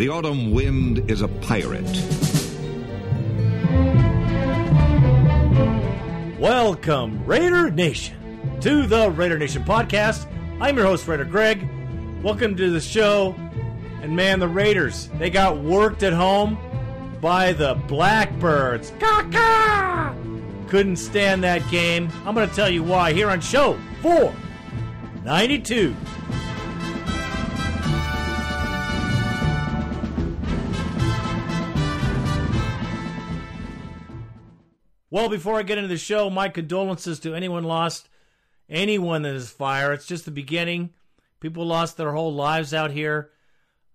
The 0.00 0.08
autumn 0.08 0.52
wind 0.52 1.10
is 1.10 1.20
a 1.20 1.28
pirate. 1.28 1.84
Welcome, 6.40 7.22
Raider 7.26 7.70
Nation, 7.70 8.16
to 8.62 8.86
the 8.86 9.10
Raider 9.10 9.36
Nation 9.36 9.62
podcast. 9.62 10.26
I'm 10.58 10.78
your 10.78 10.86
host, 10.86 11.06
Raider 11.06 11.26
Greg. 11.26 11.68
Welcome 12.22 12.56
to 12.56 12.70
the 12.70 12.80
show. 12.80 13.34
And 14.00 14.16
man, 14.16 14.40
the 14.40 14.48
Raiders, 14.48 15.10
they 15.18 15.28
got 15.28 15.58
worked 15.58 16.02
at 16.02 16.14
home 16.14 16.56
by 17.20 17.52
the 17.52 17.74
Blackbirds. 17.86 18.94
Couldn't 20.68 20.96
stand 20.96 21.44
that 21.44 21.62
game. 21.70 22.08
I'm 22.24 22.34
going 22.34 22.48
to 22.48 22.56
tell 22.56 22.70
you 22.70 22.82
why 22.82 23.12
here 23.12 23.28
on 23.28 23.42
show 23.42 23.78
492. 24.00 25.94
Well, 35.10 35.28
before 35.28 35.58
I 35.58 35.64
get 35.64 35.76
into 35.76 35.88
the 35.88 35.96
show, 35.96 36.30
my 36.30 36.48
condolences 36.48 37.18
to 37.20 37.34
anyone 37.34 37.64
lost, 37.64 38.08
anyone 38.68 39.24
in 39.24 39.34
this 39.34 39.50
fire. 39.50 39.92
It's 39.92 40.06
just 40.06 40.24
the 40.24 40.30
beginning. 40.30 40.90
People 41.40 41.66
lost 41.66 41.96
their 41.96 42.12
whole 42.12 42.32
lives 42.32 42.72
out 42.72 42.92
here. 42.92 43.30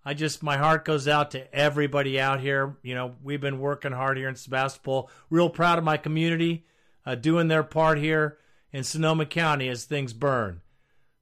I 0.03 0.13
just, 0.13 0.43
my 0.43 0.57
heart 0.57 0.83
goes 0.83 1.07
out 1.07 1.31
to 1.31 1.53
everybody 1.55 2.19
out 2.19 2.41
here. 2.41 2.75
You 2.83 2.95
know, 2.95 3.15
we've 3.23 3.39
been 3.39 3.59
working 3.59 3.93
hard 3.93 4.17
here 4.17 4.27
in 4.27 4.35
Sebastopol. 4.35 5.09
Real 5.29 5.49
proud 5.49 5.77
of 5.77 5.85
my 5.85 5.97
community 5.97 6.65
uh, 7.05 7.15
doing 7.15 7.47
their 7.47 7.63
part 7.63 7.97
here 7.97 8.37
in 8.73 8.83
Sonoma 8.83 9.25
County 9.25 9.69
as 9.69 9.85
things 9.85 10.11
burn. 10.11 10.61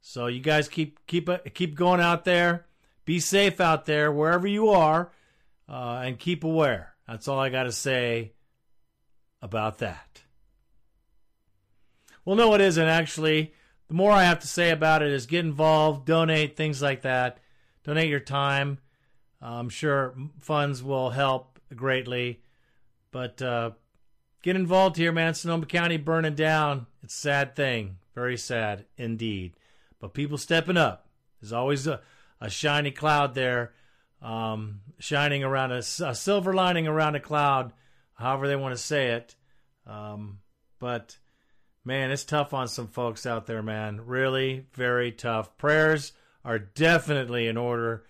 So 0.01 0.27
you 0.27 0.41
guys 0.41 0.67
keep 0.67 1.05
keep 1.07 1.29
uh, 1.29 1.37
keep 1.53 1.75
going 1.75 2.01
out 2.01 2.25
there. 2.25 2.65
Be 3.05 3.19
safe 3.19 3.61
out 3.61 3.85
there 3.85 4.11
wherever 4.11 4.47
you 4.47 4.69
are, 4.69 5.11
uh, 5.69 6.01
and 6.03 6.19
keep 6.19 6.43
aware. 6.43 6.93
That's 7.07 7.27
all 7.27 7.39
I 7.39 7.49
got 7.49 7.63
to 7.63 7.71
say 7.71 8.33
about 9.43 9.79
that. 9.79 10.21
Well, 12.25 12.37
no, 12.37 12.55
it 12.55 12.61
isn't 12.61 12.87
actually. 12.87 13.53
The 13.89 13.93
more 13.93 14.11
I 14.11 14.23
have 14.23 14.39
to 14.39 14.47
say 14.47 14.71
about 14.71 15.03
it 15.03 15.11
is 15.11 15.25
get 15.25 15.45
involved, 15.45 16.05
donate, 16.05 16.55
things 16.55 16.81
like 16.81 17.01
that. 17.01 17.39
Donate 17.83 18.09
your 18.09 18.21
time. 18.21 18.79
I'm 19.41 19.67
sure 19.67 20.15
funds 20.39 20.81
will 20.81 21.09
help 21.09 21.59
greatly. 21.75 22.41
But 23.11 23.41
uh, 23.41 23.71
get 24.41 24.55
involved 24.55 24.95
here, 24.95 25.11
man. 25.11 25.33
Sonoma 25.33 25.65
County 25.65 25.97
burning 25.97 26.35
down. 26.35 26.87
It's 27.03 27.13
a 27.13 27.19
sad 27.19 27.55
thing. 27.57 27.97
Very 28.15 28.37
sad 28.37 28.85
indeed. 28.97 29.53
But 29.99 30.13
people 30.13 30.37
stepping 30.37 30.77
up. 30.77 31.07
There's 31.41 31.51
always 31.51 31.85
a, 31.85 31.99
a 32.39 32.49
shiny 32.49 32.91
cloud 32.91 33.35
there, 33.35 33.73
um, 34.21 34.79
shining 34.99 35.43
around 35.43 35.73
a, 35.73 35.79
a 35.79 36.15
silver 36.15 36.53
lining 36.53 36.87
around 36.87 37.15
a 37.15 37.19
cloud 37.19 37.73
however 38.15 38.47
they 38.47 38.55
want 38.55 38.75
to 38.75 38.81
say 38.81 39.11
it. 39.11 39.35
Um, 39.85 40.39
but 40.79 41.17
man, 41.85 42.11
it's 42.11 42.23
tough 42.23 42.53
on 42.53 42.67
some 42.67 42.87
folks 42.87 43.25
out 43.25 43.45
there, 43.45 43.61
man. 43.61 44.01
Really, 44.05 44.65
very 44.73 45.11
tough. 45.11 45.57
Prayers 45.57 46.13
are 46.45 46.59
definitely 46.59 47.47
in 47.47 47.57
order 47.57 48.05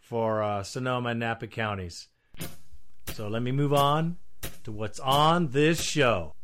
for 0.00 0.42
uh, 0.42 0.62
Sonoma 0.62 1.10
and 1.10 1.20
Napa 1.20 1.46
counties. 1.46 2.08
So 3.12 3.28
let 3.28 3.42
me 3.42 3.52
move 3.52 3.72
on 3.72 4.16
to 4.64 4.72
what's 4.72 5.00
on 5.00 5.48
this 5.48 5.82
show. 5.82 6.34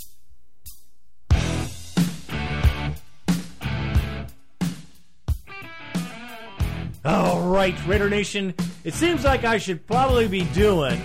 All 7.02 7.48
right, 7.48 7.74
Raider 7.86 8.11
Nation, 8.11 8.55
it 8.84 8.92
seems 8.92 9.24
like 9.24 9.45
I 9.45 9.56
should 9.56 9.86
probably 9.86 10.28
be 10.28 10.45
doing 10.52 11.00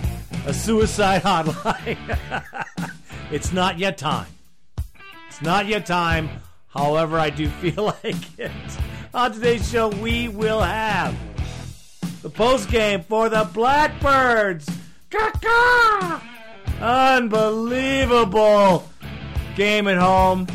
a 0.46 0.54
suicide 0.54 1.24
hotline. 1.24 2.44
it's 3.31 3.52
not 3.52 3.80
yet 3.80 3.97
time. 3.97 4.28
It's 5.28 5.42
not 5.42 5.68
yet 5.68 5.86
time. 5.86 6.30
However, 6.68 7.18
I 7.18 7.30
do 7.30 7.50
feel 7.50 7.86
like 8.03 8.40
it. 8.40 8.52
On 9.14 9.31
today's 9.31 9.69
show, 9.69 9.90
we 9.90 10.28
will 10.28 10.62
have 10.62 11.18
the 12.22 12.30
post 12.30 12.69
game 12.69 13.02
for 13.02 13.30
the 13.30 13.50
Blackbirds. 13.53 14.69
Unbelievable 16.81 18.90
game 19.56 19.88
at 19.88 19.98
home. 19.98 20.48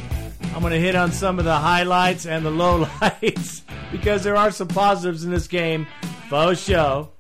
I'm 0.55 0.61
going 0.61 0.73
to 0.73 0.81
hit 0.81 0.95
on 0.95 1.13
some 1.13 1.39
of 1.39 1.45
the 1.45 1.57
highlights 1.57 2.27
and 2.27 2.45
the 2.45 2.51
lowlights 2.51 3.63
because 3.91 4.25
there 4.25 4.37
are 4.37 4.51
some 4.51 4.69
positives 4.69 5.25
in 5.25 5.31
this 5.31 5.49
game. 5.49 5.87
Faux 6.29 6.61
show. 6.61 7.11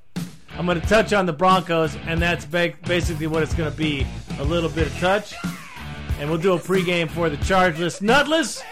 I'm 0.61 0.67
going 0.67 0.79
to 0.79 0.87
touch 0.87 1.15
on 1.15 1.25
the 1.25 1.33
Broncos, 1.33 1.97
and 2.07 2.21
that's 2.21 2.45
basically 2.45 3.27
what 3.27 3.43
it's 3.43 3.55
going 3.55 3.71
to 3.71 3.77
be 3.79 4.07
a 4.39 4.45
little 4.45 4.69
bit 4.69 4.89
of 4.89 4.99
touch. 4.99 5.33
And 6.19 6.29
we'll 6.29 6.39
do 6.39 6.53
a 6.53 6.59
pregame 6.59 7.09
for 7.11 7.31
the 7.31 7.39
chargeless, 7.39 8.03
nutless, 8.03 8.63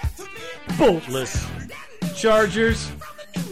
boltless 0.77 1.49
Chargers. 2.15 2.93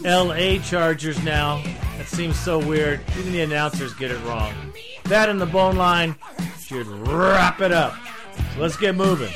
LA 0.05 0.59
Chargers 0.59 1.25
now. 1.25 1.63
That 1.97 2.09
seems 2.09 2.39
so 2.39 2.59
weird. 2.59 3.01
Even 3.19 3.33
the 3.33 3.41
announcers 3.41 3.95
get 3.95 4.11
it 4.11 4.23
wrong. 4.25 4.53
That 5.05 5.31
and 5.31 5.41
the 5.41 5.47
bone 5.47 5.77
line 5.77 6.15
should 6.61 6.87
wrap 6.87 7.63
it 7.63 7.73
up. 7.73 7.95
So 8.53 8.61
let's 8.61 8.77
get 8.77 8.97
moving. 8.97 9.33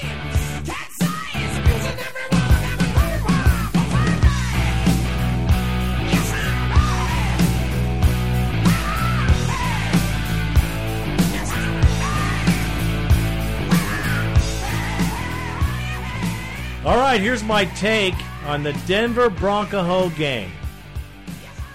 All 16.90 16.96
right, 16.96 17.20
here's 17.20 17.44
my 17.44 17.66
take 17.66 18.16
on 18.46 18.64
the 18.64 18.72
Denver 18.88 19.30
Bronco 19.30 20.08
game. 20.10 20.50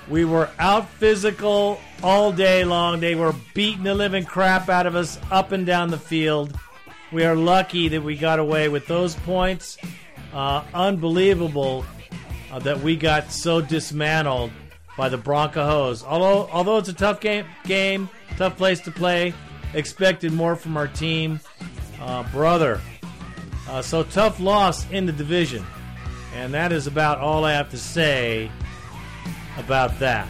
We 0.10 0.26
were 0.26 0.50
out 0.60 0.90
physical 0.90 1.80
all 2.04 2.34
day 2.34 2.66
long. 2.66 3.00
They 3.00 3.16
were 3.16 3.34
beating 3.54 3.84
the 3.84 3.96
living 3.96 4.26
crap 4.26 4.68
out 4.68 4.86
of 4.86 4.94
us 4.94 5.18
up 5.32 5.54
and 5.54 5.66
down 5.66 5.90
the 5.90 5.98
field. 5.98 6.60
We 7.14 7.24
are 7.24 7.34
lucky 7.34 7.88
that 7.88 8.04
we 8.04 8.18
got 8.18 8.40
away 8.40 8.68
with 8.68 8.88
those 8.88 9.16
points. 9.16 9.78
Uh, 10.34 10.66
unbelievable 10.74 11.86
uh, 12.52 12.60
that 12.60 12.82
we 12.82 12.98
got 12.98 13.32
so 13.32 13.62
dismantled 13.62 14.52
by 14.98 15.08
the 15.08 15.18
Broncos. 15.18 16.04
Although, 16.04 16.50
although 16.52 16.78
it's 16.78 16.90
a 16.90 16.94
tough 16.94 17.22
game, 17.22 17.46
game, 17.64 18.10
tough 18.36 18.58
place 18.58 18.82
to 18.82 18.92
play. 18.92 19.34
Expected 19.76 20.34
more 20.34 20.58
from 20.58 20.76
our 20.76 20.90
team, 20.90 21.40
uh, 22.02 22.24
brother. 22.34 22.82
Uh, 23.68 23.82
so 23.82 24.04
tough 24.04 24.40
loss 24.40 24.90
in 24.92 25.06
the 25.06 25.12
division. 25.12 25.66
And 26.36 26.54
that 26.54 26.72
is 26.72 26.86
about 26.88 27.20
all 27.20 27.46
I 27.46 27.54
have 27.54 27.70
to 27.72 27.78
say 27.78 28.52
about 29.58 29.98
that. 30.00 30.28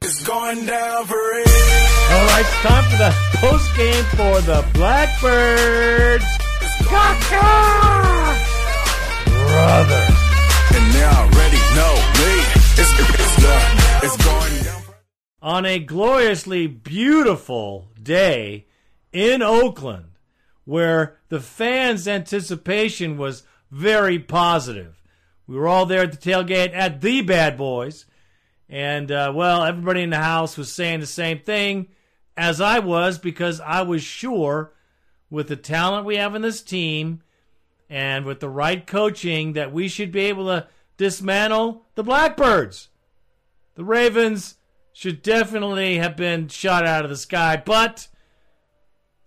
It's 0.00 0.24
going 0.26 0.64
down 0.66 1.06
for 1.06 1.14
real. 1.14 1.44
All 2.10 2.26
right, 2.26 2.40
it's 2.40 2.62
time 2.62 2.84
for 2.90 2.96
the 2.96 3.14
post 3.36 3.76
game 3.76 4.04
for 4.16 4.40
the 4.40 4.66
Blackbirds. 4.72 6.24
Caw-caw! 6.84 8.47
Brother. 9.58 10.06
And 10.72 10.92
they 10.92 11.02
already 11.02 11.58
know 11.74 11.94
me. 12.14 12.32
It's, 12.78 12.92
it's, 13.00 14.04
it's 14.04 14.24
going 14.24 14.62
down. 14.62 14.94
On 15.42 15.66
a 15.66 15.80
gloriously 15.80 16.68
beautiful 16.68 17.88
day 18.00 18.68
in 19.12 19.42
Oakland, 19.42 20.10
where 20.64 21.18
the 21.28 21.40
fans' 21.40 22.06
anticipation 22.06 23.18
was 23.18 23.42
very 23.72 24.20
positive. 24.20 25.02
We 25.48 25.56
were 25.56 25.66
all 25.66 25.86
there 25.86 26.04
at 26.04 26.12
the 26.12 26.30
tailgate 26.30 26.72
at 26.72 27.00
the 27.00 27.22
Bad 27.22 27.56
Boys, 27.56 28.06
and 28.68 29.10
uh, 29.10 29.32
well, 29.34 29.64
everybody 29.64 30.04
in 30.04 30.10
the 30.10 30.18
house 30.18 30.56
was 30.56 30.70
saying 30.70 31.00
the 31.00 31.06
same 31.06 31.40
thing 31.40 31.88
as 32.36 32.60
I 32.60 32.78
was 32.78 33.18
because 33.18 33.60
I 33.60 33.82
was 33.82 34.04
sure 34.04 34.72
with 35.30 35.48
the 35.48 35.56
talent 35.56 36.06
we 36.06 36.14
have 36.14 36.36
in 36.36 36.42
this 36.42 36.62
team 36.62 37.22
and 37.88 38.24
with 38.24 38.40
the 38.40 38.48
right 38.48 38.86
coaching 38.86 39.54
that 39.54 39.72
we 39.72 39.88
should 39.88 40.12
be 40.12 40.20
able 40.22 40.46
to 40.46 40.66
dismantle 40.96 41.86
the 41.94 42.02
Blackbirds. 42.02 42.88
The 43.76 43.84
Ravens 43.84 44.56
should 44.92 45.22
definitely 45.22 45.98
have 45.98 46.16
been 46.16 46.48
shot 46.48 46.84
out 46.84 47.04
of 47.04 47.10
the 47.10 47.16
sky, 47.16 47.62
but 47.64 48.08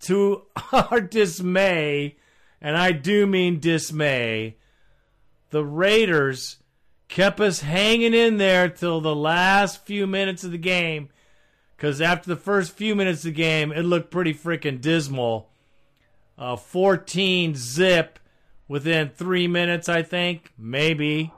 to 0.00 0.42
our 0.72 1.00
dismay, 1.00 2.16
and 2.60 2.76
I 2.76 2.92
do 2.92 3.26
mean 3.26 3.60
dismay, 3.60 4.56
the 5.50 5.64
Raiders 5.64 6.58
kept 7.08 7.40
us 7.40 7.60
hanging 7.60 8.14
in 8.14 8.38
there 8.38 8.68
till 8.68 9.00
the 9.00 9.14
last 9.14 9.84
few 9.84 10.06
minutes 10.06 10.44
of 10.44 10.50
the 10.50 10.58
game 10.58 11.08
because 11.82 12.00
after 12.00 12.28
the 12.28 12.36
first 12.36 12.72
few 12.72 12.94
minutes 12.94 13.20
of 13.20 13.24
the 13.24 13.32
game, 13.32 13.72
it 13.72 13.82
looked 13.82 14.10
pretty 14.10 14.32
freaking 14.32 14.80
dismal. 14.80 15.50
Uh, 16.38 16.54
14 16.54 17.54
zip 17.56 18.20
within 18.72 19.10
three 19.10 19.46
minutes, 19.46 19.90
I 19.90 20.02
think, 20.02 20.50
maybe. 20.56 21.30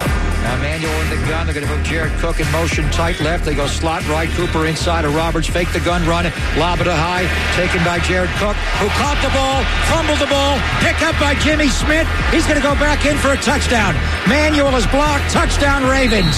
Now 0.00 0.58
Manuel 0.58 1.00
in 1.02 1.10
the 1.10 1.22
gun. 1.28 1.46
They're 1.46 1.54
going 1.54 1.68
to 1.68 1.76
move 1.76 1.86
Jared 1.86 2.12
Cook 2.18 2.40
in 2.40 2.50
motion 2.50 2.90
tight 2.90 3.20
left. 3.20 3.44
They 3.44 3.54
go 3.54 3.68
slot 3.68 4.02
right. 4.08 4.28
Cooper 4.30 4.66
inside 4.66 5.04
of 5.04 5.14
Roberts. 5.14 5.46
Fake 5.46 5.72
the 5.72 5.78
gun 5.78 6.04
run. 6.04 6.24
Lob 6.58 6.80
it 6.80 6.88
high. 6.90 7.30
Taken 7.54 7.78
by 7.84 8.00
Jared 8.00 8.28
Cook, 8.42 8.56
who 8.82 8.88
caught 8.98 9.22
the 9.22 9.30
ball, 9.30 9.62
fumbled 9.86 10.18
the 10.18 10.26
ball. 10.26 10.58
Pick 10.82 11.00
up 11.06 11.14
by 11.20 11.38
Jimmy 11.46 11.68
Smith. 11.68 12.08
He's 12.32 12.44
going 12.44 12.58
to 12.58 12.66
go 12.66 12.74
back 12.74 13.06
in 13.06 13.16
for 13.18 13.30
a 13.30 13.36
touchdown. 13.36 13.94
Manuel 14.28 14.74
is 14.74 14.86
blocked. 14.88 15.30
Touchdown 15.30 15.86
Ravens. 15.86 16.34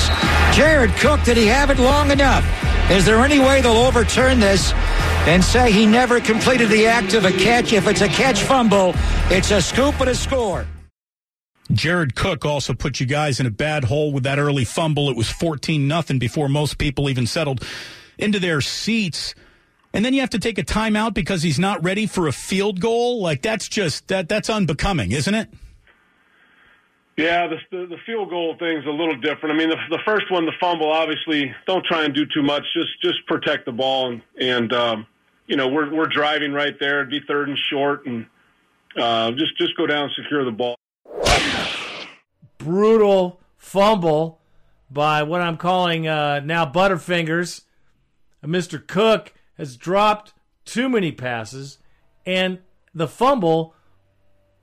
Jared 0.53 0.93
Cook, 0.97 1.25
did 1.25 1.39
he 1.39 1.47
have 1.47 1.71
it 1.71 1.79
long 1.79 2.11
enough? 2.11 2.45
Is 2.91 3.07
there 3.07 3.25
any 3.25 3.39
way 3.39 3.63
they'll 3.63 3.89
overturn 3.89 4.39
this 4.39 4.75
and 5.27 5.43
say 5.43 5.73
he 5.73 5.87
never 5.87 6.21
completed 6.21 6.69
the 6.69 6.87
act 6.87 7.15
of 7.15 7.25
a 7.25 7.33
catch? 7.33 7.73
If 7.73 7.87
it's 7.87 8.01
a 8.01 8.09
catch 8.09 8.43
fumble, 8.43 8.95
it's 9.31 9.51
a 9.51 9.61
scoop 9.61 10.01
and 10.01 10.11
a 10.11 10.15
score. 10.15 10.67
Jared 11.73 12.15
Cook 12.15 12.45
also 12.45 12.75
put 12.75 13.01
you 13.01 13.07
guys 13.07 13.41
in 13.41 13.47
a 13.47 13.51
bad 13.51 13.85
hole 13.85 14.13
with 14.13 14.25
that 14.25 14.39
early 14.39 14.65
fumble. 14.65 15.09
It 15.09 15.17
was 15.17 15.31
14 15.31 15.89
nothing 15.89 16.19
before 16.19 16.49
most 16.49 16.79
people 16.79 17.09
even 17.09 17.27
settled 17.27 17.65
into 18.19 18.39
their 18.39 18.61
seats. 18.61 19.35
And 19.93 20.05
then 20.05 20.13
you 20.13 20.21
have 20.21 20.31
to 20.31 20.39
take 20.39 20.59
a 20.59 20.65
timeout 20.65 21.15
because 21.15 21.43
he's 21.43 21.59
not 21.59 21.83
ready 21.83 22.07
for 22.07 22.27
a 22.27 22.33
field 22.33 22.81
goal. 22.81 23.23
Like 23.23 23.43
that's 23.43 23.69
just 23.69 24.09
that 24.09 24.29
that's 24.29 24.51
unbecoming, 24.51 25.13
isn't 25.13 25.35
it? 25.35 25.49
Yeah, 27.17 27.47
the, 27.47 27.57
the, 27.71 27.87
the 27.87 27.97
field 28.05 28.29
goal 28.29 28.57
thing's 28.59 28.85
a 28.87 28.91
little 28.91 29.15
different. 29.15 29.55
I 29.55 29.57
mean, 29.57 29.71
the, 29.71 29.77
the 29.89 30.01
first 30.05 30.33
one, 30.33 30.47
the 30.47 30.53
fumble, 30.61 30.91
obviously, 30.91 31.55
don't 31.65 31.85
try 31.87 32.05
and 32.05 32.13
do 32.13 32.27
too 32.27 32.43
much. 32.43 32.65
Just 32.75 33.01
just 33.03 33.25
protect 33.29 33.67
the 33.67 33.73
ball, 33.73 34.11
and 34.11 34.23
and 34.41 34.73
um, 34.73 35.07
you 35.47 35.57
know 35.57 35.69
we're 35.69 35.95
we're 35.95 36.07
driving 36.07 36.53
right 36.53 36.75
there. 36.79 37.01
It'd 37.01 37.11
be 37.11 37.21
third 37.27 37.49
and 37.49 37.59
short, 37.71 38.07
and 38.07 38.27
uh, 38.97 39.33
just 39.33 39.57
just 39.59 39.77
go 39.77 39.87
down 39.87 40.05
and 40.05 40.13
secure 40.13 40.45
the 40.45 40.51
ball. 40.51 40.77
Brutal 42.59 43.41
fumble 43.57 44.41
by 44.91 45.23
what 45.23 45.41
I'm 45.41 45.57
calling 45.57 46.07
uh, 46.07 46.41
now 46.41 46.65
Butterfingers. 46.65 47.63
Mr. 48.45 48.85
Cook 48.87 49.33
has 49.57 49.77
dropped 49.77 50.35
too 50.65 50.89
many 50.89 51.13
passes, 51.13 51.79
and 52.27 52.59
the 52.95 53.09
fumble 53.09 53.75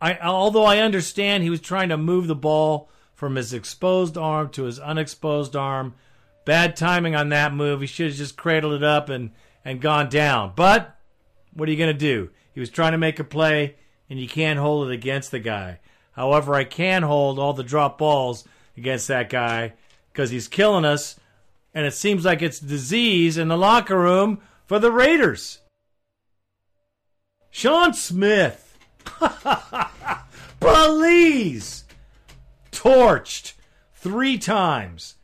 I 0.01 0.17
although 0.17 0.65
I 0.65 0.79
understand 0.79 1.43
he 1.43 1.49
was 1.49 1.61
trying 1.61 1.89
to 1.89 1.97
move 1.97 2.27
the 2.27 2.35
ball 2.35 2.89
from 3.13 3.35
his 3.35 3.53
exposed 3.53 4.17
arm 4.17 4.49
to 4.49 4.63
his 4.63 4.79
unexposed 4.79 5.55
arm. 5.55 5.93
Bad 6.43 6.75
timing 6.75 7.15
on 7.15 7.29
that 7.29 7.53
move. 7.53 7.81
He 7.81 7.87
should 7.87 8.07
have 8.07 8.15
just 8.15 8.35
cradled 8.35 8.73
it 8.73 8.83
up 8.83 9.09
and, 9.09 9.29
and 9.63 9.81
gone 9.81 10.09
down. 10.09 10.53
But 10.55 10.97
what 11.53 11.67
are 11.67 11.71
you 11.71 11.77
going 11.77 11.93
to 11.93 11.97
do? 11.97 12.29
He 12.53 12.59
was 12.59 12.69
trying 12.69 12.91
to 12.91 12.97
make 12.97 13.19
a 13.19 13.23
play, 13.23 13.75
and 14.09 14.19
you 14.19 14.27
can't 14.27 14.59
hold 14.59 14.89
it 14.89 14.93
against 14.93 15.31
the 15.31 15.39
guy. 15.39 15.79
However, 16.13 16.53
I 16.55 16.63
can 16.63 17.03
hold 17.03 17.39
all 17.39 17.53
the 17.53 17.63
drop 17.63 17.97
balls 17.97 18.45
against 18.75 19.07
that 19.07 19.29
guy 19.29 19.73
because 20.11 20.29
he's 20.29 20.47
killing 20.47 20.85
us, 20.85 21.19
and 21.73 21.85
it 21.85 21.93
seems 21.93 22.25
like 22.25 22.41
it's 22.41 22.59
disease 22.59 23.37
in 23.37 23.47
the 23.47 23.57
locker 23.57 23.97
room 23.97 24.41
for 24.65 24.79
the 24.79 24.91
Raiders. 24.91 25.59
Sean 27.49 27.93
Smith. 27.93 28.77
Please. 30.59 31.85
Torched 32.71 33.53
three 33.95 34.37
times. 34.37 35.15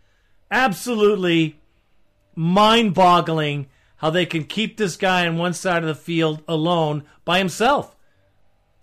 Absolutely 0.52 1.60
mind 2.36 2.94
boggling 2.94 3.68
how 3.98 4.10
they 4.10 4.26
can 4.26 4.44
keep 4.44 4.78
this 4.78 4.96
guy 4.96 5.28
on 5.28 5.38
one 5.38 5.54
side 5.54 5.84
of 5.84 5.88
the 5.88 5.96
field 5.96 6.44
alone 6.48 7.04
by 7.26 7.38
himself. 7.40 7.96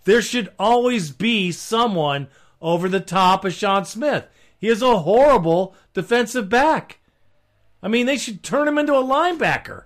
There 0.03 0.21
should 0.21 0.51
always 0.59 1.11
be 1.11 1.51
someone 1.51 2.27
over 2.61 2.87
the 2.87 2.99
top 2.99 3.43
of 3.43 3.53
Sean 3.53 3.85
Smith. 3.85 4.25
He 4.57 4.67
is 4.67 4.81
a 4.81 4.99
horrible 4.99 5.75
defensive 5.93 6.49
back. 6.49 6.99
I 7.81 7.87
mean, 7.87 8.05
they 8.05 8.17
should 8.17 8.43
turn 8.43 8.67
him 8.67 8.77
into 8.77 8.93
a 8.93 9.03
linebacker. 9.03 9.83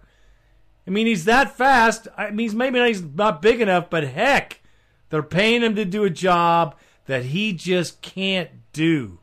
I 0.88 0.92
mean, 0.92 1.06
he's 1.06 1.26
that 1.26 1.56
fast. 1.56 2.08
I 2.18 2.32
mean, 2.32 2.56
maybe 2.58 2.80
not, 2.80 2.88
he's 2.88 3.04
not 3.04 3.42
big 3.42 3.62
enough, 3.62 3.90
but 3.90 4.06
heck, 4.06 4.62
they're 5.10 5.22
paying 5.22 5.62
him 5.62 5.76
to 5.76 5.86
do 5.86 6.04
a 6.04 6.10
job 6.10 6.76
that 7.06 7.26
he 7.26 7.54
just 7.54 8.02
can't 8.02 8.50
do. 8.74 9.20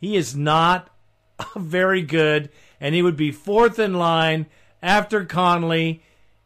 He 0.00 0.16
is 0.16 0.36
not 0.36 0.90
very 1.56 2.02
good, 2.02 2.50
and 2.80 2.94
he 2.94 3.02
would 3.02 3.16
be 3.16 3.32
fourth 3.32 3.78
in 3.78 3.94
line 3.94 4.46
after 4.82 5.24
Conley 5.24 6.02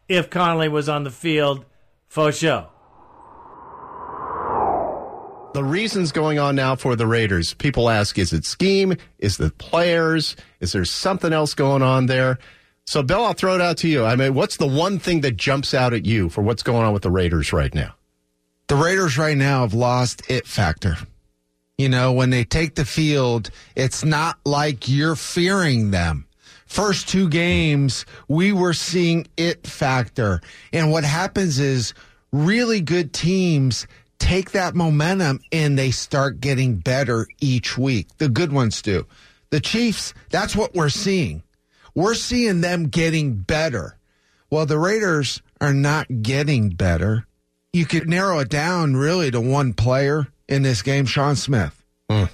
if 0.08 0.28
Conley 0.30 0.68
was 0.68 0.88
on 0.88 1.04
the 1.04 1.10
field 1.10 1.64
for 2.08 2.32
show. 2.32 2.68
The 5.52 5.64
reasons 5.64 6.12
going 6.12 6.38
on 6.38 6.54
now 6.54 6.76
for 6.76 6.94
the 6.94 7.06
Raiders, 7.06 7.54
people 7.54 7.90
ask, 7.90 8.18
is 8.18 8.32
it 8.32 8.44
scheme? 8.44 8.96
Is 9.18 9.38
it 9.40 9.58
players? 9.58 10.36
Is 10.60 10.72
there 10.72 10.84
something 10.84 11.32
else 11.32 11.54
going 11.54 11.82
on 11.82 12.06
there? 12.06 12.38
So, 12.86 13.02
Bill, 13.02 13.24
I'll 13.24 13.32
throw 13.32 13.54
it 13.54 13.60
out 13.60 13.76
to 13.78 13.88
you. 13.88 14.04
I 14.04 14.16
mean, 14.16 14.34
what's 14.34 14.56
the 14.56 14.66
one 14.66 14.98
thing 14.98 15.20
that 15.22 15.36
jumps 15.36 15.74
out 15.74 15.92
at 15.92 16.06
you 16.06 16.28
for 16.28 16.42
what's 16.42 16.62
going 16.62 16.84
on 16.84 16.92
with 16.92 17.02
the 17.02 17.10
Raiders 17.10 17.52
right 17.52 17.74
now? 17.74 17.94
The 18.68 18.76
Raiders 18.76 19.18
right 19.18 19.36
now 19.36 19.62
have 19.62 19.74
lost 19.74 20.28
it 20.30 20.46
factor. 20.46 20.96
You 21.78 21.88
know, 21.88 22.12
when 22.12 22.30
they 22.30 22.44
take 22.44 22.74
the 22.74 22.84
field, 22.84 23.50
it's 23.74 24.04
not 24.04 24.38
like 24.44 24.88
you're 24.88 25.16
fearing 25.16 25.90
them. 25.90 26.26
First 26.70 27.08
two 27.08 27.28
games, 27.28 28.06
we 28.28 28.52
were 28.52 28.74
seeing 28.74 29.26
it 29.36 29.66
factor. 29.66 30.40
And 30.72 30.92
what 30.92 31.02
happens 31.02 31.58
is 31.58 31.94
really 32.30 32.80
good 32.80 33.12
teams 33.12 33.88
take 34.20 34.52
that 34.52 34.76
momentum 34.76 35.40
and 35.50 35.76
they 35.76 35.90
start 35.90 36.38
getting 36.38 36.76
better 36.76 37.26
each 37.40 37.76
week. 37.76 38.06
The 38.18 38.28
good 38.28 38.52
ones 38.52 38.82
do. 38.82 39.04
The 39.50 39.58
Chiefs, 39.58 40.14
that's 40.30 40.54
what 40.54 40.72
we're 40.72 40.90
seeing. 40.90 41.42
We're 41.96 42.14
seeing 42.14 42.60
them 42.60 42.86
getting 42.86 43.34
better. 43.34 43.98
Well, 44.48 44.64
the 44.64 44.78
Raiders 44.78 45.42
are 45.60 45.74
not 45.74 46.22
getting 46.22 46.68
better. 46.68 47.26
You 47.72 47.84
could 47.84 48.08
narrow 48.08 48.38
it 48.38 48.48
down 48.48 48.94
really 48.94 49.32
to 49.32 49.40
one 49.40 49.72
player 49.72 50.28
in 50.48 50.62
this 50.62 50.82
game, 50.82 51.06
Sean 51.06 51.34
Smith. 51.34 51.84
Hmm. 52.08 52.26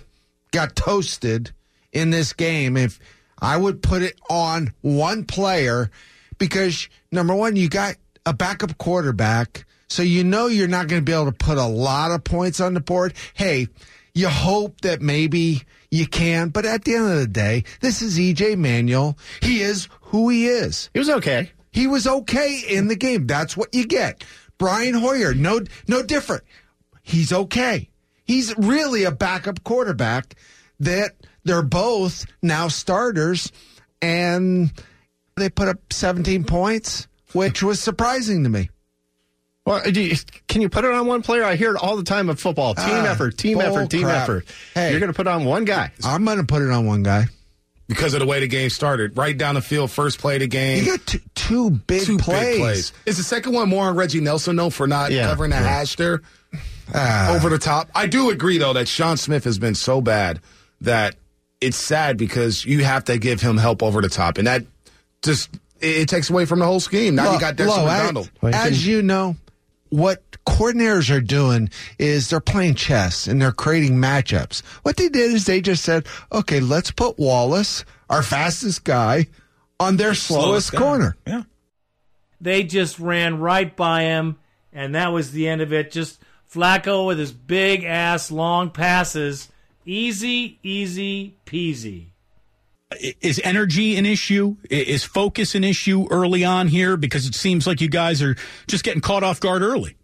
Got 0.50 0.76
toasted 0.76 1.52
in 1.90 2.10
this 2.10 2.34
game. 2.34 2.76
If 2.76 3.00
I 3.40 3.56
would 3.56 3.82
put 3.82 4.02
it 4.02 4.18
on 4.30 4.72
one 4.80 5.24
player, 5.24 5.90
because 6.38 6.88
number 7.12 7.34
one, 7.34 7.56
you 7.56 7.68
got 7.68 7.96
a 8.24 8.32
backup 8.32 8.78
quarterback 8.78 9.66
so 9.88 10.02
you 10.02 10.24
know 10.24 10.48
you're 10.48 10.68
not 10.68 10.88
going 10.88 11.00
to 11.00 11.04
be 11.04 11.12
able 11.12 11.26
to 11.26 11.32
put 11.32 11.58
a 11.58 11.66
lot 11.66 12.10
of 12.10 12.24
points 12.24 12.60
on 12.60 12.74
the 12.74 12.80
board. 12.80 13.14
Hey, 13.34 13.68
you 14.14 14.28
hope 14.28 14.80
that 14.80 15.00
maybe 15.00 15.62
you 15.90 16.06
can, 16.06 16.48
but 16.48 16.66
at 16.66 16.84
the 16.84 16.94
end 16.94 17.10
of 17.10 17.18
the 17.18 17.26
day, 17.26 17.64
this 17.80 18.02
is 18.02 18.18
EJ 18.18 18.56
Manuel. 18.56 19.16
He 19.42 19.60
is 19.60 19.88
who 20.00 20.28
he 20.28 20.46
is. 20.46 20.90
He 20.92 20.98
was 20.98 21.10
okay. 21.10 21.52
He 21.70 21.86
was 21.86 22.06
okay 22.06 22.62
in 22.68 22.88
the 22.88 22.96
game. 22.96 23.26
That's 23.26 23.56
what 23.56 23.74
you 23.74 23.86
get. 23.86 24.24
Brian 24.58 24.94
Hoyer, 24.94 25.34
no, 25.34 25.60
no 25.86 26.02
different. 26.02 26.42
He's 27.02 27.32
okay. 27.32 27.90
He's 28.24 28.56
really 28.56 29.04
a 29.04 29.12
backup 29.12 29.62
quarterback 29.62 30.34
that 30.80 31.12
they're 31.46 31.62
both 31.62 32.26
now 32.42 32.68
starters 32.68 33.50
and 34.02 34.70
they 35.36 35.48
put 35.48 35.68
up 35.68 35.78
17 35.92 36.44
points, 36.44 37.06
which 37.32 37.62
was 37.62 37.80
surprising 37.80 38.42
to 38.44 38.48
me. 38.50 38.70
Well, 39.64 39.82
do 39.90 40.00
you, 40.00 40.16
can 40.48 40.62
you 40.62 40.68
put 40.68 40.84
it 40.84 40.92
on 40.92 41.06
one 41.06 41.22
player? 41.22 41.42
I 41.44 41.56
hear 41.56 41.74
it 41.74 41.82
all 41.82 41.96
the 41.96 42.04
time 42.04 42.28
of 42.28 42.38
football. 42.38 42.74
Team 42.74 42.84
Ah, 42.88 43.06
effort, 43.10 43.36
team 43.36 43.60
effort, 43.60 43.90
team 43.90 44.02
crap. 44.04 44.22
effort. 44.22 44.46
Hey. 44.74 44.90
You're 44.90 45.00
going 45.00 45.12
to 45.12 45.16
put 45.16 45.26
on 45.26 45.44
one 45.44 45.64
guy. 45.64 45.90
I'm 46.04 46.24
going 46.24 46.38
to 46.38 46.44
put 46.44 46.62
it 46.62 46.70
on 46.70 46.86
one 46.86 47.02
guy. 47.02 47.24
because 47.88 48.14
of 48.14 48.20
the 48.20 48.26
way 48.26 48.38
the 48.40 48.46
game 48.46 48.70
started. 48.70 49.16
Right 49.16 49.36
down 49.36 49.56
the 49.56 49.60
field, 49.60 49.90
first 49.90 50.18
play 50.20 50.34
of 50.36 50.40
the 50.40 50.46
game. 50.46 50.84
You 50.84 50.96
got 50.96 51.06
two, 51.06 51.20
two 51.34 51.70
big 51.70 52.02
two 52.04 52.16
plays. 52.18 52.40
big 52.40 52.60
plays. 52.60 52.92
Is 53.06 53.16
the 53.16 53.22
second 53.24 53.54
one 53.54 53.68
more 53.68 53.86
on 53.88 53.96
Reggie 53.96 54.20
Nelson, 54.20 54.54
though, 54.54 54.70
for 54.70 54.86
not 54.86 55.10
Yeah, 55.10 55.26
covering 55.26 55.50
the 55.50 55.56
yeah. 55.56 55.62
hash 55.66 55.96
there 55.96 56.22
Ah. 56.94 57.34
over 57.34 57.48
the 57.48 57.58
top? 57.58 57.88
I 57.92 58.06
do 58.06 58.30
agree, 58.30 58.58
though, 58.58 58.72
that 58.72 58.86
Sean 58.86 59.16
Smith 59.16 59.42
has 59.44 59.58
been 59.58 59.74
so 59.74 60.00
bad 60.00 60.40
that 60.80 61.16
it's 61.66 61.76
sad 61.76 62.16
because 62.16 62.64
you 62.64 62.84
have 62.84 63.04
to 63.04 63.18
give 63.18 63.40
him 63.40 63.56
help 63.56 63.82
over 63.82 64.00
the 64.00 64.08
top. 64.08 64.38
And 64.38 64.46
that 64.46 64.64
just, 65.22 65.52
it, 65.80 66.02
it 66.02 66.08
takes 66.08 66.30
away 66.30 66.44
from 66.44 66.60
the 66.60 66.64
whole 66.64 66.78
scheme. 66.78 67.16
Now 67.16 67.32
you 67.32 67.40
got 67.40 67.56
Dexter 67.56 67.80
Lo, 67.80 67.86
McDonald. 67.86 68.30
As, 68.42 68.54
as 68.54 68.86
you 68.86 69.02
know, 69.02 69.34
what 69.88 70.22
coordinators 70.46 71.10
are 71.10 71.20
doing 71.20 71.68
is 71.98 72.30
they're 72.30 72.38
playing 72.38 72.76
chess 72.76 73.26
and 73.26 73.42
they're 73.42 73.50
creating 73.50 73.96
matchups. 73.96 74.62
What 74.84 74.96
they 74.96 75.08
did 75.08 75.32
is 75.32 75.46
they 75.46 75.60
just 75.60 75.82
said, 75.82 76.06
okay, 76.30 76.60
let's 76.60 76.92
put 76.92 77.18
Wallace, 77.18 77.84
our 78.08 78.22
fastest 78.22 78.84
guy, 78.84 79.26
on 79.80 79.96
their 79.96 80.14
slowest, 80.14 80.70
guy. 80.70 80.78
corner. 80.78 81.16
Yeah. 81.26 81.42
They 82.40 82.62
just 82.62 83.00
ran 83.00 83.40
right 83.40 83.74
by 83.74 84.02
him, 84.02 84.38
and 84.72 84.94
that 84.94 85.08
was 85.08 85.32
the 85.32 85.48
end 85.48 85.62
of 85.62 85.72
it. 85.72 85.90
Just 85.90 86.20
Flacco 86.52 87.06
with 87.06 87.18
his 87.18 87.32
big 87.32 87.82
ass 87.82 88.30
long 88.30 88.70
passes. 88.70 89.48
Easy, 89.86 90.58
easy 90.64 91.36
peasy. 91.46 92.08
is 93.20 93.40
energy 93.44 93.96
an 93.96 94.04
issue? 94.04 94.56
Is 94.68 95.04
focus 95.04 95.54
an 95.54 95.62
issue 95.62 96.08
early 96.10 96.44
on 96.44 96.66
here? 96.66 96.96
Because 96.96 97.26
it 97.26 97.34
seems 97.34 97.66
like 97.68 97.80
you 97.80 97.88
guys 97.88 98.20
are 98.20 98.34
just 98.66 98.82
getting 98.82 99.00
caught 99.00 99.22
off 99.22 99.38
guard 99.38 99.62
early. 99.62 99.96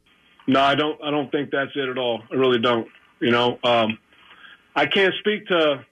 No, 0.46 0.60
I 0.60 0.76
don't. 0.76 1.02
I 1.02 1.10
don't 1.10 1.30
think 1.32 1.50
that's 1.50 1.72
it 1.74 1.88
at 1.88 1.98
all. 1.98 2.22
I 2.30 2.34
really 2.36 2.60
don't. 2.60 2.86
You 3.20 3.30
know, 3.30 3.58
um, 3.64 3.98
I 4.74 4.86
can't 4.86 5.14
speak 5.20 5.46
to 5.48 5.84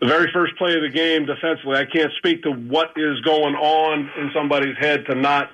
the 0.00 0.06
very 0.06 0.30
first 0.32 0.56
play 0.56 0.74
of 0.74 0.82
the 0.82 0.90
game 0.90 1.26
defensively. 1.26 1.76
I 1.76 1.84
can't 1.84 2.12
speak 2.18 2.42
to 2.42 2.50
what 2.50 2.90
is 2.96 3.20
going 3.20 3.54
on 3.54 4.10
in 4.18 4.30
somebody's 4.34 4.76
head 4.78 5.04
to 5.08 5.14
not, 5.14 5.50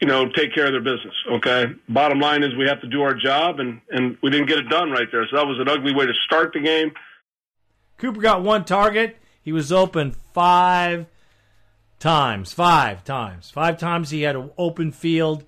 you 0.00 0.06
know, 0.06 0.28
take 0.28 0.54
care 0.54 0.66
of 0.66 0.72
their 0.72 0.80
business. 0.80 1.14
Okay. 1.32 1.66
Bottom 1.88 2.20
line 2.20 2.42
is 2.42 2.54
we 2.56 2.66
have 2.66 2.80
to 2.80 2.88
do 2.88 3.02
our 3.02 3.14
job, 3.14 3.60
and 3.60 3.80
and 3.90 4.16
we 4.22 4.30
didn't 4.30 4.46
get 4.46 4.58
it 4.58 4.68
done 4.68 4.90
right 4.90 5.08
there. 5.10 5.26
So 5.30 5.36
that 5.36 5.46
was 5.46 5.58
an 5.60 5.68
ugly 5.68 5.94
way 5.94 6.06
to 6.06 6.14
start 6.24 6.52
the 6.52 6.60
game. 6.60 6.92
Cooper 7.98 8.20
got 8.20 8.42
one 8.42 8.64
target. 8.64 9.16
He 9.42 9.52
was 9.52 9.70
open 9.70 10.12
five 10.32 11.06
times. 11.98 12.52
Five 12.52 13.04
times. 13.04 13.50
Five 13.50 13.78
times 13.78 14.10
he 14.10 14.22
had 14.22 14.36
an 14.36 14.50
open 14.58 14.92
field 14.92 15.44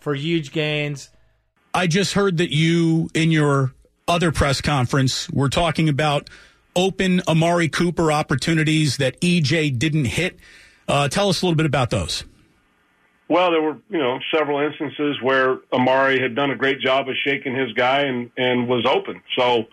for 0.00 0.14
huge 0.14 0.52
gains. 0.52 1.10
I 1.74 1.86
just 1.86 2.14
heard 2.14 2.38
that 2.38 2.50
you, 2.50 3.10
in 3.14 3.30
your 3.30 3.72
other 4.06 4.32
press 4.32 4.60
conference, 4.60 5.28
were 5.30 5.48
talking 5.48 5.88
about 5.88 6.30
open 6.74 7.20
Amari 7.28 7.68
Cooper 7.68 8.10
opportunities 8.12 8.96
that 8.98 9.20
EJ 9.20 9.78
didn't 9.78 10.06
hit. 10.06 10.38
Uh, 10.86 11.08
tell 11.08 11.28
us 11.28 11.42
a 11.42 11.46
little 11.46 11.56
bit 11.56 11.66
about 11.66 11.90
those. 11.90 12.24
Well, 13.28 13.50
there 13.50 13.60
were 13.60 13.76
you 13.90 13.98
know 13.98 14.18
several 14.34 14.58
instances 14.60 15.20
where 15.22 15.58
Amari 15.72 16.20
had 16.20 16.34
done 16.34 16.50
a 16.50 16.56
great 16.56 16.80
job 16.80 17.08
of 17.08 17.14
shaking 17.24 17.54
his 17.54 17.72
guy 17.74 18.00
and 18.00 18.30
and 18.36 18.66
was 18.66 18.86
open. 18.86 19.22
So 19.36 19.66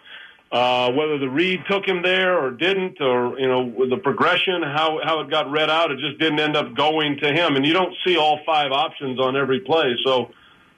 uh, 0.51 0.91
whether 0.91 1.17
the 1.17 1.29
read 1.29 1.61
took 1.69 1.87
him 1.87 2.01
there 2.01 2.37
or 2.37 2.51
didn't, 2.51 2.99
or 3.01 3.39
you 3.39 3.47
know 3.47 3.89
the 3.89 3.97
progression, 3.97 4.61
how 4.61 4.99
how 5.03 5.21
it 5.21 5.29
got 5.29 5.49
read 5.49 5.69
out, 5.69 5.91
it 5.91 5.99
just 5.99 6.19
didn't 6.19 6.39
end 6.39 6.57
up 6.57 6.75
going 6.75 7.17
to 7.19 7.31
him. 7.31 7.55
And 7.55 7.65
you 7.65 7.73
don't 7.73 7.95
see 8.05 8.17
all 8.17 8.39
five 8.45 8.71
options 8.71 9.19
on 9.19 9.37
every 9.37 9.61
play. 9.61 9.95
So 10.05 10.31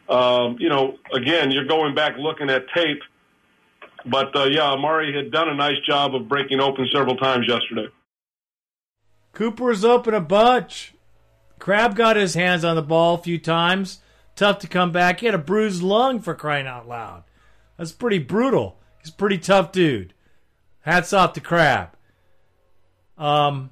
um, 0.07 0.57
you 0.59 0.69
know 0.69 0.97
again, 1.13 1.51
you're 1.51 1.65
going 1.65 1.95
back 1.95 2.15
looking 2.17 2.49
at 2.49 2.65
tape. 2.75 3.01
But 4.05 4.35
uh, 4.35 4.45
yeah, 4.45 4.71
Amari 4.71 5.13
had 5.15 5.31
done 5.31 5.49
a 5.49 5.55
nice 5.55 5.79
job 5.79 6.15
of 6.15 6.29
breaking 6.29 6.61
open 6.61 6.87
several 6.93 7.17
times 7.17 7.47
yesterday. 7.47 7.87
Cooper 9.33 9.65
was 9.65 9.83
open 9.83 10.13
a 10.13 10.21
bunch. 10.21 10.93
Crab 11.59 11.95
got 11.95 12.15
his 12.15 12.33
hands 12.33 12.63
on 12.63 12.75
the 12.75 12.81
ball 12.81 13.15
a 13.15 13.23
few 13.23 13.37
times. 13.37 13.99
Tough 14.35 14.59
to 14.59 14.67
come 14.67 14.91
back. 14.91 15.19
He 15.19 15.25
had 15.25 15.35
a 15.35 15.39
bruised 15.39 15.81
lung 15.81 16.19
for 16.19 16.35
crying 16.35 16.67
out 16.67 16.87
loud. 16.87 17.23
That's 17.77 17.91
pretty 17.91 18.19
brutal. 18.19 18.77
He's 18.99 19.09
a 19.09 19.15
pretty 19.15 19.37
tough 19.37 19.71
dude. 19.71 20.13
Hats 20.81 21.13
off 21.13 21.33
to 21.33 21.41
Crab. 21.41 21.89
Um, 23.17 23.71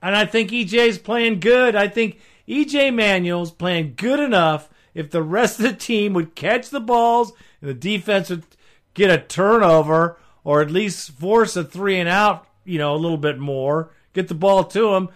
and 0.00 0.14
I 0.14 0.24
think 0.24 0.50
EJ's 0.50 0.98
playing 0.98 1.40
good. 1.40 1.74
I 1.76 1.88
think 1.88 2.20
EJ 2.48 2.94
Manuel's 2.94 3.50
playing 3.50 3.94
good 3.96 4.20
enough. 4.20 4.68
If 4.94 5.10
the 5.10 5.22
rest 5.22 5.58
of 5.58 5.64
the 5.64 5.72
team 5.72 6.12
would 6.14 6.34
catch 6.34 6.70
the 6.70 6.80
balls 6.80 7.32
and 7.60 7.70
the 7.70 7.74
defense 7.74 8.30
would 8.30 8.44
get 8.94 9.10
a 9.10 9.18
turnover 9.18 10.18
or 10.44 10.60
at 10.60 10.70
least 10.70 11.12
force 11.12 11.56
a 11.56 11.64
three 11.64 11.98
and 11.98 12.08
out, 12.08 12.46
you 12.64 12.78
know, 12.78 12.94
a 12.94 12.96
little 12.96 13.16
bit 13.16 13.38
more, 13.38 13.90
get 14.12 14.28
the 14.28 14.34
ball 14.34 14.64
to 14.64 14.94
him, 14.94 15.08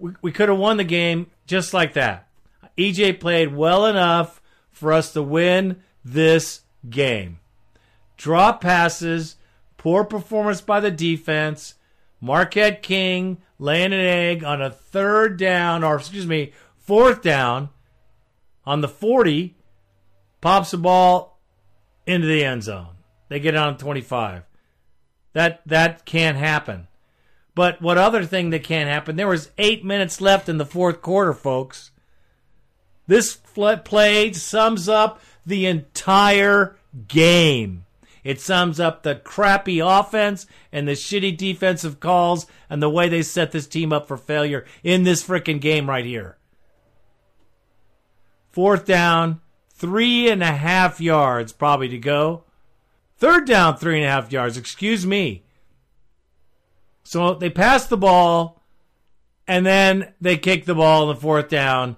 we, 0.00 0.12
we 0.22 0.32
could 0.32 0.48
have 0.48 0.58
won 0.58 0.78
the 0.78 0.84
game 0.84 1.30
just 1.46 1.72
like 1.72 1.92
that. 1.94 2.28
EJ 2.76 3.20
played 3.20 3.54
well 3.54 3.86
enough 3.86 4.40
for 4.70 4.92
us 4.92 5.12
to 5.12 5.22
win 5.22 5.82
this 6.04 6.62
game. 6.88 7.38
Drop 8.16 8.60
passes, 8.60 9.36
poor 9.76 10.04
performance 10.04 10.60
by 10.60 10.80
the 10.80 10.90
defense, 10.90 11.74
Marquette 12.20 12.82
King 12.82 13.38
laying 13.58 13.92
an 13.92 14.00
egg 14.00 14.44
on 14.44 14.60
a 14.60 14.70
third 14.70 15.38
down, 15.38 15.84
or 15.84 15.96
excuse 15.96 16.26
me, 16.26 16.52
fourth 16.76 17.22
down 17.22 17.70
on 18.64 18.80
the 18.80 18.88
40, 18.88 19.56
pops 20.40 20.70
the 20.70 20.78
ball 20.78 21.38
into 22.06 22.26
the 22.26 22.44
end 22.44 22.62
zone. 22.62 22.96
They 23.28 23.40
get 23.40 23.54
on 23.54 23.78
25. 23.78 24.42
That 25.32 25.60
that 25.66 26.04
can't 26.04 26.36
happen. 26.36 26.88
But 27.54 27.82
what 27.82 27.98
other 27.98 28.24
thing 28.24 28.50
that 28.50 28.64
can't 28.64 28.88
happen? 28.88 29.16
There 29.16 29.26
was 29.28 29.50
eight 29.58 29.84
minutes 29.84 30.20
left 30.20 30.48
in 30.48 30.58
the 30.58 30.66
fourth 30.66 31.02
quarter, 31.02 31.32
folks. 31.32 31.90
This 33.06 33.36
play 33.36 34.32
sums 34.32 34.88
up 34.88 35.20
the 35.44 35.66
entire 35.66 36.76
game. 37.08 37.84
It 38.22 38.40
sums 38.40 38.78
up 38.78 39.02
the 39.02 39.16
crappy 39.16 39.80
offense 39.80 40.46
and 40.70 40.86
the 40.86 40.92
shitty 40.92 41.36
defensive 41.36 42.00
calls 42.00 42.46
and 42.68 42.82
the 42.82 42.90
way 42.90 43.08
they 43.08 43.22
set 43.22 43.50
this 43.50 43.66
team 43.66 43.92
up 43.92 44.06
for 44.06 44.16
failure 44.16 44.64
in 44.84 45.02
this 45.04 45.26
freaking 45.26 45.60
game 45.60 45.88
right 45.88 46.04
here. 46.04 46.36
Fourth 48.50 48.84
down, 48.84 49.40
three 49.72 50.28
and 50.28 50.42
a 50.42 50.52
half 50.52 51.00
yards 51.00 51.52
probably 51.52 51.88
to 51.88 51.98
go. 51.98 52.44
Third 53.16 53.46
down, 53.46 53.76
three 53.76 53.96
and 53.96 54.04
a 54.04 54.10
half 54.10 54.32
yards. 54.32 54.56
Excuse 54.56 55.06
me. 55.06 55.44
So 57.10 57.34
they 57.34 57.50
pass 57.50 57.86
the 57.86 57.96
ball, 57.96 58.62
and 59.48 59.66
then 59.66 60.12
they 60.20 60.36
kick 60.36 60.64
the 60.64 60.76
ball 60.76 61.02
in 61.02 61.16
the 61.16 61.20
fourth 61.20 61.48
down 61.48 61.96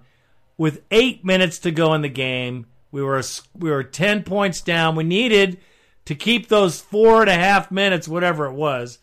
with 0.57 0.81
eight 0.91 1.23
minutes 1.23 1.59
to 1.59 1.71
go 1.71 1.93
in 1.93 2.01
the 2.01 2.09
game. 2.09 2.65
We 2.91 3.03
were 3.03 3.23
we 3.55 3.71
were 3.71 3.85
ten 3.85 4.23
points 4.23 4.63
down. 4.63 4.97
We 4.97 5.05
needed 5.05 5.59
to 6.07 6.15
keep 6.15 6.49
those 6.49 6.81
four 6.81 7.21
and 7.21 7.29
a 7.29 7.35
half 7.35 7.71
minutes, 7.71 8.09
whatever 8.09 8.47
it 8.47 8.55
was, 8.55 9.01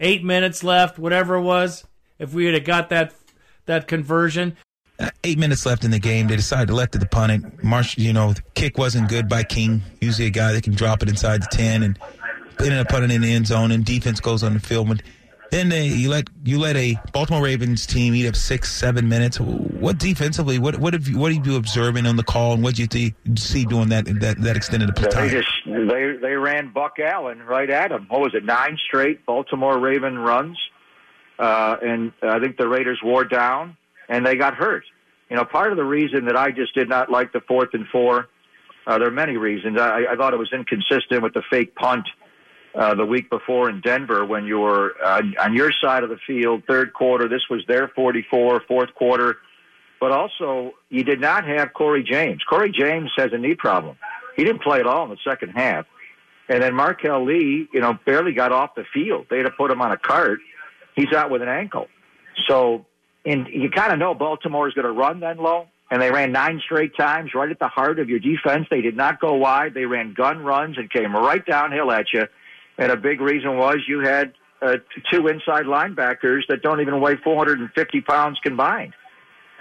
eight 0.00 0.24
minutes 0.24 0.64
left, 0.64 0.98
whatever 0.98 1.34
it 1.34 1.42
was. 1.42 1.84
If 2.18 2.32
we 2.32 2.46
had 2.46 2.64
got 2.64 2.88
that 2.88 3.12
that 3.66 3.86
conversion, 3.86 4.56
Uh, 4.98 5.10
eight 5.24 5.38
minutes 5.38 5.66
left 5.66 5.84
in 5.84 5.90
the 5.90 5.98
game. 5.98 6.26
They 6.26 6.36
decided 6.36 6.68
to 6.68 6.74
let 6.74 6.92
the 6.92 7.04
punt. 7.04 7.62
Marsh, 7.62 7.98
you 7.98 8.14
know, 8.14 8.32
kick 8.54 8.78
wasn't 8.78 9.10
good 9.10 9.28
by 9.28 9.42
King. 9.42 9.82
Usually 10.00 10.28
a 10.28 10.30
guy 10.30 10.54
that 10.54 10.64
can 10.64 10.72
drop 10.72 11.02
it 11.02 11.10
inside 11.10 11.42
the 11.42 11.48
ten, 11.52 11.82
and 11.82 11.98
ended 12.60 12.78
up 12.78 12.88
putting 12.88 13.10
it 13.10 13.14
in 13.14 13.20
the 13.20 13.30
end 13.34 13.46
zone. 13.46 13.72
And 13.72 13.84
defense 13.84 14.20
goes 14.20 14.42
on 14.42 14.54
the 14.54 14.60
field. 14.60 14.88
But 14.88 15.02
then 15.50 15.68
they, 15.68 15.86
you 15.86 16.08
let 16.08 16.28
you 16.44 16.58
let 16.58 16.76
a 16.76 16.96
Baltimore 17.12 17.42
Ravens 17.42 17.86
team 17.86 18.14
eat 18.14 18.26
up 18.26 18.36
six, 18.36 18.72
seven 18.72 19.08
minutes. 19.08 19.38
What 19.38 19.98
defensively? 19.98 20.58
What 20.58 20.78
what 20.78 20.92
have 20.92 21.08
you 21.08 21.18
what 21.18 21.32
have 21.32 21.46
you 21.46 21.56
observing 21.56 22.06
on 22.06 22.16
the 22.16 22.22
call, 22.22 22.54
and 22.54 22.62
what 22.62 22.74
did 22.74 22.80
you 22.80 22.86
th- 22.86 23.38
see 23.38 23.64
during 23.64 23.88
that 23.88 24.06
that 24.20 24.40
that 24.40 24.56
extended 24.56 24.94
They 24.96 25.08
time? 25.08 25.28
They 25.28 25.34
just 25.34 25.50
they 25.66 26.16
they 26.20 26.34
ran 26.34 26.72
Buck 26.72 26.98
Allen 26.98 27.42
right 27.42 27.70
at 27.70 27.92
him. 27.92 28.06
What 28.08 28.20
was 28.20 28.34
it? 28.34 28.44
Nine 28.44 28.78
straight 28.86 29.24
Baltimore 29.26 29.78
Raven 29.78 30.18
runs, 30.18 30.58
uh, 31.38 31.76
and 31.82 32.12
I 32.22 32.40
think 32.40 32.56
the 32.56 32.68
Raiders 32.68 33.00
wore 33.02 33.24
down 33.24 33.76
and 34.08 34.26
they 34.26 34.36
got 34.36 34.54
hurt. 34.54 34.84
You 35.30 35.36
know, 35.36 35.44
part 35.44 35.70
of 35.70 35.76
the 35.76 35.84
reason 35.84 36.26
that 36.26 36.36
I 36.36 36.50
just 36.50 36.74
did 36.74 36.88
not 36.88 37.10
like 37.10 37.32
the 37.32 37.40
fourth 37.40 37.70
and 37.72 37.86
four, 37.88 38.28
uh, 38.86 38.98
there 38.98 39.08
are 39.08 39.12
many 39.12 39.36
reasons. 39.36 39.78
I, 39.80 40.04
I 40.10 40.16
thought 40.16 40.34
it 40.34 40.38
was 40.38 40.52
inconsistent 40.52 41.22
with 41.22 41.32
the 41.32 41.42
fake 41.50 41.74
punt 41.74 42.06
uh, 42.06 42.23
the 42.74 43.06
week 43.06 43.30
before 43.30 43.70
in 43.70 43.80
Denver 43.80 44.24
when 44.24 44.44
you 44.44 44.58
were 44.58 44.94
uh, 45.02 45.22
on 45.40 45.54
your 45.54 45.70
side 45.82 46.02
of 46.02 46.10
the 46.10 46.18
field, 46.26 46.64
third 46.66 46.92
quarter. 46.92 47.28
This 47.28 47.42
was 47.48 47.62
their 47.68 47.88
44, 47.88 48.62
fourth 48.66 48.94
quarter. 48.94 49.36
But 50.00 50.12
also, 50.12 50.72
you 50.90 51.04
did 51.04 51.20
not 51.20 51.46
have 51.46 51.72
Cory 51.72 52.02
James. 52.02 52.42
Cory 52.48 52.70
James 52.70 53.10
has 53.16 53.32
a 53.32 53.38
knee 53.38 53.54
problem. 53.54 53.96
He 54.36 54.44
didn't 54.44 54.62
play 54.62 54.80
at 54.80 54.86
all 54.86 55.04
in 55.04 55.10
the 55.10 55.18
second 55.24 55.50
half. 55.50 55.86
And 56.48 56.62
then 56.62 56.74
Marquel 56.74 57.24
Lee, 57.24 57.68
you 57.72 57.80
know, 57.80 57.98
barely 58.04 58.32
got 58.32 58.52
off 58.52 58.74
the 58.74 58.84
field. 58.92 59.26
They 59.30 59.38
had 59.38 59.44
to 59.44 59.50
put 59.50 59.70
him 59.70 59.80
on 59.80 59.92
a 59.92 59.96
cart. 59.96 60.40
He's 60.94 61.12
out 61.12 61.30
with 61.30 61.42
an 61.42 61.48
ankle. 61.48 61.86
So, 62.46 62.84
and 63.24 63.46
you 63.48 63.70
kind 63.70 63.92
of 63.92 63.98
know 63.98 64.14
Baltimore 64.14 64.68
is 64.68 64.74
going 64.74 64.86
to 64.86 64.92
run 64.92 65.20
then 65.20 65.38
low. 65.38 65.68
And 65.90 66.02
they 66.02 66.10
ran 66.10 66.32
nine 66.32 66.60
straight 66.64 66.96
times 66.96 67.34
right 67.34 67.50
at 67.50 67.58
the 67.58 67.68
heart 67.68 67.98
of 67.98 68.08
your 68.08 68.18
defense. 68.18 68.66
They 68.70 68.80
did 68.80 68.96
not 68.96 69.20
go 69.20 69.34
wide. 69.34 69.74
They 69.74 69.84
ran 69.84 70.12
gun 70.12 70.40
runs 70.40 70.76
and 70.76 70.90
came 70.90 71.14
right 71.14 71.44
downhill 71.44 71.92
at 71.92 72.06
you. 72.12 72.24
And 72.78 72.90
a 72.90 72.96
big 72.96 73.20
reason 73.20 73.56
was 73.56 73.78
you 73.86 74.00
had 74.00 74.32
uh, 74.60 74.76
two 75.12 75.28
inside 75.28 75.64
linebackers 75.66 76.42
that 76.48 76.62
don't 76.62 76.80
even 76.80 77.00
weigh 77.00 77.16
450 77.16 78.00
pounds 78.02 78.38
combined. 78.42 78.94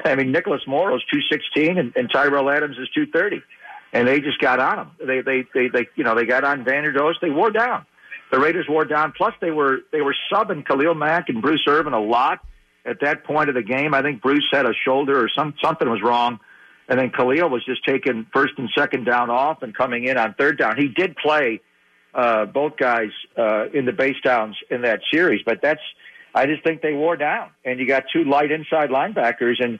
I 0.03 0.15
mean, 0.15 0.31
Nicholas 0.31 0.61
Morrow's 0.67 1.03
216 1.11 1.77
and, 1.77 1.93
and 1.95 2.09
Tyrell 2.11 2.49
Adams 2.49 2.77
is 2.77 2.89
230. 2.95 3.43
And 3.93 4.07
they 4.07 4.19
just 4.21 4.39
got 4.39 4.59
on 4.59 4.79
him. 4.79 4.91
They, 5.05 5.21
they, 5.21 5.45
they, 5.53 5.67
they, 5.67 5.87
you 5.95 6.03
know, 6.03 6.15
they 6.15 6.25
got 6.25 6.43
on 6.43 6.65
Vanderdoes. 6.65 7.13
They 7.21 7.29
wore 7.29 7.51
down. 7.51 7.85
The 8.31 8.39
Raiders 8.39 8.65
wore 8.67 8.85
down. 8.85 9.13
Plus, 9.15 9.33
they 9.39 9.51
were, 9.51 9.81
they 9.91 10.01
were 10.01 10.15
subbing 10.31 10.65
Khalil 10.65 10.95
Mack 10.95 11.29
and 11.29 11.41
Bruce 11.41 11.63
Irvin 11.67 11.93
a 11.93 12.01
lot 12.01 12.39
at 12.85 13.01
that 13.01 13.23
point 13.23 13.49
of 13.49 13.55
the 13.55 13.61
game. 13.61 13.93
I 13.93 14.01
think 14.01 14.21
Bruce 14.21 14.47
had 14.51 14.65
a 14.65 14.73
shoulder 14.73 15.23
or 15.23 15.29
some, 15.29 15.53
something 15.63 15.87
was 15.87 16.01
wrong. 16.01 16.39
And 16.89 16.99
then 16.99 17.11
Khalil 17.11 17.49
was 17.49 17.63
just 17.63 17.85
taking 17.85 18.25
first 18.33 18.53
and 18.57 18.69
second 18.75 19.05
down 19.05 19.29
off 19.29 19.61
and 19.61 19.75
coming 19.75 20.05
in 20.05 20.17
on 20.17 20.33
third 20.33 20.57
down. 20.57 20.75
He 20.75 20.87
did 20.87 21.15
play, 21.15 21.61
uh, 22.13 22.45
both 22.45 22.77
guys, 22.77 23.09
uh, 23.37 23.65
in 23.73 23.85
the 23.85 23.91
base 23.91 24.17
downs 24.23 24.55
in 24.69 24.81
that 24.83 24.99
series, 25.11 25.41
but 25.45 25.59
that's, 25.61 25.81
I 26.35 26.45
just 26.45 26.63
think 26.63 26.81
they 26.81 26.93
wore 26.93 27.15
down. 27.15 27.49
And 27.65 27.79
you 27.79 27.87
got 27.87 28.03
two 28.13 28.23
light 28.23 28.51
inside 28.51 28.89
linebackers, 28.89 29.63
and 29.63 29.79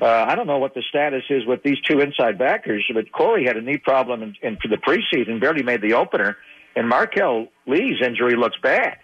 uh, 0.00 0.26
I 0.28 0.34
don't 0.34 0.46
know 0.46 0.58
what 0.58 0.74
the 0.74 0.82
status 0.88 1.22
is 1.30 1.46
with 1.46 1.62
these 1.62 1.78
two 1.88 2.00
inside 2.00 2.38
backers, 2.38 2.84
but 2.92 3.10
Cory 3.12 3.44
had 3.44 3.56
a 3.56 3.60
knee 3.60 3.78
problem 3.78 4.22
in, 4.22 4.34
in 4.42 4.56
for 4.56 4.68
the 4.68 4.76
preseason, 4.78 5.40
barely 5.40 5.62
made 5.62 5.80
the 5.82 5.94
opener, 5.94 6.36
and 6.74 6.88
Marquel 6.88 7.48
Lee's 7.66 8.00
injury 8.04 8.34
looks 8.36 8.56
bad. 8.62 8.96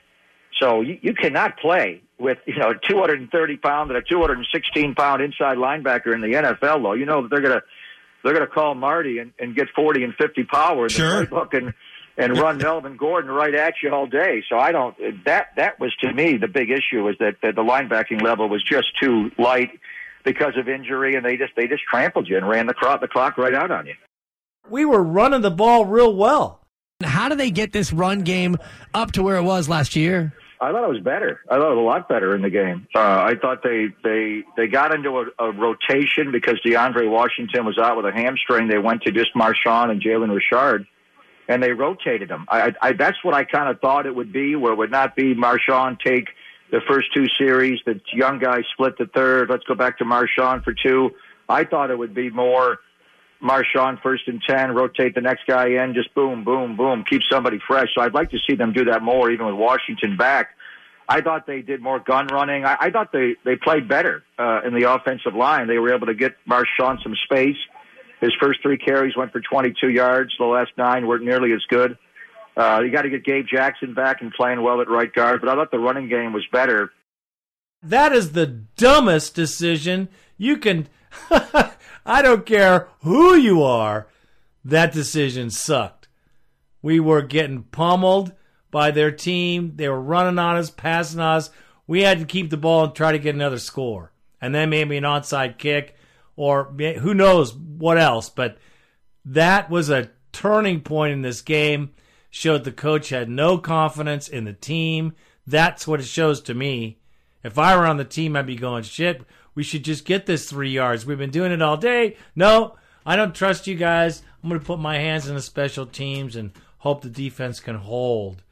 So 0.60 0.80
you, 0.80 0.98
you 1.02 1.14
cannot 1.14 1.58
play 1.58 2.02
with 2.18 2.38
you 2.46 2.56
know 2.58 2.70
a 2.70 2.74
230 2.88 3.56
pound 3.58 3.90
and 3.90 3.98
a 3.98 4.02
216 4.02 4.94
pound 4.96 5.22
inside 5.22 5.56
linebacker 5.56 6.12
in 6.14 6.20
the 6.20 6.28
NFL. 6.28 6.82
Though 6.82 6.94
you 6.94 7.06
know 7.06 7.22
that 7.22 7.28
they're 7.30 7.42
gonna 7.42 7.62
they're 8.24 8.32
gonna 8.32 8.46
call 8.48 8.74
Marty 8.74 9.18
and, 9.18 9.30
and 9.38 9.54
get 9.54 9.68
40 9.76 10.02
and 10.02 10.14
50 10.14 10.44
power 10.44 10.84
in 10.84 10.88
Sure. 10.88 11.26
playbook 11.26 11.54
and 11.56 11.74
and 12.18 12.36
run 12.38 12.58
Melvin 12.58 12.96
Gordon 12.96 13.30
right 13.30 13.54
at 13.54 13.74
you 13.82 13.90
all 13.94 14.06
day. 14.06 14.42
So 14.48 14.58
I 14.58 14.72
don't 14.72 14.94
that 15.24 15.48
that 15.56 15.80
was 15.80 15.94
to 16.00 16.12
me 16.12 16.36
the 16.36 16.48
big 16.48 16.70
issue 16.70 17.04
was 17.04 17.16
that, 17.20 17.36
that 17.42 17.54
the 17.54 17.62
linebacking 17.62 18.20
level 18.20 18.48
was 18.48 18.62
just 18.62 18.98
too 19.00 19.30
light 19.38 19.70
because 20.24 20.56
of 20.58 20.68
injury, 20.68 21.14
and 21.14 21.24
they 21.24 21.36
just 21.36 21.54
they 21.56 21.66
just 21.66 21.84
trampled 21.84 22.28
you 22.28 22.36
and 22.36 22.46
ran 22.46 22.66
the 22.66 22.74
clock 22.74 23.00
the 23.00 23.08
clock 23.08 23.38
right 23.38 23.54
out 23.54 23.70
on 23.70 23.86
you. 23.86 23.94
We 24.68 24.84
were 24.84 25.02
running 25.02 25.40
the 25.40 25.50
ball 25.50 25.86
real 25.86 26.14
well. 26.14 26.60
How 27.02 27.28
do 27.28 27.36
they 27.36 27.50
get 27.50 27.72
this 27.72 27.92
run 27.92 28.22
game 28.22 28.56
up 28.92 29.12
to 29.12 29.22
where 29.22 29.36
it 29.36 29.44
was 29.44 29.68
last 29.68 29.96
year? 29.96 30.34
I 30.60 30.72
thought 30.72 30.84
it 30.84 30.88
was 30.88 31.00
better. 31.00 31.40
I 31.48 31.54
thought 31.54 31.70
it 31.70 31.76
was 31.76 31.78
a 31.78 31.86
lot 31.86 32.08
better 32.08 32.34
in 32.34 32.42
the 32.42 32.50
game. 32.50 32.88
Uh, 32.94 32.98
I 32.98 33.34
thought 33.40 33.62
they 33.62 33.88
they 34.02 34.42
they 34.56 34.66
got 34.66 34.92
into 34.92 35.18
a, 35.18 35.26
a 35.38 35.52
rotation 35.52 36.32
because 36.32 36.60
DeAndre 36.66 37.08
Washington 37.08 37.64
was 37.64 37.78
out 37.78 37.96
with 37.96 38.06
a 38.06 38.12
hamstring. 38.12 38.66
They 38.66 38.78
went 38.78 39.02
to 39.02 39.12
just 39.12 39.34
Marshawn 39.34 39.90
and 39.90 40.02
Jalen 40.02 40.34
Richard, 40.34 40.86
and 41.48 41.62
they 41.62 41.72
rotated 41.72 42.28
them. 42.28 42.46
I, 42.48 42.74
I 42.80 42.92
that's 42.92 43.22
what 43.24 43.34
I 43.34 43.44
kind 43.44 43.68
of 43.68 43.80
thought 43.80 44.06
it 44.06 44.14
would 44.14 44.32
be, 44.32 44.54
where 44.54 44.72
it 44.72 44.76
would 44.76 44.90
not 44.90 45.16
be 45.16 45.34
Marshawn 45.34 45.98
take 45.98 46.28
the 46.70 46.80
first 46.86 47.12
two 47.14 47.26
series, 47.38 47.80
the 47.86 48.00
young 48.12 48.38
guy 48.38 48.62
split 48.72 48.98
the 48.98 49.06
third. 49.06 49.48
Let's 49.48 49.64
go 49.64 49.74
back 49.74 49.98
to 49.98 50.04
Marshawn 50.04 50.62
for 50.62 50.74
two. 50.74 51.10
I 51.48 51.64
thought 51.64 51.90
it 51.90 51.98
would 51.98 52.14
be 52.14 52.28
more 52.28 52.78
Marshawn 53.42 54.00
first 54.02 54.28
and 54.28 54.42
10, 54.46 54.72
rotate 54.72 55.14
the 55.14 55.20
next 55.20 55.46
guy 55.46 55.82
in, 55.82 55.94
just 55.94 56.14
boom, 56.14 56.44
boom, 56.44 56.76
boom, 56.76 57.04
keep 57.08 57.22
somebody 57.30 57.58
fresh. 57.66 57.88
So 57.94 58.02
I'd 58.02 58.12
like 58.12 58.30
to 58.30 58.38
see 58.46 58.54
them 58.54 58.72
do 58.72 58.84
that 58.86 59.02
more, 59.02 59.30
even 59.30 59.46
with 59.46 59.54
Washington 59.54 60.16
back. 60.16 60.50
I 61.08 61.22
thought 61.22 61.46
they 61.46 61.62
did 61.62 61.80
more 61.80 62.00
gun 62.00 62.26
running. 62.26 62.66
I, 62.66 62.76
I 62.78 62.90
thought 62.90 63.12
they, 63.12 63.36
they 63.44 63.56
played 63.56 63.88
better 63.88 64.24
uh, 64.38 64.60
in 64.66 64.74
the 64.74 64.92
offensive 64.92 65.34
line. 65.34 65.66
They 65.68 65.78
were 65.78 65.94
able 65.94 66.08
to 66.08 66.14
get 66.14 66.36
Marshawn 66.46 67.02
some 67.02 67.14
space. 67.24 67.56
His 68.20 68.32
first 68.40 68.60
three 68.62 68.78
carries 68.78 69.16
went 69.16 69.32
for 69.32 69.40
22 69.40 69.90
yards. 69.90 70.32
The 70.38 70.44
last 70.44 70.72
nine 70.76 71.06
weren't 71.06 71.24
nearly 71.24 71.52
as 71.52 71.62
good. 71.68 71.96
Uh, 72.56 72.80
you 72.84 72.90
got 72.90 73.02
to 73.02 73.10
get 73.10 73.24
Gabe 73.24 73.46
Jackson 73.46 73.94
back 73.94 74.20
and 74.20 74.32
playing 74.32 74.62
well 74.62 74.80
at 74.80 74.88
right 74.88 75.12
guard, 75.12 75.40
but 75.40 75.48
I 75.48 75.54
thought 75.54 75.70
the 75.70 75.78
running 75.78 76.08
game 76.08 76.32
was 76.32 76.44
better. 76.50 76.90
That 77.82 78.12
is 78.12 78.32
the 78.32 78.46
dumbest 78.46 79.34
decision 79.36 80.08
you 80.36 80.56
can. 80.56 80.88
I 81.30 82.22
don't 82.22 82.44
care 82.44 82.88
who 83.02 83.36
you 83.36 83.62
are. 83.62 84.08
That 84.64 84.92
decision 84.92 85.50
sucked. 85.50 86.08
We 86.82 86.98
were 86.98 87.22
getting 87.22 87.62
pummeled 87.62 88.32
by 88.70 88.90
their 88.90 89.12
team. 89.12 89.74
They 89.76 89.88
were 89.88 90.00
running 90.00 90.38
on 90.38 90.56
us, 90.56 90.70
passing 90.70 91.20
us. 91.20 91.50
We 91.86 92.02
had 92.02 92.18
to 92.18 92.24
keep 92.24 92.50
the 92.50 92.56
ball 92.56 92.84
and 92.84 92.94
try 92.94 93.12
to 93.12 93.18
get 93.18 93.36
another 93.36 93.58
score. 93.58 94.12
And 94.40 94.54
then 94.54 94.70
maybe 94.70 94.96
an 94.96 95.04
onside 95.04 95.58
kick 95.58 95.96
or 96.38 96.66
who 96.66 97.14
knows 97.14 97.52
what 97.52 97.98
else. 97.98 98.30
But 98.30 98.58
that 99.24 99.68
was 99.68 99.90
a 99.90 100.10
turning 100.32 100.80
point 100.82 101.12
in 101.12 101.22
this 101.22 101.42
game. 101.42 101.90
Showed 102.30 102.62
the 102.62 102.70
coach 102.70 103.08
had 103.08 103.28
no 103.28 103.58
confidence 103.58 104.28
in 104.28 104.44
the 104.44 104.52
team. 104.52 105.14
That's 105.46 105.86
what 105.86 105.98
it 105.98 106.06
shows 106.06 106.40
to 106.42 106.54
me. 106.54 107.00
If 107.42 107.58
I 107.58 107.76
were 107.76 107.86
on 107.86 107.96
the 107.96 108.04
team, 108.04 108.36
I'd 108.36 108.46
be 108.46 108.54
going, 108.54 108.84
shit, 108.84 109.22
we 109.56 109.64
should 109.64 109.84
just 109.84 110.04
get 110.04 110.26
this 110.26 110.48
three 110.48 110.70
yards. 110.70 111.04
We've 111.04 111.18
been 111.18 111.30
doing 111.30 111.50
it 111.50 111.60
all 111.60 111.76
day. 111.76 112.16
No, 112.36 112.76
I 113.04 113.16
don't 113.16 113.34
trust 113.34 113.66
you 113.66 113.74
guys. 113.74 114.22
I'm 114.40 114.48
going 114.48 114.60
to 114.60 114.66
put 114.66 114.78
my 114.78 114.98
hands 114.98 115.26
in 115.26 115.34
the 115.34 115.42
special 115.42 115.86
teams 115.86 116.36
and 116.36 116.52
hope 116.78 117.02
the 117.02 117.08
defense 117.08 117.58
can 117.58 117.76
hold. 117.76 118.42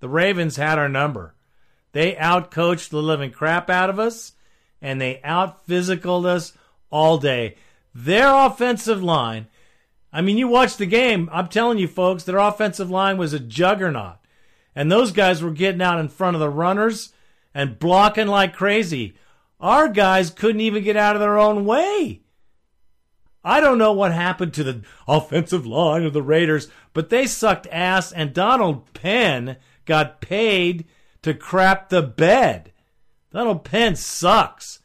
The 0.00 0.08
Ravens 0.08 0.56
had 0.56 0.78
our 0.78 0.88
number. 0.88 1.34
They 1.92 2.14
outcoached 2.14 2.88
the 2.88 3.02
living 3.02 3.30
crap 3.30 3.68
out 3.68 3.90
of 3.90 3.98
us, 3.98 4.32
and 4.80 5.00
they 5.00 5.20
out 5.22 5.66
physicaled 5.66 6.24
us 6.24 6.56
all 6.90 7.18
day. 7.18 7.56
Their 7.94 8.32
offensive 8.34 9.02
line, 9.02 9.48
I 10.12 10.20
mean, 10.20 10.38
you 10.38 10.48
watch 10.48 10.76
the 10.76 10.86
game. 10.86 11.28
I'm 11.32 11.48
telling 11.48 11.78
you, 11.78 11.88
folks, 11.88 12.24
their 12.24 12.38
offensive 12.38 12.90
line 12.90 13.18
was 13.18 13.32
a 13.32 13.40
juggernaut. 13.40 14.16
And 14.74 14.90
those 14.90 15.12
guys 15.12 15.42
were 15.42 15.50
getting 15.52 15.82
out 15.82 16.00
in 16.00 16.08
front 16.08 16.36
of 16.36 16.40
the 16.40 16.48
runners 16.48 17.12
and 17.54 17.78
blocking 17.78 18.26
like 18.26 18.54
crazy. 18.54 19.14
Our 19.60 19.88
guys 19.88 20.30
couldn't 20.30 20.60
even 20.60 20.82
get 20.82 20.96
out 20.96 21.16
of 21.16 21.20
their 21.20 21.38
own 21.38 21.64
way. 21.64 22.22
I 23.44 23.60
don't 23.60 23.78
know 23.78 23.92
what 23.92 24.12
happened 24.12 24.54
to 24.54 24.64
the 24.64 24.82
offensive 25.06 25.66
line 25.66 26.04
of 26.04 26.12
the 26.12 26.22
Raiders, 26.22 26.68
but 26.92 27.10
they 27.10 27.26
sucked 27.26 27.66
ass, 27.70 28.10
and 28.10 28.32
Donald 28.32 28.92
Penn 28.94 29.58
got 29.84 30.20
paid 30.20 30.86
to 31.22 31.34
crap 31.34 31.90
the 31.90 32.02
bed. 32.02 32.72
Donald 33.30 33.64
Penn 33.64 33.96
sucks. 33.96 34.80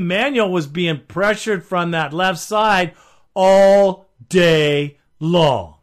Emmanuel 0.00 0.50
was 0.50 0.66
being 0.66 1.02
pressured 1.06 1.64
from 1.64 1.90
that 1.90 2.12
left 2.12 2.38
side 2.38 2.94
all 3.34 4.08
day 4.28 4.98
long. 5.18 5.76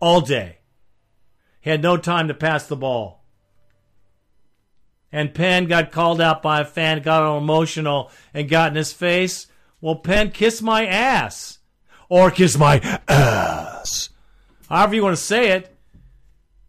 All 0.00 0.20
day. 0.20 0.58
He 1.60 1.70
had 1.70 1.82
no 1.82 1.96
time 1.96 2.28
to 2.28 2.34
pass 2.34 2.66
the 2.66 2.76
ball. 2.76 3.24
And 5.10 5.34
Penn 5.34 5.66
got 5.66 5.92
called 5.92 6.20
out 6.20 6.42
by 6.42 6.60
a 6.60 6.64
fan, 6.64 7.02
got 7.02 7.22
all 7.22 7.38
emotional, 7.38 8.10
and 8.34 8.48
got 8.48 8.70
in 8.70 8.76
his 8.76 8.92
face. 8.92 9.46
Well, 9.80 9.96
Penn, 9.96 10.30
kiss 10.30 10.60
my 10.62 10.86
ass. 10.86 11.58
Or 12.08 12.30
kiss 12.30 12.56
my 12.56 12.78
ass. 13.08 14.10
However 14.68 14.94
you 14.94 15.02
want 15.02 15.16
to 15.16 15.22
say 15.22 15.50
it. 15.50 15.76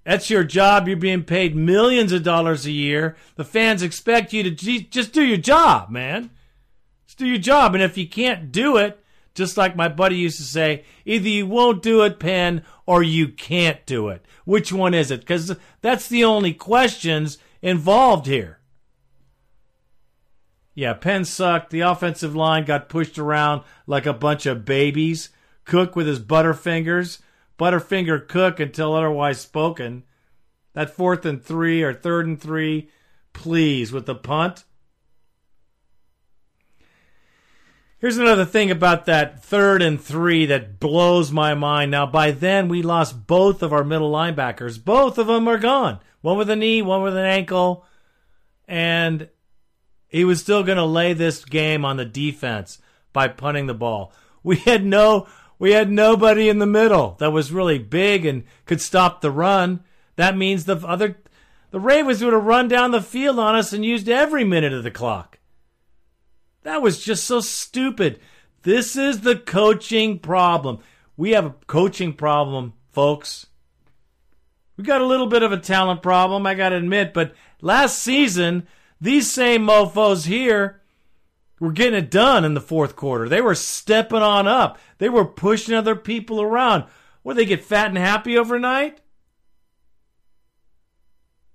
That's 0.04 0.30
your 0.30 0.46
job. 0.46 0.88
You're 0.88 0.98
being 0.98 1.26
paid 1.26 1.56
millions 1.56 2.14
of 2.14 2.24
dollars 2.24 2.66
a 2.66 2.72
year. 2.72 3.18
The 3.36 3.44
fans 3.44 3.84
expect 3.84 4.32
you 4.32 4.42
to 4.44 4.52
just 4.52 5.12
do 5.12 5.22
your 5.22 5.38
job, 5.38 5.90
man. 5.90 6.30
Do 7.18 7.26
your 7.26 7.40
job. 7.40 7.74
And 7.74 7.84
if 7.84 7.98
you 7.98 8.08
can't 8.08 8.52
do 8.52 8.78
it, 8.78 9.04
just 9.34 9.58
like 9.58 9.76
my 9.76 9.88
buddy 9.88 10.16
used 10.16 10.38
to 10.38 10.44
say, 10.44 10.84
either 11.06 11.30
you 11.30 11.46
won't 11.46 11.84
do 11.84 12.04
it, 12.04 12.20
Penn, 12.20 12.64
or 12.86 13.04
you 13.04 13.28
can't 13.28 13.86
do 13.86 14.10
it. 14.10 14.26
Which 14.46 14.72
one 14.72 14.94
is 14.94 15.12
it? 15.12 15.20
Because 15.20 15.56
that's 15.82 16.08
the 16.08 16.24
only 16.24 16.54
questions 16.54 17.38
involved 17.62 18.26
here. 18.26 18.60
Yeah, 20.74 20.94
Penn 20.94 21.26
sucked. 21.26 21.72
The 21.72 21.82
offensive 21.82 22.36
line 22.36 22.64
got 22.64 22.90
pushed 22.90 23.18
around 23.18 23.64
like 23.88 24.06
a 24.06 24.14
bunch 24.14 24.46
of 24.46 24.64
babies. 24.64 25.30
Cook 25.66 25.96
with 25.96 26.08
his 26.08 26.20
butterfingers. 26.20 27.20
Butterfinger 27.60 28.28
Cook 28.28 28.60
until 28.60 28.94
otherwise 28.94 29.42
spoken. 29.42 30.04
That 30.74 30.92
fourth 30.92 31.26
and 31.26 31.44
three 31.44 31.82
or 31.82 31.94
third 31.94 32.28
and 32.28 32.40
three, 32.40 32.90
please, 33.34 33.92
with 33.92 34.06
the 34.06 34.14
punt. 34.14 34.64
Here's 38.00 38.18
another 38.18 38.46
thing 38.46 38.70
about 38.70 39.08
that 39.08 39.44
third 39.44 39.82
and 39.82 40.00
three 40.00 40.46
that 40.46 40.80
blows 40.80 41.32
my 41.32 41.56
mind. 41.56 41.90
Now, 41.90 42.06
by 42.06 42.30
then, 42.30 42.68
we 42.68 42.84
lost 42.84 43.26
both 43.26 43.64
of 43.64 43.74
our 43.74 43.84
middle 43.84 44.12
linebackers. 44.12 44.84
Both 44.84 45.18
of 45.18 45.26
them 45.26 45.48
are 45.48 45.58
gone. 45.58 46.00
One 46.22 46.38
with 46.38 46.48
a 46.52 46.56
knee, 46.56 46.84
one 46.84 47.02
with 47.02 47.18
an 47.18 47.26
ankle. 47.26 47.86
And 48.68 49.30
he 50.08 50.24
was 50.26 50.40
still 50.40 50.62
going 50.62 50.78
to 50.78 50.86
lay 50.86 51.14
this 51.14 51.44
game 51.44 51.84
on 51.84 51.98
the 51.98 52.06
defense 52.06 52.80
by 53.14 53.30
punting 53.30 53.66
the 53.66 53.74
ball. 53.74 54.14
We 54.44 54.58
had 54.58 54.86
no, 54.86 55.28
we 55.58 55.72
had 55.72 55.90
nobody 55.90 56.50
in 56.50 56.60
the 56.60 56.68
middle 56.68 57.16
that 57.18 57.32
was 57.32 57.52
really 57.52 57.80
big 57.80 58.28
and 58.28 58.44
could 58.66 58.80
stop 58.80 59.22
the 59.22 59.32
run. 59.32 59.84
That 60.18 60.38
means 60.38 60.66
the 60.66 60.78
other, 60.86 61.18
the 61.72 61.80
Ravens 61.80 62.24
would 62.24 62.34
have 62.34 62.44
run 62.44 62.68
down 62.68 62.92
the 62.92 63.02
field 63.02 63.40
on 63.40 63.56
us 63.56 63.74
and 63.74 63.84
used 63.84 64.08
every 64.08 64.44
minute 64.44 64.72
of 64.72 64.84
the 64.84 64.92
clock. 64.92 65.37
That 66.68 66.82
was 66.82 67.00
just 67.00 67.24
so 67.24 67.40
stupid. 67.40 68.20
This 68.64 68.98
is 68.98 69.22
the 69.22 69.38
coaching 69.38 70.20
problem. 70.20 70.80
We 71.16 71.32
have 71.32 71.46
a 71.46 71.56
coaching 71.66 72.12
problem, 72.12 72.74
folks. 72.92 73.48
We 74.76 74.84
got 74.84 75.00
a 75.00 75.06
little 75.06 75.28
bit 75.28 75.44
of 75.44 75.54
a 75.54 75.58
talent 75.58 76.04
problem, 76.04 76.46
I 76.46 76.56
got 76.56 76.70
to 76.70 76.76
admit, 76.76 77.14
but 77.14 77.34
last 77.62 78.00
season, 78.00 78.68
these 79.00 79.32
same 79.32 79.66
mofos 79.66 80.26
here 80.26 80.82
were 81.62 81.72
getting 81.72 82.00
it 82.00 82.12
done 82.12 82.44
in 82.44 82.54
the 82.54 82.60
fourth 82.60 82.98
quarter. 82.98 83.30
They 83.30 83.40
were 83.40 83.56
stepping 83.56 84.22
on 84.22 84.46
up. 84.46 84.78
They 84.98 85.08
were 85.08 85.24
pushing 85.24 85.74
other 85.74 85.96
people 85.96 86.42
around. 86.42 86.84
Where 87.24 87.34
they 87.34 87.46
get 87.46 87.64
fat 87.64 87.88
and 87.88 87.98
happy 87.98 88.38
overnight? 88.38 89.00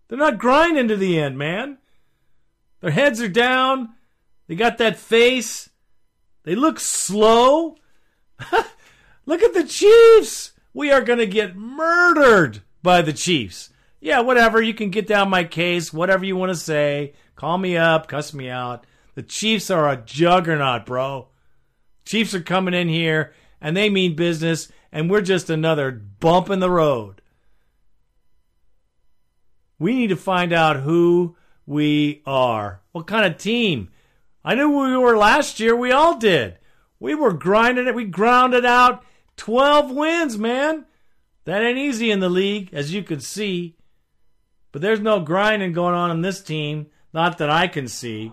They're 0.08 0.16
not 0.16 0.38
grinding 0.38 0.88
to 0.88 0.96
the 0.96 1.20
end, 1.20 1.36
man. 1.36 1.76
Their 2.80 2.92
heads 2.92 3.20
are 3.20 3.28
down. 3.28 3.90
They 4.46 4.54
got 4.54 4.78
that 4.78 4.96
face. 4.96 5.70
They 6.44 6.54
look 6.54 6.80
slow. 6.80 7.76
look 9.26 9.42
at 9.42 9.54
the 9.54 9.64
Chiefs. 9.64 10.52
We 10.74 10.90
are 10.90 11.02
going 11.02 11.18
to 11.18 11.26
get 11.26 11.56
murdered 11.56 12.62
by 12.82 13.02
the 13.02 13.12
Chiefs. 13.12 13.70
Yeah, 14.00 14.20
whatever. 14.20 14.60
You 14.60 14.74
can 14.74 14.90
get 14.90 15.06
down 15.06 15.30
my 15.30 15.44
case, 15.44 15.92
whatever 15.92 16.24
you 16.24 16.36
want 16.36 16.50
to 16.50 16.56
say. 16.56 17.14
Call 17.36 17.58
me 17.58 17.76
up, 17.76 18.08
cuss 18.08 18.34
me 18.34 18.48
out. 18.48 18.84
The 19.14 19.22
Chiefs 19.22 19.70
are 19.70 19.88
a 19.88 19.96
juggernaut, 19.96 20.86
bro. 20.86 21.28
Chiefs 22.04 22.34
are 22.34 22.42
coming 22.42 22.74
in 22.74 22.88
here 22.88 23.32
and 23.62 23.76
they 23.76 23.88
mean 23.88 24.16
business, 24.16 24.68
and 24.90 25.08
we're 25.08 25.22
just 25.22 25.48
another 25.48 25.92
bump 25.92 26.50
in 26.50 26.58
the 26.58 26.68
road. 26.68 27.22
We 29.78 29.94
need 29.94 30.08
to 30.08 30.16
find 30.16 30.52
out 30.52 30.80
who 30.80 31.36
we 31.64 32.22
are. 32.26 32.80
What 32.90 33.06
kind 33.06 33.24
of 33.24 33.38
team? 33.40 33.90
I 34.44 34.54
knew 34.54 34.68
who 34.68 34.90
we 34.90 34.96
were 34.96 35.16
last 35.16 35.60
year. 35.60 35.76
We 35.76 35.92
all 35.92 36.18
did. 36.18 36.58
We 36.98 37.14
were 37.14 37.32
grinding 37.32 37.86
it. 37.86 37.94
We 37.94 38.04
grounded 38.04 38.64
out 38.64 39.04
12 39.36 39.90
wins, 39.90 40.38
man. 40.38 40.84
That 41.44 41.62
ain't 41.62 41.78
easy 41.78 42.10
in 42.10 42.20
the 42.20 42.28
league, 42.28 42.70
as 42.72 42.92
you 42.92 43.02
could 43.02 43.22
see. 43.22 43.76
But 44.70 44.82
there's 44.82 45.00
no 45.00 45.20
grinding 45.20 45.72
going 45.72 45.94
on 45.94 46.10
in 46.10 46.22
this 46.22 46.42
team, 46.42 46.86
not 47.12 47.38
that 47.38 47.50
I 47.50 47.66
can 47.66 47.88
see. 47.88 48.32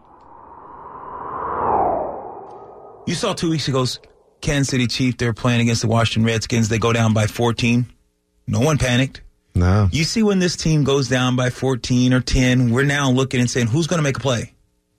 You 3.07 3.15
saw 3.15 3.33
two 3.33 3.49
weeks 3.49 3.67
ago's 3.67 3.99
Kansas 4.41 4.69
City 4.69 4.87
Chiefs. 4.87 5.17
they're 5.17 5.33
playing 5.33 5.61
against 5.61 5.81
the 5.81 5.87
Washington 5.87 6.25
Redskins. 6.25 6.69
They 6.69 6.77
go 6.77 6.93
down 6.93 7.13
by 7.13 7.25
14. 7.27 7.87
No 8.47 8.59
one 8.59 8.77
panicked. 8.77 9.21
No. 9.55 9.89
You 9.91 10.03
see, 10.03 10.23
when 10.23 10.39
this 10.39 10.55
team 10.55 10.83
goes 10.83 11.09
down 11.09 11.35
by 11.35 11.49
14 11.49 12.13
or 12.13 12.21
10, 12.21 12.69
we're 12.71 12.85
now 12.85 13.09
looking 13.09 13.39
and 13.39 13.49
saying, 13.49 13.67
who's 13.67 13.87
going 13.87 13.97
to 13.97 14.03
make 14.03 14.17
a 14.17 14.21
play? 14.21 14.53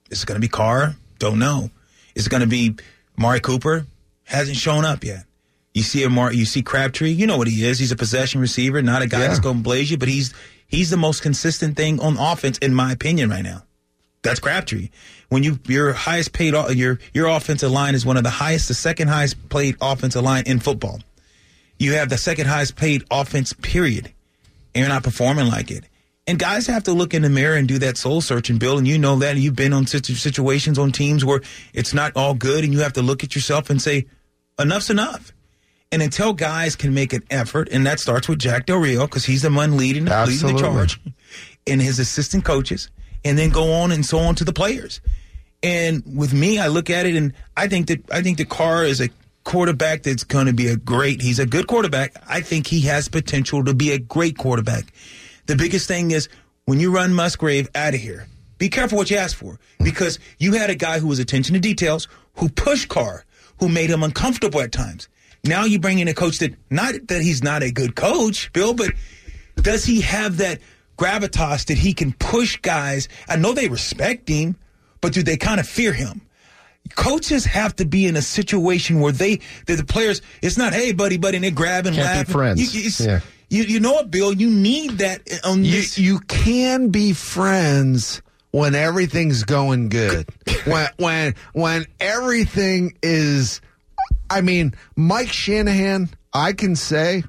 Is 0.09 0.23
it 0.23 0.25
going 0.25 0.35
to 0.35 0.41
be 0.41 0.49
Carr? 0.49 0.95
Don't 1.21 1.37
know. 1.37 1.69
Is 2.15 2.25
it 2.25 2.29
going 2.31 2.41
to 2.41 2.47
be 2.47 2.75
Mari 3.15 3.39
Cooper? 3.39 3.85
Hasn't 4.23 4.57
shown 4.57 4.85
up 4.85 5.03
yet. 5.03 5.25
You 5.71 5.83
see 5.83 6.03
a 6.03 6.09
Mar- 6.09 6.33
you 6.33 6.45
see 6.45 6.63
Crabtree. 6.63 7.11
You 7.11 7.27
know 7.27 7.37
what 7.37 7.47
he 7.47 7.63
is. 7.63 7.77
He's 7.77 7.91
a 7.91 7.95
possession 7.95 8.41
receiver, 8.41 8.81
not 8.81 9.03
a 9.03 9.07
guy 9.07 9.19
Yeah. 9.19 9.27
that's 9.27 9.39
going 9.39 9.57
to 9.57 9.61
blaze 9.63 9.91
you, 9.91 9.97
but 9.99 10.07
he's 10.09 10.33
he's 10.67 10.89
the 10.89 10.97
most 10.97 11.21
consistent 11.21 11.77
thing 11.77 11.99
on 11.99 12.17
offense, 12.17 12.57
in 12.57 12.73
my 12.73 12.91
opinion, 12.91 13.29
right 13.29 13.43
now. 13.43 13.61
That's 14.23 14.39
Crabtree. 14.39 14.89
When 15.29 15.43
you 15.43 15.59
your 15.67 15.93
highest 15.93 16.33
paid 16.33 16.55
your 16.75 16.97
your 17.13 17.27
offensive 17.27 17.71
line 17.71 17.93
is 17.93 18.03
one 18.03 18.17
of 18.17 18.23
the 18.23 18.31
highest, 18.31 18.67
the 18.67 18.73
second 18.73 19.09
highest 19.09 19.47
paid 19.49 19.75
offensive 19.79 20.23
line 20.23 20.43
in 20.47 20.59
football. 20.59 21.01
You 21.77 21.93
have 21.93 22.09
the 22.09 22.17
second 22.17 22.47
highest 22.47 22.75
paid 22.75 23.03
offense, 23.11 23.53
period, 23.53 24.11
and 24.73 24.81
you're 24.81 24.89
not 24.89 25.03
performing 25.03 25.47
like 25.47 25.69
it. 25.69 25.83
And 26.27 26.37
guys 26.37 26.67
have 26.67 26.83
to 26.83 26.93
look 26.93 27.13
in 27.13 27.23
the 27.23 27.29
mirror 27.29 27.55
and 27.55 27.67
do 27.67 27.79
that 27.79 27.97
soul 27.97 28.21
searching, 28.21 28.57
Bill. 28.57 28.77
And 28.77 28.87
you 28.87 28.97
know 28.97 29.17
that. 29.17 29.31
And 29.31 29.39
you've 29.39 29.55
been 29.55 29.73
on 29.73 29.87
situations 29.87 30.77
on 30.77 30.91
teams 30.91 31.25
where 31.25 31.41
it's 31.73 31.93
not 31.93 32.15
all 32.15 32.33
good, 32.33 32.63
and 32.63 32.71
you 32.71 32.79
have 32.79 32.93
to 32.93 33.01
look 33.01 33.23
at 33.23 33.33
yourself 33.35 33.69
and 33.69 33.81
say, 33.81 34.05
enough's 34.59 34.89
enough. 34.89 35.33
And 35.91 36.01
until 36.01 36.31
guys 36.33 36.75
can 36.75 36.93
make 36.93 37.11
an 37.11 37.23
effort, 37.29 37.67
and 37.69 37.85
that 37.85 37.99
starts 37.99 38.29
with 38.29 38.39
Jack 38.39 38.65
Del 38.65 38.77
Rio 38.77 39.07
because 39.07 39.25
he's 39.25 39.41
the 39.41 39.51
one 39.51 39.75
leading, 39.75 40.05
leading 40.05 40.55
the 40.55 40.57
charge, 40.57 41.01
and 41.67 41.81
his 41.81 41.99
assistant 41.99 42.45
coaches, 42.45 42.89
and 43.25 43.37
then 43.37 43.49
go 43.49 43.73
on 43.73 43.91
and 43.91 44.05
so 44.05 44.19
on 44.19 44.35
to 44.35 44.45
the 44.45 44.53
players. 44.53 45.01
And 45.61 46.01
with 46.05 46.33
me, 46.33 46.59
I 46.59 46.67
look 46.67 46.89
at 46.89 47.05
it, 47.05 47.15
and 47.15 47.33
I 47.57 47.67
think 47.67 47.87
that 47.87 48.09
I 48.09 48.21
think 48.21 48.37
the 48.37 48.45
Carr 48.45 48.85
is 48.85 49.01
a 49.01 49.09
quarterback 49.43 50.03
that's 50.03 50.23
going 50.23 50.45
to 50.45 50.53
be 50.53 50.67
a 50.67 50.77
great. 50.77 51.21
He's 51.21 51.39
a 51.39 51.45
good 51.45 51.67
quarterback. 51.67 52.15
I 52.27 52.39
think 52.39 52.67
he 52.67 52.81
has 52.81 53.09
potential 53.09 53.65
to 53.65 53.73
be 53.73 53.91
a 53.91 53.99
great 53.99 54.37
quarterback. 54.37 54.93
The 55.47 55.55
biggest 55.55 55.87
thing 55.87 56.11
is 56.11 56.29
when 56.65 56.79
you 56.79 56.91
run 56.91 57.13
Musgrave 57.13 57.69
out 57.75 57.93
of 57.93 57.99
here, 57.99 58.27
be 58.57 58.69
careful 58.69 58.97
what 58.97 59.09
you 59.09 59.17
ask 59.17 59.35
for 59.35 59.59
because 59.83 60.19
you 60.37 60.53
had 60.53 60.69
a 60.69 60.75
guy 60.75 60.99
who 60.99 61.07
was 61.07 61.19
attention 61.19 61.53
to 61.55 61.59
details, 61.59 62.07
who 62.35 62.47
pushed 62.49 62.89
Carr, 62.89 63.25
who 63.59 63.67
made 63.69 63.89
him 63.89 64.03
uncomfortable 64.03 64.61
at 64.61 64.71
times. 64.71 65.07
Now 65.43 65.65
you 65.65 65.79
bring 65.79 65.99
in 65.99 66.07
a 66.07 66.13
coach 66.13 66.37
that 66.39 66.53
not 66.69 66.93
that 67.07 67.21
he's 67.23 67.41
not 67.43 67.63
a 67.63 67.71
good 67.71 67.95
coach, 67.95 68.53
Bill, 68.53 68.73
but 68.75 68.91
does 69.55 69.83
he 69.85 70.01
have 70.01 70.37
that 70.37 70.59
gravitas 70.97 71.65
that 71.65 71.77
he 71.79 71.93
can 71.93 72.13
push 72.13 72.57
guys? 72.61 73.09
I 73.27 73.35
know 73.37 73.53
they 73.53 73.67
respect 73.67 74.29
him, 74.29 74.55
but 75.01 75.13
do 75.13 75.23
they 75.23 75.37
kind 75.37 75.59
of 75.59 75.67
fear 75.67 75.93
him? 75.93 76.21
Coaches 76.95 77.45
have 77.45 77.75
to 77.77 77.85
be 77.85 78.05
in 78.05 78.15
a 78.15 78.21
situation 78.21 78.99
where 78.99 79.11
they, 79.11 79.39
that 79.65 79.77
the 79.77 79.85
players, 79.85 80.21
it's 80.41 80.57
not, 80.57 80.73
hey, 80.73 80.91
buddy, 80.91 81.17
buddy, 81.17 81.37
and 81.37 81.43
they 81.43 81.51
grab 81.51 81.85
and 81.85 81.95
Can't 81.95 82.05
laugh. 82.05 82.27
friends. 82.27 82.75
You, 82.75 83.05
Yeah. 83.07 83.19
You, 83.51 83.63
you 83.63 83.79
know 83.79 83.91
what, 83.91 84.09
Bill? 84.09 84.33
You 84.33 84.49
need 84.49 84.91
that 84.99 85.21
on 85.43 85.63
You, 85.65 85.71
this. 85.71 85.99
you 85.99 86.19
can 86.21 86.89
be 86.89 87.11
friends 87.13 88.21
when 88.51 88.73
everything's 88.75 89.43
going 89.43 89.89
good. 89.89 90.27
when 90.65 90.87
when 90.97 91.35
when 91.53 91.85
everything 91.99 92.97
is 93.03 93.61
I 94.29 94.39
mean, 94.41 94.73
Mike 94.95 95.31
Shanahan, 95.31 96.09
I 96.33 96.53
can 96.53 96.77
say, 96.77 97.23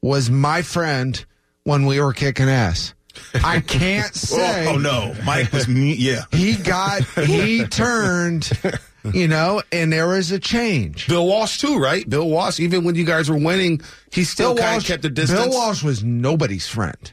was 0.00 0.30
my 0.30 0.62
friend 0.62 1.24
when 1.64 1.84
we 1.86 2.00
were 2.00 2.12
kicking 2.12 2.48
ass. 2.48 2.94
I 3.42 3.58
can't 3.58 4.06
oh, 4.14 4.16
say 4.16 4.66
oh, 4.68 4.76
no. 4.78 5.14
Mike 5.24 5.52
was, 5.52 5.66
me- 5.66 5.94
yeah. 5.96 6.22
he 6.30 6.54
got 6.54 7.02
he 7.02 7.64
turned, 7.66 8.48
you 9.04 9.28
know, 9.28 9.62
and 9.72 9.92
there 9.92 10.16
is 10.16 10.32
a 10.32 10.38
change. 10.38 11.08
Bill 11.08 11.26
Walsh 11.26 11.58
too, 11.58 11.78
right? 11.78 12.08
Bill 12.08 12.28
Walsh, 12.28 12.60
even 12.60 12.84
when 12.84 12.94
you 12.94 13.04
guys 13.04 13.30
were 13.30 13.38
winning, 13.38 13.80
he 14.12 14.24
still 14.24 14.54
Bill 14.54 14.62
kind 14.64 14.74
Walsh, 14.76 14.84
of 14.84 14.88
kept 14.88 15.02
the 15.02 15.10
distance. 15.10 15.40
Bill 15.40 15.50
Walsh 15.50 15.82
was 15.82 16.02
nobody's 16.04 16.66
friend. 16.66 17.12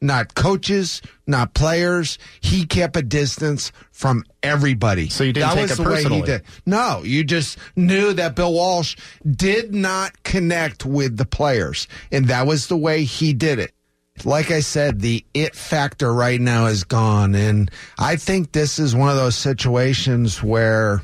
Not 0.00 0.34
coaches, 0.34 1.00
not 1.26 1.54
players. 1.54 2.18
He 2.40 2.66
kept 2.66 2.96
a 2.96 3.02
distance 3.02 3.72
from 3.92 4.24
everybody. 4.42 5.08
So 5.08 5.24
you 5.24 5.32
didn't 5.32 5.48
that 5.48 5.54
take 5.54 5.62
was 5.62 5.72
it 5.72 5.76
the 5.76 5.82
way 5.88 5.94
personally? 5.94 6.20
he 6.20 6.26
did. 6.26 6.42
No, 6.66 7.02
you 7.02 7.24
just 7.24 7.58
knew 7.76 8.12
that 8.12 8.36
Bill 8.36 8.52
Walsh 8.52 8.96
did 9.24 9.74
not 9.74 10.22
connect 10.22 10.84
with 10.84 11.16
the 11.16 11.24
players, 11.24 11.88
and 12.12 12.28
that 12.28 12.46
was 12.46 12.66
the 12.66 12.76
way 12.76 13.04
he 13.04 13.32
did 13.32 13.58
it. 13.58 13.72
Like 14.24 14.50
I 14.50 14.60
said, 14.60 15.00
the 15.00 15.24
it 15.32 15.54
factor 15.54 16.12
right 16.12 16.40
now 16.40 16.66
is 16.66 16.84
gone, 16.84 17.34
and 17.34 17.70
I 17.98 18.16
think 18.16 18.52
this 18.52 18.78
is 18.78 18.94
one 18.94 19.08
of 19.08 19.16
those 19.16 19.36
situations 19.36 20.42
where 20.42 21.02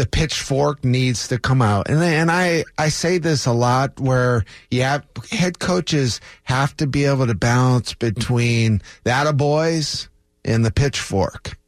the 0.00 0.06
pitchfork 0.06 0.82
needs 0.82 1.28
to 1.28 1.38
come 1.38 1.60
out. 1.60 1.90
And 1.90 2.02
and 2.02 2.30
I 2.30 2.64
I 2.78 2.88
say 2.88 3.18
this 3.18 3.44
a 3.44 3.52
lot 3.52 4.00
where 4.00 4.46
have 4.72 5.06
head 5.30 5.58
coaches 5.58 6.22
have 6.44 6.74
to 6.78 6.86
be 6.86 7.04
able 7.04 7.26
to 7.26 7.34
balance 7.34 7.92
between 7.92 8.80
the 9.04 9.34
boys 9.36 10.08
and 10.42 10.64
the 10.64 10.70
pitchfork. 10.70 11.58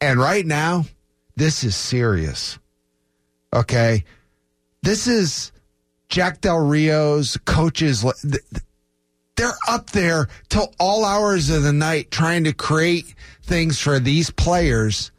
And 0.00 0.20
right 0.20 0.46
now, 0.46 0.84
this 1.34 1.64
is 1.64 1.74
serious. 1.74 2.60
Okay? 3.52 4.04
This 4.82 5.08
is 5.08 5.50
Jack 6.08 6.40
Del 6.40 6.60
Rio's 6.60 7.38
coaches 7.44 8.02
th- 8.02 8.14
th- 8.22 8.62
they're 9.34 9.50
up 9.68 9.90
there 9.90 10.28
till 10.48 10.72
all 10.78 11.04
hours 11.04 11.50
of 11.50 11.64
the 11.64 11.72
night 11.72 12.12
trying 12.12 12.44
to 12.44 12.52
create 12.52 13.16
things 13.42 13.80
for 13.80 13.98
these 13.98 14.30
players 14.30 15.10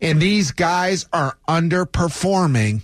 and 0.00 0.20
these 0.20 0.50
guys 0.50 1.06
are 1.12 1.36
underperforming 1.48 2.82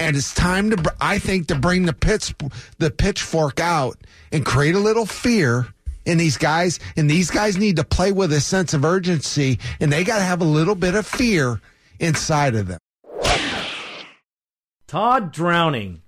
and 0.00 0.16
it's 0.16 0.34
time 0.34 0.70
to 0.70 0.94
I 1.00 1.18
think 1.18 1.48
to 1.48 1.54
bring 1.54 1.86
the 1.86 1.92
pitch 1.92 2.34
the 2.78 2.90
pitchfork 2.90 3.60
out 3.60 3.98
and 4.32 4.44
create 4.44 4.74
a 4.74 4.80
little 4.80 5.06
fear 5.06 5.68
in 6.04 6.18
these 6.18 6.36
guys 6.36 6.80
and 6.96 7.10
these 7.10 7.30
guys 7.30 7.56
need 7.56 7.76
to 7.76 7.84
play 7.84 8.12
with 8.12 8.32
a 8.32 8.40
sense 8.40 8.74
of 8.74 8.84
urgency 8.84 9.58
and 9.80 9.92
they 9.92 10.04
got 10.04 10.18
to 10.18 10.24
have 10.24 10.40
a 10.40 10.44
little 10.44 10.74
bit 10.74 10.94
of 10.94 11.06
fear 11.06 11.60
inside 11.98 12.54
of 12.54 12.68
them 12.68 12.78
Todd 14.88 15.32
Drowning. 15.32 16.02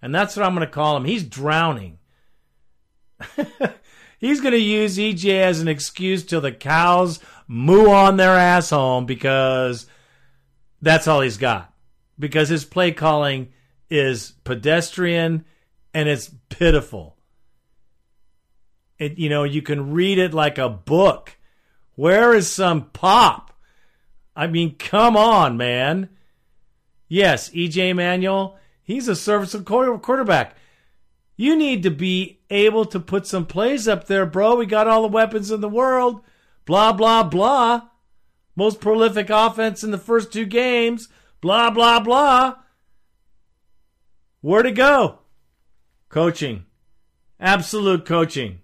And 0.00 0.14
that's 0.14 0.34
what 0.36 0.46
I'm 0.46 0.54
going 0.54 0.66
to 0.66 0.72
call 0.72 0.96
him. 0.96 1.04
He's 1.04 1.24
drowning. 1.24 1.98
He's 4.18 4.40
going 4.40 4.52
to 4.52 4.58
use 4.58 4.96
EJ 4.96 5.40
as 5.40 5.60
an 5.60 5.68
excuse 5.68 6.24
till 6.24 6.40
the 6.40 6.52
cows 6.52 7.18
moo 7.52 7.90
on 7.90 8.16
their 8.16 8.36
ass 8.36 8.70
home 8.70 9.06
because 9.06 9.86
that's 10.80 11.08
all 11.08 11.20
he's 11.20 11.36
got. 11.36 11.74
Because 12.16 12.48
his 12.48 12.64
play 12.64 12.92
calling 12.92 13.48
is 13.90 14.34
pedestrian 14.44 15.44
and 15.92 16.08
it's 16.08 16.30
pitiful. 16.48 17.16
It, 18.98 19.18
you 19.18 19.28
know, 19.28 19.42
you 19.42 19.62
can 19.62 19.90
read 19.90 20.18
it 20.18 20.32
like 20.32 20.58
a 20.58 20.68
book. 20.68 21.36
Where 21.96 22.34
is 22.34 22.52
some 22.52 22.90
pop? 22.90 23.52
I 24.36 24.46
mean, 24.46 24.76
come 24.76 25.16
on, 25.16 25.56
man. 25.56 26.08
Yes, 27.08 27.50
EJ 27.50 27.96
Manuel, 27.96 28.58
he's 28.84 29.08
a 29.08 29.16
serviceable 29.16 29.64
quarter- 29.64 29.98
quarterback. 29.98 30.54
You 31.36 31.56
need 31.56 31.82
to 31.82 31.90
be 31.90 32.38
able 32.48 32.84
to 32.84 33.00
put 33.00 33.26
some 33.26 33.46
plays 33.46 33.88
up 33.88 34.06
there, 34.06 34.24
bro. 34.24 34.54
We 34.54 34.66
got 34.66 34.86
all 34.86 35.02
the 35.02 35.08
weapons 35.08 35.50
in 35.50 35.60
the 35.60 35.68
world. 35.68 36.20
Blah, 36.64 36.92
blah, 36.92 37.22
blah. 37.22 37.82
Most 38.56 38.80
prolific 38.80 39.30
offense 39.30 39.82
in 39.82 39.90
the 39.90 39.98
first 39.98 40.32
two 40.32 40.44
games. 40.44 41.08
Blah, 41.40 41.70
blah, 41.70 42.00
blah. 42.00 42.56
Where 44.40 44.62
to 44.62 44.72
go? 44.72 45.18
Coaching. 46.08 46.64
Absolute 47.38 48.04
coaching. 48.04 48.60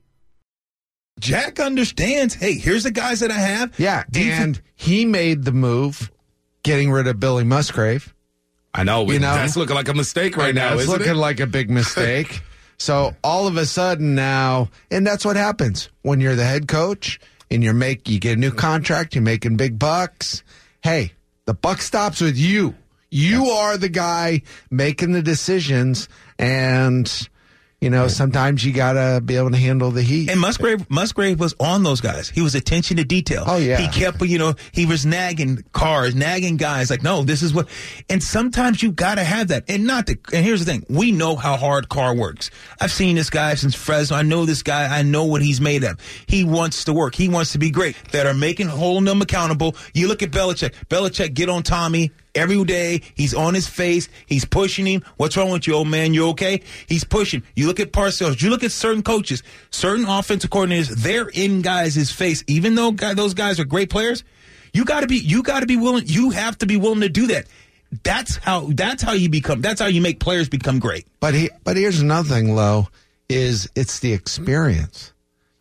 Jack 1.18 1.58
understands. 1.60 2.34
Hey, 2.34 2.54
here's 2.54 2.84
the 2.84 2.90
guys 2.90 3.20
that 3.20 3.30
I 3.30 3.38
have. 3.38 3.78
yeah 3.78 4.04
Defense- 4.10 4.58
and 4.58 4.62
he 4.74 5.04
made 5.06 5.44
the 5.44 5.52
move 5.52 6.10
getting 6.62 6.90
rid 6.90 7.06
of 7.06 7.18
billy 7.20 7.44
musgrave 7.44 8.12
I 8.74 8.84
know. 8.84 9.10
You 9.10 9.18
know? 9.18 9.34
that's 9.34 9.56
looking 9.56 9.74
like 9.74 9.88
a 9.88 9.94
mistake 9.94 10.36
right 10.36 10.54
now. 10.54 10.74
It's 10.74 10.86
looking 10.86 11.12
it? 11.12 11.16
like 11.16 11.40
a 11.40 11.46
big 11.46 11.70
mistake. 11.70 12.42
so 12.78 13.16
all 13.24 13.46
of 13.46 13.56
a 13.56 13.64
sudden 13.64 14.14
now, 14.14 14.68
and 14.90 15.06
that's 15.06 15.24
what 15.24 15.36
happens 15.36 15.88
when 16.02 16.20
you're 16.20 16.34
the 16.34 16.44
head 16.44 16.68
coach 16.68 17.18
and 17.50 17.62
you're 17.62 17.74
make 17.74 18.08
you 18.08 18.18
get 18.18 18.36
a 18.36 18.40
new 18.40 18.50
contract, 18.50 19.14
you're 19.14 19.22
making 19.22 19.56
big 19.56 19.78
bucks. 19.78 20.42
Hey, 20.82 21.12
the 21.44 21.54
buck 21.54 21.80
stops 21.80 22.20
with 22.20 22.36
you. 22.36 22.74
You 23.10 23.46
are 23.46 23.76
the 23.76 23.88
guy 23.88 24.42
making 24.70 25.12
the 25.12 25.22
decisions, 25.22 26.08
and 26.38 27.28
you 27.86 27.90
know, 27.90 28.08
sometimes 28.08 28.64
you 28.64 28.72
got 28.72 28.94
to 28.94 29.20
be 29.20 29.36
able 29.36 29.52
to 29.52 29.56
handle 29.56 29.92
the 29.92 30.02
heat. 30.02 30.28
And 30.28 30.40
Musgrave, 30.40 30.90
Musgrave 30.90 31.38
was 31.38 31.54
on 31.60 31.84
those 31.84 32.00
guys. 32.00 32.28
He 32.28 32.40
was 32.40 32.56
attention 32.56 32.96
to 32.96 33.04
detail. 33.04 33.44
Oh, 33.46 33.58
yeah. 33.58 33.76
He 33.76 33.86
kept, 33.86 34.20
you 34.22 34.38
know, 34.38 34.54
he 34.72 34.86
was 34.86 35.06
nagging 35.06 35.62
cars, 35.72 36.12
nagging 36.12 36.56
guys 36.56 36.90
like, 36.90 37.04
no, 37.04 37.22
this 37.22 37.44
is 37.44 37.54
what, 37.54 37.68
and 38.10 38.20
sometimes 38.20 38.82
you 38.82 38.90
got 38.90 39.14
to 39.14 39.22
have 39.22 39.48
that. 39.48 39.70
And 39.70 39.86
not 39.86 40.06
the, 40.06 40.18
and 40.32 40.44
here's 40.44 40.64
the 40.64 40.72
thing. 40.72 40.84
We 40.90 41.12
know 41.12 41.36
how 41.36 41.56
hard 41.56 41.88
Carr 41.88 42.12
works. 42.12 42.50
I've 42.80 42.90
seen 42.90 43.14
this 43.14 43.30
guy 43.30 43.54
since 43.54 43.76
Fresno. 43.76 44.16
I 44.16 44.22
know 44.22 44.46
this 44.46 44.64
guy. 44.64 44.98
I 44.98 45.02
know 45.02 45.22
what 45.22 45.40
he's 45.40 45.60
made 45.60 45.84
of. 45.84 46.00
He 46.26 46.42
wants 46.42 46.82
to 46.86 46.92
work. 46.92 47.14
He 47.14 47.28
wants 47.28 47.52
to 47.52 47.58
be 47.58 47.70
great. 47.70 47.94
That 48.10 48.26
are 48.26 48.34
making, 48.34 48.66
holding 48.66 49.04
them 49.04 49.22
accountable. 49.22 49.76
You 49.94 50.08
look 50.08 50.24
at 50.24 50.32
Belichick. 50.32 50.74
Belichick 50.88 51.34
get 51.34 51.48
on 51.48 51.62
Tommy 51.62 52.10
every 52.36 52.62
day. 52.64 53.02
He's 53.14 53.34
on 53.34 53.54
his 53.54 53.66
face. 53.66 54.08
He's 54.26 54.44
pushing 54.44 54.86
him. 54.86 55.02
What's 55.16 55.36
wrong 55.36 55.50
with 55.50 55.66
you, 55.66 55.74
old 55.74 55.88
man? 55.88 56.14
You 56.14 56.28
okay? 56.28 56.60
He's 56.88 57.04
pushing. 57.04 57.42
You 57.54 57.66
look 57.66 57.80
at 57.80 57.92
Parcells. 57.92 58.40
You 58.40 58.50
look 58.50 58.62
at 58.62 58.72
certain 58.72 59.02
coaches, 59.02 59.42
certain 59.70 60.04
offensive 60.04 60.50
coordinators. 60.50 60.88
They're 60.90 61.28
in 61.28 61.62
guys' 61.62 62.10
face, 62.10 62.44
even 62.46 62.74
though 62.74 62.92
guy, 62.92 63.14
those 63.14 63.34
guys 63.34 63.58
are 63.58 63.64
great 63.64 63.90
players. 63.90 64.22
You 64.72 64.84
got 64.84 65.00
to 65.00 65.06
be. 65.06 65.16
You 65.16 65.42
got 65.42 65.60
to 65.60 65.66
be 65.66 65.76
willing. 65.76 66.04
You 66.06 66.30
have 66.30 66.58
to 66.58 66.66
be 66.66 66.76
willing 66.76 67.00
to 67.00 67.08
do 67.08 67.28
that. 67.28 67.46
That's 68.02 68.36
how. 68.36 68.68
That's 68.72 69.02
how 69.02 69.12
you 69.12 69.28
become. 69.28 69.62
That's 69.62 69.80
how 69.80 69.86
you 69.86 70.02
make 70.02 70.20
players 70.20 70.48
become 70.48 70.78
great. 70.78 71.06
But 71.18 71.34
he, 71.34 71.50
but 71.64 71.76
here's 71.76 72.00
another 72.00 72.28
thing, 72.28 72.54
Lo, 72.54 72.88
is 73.28 73.70
it's 73.74 74.00
the 74.00 74.12
experience. 74.12 75.12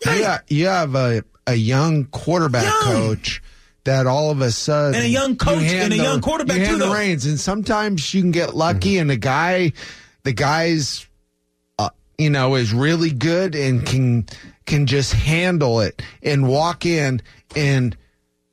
You, 0.05 0.35
you 0.49 0.67
have 0.67 0.95
a, 0.95 1.23
a 1.47 1.55
young 1.55 2.05
quarterback 2.05 2.71
coach 2.81 3.41
that 3.85 4.05
all 4.07 4.29
of 4.31 4.41
a 4.41 4.51
sudden 4.51 4.95
And 4.95 5.05
a 5.05 5.09
young 5.09 5.35
coach 5.37 5.61
hand 5.63 5.85
and 5.85 5.93
a 5.93 5.97
the- 5.97 6.03
young 6.03 6.21
quarterback, 6.21 6.57
you 6.57 6.63
hand 6.65 6.75
too, 6.75 6.79
the 6.79 6.85
though. 6.89 6.93
reins, 6.93 7.25
and 7.25 7.39
sometimes 7.39 8.13
you 8.13 8.21
can 8.21 8.31
get 8.31 8.55
lucky, 8.55 8.97
and 8.97 9.09
the 9.09 9.15
guy, 9.15 9.71
the 10.23 10.33
guy's, 10.33 11.07
uh, 11.79 11.89
you 12.17 12.29
know, 12.29 12.55
is 12.55 12.73
really 12.73 13.11
good 13.11 13.55
and 13.55 13.85
can 13.85 14.25
can 14.65 14.87
just 14.87 15.13
handle 15.13 15.79
it 15.79 16.01
and 16.23 16.47
walk 16.47 16.85
in 16.85 17.21
and 17.55 17.95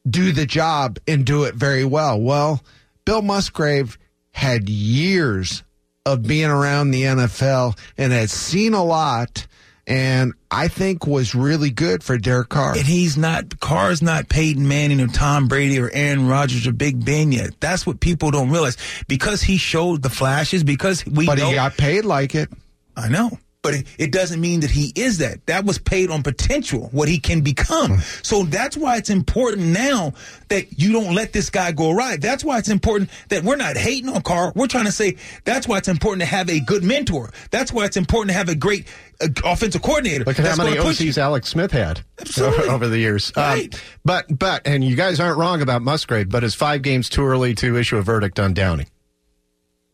do 0.08 0.32
the 0.32 0.44
job 0.46 0.98
and 1.08 1.24
do 1.24 1.44
it 1.44 1.54
very 1.54 1.84
well. 1.84 2.20
Well, 2.20 2.62
Bill 3.06 3.22
Musgrave 3.22 3.98
had 4.32 4.68
years 4.68 5.62
of 6.04 6.22
being 6.24 6.50
around 6.50 6.90
the 6.90 7.04
NFL 7.04 7.78
and 7.96 8.12
had 8.12 8.28
seen 8.28 8.74
a 8.74 8.84
lot 8.84 9.46
and 9.86 10.32
I 10.50 10.68
think 10.68 11.06
was 11.06 11.34
really 11.34 11.70
good 11.70 12.04
for 12.04 12.16
Derek 12.16 12.48
Carr. 12.48 12.72
And 12.76 12.86
he's 12.86 13.16
not 13.16 13.60
Carr's 13.60 14.02
not 14.02 14.28
Peyton 14.28 14.66
Manning 14.66 15.00
or 15.00 15.08
Tom 15.08 15.48
Brady 15.48 15.78
or 15.78 15.90
Aaron 15.92 16.28
Rodgers 16.28 16.66
or 16.66 16.72
Big 16.72 17.04
Ben 17.04 17.32
yet. 17.32 17.60
That's 17.60 17.86
what 17.86 18.00
people 18.00 18.30
don't 18.30 18.50
realize 18.50 18.76
because 19.08 19.42
he 19.42 19.56
showed 19.56 20.02
the 20.02 20.10
flashes. 20.10 20.62
Because 20.62 21.04
we 21.04 21.26
but 21.26 21.38
know, 21.38 21.48
he 21.48 21.54
got 21.54 21.76
paid 21.76 22.04
like 22.04 22.34
it. 22.34 22.48
I 22.96 23.08
know. 23.08 23.30
But 23.62 23.74
it, 23.74 23.86
it 23.96 24.12
doesn't 24.12 24.40
mean 24.40 24.60
that 24.60 24.70
he 24.70 24.92
is 24.96 25.18
that. 25.18 25.46
That 25.46 25.64
was 25.64 25.78
paid 25.78 26.10
on 26.10 26.24
potential, 26.24 26.88
what 26.90 27.08
he 27.08 27.18
can 27.18 27.42
become. 27.42 27.98
So 28.22 28.42
that's 28.42 28.76
why 28.76 28.96
it's 28.96 29.10
important 29.10 29.68
now 29.68 30.14
that 30.48 30.80
you 30.80 30.92
don't 30.92 31.14
let 31.14 31.32
this 31.32 31.48
guy 31.48 31.70
go 31.70 31.92
awry. 31.92 32.16
That's 32.16 32.44
why 32.44 32.58
it's 32.58 32.68
important 32.68 33.10
that 33.28 33.44
we're 33.44 33.56
not 33.56 33.76
hating 33.76 34.08
on 34.08 34.22
Carr. 34.22 34.52
We're 34.56 34.66
trying 34.66 34.86
to 34.86 34.92
say 34.92 35.16
that's 35.44 35.68
why 35.68 35.78
it's 35.78 35.86
important 35.86 36.22
to 36.22 36.26
have 36.26 36.50
a 36.50 36.58
good 36.58 36.82
mentor. 36.82 37.30
That's 37.52 37.72
why 37.72 37.84
it's 37.84 37.96
important 37.96 38.30
to 38.30 38.36
have 38.36 38.48
a 38.48 38.56
great 38.56 38.88
uh, 39.20 39.28
offensive 39.44 39.82
coordinator. 39.82 40.24
Look 40.24 40.40
at 40.40 40.46
how 40.46 40.64
many. 40.64 40.76
OCs 40.76 41.16
Alex 41.16 41.48
Smith 41.48 41.70
had 41.70 42.00
Absolutely. 42.20 42.68
over 42.68 42.88
the 42.88 42.98
years. 42.98 43.32
Um, 43.36 43.70
but 44.04 44.26
but 44.36 44.62
and 44.66 44.82
you 44.82 44.96
guys 44.96 45.20
aren't 45.20 45.38
wrong 45.38 45.62
about 45.62 45.82
Musgrave, 45.82 46.28
but 46.28 46.42
it's 46.42 46.54
five 46.54 46.82
games 46.82 47.08
too 47.08 47.24
early 47.24 47.54
to 47.56 47.76
issue 47.76 47.96
a 47.96 48.02
verdict 48.02 48.40
on 48.40 48.54
Downing? 48.54 48.86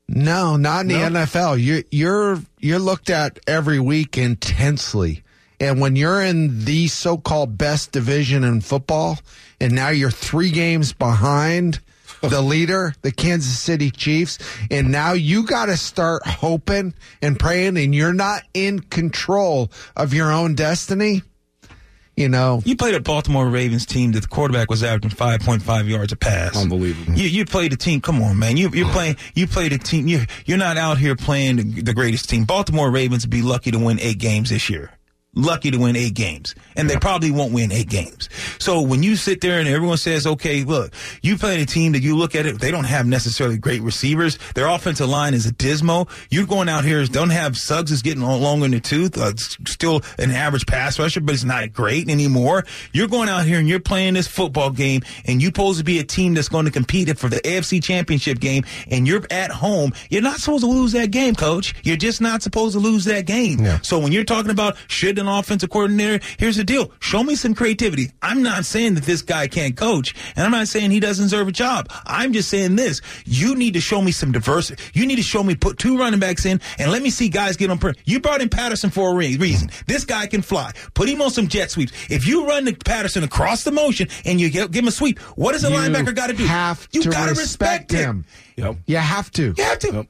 No, 0.08 0.56
not 0.56 0.82
in 0.82 0.88
the 0.88 0.94
NFL. 0.94 1.60
You 1.60 1.84
you're 1.90 2.40
you're 2.58 2.78
looked 2.78 3.10
at 3.10 3.38
every 3.46 3.78
week 3.78 4.16
intensely. 4.16 5.22
And 5.60 5.80
when 5.80 5.96
you're 5.96 6.22
in 6.22 6.64
the 6.64 6.86
so-called 6.86 7.58
best 7.58 7.90
division 7.92 8.44
in 8.44 8.60
football 8.60 9.18
and 9.60 9.74
now 9.74 9.88
you're 9.88 10.10
3 10.10 10.52
games 10.52 10.92
behind 10.92 11.80
the 12.22 12.40
leader, 12.40 12.94
the 13.02 13.10
Kansas 13.12 13.58
City 13.58 13.90
Chiefs, 13.90 14.38
and 14.70 14.90
now 14.90 15.12
you 15.12 15.44
got 15.44 15.66
to 15.66 15.76
start 15.76 16.24
hoping 16.26 16.94
and 17.20 17.38
praying 17.38 17.76
and 17.76 17.94
you're 17.94 18.12
not 18.12 18.42
in 18.54 18.78
control 18.80 19.70
of 19.96 20.14
your 20.14 20.32
own 20.32 20.54
destiny. 20.54 21.22
You 22.18 22.28
know, 22.28 22.60
You 22.64 22.74
played 22.74 22.94
a 22.94 23.00
Baltimore 23.00 23.48
Ravens 23.48 23.86
team 23.86 24.10
that 24.12 24.22
the 24.22 24.28
quarterback 24.28 24.68
was 24.68 24.82
averaging 24.82 25.10
5.5 25.10 25.88
yards 25.88 26.12
a 26.12 26.16
pass. 26.16 26.56
Unbelievable. 26.56 27.14
You, 27.14 27.28
you 27.28 27.44
played 27.44 27.72
a 27.72 27.76
team. 27.76 28.00
Come 28.00 28.20
on, 28.22 28.36
man. 28.38 28.56
You, 28.56 28.70
you're 28.70 28.88
oh. 28.88 28.92
playing. 28.92 29.16
You 29.34 29.46
played 29.46 29.72
a 29.72 29.78
team. 29.78 30.08
You, 30.08 30.22
you're 30.44 30.58
not 30.58 30.76
out 30.76 30.98
here 30.98 31.14
playing 31.14 31.56
the, 31.56 31.82
the 31.82 31.94
greatest 31.94 32.28
team. 32.28 32.44
Baltimore 32.44 32.90
Ravens 32.90 33.22
would 33.24 33.30
be 33.30 33.42
lucky 33.42 33.70
to 33.70 33.78
win 33.78 34.00
eight 34.00 34.18
games 34.18 34.50
this 34.50 34.68
year. 34.68 34.90
Lucky 35.38 35.70
to 35.70 35.78
win 35.78 35.96
eight 35.96 36.14
games, 36.14 36.54
and 36.76 36.90
they 36.90 36.96
probably 36.96 37.30
won't 37.30 37.52
win 37.52 37.72
eight 37.72 37.88
games. 37.88 38.28
So 38.58 38.82
when 38.82 39.02
you 39.02 39.16
sit 39.16 39.40
there 39.40 39.60
and 39.60 39.68
everyone 39.68 39.96
says, 39.96 40.26
"Okay, 40.26 40.64
look, 40.64 40.92
you 41.22 41.36
play 41.38 41.62
a 41.62 41.66
team 41.66 41.92
that 41.92 42.02
you 42.02 42.16
look 42.16 42.34
at 42.34 42.44
it, 42.44 42.60
they 42.60 42.70
don't 42.70 42.84
have 42.84 43.06
necessarily 43.06 43.56
great 43.56 43.82
receivers. 43.82 44.38
Their 44.54 44.66
offensive 44.66 45.08
line 45.08 45.34
is 45.34 45.46
a 45.46 45.52
dismal. 45.52 46.08
You're 46.30 46.46
going 46.46 46.68
out 46.68 46.84
here 46.84 46.98
don't 47.06 47.30
have 47.30 47.56
Suggs 47.56 47.90
is 47.90 48.02
getting 48.02 48.22
long 48.22 48.62
in 48.62 48.72
the 48.72 48.80
tooth. 48.80 49.16
Uh, 49.16 49.32
still 49.36 50.02
an 50.18 50.30
average 50.30 50.66
pass 50.66 50.98
rusher, 50.98 51.20
but 51.20 51.34
it's 51.34 51.44
not 51.44 51.72
great 51.72 52.08
anymore. 52.08 52.64
You're 52.92 53.08
going 53.08 53.28
out 53.28 53.44
here 53.46 53.58
and 53.58 53.68
you're 53.68 53.80
playing 53.80 54.14
this 54.14 54.26
football 54.26 54.70
game, 54.70 55.02
and 55.24 55.40
you're 55.40 55.50
supposed 55.50 55.78
to 55.78 55.84
be 55.84 55.98
a 55.98 56.04
team 56.04 56.34
that's 56.34 56.48
going 56.48 56.64
to 56.64 56.70
compete 56.70 57.16
for 57.18 57.28
the 57.28 57.36
AFC 57.40 57.82
Championship 57.82 58.40
game, 58.40 58.64
and 58.90 59.06
you're 59.06 59.24
at 59.30 59.50
home. 59.50 59.92
You're 60.10 60.22
not 60.22 60.38
supposed 60.40 60.64
to 60.64 60.70
lose 60.70 60.92
that 60.92 61.10
game, 61.10 61.34
coach. 61.34 61.74
You're 61.84 61.96
just 61.96 62.20
not 62.20 62.42
supposed 62.42 62.74
to 62.74 62.80
lose 62.80 63.04
that 63.04 63.24
game. 63.26 63.58
So 63.82 63.98
when 63.98 64.12
you're 64.12 64.24
talking 64.24 64.50
about 64.50 64.76
should 64.88 65.16
an 65.28 65.38
offensive 65.38 65.70
coordinator, 65.70 66.24
here's 66.38 66.56
the 66.56 66.64
deal: 66.64 66.90
show 67.00 67.22
me 67.22 67.34
some 67.34 67.54
creativity. 67.54 68.10
I'm 68.22 68.42
not 68.42 68.64
saying 68.64 68.94
that 68.94 69.04
this 69.04 69.22
guy 69.22 69.48
can't 69.48 69.76
coach, 69.76 70.14
and 70.36 70.44
I'm 70.44 70.50
not 70.50 70.68
saying 70.68 70.90
he 70.90 71.00
doesn't 71.00 71.26
deserve 71.26 71.48
a 71.48 71.52
job. 71.52 71.88
I'm 72.06 72.32
just 72.32 72.48
saying 72.48 72.76
this: 72.76 73.00
you 73.24 73.54
need 73.54 73.74
to 73.74 73.80
show 73.80 74.00
me 74.02 74.12
some 74.12 74.32
diversity. 74.32 74.82
You 74.94 75.06
need 75.06 75.16
to 75.16 75.22
show 75.22 75.42
me 75.42 75.54
put 75.54 75.78
two 75.78 75.98
running 75.98 76.20
backs 76.20 76.44
in 76.46 76.60
and 76.78 76.90
let 76.90 77.02
me 77.02 77.10
see 77.10 77.28
guys 77.28 77.56
get 77.56 77.70
on. 77.70 77.78
Per- 77.78 77.94
you 78.04 78.20
brought 78.20 78.40
in 78.40 78.48
Patterson 78.48 78.90
for 78.90 79.10
a 79.10 79.14
re- 79.14 79.36
reason. 79.36 79.70
This 79.86 80.04
guy 80.04 80.26
can 80.26 80.42
fly. 80.42 80.72
Put 80.94 81.08
him 81.08 81.20
on 81.22 81.30
some 81.30 81.48
jet 81.48 81.70
sweeps. 81.70 81.92
If 82.10 82.26
you 82.26 82.46
run 82.46 82.64
the 82.64 82.72
Patterson 82.74 83.22
across 83.24 83.64
the 83.64 83.70
motion 83.72 84.08
and 84.24 84.40
you 84.40 84.50
give, 84.50 84.70
give 84.70 84.82
him 84.84 84.88
a 84.88 84.92
sweep, 84.92 85.18
what 85.36 85.52
does 85.52 85.64
a 85.64 85.70
You 85.70 85.76
linebacker 85.76 86.14
got 86.14 86.28
to 86.28 86.32
do? 86.34 86.44
have 86.46 86.88
you 86.92 87.02
to 87.02 87.10
gotta 87.10 87.34
respect 87.34 87.90
him. 87.90 88.24
Yep. 88.56 88.76
You 88.86 88.96
have 88.96 89.30
to. 89.32 89.54
You 89.56 89.64
have 89.64 89.78
to. 89.80 90.06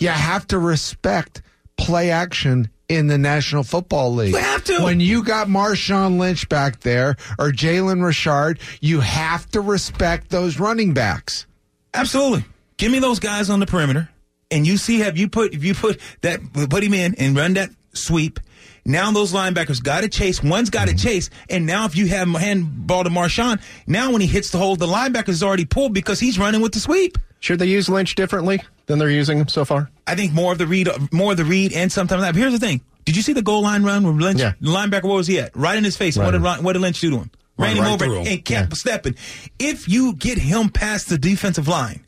You 0.00 0.08
have 0.08 0.46
to 0.48 0.58
respect 0.58 1.42
play 1.84 2.10
action 2.10 2.70
in 2.88 3.06
the 3.06 3.18
National 3.18 3.62
Football 3.62 4.14
League. 4.14 4.32
You 4.32 4.38
have 4.38 4.64
to. 4.64 4.82
When 4.82 5.00
you 5.00 5.24
got 5.24 5.48
Marshawn 5.48 6.18
Lynch 6.18 6.48
back 6.48 6.80
there 6.80 7.16
or 7.38 7.50
Jalen 7.50 8.04
Richard, 8.04 8.60
you 8.80 9.00
have 9.00 9.50
to 9.52 9.60
respect 9.60 10.30
those 10.30 10.58
running 10.58 10.92
backs. 10.92 11.46
Absolutely. 11.94 12.44
Give 12.76 12.90
me 12.92 12.98
those 12.98 13.18
guys 13.18 13.50
on 13.50 13.60
the 13.60 13.66
perimeter, 13.66 14.08
and 14.50 14.66
you 14.66 14.76
see 14.76 15.00
have 15.00 15.16
you 15.16 15.28
put 15.28 15.54
if 15.54 15.62
you 15.64 15.74
put 15.74 16.00
that 16.22 16.40
put 16.52 16.82
him 16.82 16.94
in 16.94 17.14
and 17.16 17.36
run 17.36 17.54
that 17.54 17.70
sweep. 17.92 18.40
Now 18.84 19.12
those 19.12 19.32
linebackers 19.32 19.80
got 19.80 20.00
to 20.00 20.08
chase. 20.08 20.42
One's 20.42 20.68
got 20.68 20.88
to 20.88 20.94
mm-hmm. 20.94 21.06
chase, 21.06 21.30
and 21.48 21.66
now 21.66 21.84
if 21.84 21.96
you 21.96 22.08
have 22.08 22.28
hand 22.28 22.86
ball 22.86 23.04
to 23.04 23.10
Marshawn, 23.10 23.62
now 23.86 24.10
when 24.10 24.20
he 24.20 24.26
hits 24.26 24.50
the 24.50 24.58
hole, 24.58 24.74
the 24.74 24.86
linebacker 24.86 25.28
is 25.28 25.42
already 25.42 25.64
pulled 25.64 25.94
because 25.94 26.18
he's 26.18 26.38
running 26.38 26.60
with 26.60 26.72
the 26.72 26.80
sweep. 26.80 27.16
Should 27.42 27.58
they 27.58 27.66
use 27.66 27.88
Lynch 27.88 28.14
differently 28.14 28.62
than 28.86 28.98
they're 28.98 29.10
using 29.10 29.36
him 29.38 29.48
so 29.48 29.64
far? 29.64 29.90
I 30.06 30.14
think 30.14 30.32
more 30.32 30.52
of 30.52 30.58
the 30.58 30.66
read, 30.66 30.88
more 31.12 31.32
of 31.32 31.36
the 31.36 31.44
read, 31.44 31.72
and 31.72 31.90
sometimes 31.92 32.22
that. 32.22 32.32
But 32.32 32.38
here's 32.40 32.52
the 32.52 32.58
thing: 32.58 32.80
Did 33.04 33.16
you 33.16 33.22
see 33.22 33.32
the 33.32 33.42
goal 33.42 33.62
line 33.62 33.82
run 33.82 34.04
with 34.06 34.16
Lynch, 34.22 34.40
Yeah. 34.40 34.52
the 34.60 34.70
linebacker, 34.70 35.02
where 35.04 35.16
was 35.16 35.26
he 35.26 35.40
at? 35.40 35.54
Right 35.56 35.76
in 35.76 35.82
his 35.84 35.96
face. 35.96 36.16
What 36.16 36.30
did 36.30 36.40
Ron- 36.40 36.62
what 36.62 36.74
did 36.74 36.80
Lynch 36.82 37.00
do 37.00 37.10
to 37.10 37.16
him? 37.18 37.30
Ran 37.58 37.76
him 37.76 37.82
right 37.84 37.92
over 38.00 38.16
and 38.16 38.44
kept 38.44 38.76
stepping. 38.76 39.16
If 39.58 39.88
you 39.88 40.14
get 40.14 40.38
him 40.38 40.68
past 40.70 41.08
the 41.08 41.18
defensive 41.18 41.66
line, 41.68 42.04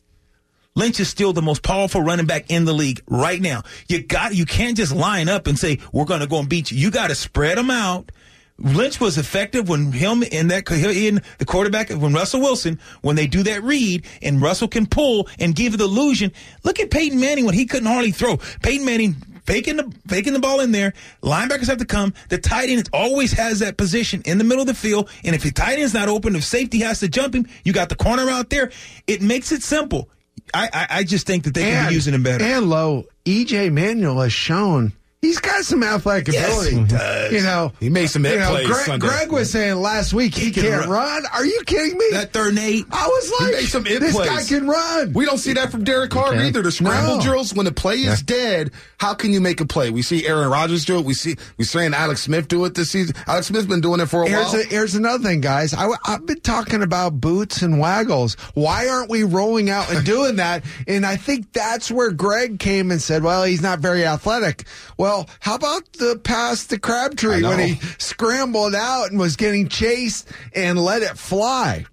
Lynch 0.77 0.99
is 1.01 1.09
still 1.09 1.33
the 1.33 1.43
most 1.43 1.63
powerful 1.63 2.01
running 2.01 2.27
back 2.27 2.51
in 2.51 2.65
the 2.65 2.73
league 2.73 3.03
right 3.09 3.41
now. 3.43 3.63
You 3.89 4.03
got 4.03 4.35
you 4.35 4.47
can't 4.47 4.77
just 4.77 4.95
line 4.95 5.29
up 5.29 5.47
and 5.49 5.59
say 5.59 5.81
we're 5.93 6.05
going 6.07 6.21
to 6.21 6.27
go 6.29 6.39
and 6.39 6.49
beat 6.49 6.71
you. 6.71 6.79
You 6.79 6.91
got 6.91 7.09
to 7.09 7.15
spread 7.15 7.59
them 7.59 7.71
out. 7.71 8.11
Lynch 8.59 9.01
was 9.01 9.19
effective 9.19 9.69
when 9.69 9.91
him 9.91 10.23
in 10.23 10.49
that 10.49 10.71
in 10.71 11.23
the 11.39 11.45
quarterback 11.45 11.91
when 11.91 12.13
Russell 12.13 12.41
Wilson 12.41 12.79
when 13.03 13.17
they 13.17 13.27
do 13.27 13.43
that 13.43 13.63
read 13.65 14.07
and 14.23 14.41
Russell 14.41 14.69
can 14.69 14.87
pull 14.87 15.29
and 15.41 15.57
give 15.57 15.77
the 15.77 15.85
illusion. 15.85 16.33
Look 16.63 16.79
at 16.79 16.91
Peyton 16.91 17.19
Manning 17.19 17.45
when 17.47 17.55
he 17.55 17.67
couldn't 17.67 17.89
hardly 17.89 18.13
throw. 18.13 18.37
Peyton 18.63 18.87
Manning 18.87 19.17
faking 19.45 19.77
the 19.77 19.93
faking 20.07 20.35
the 20.35 20.39
ball 20.39 20.61
in 20.61 20.71
there. 20.71 20.95
Linebackers 21.21 21.67
have 21.67 21.79
to 21.79 21.85
come. 21.85 22.15
The 22.29 22.39
tight 22.39 22.69
end 22.71 22.89
always 22.93 23.33
has 23.33 23.59
that 23.59 23.77
position 23.77 24.23
in 24.25 24.39
the 24.39 24.45
middle 24.45 24.63
of 24.63 24.69
the 24.69 24.75
field. 24.75 25.11
And 25.25 25.35
if 25.35 25.43
the 25.43 25.51
tight 25.51 25.81
end's 25.81 25.95
not 25.95 26.09
open, 26.09 26.37
if 26.37 26.45
safety 26.45 26.79
has 26.81 27.01
to 27.01 27.09
jump 27.09 27.35
him, 27.35 27.49
you 27.65 27.73
got 27.73 27.89
the 27.89 27.97
corner 27.97 28.31
out 28.31 28.51
there. 28.51 28.71
It 29.09 29.21
makes 29.21 29.51
it 29.51 29.63
simple. 29.65 30.09
I 30.53 30.69
I, 30.73 30.87
I 30.99 31.05
just 31.05 31.27
think 31.27 31.43
that 31.45 31.55
they 31.55 31.63
can 31.63 31.89
be 31.89 31.95
using 31.95 32.15
him 32.15 32.23
better. 32.23 32.45
And 32.45 32.71
low, 32.71 33.07
EJ 33.25 33.73
Manuel 33.73 34.21
has 34.21 34.33
shown 34.33 34.93
He's 35.25 35.39
got 35.39 35.65
some 35.65 35.83
athletic 35.83 36.29
ability. 36.29 36.37
Yes, 36.47 36.59
ability. 36.67 36.77
he 36.77 36.85
does. 36.99 37.33
You 37.33 37.41
know, 37.43 37.73
He 37.81 37.89
made 37.89 38.07
some 38.11 38.25
you 38.25 38.31
hit 38.33 38.41
know, 38.41 38.51
plays 38.51 38.67
Greg, 38.67 38.87
Sunday. 38.87 39.07
Greg 39.07 39.33
was 39.33 39.51
saying 39.51 39.77
last 39.77 40.13
week 40.13 40.35
he, 40.35 40.47
He 40.47 40.51
can 40.51 40.63
can't 40.65 40.81
run. 40.87 40.91
run. 40.91 41.27
Are 41.33 41.45
you 41.47 41.63
kidding 41.67 41.97
me? 41.99 42.05
That 42.13 42.33
third 42.33 42.51
and 42.51 42.59
eight. 42.59 42.85
I 42.93 43.07
was 43.07 43.29
He 43.39 43.45
like, 43.45 43.53
made 43.55 43.67
some 43.69 43.87
it 43.87 44.01
this 44.01 44.15
plays. 44.15 44.29
guy 44.29 44.45
can 44.45 44.67
run. 44.67 45.13
We 45.15 45.25
don't 45.25 45.39
see 45.39 45.55
that 45.55 45.71
from 45.71 45.85
Derek 45.85 46.11
Carr 46.11 46.35
either. 46.37 46.63
The 46.63 46.71
scramble 46.71 47.17
No. 47.17 47.23
drills, 47.23 47.55
when 47.55 47.65
the 47.65 47.73
play 47.73 47.97
is 47.97 48.23
dead, 48.23 48.71
how 48.99 49.15
can 49.15 49.33
you 49.33 49.41
make 49.41 49.61
a 49.61 49.67
play? 49.67 49.91
We 49.91 50.03
see 50.03 50.27
Aaron 50.27 50.49
Rodgers 50.51 50.85
do 50.85 50.99
it. 50.99 51.05
We 51.05 51.15
see 51.15 51.37
we 51.57 51.65
seeing 51.65 51.95
Alex 51.95 52.23
Smith 52.23 52.49
do 52.49 52.65
it 52.67 52.75
this 52.75 52.91
season. 52.91 53.15
Alex 53.27 53.47
Smith's 53.49 53.67
been 53.67 53.81
doing 53.81 54.01
it 54.01 54.07
for 54.07 54.23
a 54.25 54.29
Here's, 54.29 54.47
while. 54.53 54.61
a, 54.61 54.65
here's 54.65 54.95
another 54.95 55.23
thing, 55.25 55.41
guys. 55.41 55.73
I, 55.75 55.89
have 56.05 56.27
been 56.27 56.41
talking 56.41 56.83
about 56.83 57.21
boots 57.21 57.63
and 57.63 57.79
waggles. 57.79 58.35
Why 58.55 58.89
aren't 58.89 59.11
we 59.11 59.23
rolling 59.23 59.71
out 59.71 59.91
and 59.91 60.05
doing 60.05 60.37
that? 60.37 60.65
And 60.87 61.07
I 61.07 61.17
think 61.17 61.53
that's 61.53 61.91
where 61.91 62.11
Greg 62.11 62.59
came 62.59 62.91
and 62.91 63.01
said, 63.01 63.23
well, 63.23 63.45
he's 63.45 63.63
not 63.63 63.79
very 63.79 64.05
athletic. 64.05 64.65
Well, 64.97 65.29
how 65.41 65.57
about 65.57 65.93
the 65.95 66.21
pass 66.23 66.67
to 66.69 66.79
Crabtree 66.79 67.43
when 67.43 67.59
he 67.59 67.81
scrambled 67.99 68.75
out 68.75 69.11
and 69.11 69.19
was 69.19 69.37
getting 69.37 69.69
chased 69.69 70.29
and 70.55 70.79
let 70.79 71.03
it 71.03 71.19
fly? 71.19 71.87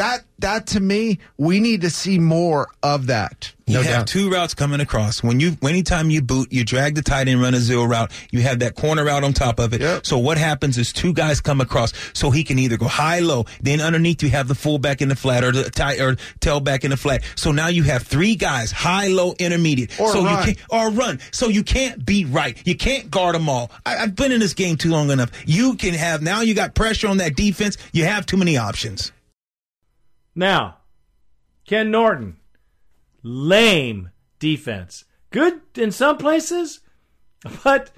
That, 0.00 0.24
that 0.38 0.66
to 0.68 0.80
me, 0.80 1.18
we 1.36 1.60
need 1.60 1.82
to 1.82 1.90
see 1.90 2.18
more 2.18 2.68
of 2.82 3.08
that. 3.08 3.52
You 3.66 3.74
No 3.74 3.82
have 3.82 3.92
doubt. 3.92 4.06
two 4.08 4.30
routes 4.30 4.54
coming 4.54 4.80
across. 4.80 5.22
When 5.22 5.40
you, 5.40 5.58
anytime 5.62 6.08
you 6.08 6.22
boot, 6.22 6.50
you 6.50 6.64
drag 6.64 6.94
the 6.94 7.02
tight 7.02 7.28
end, 7.28 7.42
run 7.42 7.52
a 7.52 7.60
zero 7.60 7.84
route. 7.84 8.10
You 8.30 8.40
have 8.40 8.60
that 8.60 8.76
corner 8.76 9.04
route 9.04 9.22
on 9.24 9.34
top 9.34 9.60
of 9.60 9.74
it. 9.74 9.82
Yep. 9.82 10.06
So 10.06 10.16
what 10.16 10.38
happens 10.38 10.78
is 10.78 10.90
two 10.94 11.12
guys 11.12 11.42
come 11.42 11.60
across, 11.60 11.92
so 12.14 12.30
he 12.30 12.44
can 12.44 12.58
either 12.58 12.78
go 12.78 12.88
high, 12.88 13.18
low. 13.18 13.44
Then 13.60 13.82
underneath 13.82 14.22
you 14.22 14.30
have 14.30 14.48
the 14.48 14.54
fullback 14.54 15.02
in 15.02 15.10
the 15.10 15.14
flat 15.16 15.44
or 15.44 15.52
the 15.52 15.68
tight 15.70 16.00
or 16.00 16.16
tailback 16.40 16.82
in 16.84 16.90
the 16.90 16.96
flat. 16.96 17.22
So 17.36 17.52
now 17.52 17.68
you 17.68 17.82
have 17.82 18.02
three 18.04 18.36
guys, 18.36 18.72
high, 18.72 19.08
low, 19.08 19.34
intermediate. 19.38 20.00
Or 20.00 20.10
so 20.12 20.24
run. 20.24 20.48
you 20.48 20.54
can't 20.54 20.66
or 20.70 20.90
run. 20.90 21.20
So 21.30 21.48
you 21.48 21.62
can't 21.62 22.04
be 22.06 22.24
right. 22.24 22.56
You 22.66 22.74
can't 22.74 23.10
guard 23.10 23.34
them 23.34 23.50
all. 23.50 23.70
I, 23.84 23.98
I've 23.98 24.16
been 24.16 24.32
in 24.32 24.40
this 24.40 24.54
game 24.54 24.76
too 24.78 24.90
long 24.90 25.10
enough. 25.10 25.30
You 25.44 25.76
can 25.76 25.92
have 25.92 26.22
now. 26.22 26.40
You 26.40 26.54
got 26.54 26.74
pressure 26.74 27.06
on 27.08 27.18
that 27.18 27.36
defense. 27.36 27.76
You 27.92 28.06
have 28.06 28.24
too 28.24 28.38
many 28.38 28.56
options. 28.56 29.12
Now, 30.40 30.78
Ken 31.66 31.90
Norton, 31.90 32.38
lame 33.22 34.08
defense. 34.38 35.04
Good 35.28 35.60
in 35.74 35.92
some 35.92 36.16
places, 36.16 36.80
but 37.62 37.90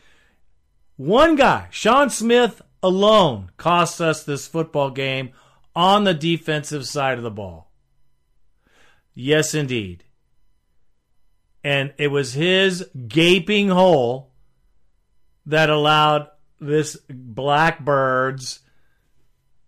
one 0.97 1.37
guy, 1.37 1.69
Sean 1.71 2.11
Smith 2.11 2.61
alone, 2.83 3.53
cost 3.59 4.01
us 4.01 4.25
this 4.25 4.49
football 4.49 4.91
game 4.91 5.31
on 5.77 6.03
the 6.03 6.15
defensive 6.15 6.85
side 6.85 7.17
of 7.17 7.23
the 7.23 7.31
ball. 7.31 7.71
Yes, 9.15 9.55
indeed. 9.55 10.03
And 11.63 11.95
it 11.97 12.09
was 12.09 12.33
his 12.33 12.89
gaping 13.07 13.69
hole 13.69 14.33
that 15.47 15.71
allowed 15.71 16.27
this 16.59 16.97
Blackbirds 17.09 18.63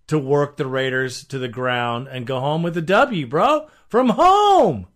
to 0.06 0.18
work 0.18 0.56
the 0.56 0.66
Raiders 0.66 1.24
to 1.24 1.38
the 1.38 1.48
ground 1.48 2.08
and 2.08 2.26
go 2.26 2.40
home 2.40 2.62
with 2.62 2.76
a 2.76 2.82
W, 2.82 3.26
bro. 3.26 3.68
From 3.88 4.10
home. 4.10 4.86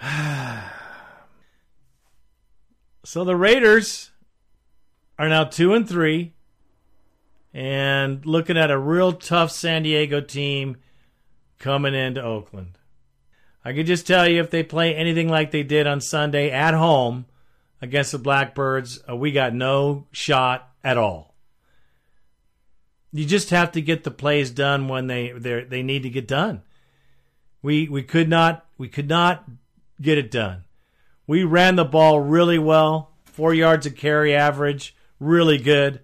so 3.04 3.24
the 3.24 3.36
Raiders 3.36 4.10
are 5.18 5.28
now 5.28 5.44
2 5.44 5.74
and 5.74 5.88
3 5.88 6.32
and 7.54 8.24
looking 8.24 8.56
at 8.56 8.70
a 8.70 8.78
real 8.78 9.12
tough 9.12 9.50
San 9.50 9.82
Diego 9.82 10.20
team 10.20 10.78
coming 11.58 11.94
into 11.94 12.22
Oakland. 12.22 12.78
I 13.64 13.72
could 13.72 13.86
just 13.86 14.06
tell 14.06 14.26
you 14.26 14.40
if 14.40 14.50
they 14.50 14.62
play 14.62 14.94
anything 14.94 15.28
like 15.28 15.50
they 15.50 15.62
did 15.62 15.86
on 15.86 16.00
Sunday 16.00 16.50
at 16.50 16.74
home 16.74 17.26
against 17.80 18.12
the 18.12 18.18
Blackbirds, 18.18 19.00
uh, 19.08 19.14
we 19.14 19.30
got 19.30 19.54
no 19.54 20.06
shot 20.10 20.72
at 20.82 20.98
all. 20.98 21.31
You 23.12 23.26
just 23.26 23.50
have 23.50 23.72
to 23.72 23.82
get 23.82 24.04
the 24.04 24.10
plays 24.10 24.50
done 24.50 24.88
when 24.88 25.06
they 25.06 25.32
they 25.32 25.64
they 25.64 25.82
need 25.82 26.02
to 26.04 26.10
get 26.10 26.26
done. 26.26 26.62
We 27.60 27.88
we 27.88 28.02
could 28.02 28.28
not 28.28 28.66
we 28.78 28.88
could 28.88 29.08
not 29.08 29.44
get 30.00 30.18
it 30.18 30.30
done. 30.30 30.64
We 31.26 31.44
ran 31.44 31.76
the 31.76 31.84
ball 31.84 32.20
really 32.20 32.58
well, 32.58 33.12
four 33.24 33.54
yards 33.54 33.86
a 33.86 33.90
carry 33.90 34.34
average, 34.34 34.96
really 35.20 35.58
good. 35.58 36.00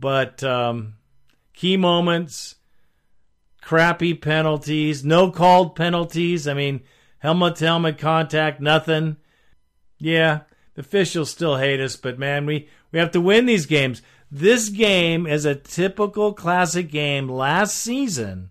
But 0.00 0.42
um, 0.42 0.94
key 1.54 1.76
moments, 1.76 2.56
crappy 3.60 4.14
penalties, 4.14 5.04
no 5.04 5.30
called 5.30 5.76
penalties. 5.76 6.46
I 6.48 6.54
mean, 6.54 6.82
helmet 7.18 7.56
to 7.56 7.66
helmet 7.66 7.98
contact, 7.98 8.60
nothing. 8.60 9.16
Yeah, 9.98 10.40
the 10.74 10.80
officials 10.82 11.30
still 11.30 11.56
hate 11.56 11.80
us, 11.80 11.96
but 11.96 12.18
man, 12.18 12.46
we, 12.46 12.68
we 12.92 12.98
have 12.98 13.10
to 13.12 13.20
win 13.20 13.46
these 13.46 13.66
games. 13.66 14.02
This 14.30 14.68
game 14.68 15.26
is 15.26 15.44
a 15.44 15.54
typical 15.54 16.34
classic 16.34 16.90
game. 16.90 17.28
Last 17.28 17.76
season, 17.76 18.50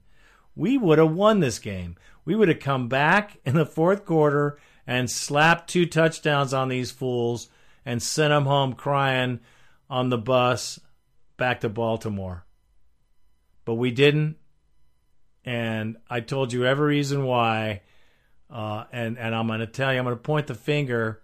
we 0.56 0.78
would 0.78 0.98
have 0.98 1.12
won 1.12 1.40
this 1.40 1.60
game. 1.60 1.96
We 2.26 2.36
would 2.36 2.48
have 2.48 2.60
come 2.60 2.88
back 2.88 3.38
in 3.46 3.56
the 3.56 3.66
fourth 3.66 4.04
quarter 4.04 4.58
and 4.88 5.10
slapped 5.10 5.70
two 5.70 5.86
touchdowns 5.86 6.54
on 6.54 6.70
these 6.70 6.90
fools 6.92 7.50
and 7.86 8.02
sent 8.02 8.32
them 8.32 8.46
home 8.46 8.74
crying 8.74 9.40
on 9.90 10.10
the 10.10 10.18
bus 10.18 10.80
back 11.38 11.62
to 11.62 11.70
Baltimore. 11.70 12.44
But 13.64 13.76
we 13.76 13.92
didn't. 13.92 14.38
And 15.46 15.98
I 16.10 16.22
told 16.22 16.52
you 16.52 16.66
every 16.66 16.88
reason 16.88 17.24
why. 17.24 17.82
Uh, 18.50 18.86
and, 18.92 19.18
and 19.18 19.36
I'm 19.36 19.48
going 19.48 19.60
to 19.60 19.68
tell 19.68 19.94
you, 19.94 20.00
I'm 20.00 20.06
going 20.06 20.16
to 20.16 20.22
point 20.22 20.48
the 20.48 20.56
finger 20.56 21.22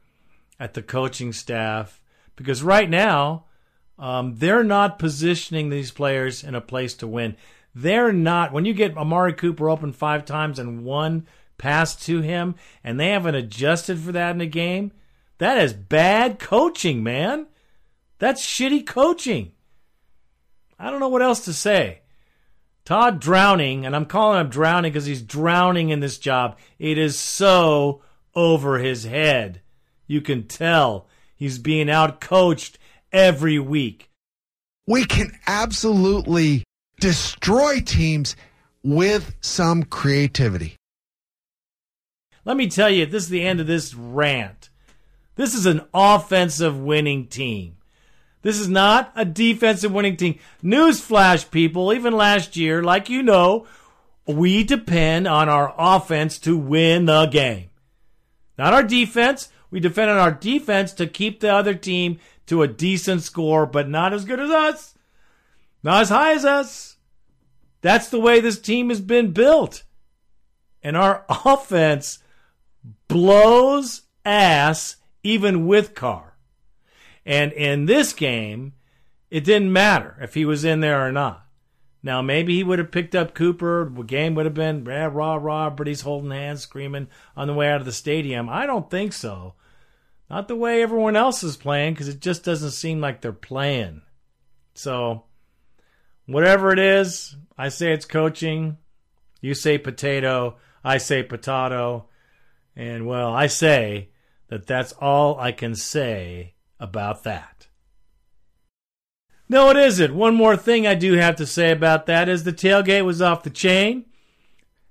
at 0.59 0.73
the 0.73 0.83
coaching 0.83 1.33
staff 1.33 2.01
because 2.35 2.61
right 2.61 2.89
now, 2.89 3.45
um, 3.99 4.35
they're 4.37 4.63
not 4.63 4.99
positioning 4.99 5.69
these 5.69 5.91
players 5.91 6.43
in 6.43 6.55
a 6.55 6.61
place 6.61 6.93
to 6.95 7.07
win. 7.07 7.35
They're 7.75 8.13
not. 8.13 8.51
When 8.51 8.65
you 8.65 8.73
get 8.73 8.97
Amari 8.97 9.33
Cooper 9.33 9.69
open 9.69 9.93
five 9.93 10.25
times 10.25 10.59
and 10.59 10.83
one 10.83 11.27
pass 11.57 11.95
to 12.05 12.21
him, 12.21 12.55
and 12.83 12.99
they 12.99 13.09
haven't 13.09 13.35
adjusted 13.35 13.99
for 13.99 14.11
that 14.11 14.35
in 14.35 14.41
a 14.41 14.45
game, 14.45 14.91
that 15.37 15.57
is 15.57 15.73
bad 15.73 16.39
coaching, 16.39 17.03
man. 17.03 17.47
That's 18.19 18.45
shitty 18.45 18.85
coaching. 18.85 19.51
I 20.79 20.89
don't 20.89 20.99
know 20.99 21.09
what 21.09 21.21
else 21.21 21.45
to 21.45 21.53
say. 21.53 22.01
Todd 22.85 23.19
drowning, 23.19 23.85
and 23.85 23.95
I'm 23.95 24.05
calling 24.05 24.41
him 24.41 24.49
drowning 24.49 24.91
because 24.91 25.05
he's 25.05 25.21
drowning 25.21 25.89
in 25.89 26.01
this 26.01 26.17
job. 26.17 26.57
It 26.79 26.97
is 26.97 27.17
so 27.17 28.01
over 28.35 28.79
his 28.79 29.05
head. 29.05 29.61
You 30.05 30.21
can 30.21 30.47
tell 30.47 31.07
he's 31.35 31.59
being 31.59 31.89
out 31.89 32.19
coached 32.19 32.77
every 33.13 33.59
week. 33.59 34.09
We 34.87 35.05
can 35.05 35.31
absolutely 35.47 36.63
destroy 36.99 37.79
teams 37.79 38.35
with 38.83 39.35
some 39.39 39.83
creativity. 39.83 40.75
Let 42.43 42.57
me 42.57 42.67
tell 42.67 42.89
you, 42.89 43.05
this 43.05 43.23
is 43.23 43.29
the 43.29 43.43
end 43.43 43.61
of 43.61 43.67
this 43.67 43.93
rant. 43.93 44.69
This 45.35 45.53
is 45.55 45.65
an 45.65 45.81
offensive 45.93 46.77
winning 46.77 47.27
team. 47.27 47.77
This 48.41 48.59
is 48.59 48.67
not 48.67 49.13
a 49.15 49.23
defensive 49.23 49.93
winning 49.93 50.17
team. 50.17 50.37
Newsflash, 50.61 51.49
people, 51.49 51.93
even 51.93 52.13
last 52.13 52.57
year, 52.57 52.83
like 52.83 53.09
you 53.09 53.23
know, 53.23 53.65
we 54.27 54.63
depend 54.65 55.27
on 55.27 55.47
our 55.47 55.73
offense 55.77 56.37
to 56.39 56.57
win 56.57 57.05
the 57.05 57.25
game. 57.27 57.69
Not 58.57 58.73
our 58.73 58.83
defense. 58.83 59.49
We 59.71 59.79
depend 59.79 60.11
on 60.11 60.17
our 60.17 60.31
defense 60.31 60.91
to 60.93 61.07
keep 61.07 61.39
the 61.39 61.53
other 61.53 61.73
team 61.73 62.19
to 62.47 62.61
a 62.61 62.67
decent 62.67 63.23
score, 63.23 63.65
but 63.65 63.89
not 63.89 64.13
as 64.13 64.25
good 64.25 64.39
as 64.39 64.49
us. 64.49 64.97
Not 65.81 66.01
as 66.01 66.09
high 66.09 66.33
as 66.33 66.45
us. 66.45 66.97
That's 67.81 68.09
the 68.09 68.19
way 68.19 68.39
this 68.39 68.59
team 68.59 68.89
has 68.89 69.01
been 69.01 69.31
built. 69.31 69.83
And 70.81 70.95
our 70.95 71.25
offense 71.45 72.19
blows 73.07 74.03
ass 74.25 74.97
even 75.23 75.67
with 75.67 75.95
Carr. 75.95 76.37
And 77.25 77.51
in 77.53 77.85
this 77.85 78.13
game, 78.13 78.73
it 79.29 79.43
didn't 79.43 79.71
matter 79.71 80.17
if 80.21 80.33
he 80.33 80.45
was 80.45 80.65
in 80.65 80.81
there 80.81 81.05
or 81.05 81.11
not. 81.11 81.45
Now, 82.05 82.21
maybe 82.21 82.55
he 82.55 82.63
would 82.63 82.79
have 82.79 82.91
picked 82.91 83.15
up 83.15 83.33
Cooper. 83.33 83.89
The 83.89 84.03
game 84.03 84.35
would 84.35 84.45
have 84.45 84.53
been 84.53 84.83
rah, 84.83 85.05
rah, 85.05 85.35
rah, 85.35 85.69
but 85.69 85.87
he's 85.87 86.01
holding 86.01 86.31
hands, 86.31 86.61
screaming 86.61 87.07
on 87.35 87.47
the 87.47 87.53
way 87.53 87.69
out 87.69 87.79
of 87.79 87.85
the 87.85 87.93
stadium. 87.93 88.49
I 88.49 88.65
don't 88.65 88.91
think 88.91 89.13
so. 89.13 89.53
Not 90.33 90.47
the 90.47 90.55
way 90.55 90.81
everyone 90.81 91.15
else 91.15 91.43
is 91.43 91.57
playing, 91.57 91.93
because 91.93 92.07
it 92.07 92.19
just 92.19 92.43
doesn't 92.43 92.71
seem 92.71 92.99
like 92.99 93.21
they're 93.21 93.31
playing. 93.31 94.01
So, 94.73 95.25
whatever 96.25 96.73
it 96.73 96.79
is, 96.79 97.35
I 97.55 97.69
say 97.69 97.93
it's 97.93 98.05
coaching. 98.05 98.77
You 99.41 99.53
say 99.53 99.77
potato. 99.77 100.57
I 100.83 100.97
say 100.97 101.21
potato. 101.21 102.07
And, 102.75 103.05
well, 103.05 103.31
I 103.31 103.45
say 103.45 104.09
that 104.47 104.65
that's 104.65 104.91
all 104.93 105.39
I 105.39 105.51
can 105.51 105.75
say 105.75 106.55
about 106.79 107.25
that. 107.25 107.67
No, 109.47 109.69
it 109.69 109.77
isn't. 109.77 110.15
One 110.15 110.33
more 110.33 110.57
thing 110.57 110.87
I 110.87 110.95
do 110.95 111.13
have 111.13 111.35
to 111.35 111.45
say 111.45 111.69
about 111.69 112.07
that 112.07 112.27
is 112.27 112.43
the 112.43 112.51
tailgate 112.51 113.05
was 113.05 113.21
off 113.21 113.43
the 113.43 113.51
chain. 113.51 114.05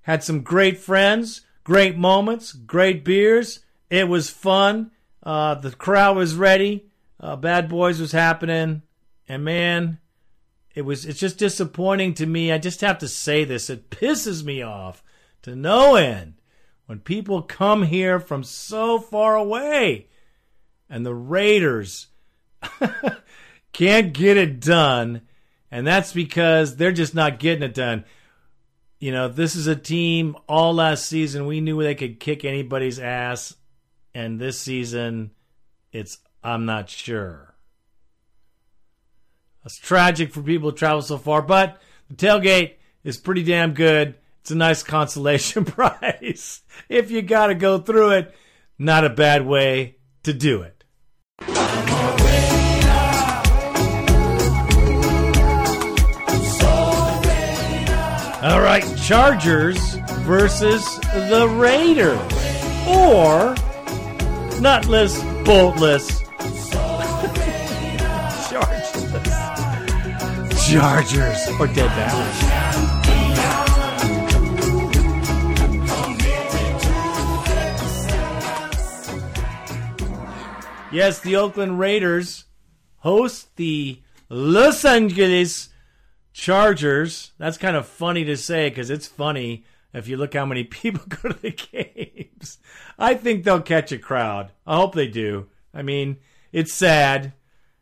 Had 0.03 0.22
some 0.22 0.43
great 0.43 0.78
friends, 0.78 1.40
great 1.64 1.99
moments, 1.99 2.53
great 2.53 3.05
beers. 3.05 3.64
It 3.90 4.07
was 4.07 4.30
fun. 4.30 4.93
Uh, 5.23 5.55
the 5.55 5.70
crowd 5.70 6.16
was 6.16 6.35
ready. 6.35 6.87
Uh, 7.20 7.37
Bad 7.37 7.68
Boys 7.68 8.01
was 8.01 8.12
happening, 8.12 8.83
and 9.29 9.45
man, 9.45 9.99
it 10.75 10.83
was. 10.83 11.07
It's 11.07 11.20
just 11.20 11.39
disappointing 11.39 12.14
to 12.14 12.27
me. 12.27 12.51
I 12.51 12.59
just 12.59 12.81
have 12.81 12.99
to 12.99 13.09
say 13.09 13.45
this. 13.45 13.70
It 13.70 13.91
pisses 13.91 14.43
me 14.43 14.62
off 14.62 15.03
to 15.43 15.55
no 15.55 15.95
end 15.95 16.35
when 16.87 16.99
people 16.99 17.43
come 17.43 17.85
here 17.85 18.18
from 18.18 18.43
so 18.43 18.99
far 18.99 19.37
away, 19.37 20.09
and 20.91 21.07
the 21.07 21.14
Raiders 21.14 22.09
can't 23.73 24.12
get 24.12 24.37
it 24.37 24.61
done, 24.61 25.23
and 25.70 25.87
that's 25.87 26.12
because 26.12 26.77
they're 26.77 26.91
just 26.91 27.14
not 27.14 27.39
getting 27.39 27.62
it 27.62 27.75
done. 27.75 28.05
You 28.99 29.12
know, 29.12 29.29
this 29.29 29.57
is 29.57 29.66
a 29.66 29.77
team 29.77 30.37
all 30.49 30.75
last 30.75 31.07
season 31.07 31.47
we 31.47 31.61
knew 31.61 31.83
they 31.83 31.95
could 31.95 32.20
kick 32.20 32.45
anybody's 32.45 32.99
ass, 32.99 33.55
and 34.15 34.41
this 34.41 34.59
season 34.59 35.31
it's 35.93 36.19
I'm 36.43 36.65
not 36.65 36.89
sure. 36.89 37.55
It's 39.65 39.79
tragic 39.79 40.33
for 40.33 40.43
people 40.43 40.73
to 40.73 40.79
travel 40.79 41.03
so 41.03 41.19
far, 41.19 41.41
but 41.43 41.81
the 42.09 42.17
tailgate 42.17 42.75
is 43.05 43.17
pretty 43.17 43.45
damn 43.45 43.75
good. 43.75 44.17
It's 44.41 44.51
a 44.51 44.57
nice 44.57 44.83
consolation 44.83 45.65
prize. 45.67 46.63
if 46.89 47.11
you 47.11 47.23
got 47.23 47.47
to 47.47 47.55
go 47.55 47.79
through 47.79 48.11
it, 48.13 48.35
not 48.79 49.05
a 49.05 49.11
bad 49.11 49.47
way 49.47 49.97
to 50.25 50.33
do 50.33 50.63
it. 50.63 50.83
All 58.43 58.61
right, 58.61 58.83
Chargers 59.05 59.95
versus 60.25 60.85
the 61.29 61.49
Raiders. 61.49 62.19
Or 62.89 63.55
nutless, 64.63 65.21
boltless. 65.45 66.23
Chargers. 68.49 68.93
Chargers. 70.71 71.49
Or 71.59 71.67
dead 71.67 71.89
balance. 71.89 72.43
Yes, 80.93 81.19
the 81.19 81.35
Oakland 81.37 81.81
Raiders 81.81 82.45
host 82.99 83.57
the 83.57 84.01
Los 84.29 84.85
Angeles 84.85 85.71
Chargers. 86.33 87.33
That's 87.39 87.59
kind 87.59 87.75
of 87.75 87.87
funny 87.89 88.25
to 88.27 88.37
say 88.37 88.69
because 88.69 88.91
it's 88.91 89.09
funny 89.09 89.65
if 89.93 90.07
you 90.07 90.17
look 90.17 90.35
how 90.35 90.47
many 90.47 90.63
people 90.79 91.03
go 91.09 91.31
to 91.31 91.43
the 91.43 91.51
games. 91.51 92.22
I 92.99 93.14
think 93.14 93.45
they'll 93.45 93.61
catch 93.61 93.93
a 93.93 93.99
crowd. 93.99 94.53
I 94.66 94.76
hope 94.76 94.95
they 94.95 95.09
do. 95.09 95.49
I 95.74 95.82
mean, 95.82 96.18
it's 96.53 96.72
sad. 96.72 97.32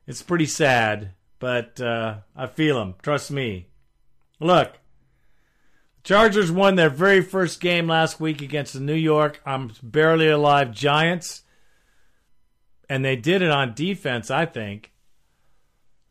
It's 0.07 0.23
pretty 0.23 0.47
sad, 0.47 1.13
but 1.39 1.81
uh, 1.81 2.19
I 2.37 2.47
feel 2.47 2.79
them. 2.79 2.95
Trust 3.03 3.31
me. 3.31 3.69
Look, 4.41 4.73
the 5.97 6.03
Chargers 6.03 6.51
won 6.51 6.77
their 6.77 6.91
very 6.91 7.21
first 7.21 7.61
game 7.61 7.87
last 7.87 8.21
week 8.21 8.41
against 8.41 8.75
the 8.75 8.81
New 8.81 8.95
York 8.95 9.41
I'm 9.45 9.73
barely 9.83 10.29
alive 10.29 10.73
Giants. 10.73 11.43
And 12.89 13.05
they 13.05 13.17
did 13.17 13.43
it 13.43 13.51
on 13.51 13.75
defense, 13.75 14.31
I 14.31 14.47
think. 14.47 14.93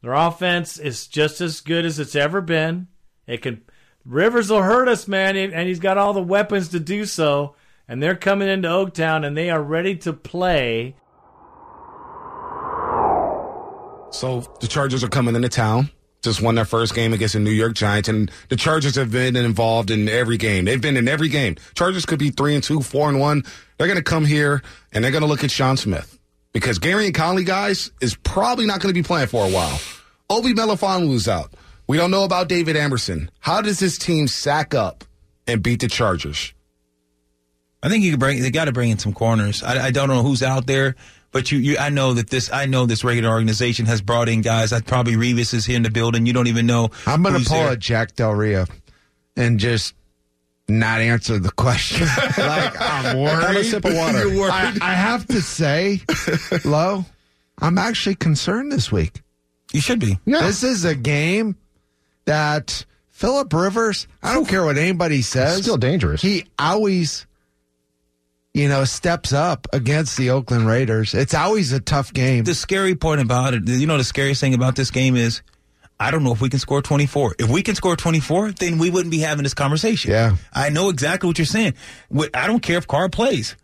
Their 0.01 0.13
offense 0.13 0.77
is 0.77 1.07
just 1.07 1.41
as 1.41 1.59
good 1.59 1.85
as 1.85 1.99
it's 1.99 2.15
ever 2.15 2.39
been. 2.39 2.87
It 3.27 3.41
can 3.41 3.63
Rivers 4.05 4.49
will 4.49 4.63
hurt 4.63 4.87
us, 4.87 5.07
man, 5.07 5.35
and 5.35 5.67
he's 5.67 5.79
got 5.79 5.97
all 5.97 6.13
the 6.13 6.21
weapons 6.21 6.69
to 6.69 6.79
do 6.79 7.05
so. 7.05 7.55
And 7.89 8.03
they're 8.03 8.15
coming 8.15 8.47
into 8.47 8.67
Oaktown 8.67 9.25
and 9.25 9.35
they 9.35 9.49
are 9.49 9.61
ready 9.61 9.95
to 9.97 10.13
play. 10.13 10.95
So 14.11 14.41
the 14.61 14.67
Chargers 14.67 15.03
are 15.03 15.09
coming 15.09 15.35
into 15.35 15.49
town. 15.49 15.89
Just 16.21 16.41
won 16.41 16.55
their 16.55 16.65
first 16.65 16.93
game 16.93 17.13
against 17.13 17.33
the 17.33 17.39
New 17.39 17.49
York 17.49 17.73
Giants, 17.75 18.09
and 18.09 18.29
the 18.49 18.57
Chargers 18.57 18.95
have 18.95 19.09
been 19.09 19.37
involved 19.37 19.89
in 19.89 20.09
every 20.09 20.35
game. 20.35 20.65
They've 20.65 20.81
been 20.81 20.97
in 20.97 21.07
every 21.07 21.29
game. 21.29 21.55
Chargers 21.75 22.05
could 22.05 22.19
be 22.19 22.29
three 22.29 22.55
and 22.55 22.63
two, 22.63 22.81
four 22.81 23.07
and 23.07 23.21
one. 23.21 23.43
They're 23.77 23.87
going 23.87 23.97
to 23.97 24.03
come 24.03 24.25
here 24.25 24.61
and 24.91 25.03
they're 25.03 25.11
going 25.11 25.21
to 25.21 25.27
look 25.27 25.43
at 25.45 25.51
Sean 25.51 25.77
Smith 25.77 26.19
because 26.53 26.77
Gareon 26.77 27.13
Conley 27.13 27.45
guys 27.45 27.91
is 28.01 28.15
probably 28.15 28.65
not 28.65 28.81
going 28.81 28.93
to 28.93 28.99
be 28.99 29.05
playing 29.05 29.27
for 29.27 29.45
a 29.45 29.49
while. 29.49 29.79
Obi 30.29 30.53
Melifonwu's 30.53 31.27
out. 31.27 31.53
We 31.87 31.97
don't 31.97 32.11
know 32.11 32.25
about 32.25 32.49
David 32.49 32.75
Amerson. 32.75 33.31
How 33.39 33.61
does 33.61 33.79
this 33.79 33.97
team 33.97 34.27
sack 34.27 34.75
up 34.75 35.05
and 35.47 35.63
beat 35.63 35.79
the 35.79 35.87
Chargers? 35.87 36.53
I 37.81 37.89
think 37.89 38.03
you 38.03 38.11
can 38.11 38.19
bring. 38.19 38.41
They 38.41 38.51
got 38.51 38.65
to 38.65 38.71
bring 38.71 38.89
in 38.91 38.99
some 38.99 39.13
corners. 39.13 39.63
I, 39.63 39.87
I 39.87 39.91
don't 39.91 40.09
know 40.09 40.21
who's 40.21 40.43
out 40.43 40.67
there, 40.67 40.95
but 41.31 41.51
you, 41.51 41.59
you, 41.59 41.77
I 41.77 41.89
know 41.89 42.13
that 42.13 42.29
this. 42.29 42.51
I 42.51 42.65
know 42.65 42.85
this 42.85 43.03
regular 43.03 43.29
organization 43.29 43.85
has 43.85 44.01
brought 44.01 44.27
in 44.29 44.41
guys. 44.41 44.73
I 44.73 44.81
probably 44.81 45.13
Revis 45.13 45.53
is 45.53 45.65
here 45.65 45.77
in 45.77 45.83
the 45.83 45.91
building. 45.91 46.25
You 46.25 46.33
don't 46.33 46.47
even 46.47 46.65
know. 46.65 46.89
I'm 47.05 47.23
going 47.23 47.41
to 47.41 47.47
pull 47.47 47.59
there. 47.59 47.71
a 47.73 47.77
Jack 47.77 48.15
Del 48.15 48.33
Rio 48.33 48.65
and 49.35 49.59
just 49.59 49.93
not 50.67 51.01
answer 51.01 51.39
the 51.39 51.51
question. 51.51 52.07
like 52.37 52.79
I'm 52.79 53.17
worried. 53.17 53.43
Have 53.43 53.55
a 53.55 53.63
sip 53.63 53.85
of 53.85 53.95
water. 53.95 54.19
I, 54.51 54.77
I 54.81 54.93
have 54.93 55.25
to 55.27 55.41
say, 55.41 56.01
Lo, 56.65 57.05
I'm 57.57 57.77
actually 57.77 58.15
concerned 58.15 58.71
this 58.71 58.91
week. 58.91 59.21
You 59.71 59.81
should 59.81 59.99
be. 59.99 60.19
Yeah. 60.25 60.41
This 60.41 60.63
is 60.63 60.85
a 60.85 60.95
game 60.95 61.55
that 62.25 62.85
Philip 63.09 63.51
Rivers. 63.53 64.07
I 64.23 64.33
don't 64.33 64.47
care 64.47 64.63
what 64.63 64.77
anybody 64.77 65.21
says. 65.21 65.63
Still 65.63 65.77
dangerous. 65.77 66.21
He 66.21 66.45
always, 66.57 67.25
you 68.59 68.67
know, 68.69 68.83
steps 68.83 69.31
up 69.33 69.67
against 69.73 70.17
the 70.17 70.29
Oakland 70.31 70.67
Raiders. 70.67 71.13
It's 71.13 71.33
always 71.33 71.71
a 71.71 71.79
tough 71.79 72.13
game. 72.13 72.43
The 72.43 72.53
scary 72.53 72.95
point 72.95 73.21
about 73.21 73.53
it, 73.53 73.67
you 73.67 73.87
know, 73.87 73.97
the 73.97 74.03
scariest 74.03 74.41
thing 74.41 74.53
about 74.53 74.75
this 74.75 74.91
game 74.91 75.15
is, 75.15 75.41
I 75.99 76.11
don't 76.11 76.23
know 76.23 76.31
if 76.33 76.41
we 76.41 76.49
can 76.49 76.59
score 76.59 76.81
24. 76.81 77.35
If 77.39 77.49
we 77.49 77.61
can 77.61 77.75
score 77.75 77.95
24, 77.95 78.51
then 78.53 78.77
we 78.77 78.89
wouldn't 78.89 79.11
be 79.11 79.19
having 79.19 79.43
this 79.43 79.53
conversation. 79.53 80.11
Yeah. 80.11 80.35
I 80.53 80.69
know 80.69 80.89
exactly 80.89 81.27
what 81.27 81.37
you're 81.37 81.45
saying. 81.45 81.73
I 82.33 82.47
don't 82.47 82.61
care 82.61 82.77
if 82.77 82.87
Carr 82.87 83.09
plays. 83.09 83.55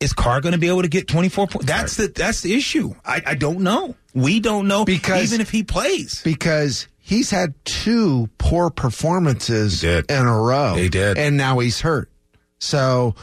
Is 0.00 0.12
Carr 0.12 0.40
going 0.40 0.52
to 0.52 0.58
be 0.58 0.68
able 0.68 0.82
to 0.82 0.88
get 0.88 1.06
24 1.06 1.46
points? 1.46 1.66
That's 1.66 1.96
the 1.96 2.08
that's 2.08 2.40
the 2.40 2.54
issue. 2.54 2.94
I, 3.04 3.22
I 3.24 3.34
don't 3.34 3.60
know. 3.60 3.94
We 4.14 4.40
don't 4.40 4.66
know 4.68 4.84
Because- 4.84 5.22
even 5.24 5.40
if 5.40 5.50
he 5.50 5.62
plays. 5.62 6.20
because 6.24 6.88
he's 6.98 7.30
had 7.30 7.54
two 7.64 8.28
poor 8.38 8.70
performances 8.70 9.84
in 9.84 10.04
a 10.10 10.40
row. 10.40 10.74
He 10.74 10.88
did. 10.88 11.18
and 11.18 11.36
now 11.36 11.58
he's 11.60 11.80
hurt. 11.80 12.10
So, 12.58 13.14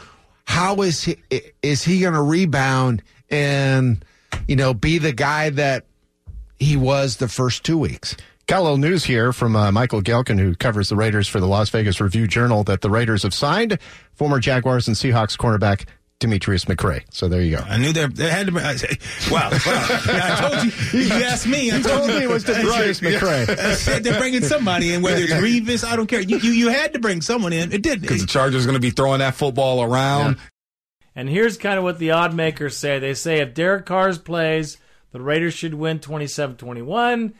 how 0.50 0.82
is 0.82 1.04
he? 1.04 1.16
Is 1.62 1.84
he 1.84 2.00
going 2.00 2.14
to 2.14 2.20
rebound 2.20 3.04
and 3.30 4.04
you 4.48 4.56
know 4.56 4.74
be 4.74 4.98
the 4.98 5.12
guy 5.12 5.50
that 5.50 5.84
he 6.58 6.76
was 6.76 7.18
the 7.18 7.28
first 7.28 7.64
two 7.64 7.78
weeks? 7.78 8.16
Got 8.46 8.58
a 8.58 8.62
little 8.62 8.76
news 8.76 9.04
here 9.04 9.32
from 9.32 9.54
uh, 9.54 9.70
Michael 9.70 10.02
Gehlken, 10.02 10.40
who 10.40 10.56
covers 10.56 10.88
the 10.88 10.96
Raiders 10.96 11.28
for 11.28 11.38
the 11.38 11.46
Las 11.46 11.68
Vegas 11.68 12.00
Review 12.00 12.26
Journal, 12.26 12.64
that 12.64 12.80
the 12.80 12.90
Raiders 12.90 13.22
have 13.22 13.32
signed 13.32 13.78
former 14.12 14.40
Jaguars 14.40 14.88
and 14.88 14.96
Seahawks 14.96 15.38
cornerback 15.38 15.86
Demetrius 16.20 16.66
McCray. 16.66 17.02
So 17.10 17.28
there 17.28 17.40
you 17.40 17.56
go. 17.56 17.62
I 17.66 17.78
knew 17.78 17.92
there 17.92 18.06
they 18.06 18.30
had 18.30 18.46
to. 18.46 18.52
Be, 18.52 18.60
I, 18.60 18.74
wow, 19.30 19.50
wow. 19.50 19.58
Yeah, 20.06 20.36
I 20.38 20.48
told 20.48 20.64
you. 20.64 21.00
You 21.00 21.12
asked 21.24 21.46
me. 21.46 21.70
I 21.70 21.78
You 21.78 21.82
told 21.82 22.08
me 22.08 22.22
it 22.22 22.28
was 22.28 22.44
Demetrius 22.44 23.00
McCray. 23.00 23.48
I 23.48 23.74
said 23.74 24.04
they're 24.04 24.18
bringing 24.18 24.42
somebody 24.42 24.92
in, 24.92 25.02
whether 25.02 25.22
it's 25.22 25.32
Revis, 25.32 25.82
I 25.82 25.96
don't 25.96 26.06
care. 26.06 26.20
You, 26.20 26.38
you, 26.38 26.52
you 26.52 26.68
had 26.68 26.92
to 26.92 27.00
bring 27.00 27.22
someone 27.22 27.54
in. 27.54 27.72
It 27.72 27.82
didn't. 27.82 28.02
Because 28.02 28.20
the 28.20 28.26
Chargers 28.26 28.64
are 28.64 28.68
going 28.68 28.74
to 28.74 28.80
be 28.80 28.90
throwing 28.90 29.20
that 29.20 29.34
football 29.34 29.82
around. 29.82 30.36
And 31.16 31.28
here's 31.28 31.56
kind 31.56 31.78
of 31.78 31.84
what 31.84 31.98
the 31.98 32.12
odd 32.12 32.34
makers 32.34 32.76
say. 32.76 32.98
They 32.98 33.14
say 33.14 33.40
if 33.40 33.54
Derek 33.54 33.86
Carr 33.86 34.12
plays, 34.14 34.76
the 35.12 35.20
Raiders 35.20 35.54
should 35.54 35.74
win 35.74 35.98
27-21. 35.98 37.32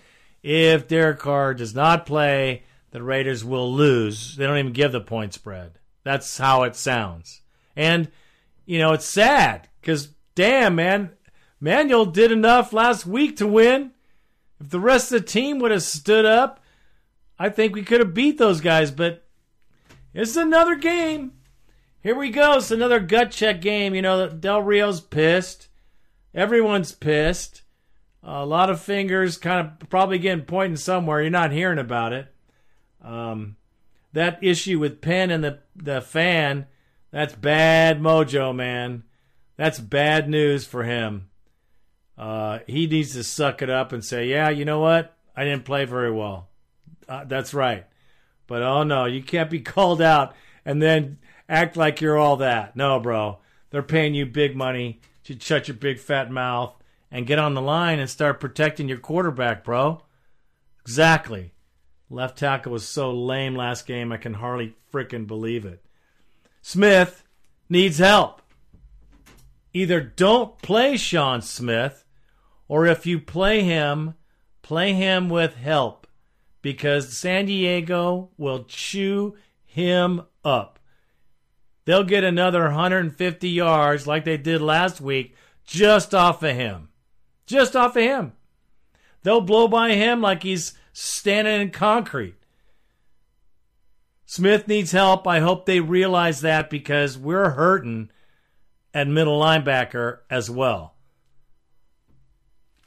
If 0.42 0.88
Derek 0.88 1.18
Carr 1.18 1.52
does 1.54 1.74
not 1.74 2.06
play, 2.06 2.64
the 2.92 3.02
Raiders 3.02 3.44
will 3.44 3.72
lose. 3.72 4.36
They 4.36 4.46
don't 4.46 4.58
even 4.58 4.72
give 4.72 4.92
the 4.92 5.00
point 5.00 5.34
spread. 5.34 5.72
That's 6.02 6.38
how 6.38 6.62
it 6.62 6.76
sounds. 6.76 7.42
And 7.76 8.10
you 8.70 8.78
know, 8.78 8.92
it's 8.92 9.04
sad 9.04 9.68
cuz 9.82 10.14
damn, 10.34 10.76
man, 10.76 11.10
Manuel 11.58 12.06
did 12.06 12.30
enough 12.30 12.72
last 12.72 13.04
week 13.04 13.36
to 13.38 13.46
win. 13.46 13.90
If 14.60 14.70
the 14.70 14.78
rest 14.80 15.10
of 15.10 15.20
the 15.20 15.26
team 15.26 15.58
would 15.58 15.70
have 15.72 15.82
stood 15.82 16.24
up, 16.24 16.60
I 17.38 17.48
think 17.48 17.74
we 17.74 17.82
could 17.82 18.00
have 18.00 18.14
beat 18.14 18.38
those 18.38 18.60
guys, 18.60 18.90
but 18.90 19.26
it's 20.14 20.36
another 20.36 20.76
game. 20.76 21.32
Here 22.02 22.14
we 22.14 22.30
go. 22.30 22.58
It's 22.58 22.70
another 22.70 23.00
gut 23.00 23.30
check 23.30 23.60
game. 23.60 23.94
You 23.94 24.02
know, 24.02 24.28
Del 24.28 24.62
Rio's 24.62 25.00
pissed. 25.00 25.68
Everyone's 26.34 26.92
pissed. 26.92 27.62
a 28.22 28.46
lot 28.46 28.70
of 28.70 28.80
fingers 28.80 29.36
kind 29.36 29.66
of 29.66 29.88
probably 29.88 30.18
getting 30.18 30.44
pointing 30.44 30.76
somewhere. 30.76 31.22
You're 31.22 31.30
not 31.30 31.52
hearing 31.52 31.78
about 31.78 32.12
it. 32.12 32.32
Um, 33.02 33.56
that 34.12 34.38
issue 34.42 34.78
with 34.78 35.00
Penn 35.00 35.30
and 35.30 35.42
the, 35.42 35.58
the 35.74 36.00
fan, 36.00 36.66
that's 37.10 37.34
bad 37.34 38.00
mojo, 38.00 38.54
man. 38.54 39.04
That's 39.56 39.78
bad 39.78 40.28
news 40.28 40.64
for 40.64 40.84
him. 40.84 41.28
Uh, 42.16 42.60
he 42.66 42.86
needs 42.86 43.14
to 43.14 43.24
suck 43.24 43.62
it 43.62 43.70
up 43.70 43.92
and 43.92 44.04
say, 44.04 44.26
yeah, 44.26 44.50
you 44.50 44.64
know 44.64 44.80
what? 44.80 45.16
I 45.34 45.44
didn't 45.44 45.64
play 45.64 45.84
very 45.84 46.12
well. 46.12 46.48
Uh, 47.08 47.24
that's 47.24 47.54
right. 47.54 47.86
But 48.46 48.62
oh 48.62 48.82
no, 48.82 49.06
you 49.06 49.22
can't 49.22 49.50
be 49.50 49.60
called 49.60 50.02
out 50.02 50.34
and 50.64 50.82
then 50.82 51.18
act 51.48 51.76
like 51.76 52.00
you're 52.00 52.18
all 52.18 52.36
that. 52.38 52.76
No, 52.76 53.00
bro. 53.00 53.38
They're 53.70 53.82
paying 53.82 54.14
you 54.14 54.26
big 54.26 54.56
money. 54.56 55.00
to 55.24 55.38
shut 55.38 55.68
your 55.68 55.76
big 55.76 55.98
fat 55.98 56.30
mouth 56.30 56.74
and 57.10 57.26
get 57.26 57.38
on 57.38 57.54
the 57.54 57.62
line 57.62 57.98
and 57.98 58.08
start 58.10 58.40
protecting 58.40 58.88
your 58.88 58.98
quarterback, 58.98 59.64
bro. 59.64 60.02
Exactly. 60.82 61.52
Left 62.08 62.36
tackle 62.36 62.72
was 62.72 62.86
so 62.86 63.12
lame 63.12 63.54
last 63.54 63.86
game, 63.86 64.10
I 64.12 64.16
can 64.16 64.34
hardly 64.34 64.74
frickin' 64.92 65.26
believe 65.26 65.64
it. 65.64 65.84
Smith 66.62 67.24
needs 67.68 67.98
help. 67.98 68.42
Either 69.72 70.00
don't 70.00 70.60
play 70.62 70.96
Sean 70.96 71.42
Smith, 71.42 72.04
or 72.68 72.86
if 72.86 73.06
you 73.06 73.20
play 73.20 73.62
him, 73.62 74.14
play 74.62 74.92
him 74.92 75.28
with 75.28 75.54
help 75.56 76.06
because 76.62 77.16
San 77.16 77.46
Diego 77.46 78.30
will 78.36 78.64
chew 78.64 79.36
him 79.64 80.22
up. 80.44 80.78
They'll 81.84 82.04
get 82.04 82.24
another 82.24 82.64
150 82.64 83.48
yards 83.48 84.06
like 84.06 84.24
they 84.24 84.36
did 84.36 84.60
last 84.60 85.00
week 85.00 85.34
just 85.64 86.14
off 86.14 86.42
of 86.42 86.54
him. 86.54 86.88
Just 87.46 87.74
off 87.74 87.96
of 87.96 88.02
him. 88.02 88.32
They'll 89.22 89.40
blow 89.40 89.68
by 89.68 89.94
him 89.94 90.20
like 90.20 90.42
he's 90.42 90.74
standing 90.92 91.60
in 91.60 91.70
concrete. 91.70 92.34
Smith 94.30 94.68
needs 94.68 94.92
help. 94.92 95.26
I 95.26 95.40
hope 95.40 95.66
they 95.66 95.80
realize 95.80 96.42
that 96.42 96.70
because 96.70 97.18
we're 97.18 97.50
hurting 97.50 98.12
at 98.94 99.08
middle 99.08 99.40
linebacker 99.40 100.18
as 100.30 100.48
well. 100.48 100.94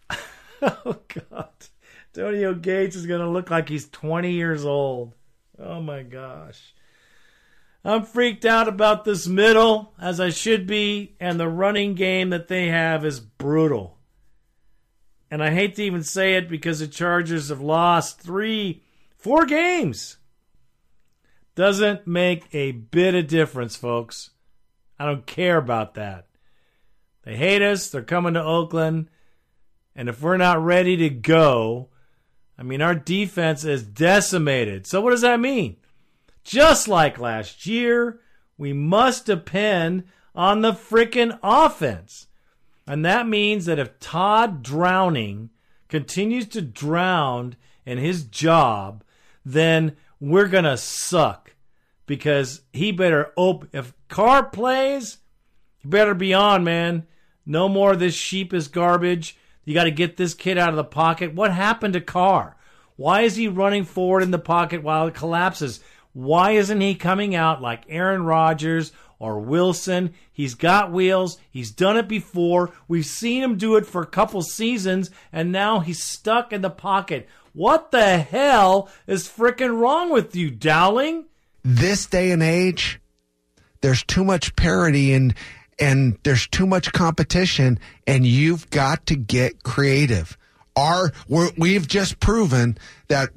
oh, 0.61 0.95
God. 1.29 1.49
Antonio 2.15 2.53
Gates 2.53 2.95
is 2.95 3.05
going 3.05 3.19
to 3.19 3.29
look 3.29 3.51
like 3.51 3.67
he's 3.67 3.89
20 3.89 4.31
years 4.31 4.63
old. 4.63 5.15
Oh, 5.59 5.81
my 5.81 6.03
gosh. 6.03 6.73
I'm 7.83 8.05
freaked 8.05 8.45
out 8.45 8.69
about 8.69 9.03
this 9.03 9.27
middle, 9.27 9.93
as 9.99 10.21
I 10.21 10.29
should 10.29 10.65
be, 10.65 11.17
and 11.19 11.37
the 11.37 11.49
running 11.49 11.95
game 11.95 12.29
that 12.29 12.47
they 12.47 12.67
have 12.67 13.03
is 13.03 13.19
brutal. 13.19 13.97
And 15.29 15.43
I 15.43 15.51
hate 15.51 15.75
to 15.75 15.83
even 15.83 16.03
say 16.03 16.35
it 16.35 16.47
because 16.47 16.79
the 16.79 16.87
Chargers 16.87 17.49
have 17.49 17.59
lost 17.59 18.21
three, 18.21 18.81
four 19.17 19.45
games. 19.45 20.19
Doesn't 21.56 22.08
make 22.08 22.45
a 22.54 22.72
bit 22.72 23.14
of 23.14 23.28
difference, 23.28 23.76
folks. 23.76 24.32
I 24.97 25.06
don't 25.06 25.26
care 25.26 25.58
about 25.58 25.93
that. 25.95 26.28
They 27.24 27.36
hate 27.36 27.62
us. 27.62 27.89
They're 27.89 28.01
coming 28.01 28.34
to 28.34 28.43
Oakland. 28.43 29.10
And 29.95 30.10
if 30.10 30.22
we're 30.22 30.38
not 30.38 30.64
ready 30.64 30.97
to 30.97 31.10
go, 31.10 31.89
I 32.58 32.64
mean, 32.64 32.82
our 32.82 32.95
defense 32.95 33.64
is 33.64 33.84
decimated. 33.84 34.88
So 34.88 35.01
what 35.01 35.12
does 35.12 35.22
that 35.22 35.39
mean? 35.39 35.78
Just 36.43 36.88
like 36.88 37.20
last 37.20 37.66
year, 37.68 38.20
we 38.58 38.74
must 38.74 39.26
depend 39.26 40.06
on 40.36 40.62
the 40.62 40.72
frickin' 40.72 41.38
offense. 41.43 42.28
And 42.88 43.06
that 43.06 43.28
means 43.28 43.66
that 43.66 43.80
if 43.80 43.99
Todd 43.99 44.64
Drowning 44.64 45.51
continues 45.88 46.47
to 46.49 46.62
drown 46.62 47.56
in 47.86 47.97
his 47.97 48.24
job, 48.24 49.04
then 49.45 49.95
we're 50.20 50.47
going 50.47 50.64
to 50.64 50.78
suck 50.78 51.42
because 52.06 52.62
he 52.72 52.91
better 52.91 53.32
open. 53.38 53.70
If 53.72 53.93
Carr 54.08 54.43
plays, 54.43 55.18
you 55.82 55.89
better 55.89 56.14
be 56.14 56.34
on, 56.34 56.64
man. 56.64 57.08
No 57.45 57.68
more 57.68 57.93
of 57.93 57.99
this 57.99 58.14
sheep 58.14 58.54
is 58.54 58.68
garbage. 58.68 59.38
You 59.66 59.74
got 59.74 59.86
to 59.86 59.91
get 59.91 60.18
this 60.18 60.34
kid 60.34 60.58
out 60.58 60.70
of 60.70 60.76
the 60.76 60.84
pocket. 60.84 61.34
What 61.34 61.51
happened 61.51 61.93
to 61.93 62.01
Carr? 62.01 62.58
Why 62.95 63.22
is 63.22 63.36
he 63.36 63.47
running 63.47 63.86
forward 63.86 64.24
in 64.24 64.32
the 64.32 64.39
pocket 64.39 64.84
while 64.84 65.08
it 65.08 65.16
collapses? 65.16 65.80
Why 66.14 66.51
isn't 66.51 66.82
he 66.82 66.95
coming 66.95 67.34
out 67.34 67.62
like 67.62 67.86
Aaron 67.89 68.24
Rodgers 68.24 68.91
or 69.18 69.39
Wilson? 69.39 70.14
He's 70.32 70.54
got 70.54 70.91
wheels. 70.91 71.38
He's 71.49 71.72
done 71.72 71.97
it 71.97 72.08
before. 72.08 72.72
We've 72.88 73.06
seen 73.06 73.41
him 73.41 73.58
do 73.58 73.76
it 73.78 73.86
for 73.86 74.01
a 74.01 74.08
couple 74.08 74.41
seasons, 74.43 75.10
and 75.32 75.51
now 75.51 75.80
he's 75.80 76.04
stuck 76.04 76.54
in 76.54 76.62
the 76.62 76.70
pocket. 76.70 77.28
What 77.54 77.91
the 77.91 78.18
hell 78.18 78.89
is 79.08 79.28
frickin' 79.28 79.80
wrong 79.80 80.12
with 80.12 80.36
you, 80.36 80.51
Downing? 80.51 81.26
This 81.64 82.05
day 82.05 82.32
and 82.32 82.43
age, 82.43 82.99
there's 83.82 84.03
too 84.03 84.24
much 84.24 84.55
parity 84.55 85.14
and 85.14 85.34
and 85.80 86.18
there's 86.24 86.47
too 86.47 86.68
much 86.68 86.93
competition, 86.93 87.80
and 88.05 88.26
you've 88.26 88.70
got 88.70 89.07
to 89.07 89.16
get 89.16 89.64
creative. 89.64 90.38
Our 90.76 91.11
we're, 91.28 91.49
we've 91.57 91.88
just 91.88 92.20
proven 92.20 92.78
that 93.07 93.30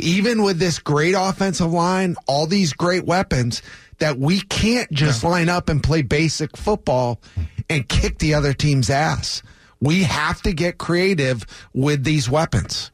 even 0.00 0.42
with 0.42 0.58
this 0.58 0.78
great 0.78 1.14
offensive 1.16 1.72
line, 1.72 2.16
all 2.26 2.46
these 2.46 2.72
great 2.72 3.04
weapons, 3.04 3.62
that 3.98 4.18
we 4.18 4.40
can't 4.40 4.90
just 4.90 5.22
line 5.22 5.48
up 5.48 5.68
and 5.68 5.82
play 5.82 6.02
basic 6.02 6.56
football 6.56 7.20
and 7.68 7.88
kick 7.88 8.18
the 8.18 8.34
other 8.34 8.52
team's 8.52 8.90
ass. 8.90 9.42
We 9.80 10.04
have 10.04 10.42
to 10.42 10.52
get 10.52 10.78
creative 10.78 11.44
with 11.74 12.04
these 12.04 12.30
weapons. 12.30 12.90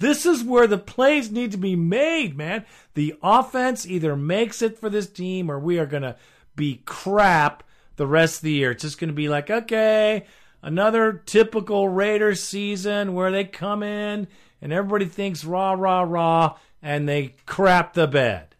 This 0.00 0.24
is 0.24 0.42
where 0.42 0.66
the 0.66 0.78
plays 0.78 1.30
need 1.30 1.52
to 1.52 1.58
be 1.58 1.76
made, 1.76 2.34
man. 2.34 2.64
The 2.94 3.14
offense 3.22 3.86
either 3.86 4.16
makes 4.16 4.62
it 4.62 4.78
for 4.78 4.88
this 4.88 5.06
team 5.06 5.50
or 5.50 5.58
we 5.58 5.78
are 5.78 5.86
going 5.86 6.02
to 6.02 6.16
be 6.56 6.82
crap 6.86 7.62
the 7.96 8.06
rest 8.06 8.36
of 8.36 8.42
the 8.44 8.52
year. 8.52 8.70
It's 8.70 8.82
just 8.82 8.98
going 8.98 9.10
to 9.10 9.14
be 9.14 9.28
like, 9.28 9.50
okay, 9.50 10.24
another 10.62 11.12
typical 11.12 11.86
Raiders 11.86 12.42
season 12.42 13.12
where 13.12 13.30
they 13.30 13.44
come 13.44 13.82
in 13.82 14.26
and 14.62 14.72
everybody 14.72 15.04
thinks 15.04 15.44
rah, 15.44 15.72
rah, 15.72 16.00
rah, 16.00 16.56
and 16.82 17.06
they 17.06 17.34
crap 17.44 17.92
the 17.92 18.06
bed. 18.06 18.56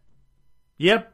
Yep. 0.77 1.10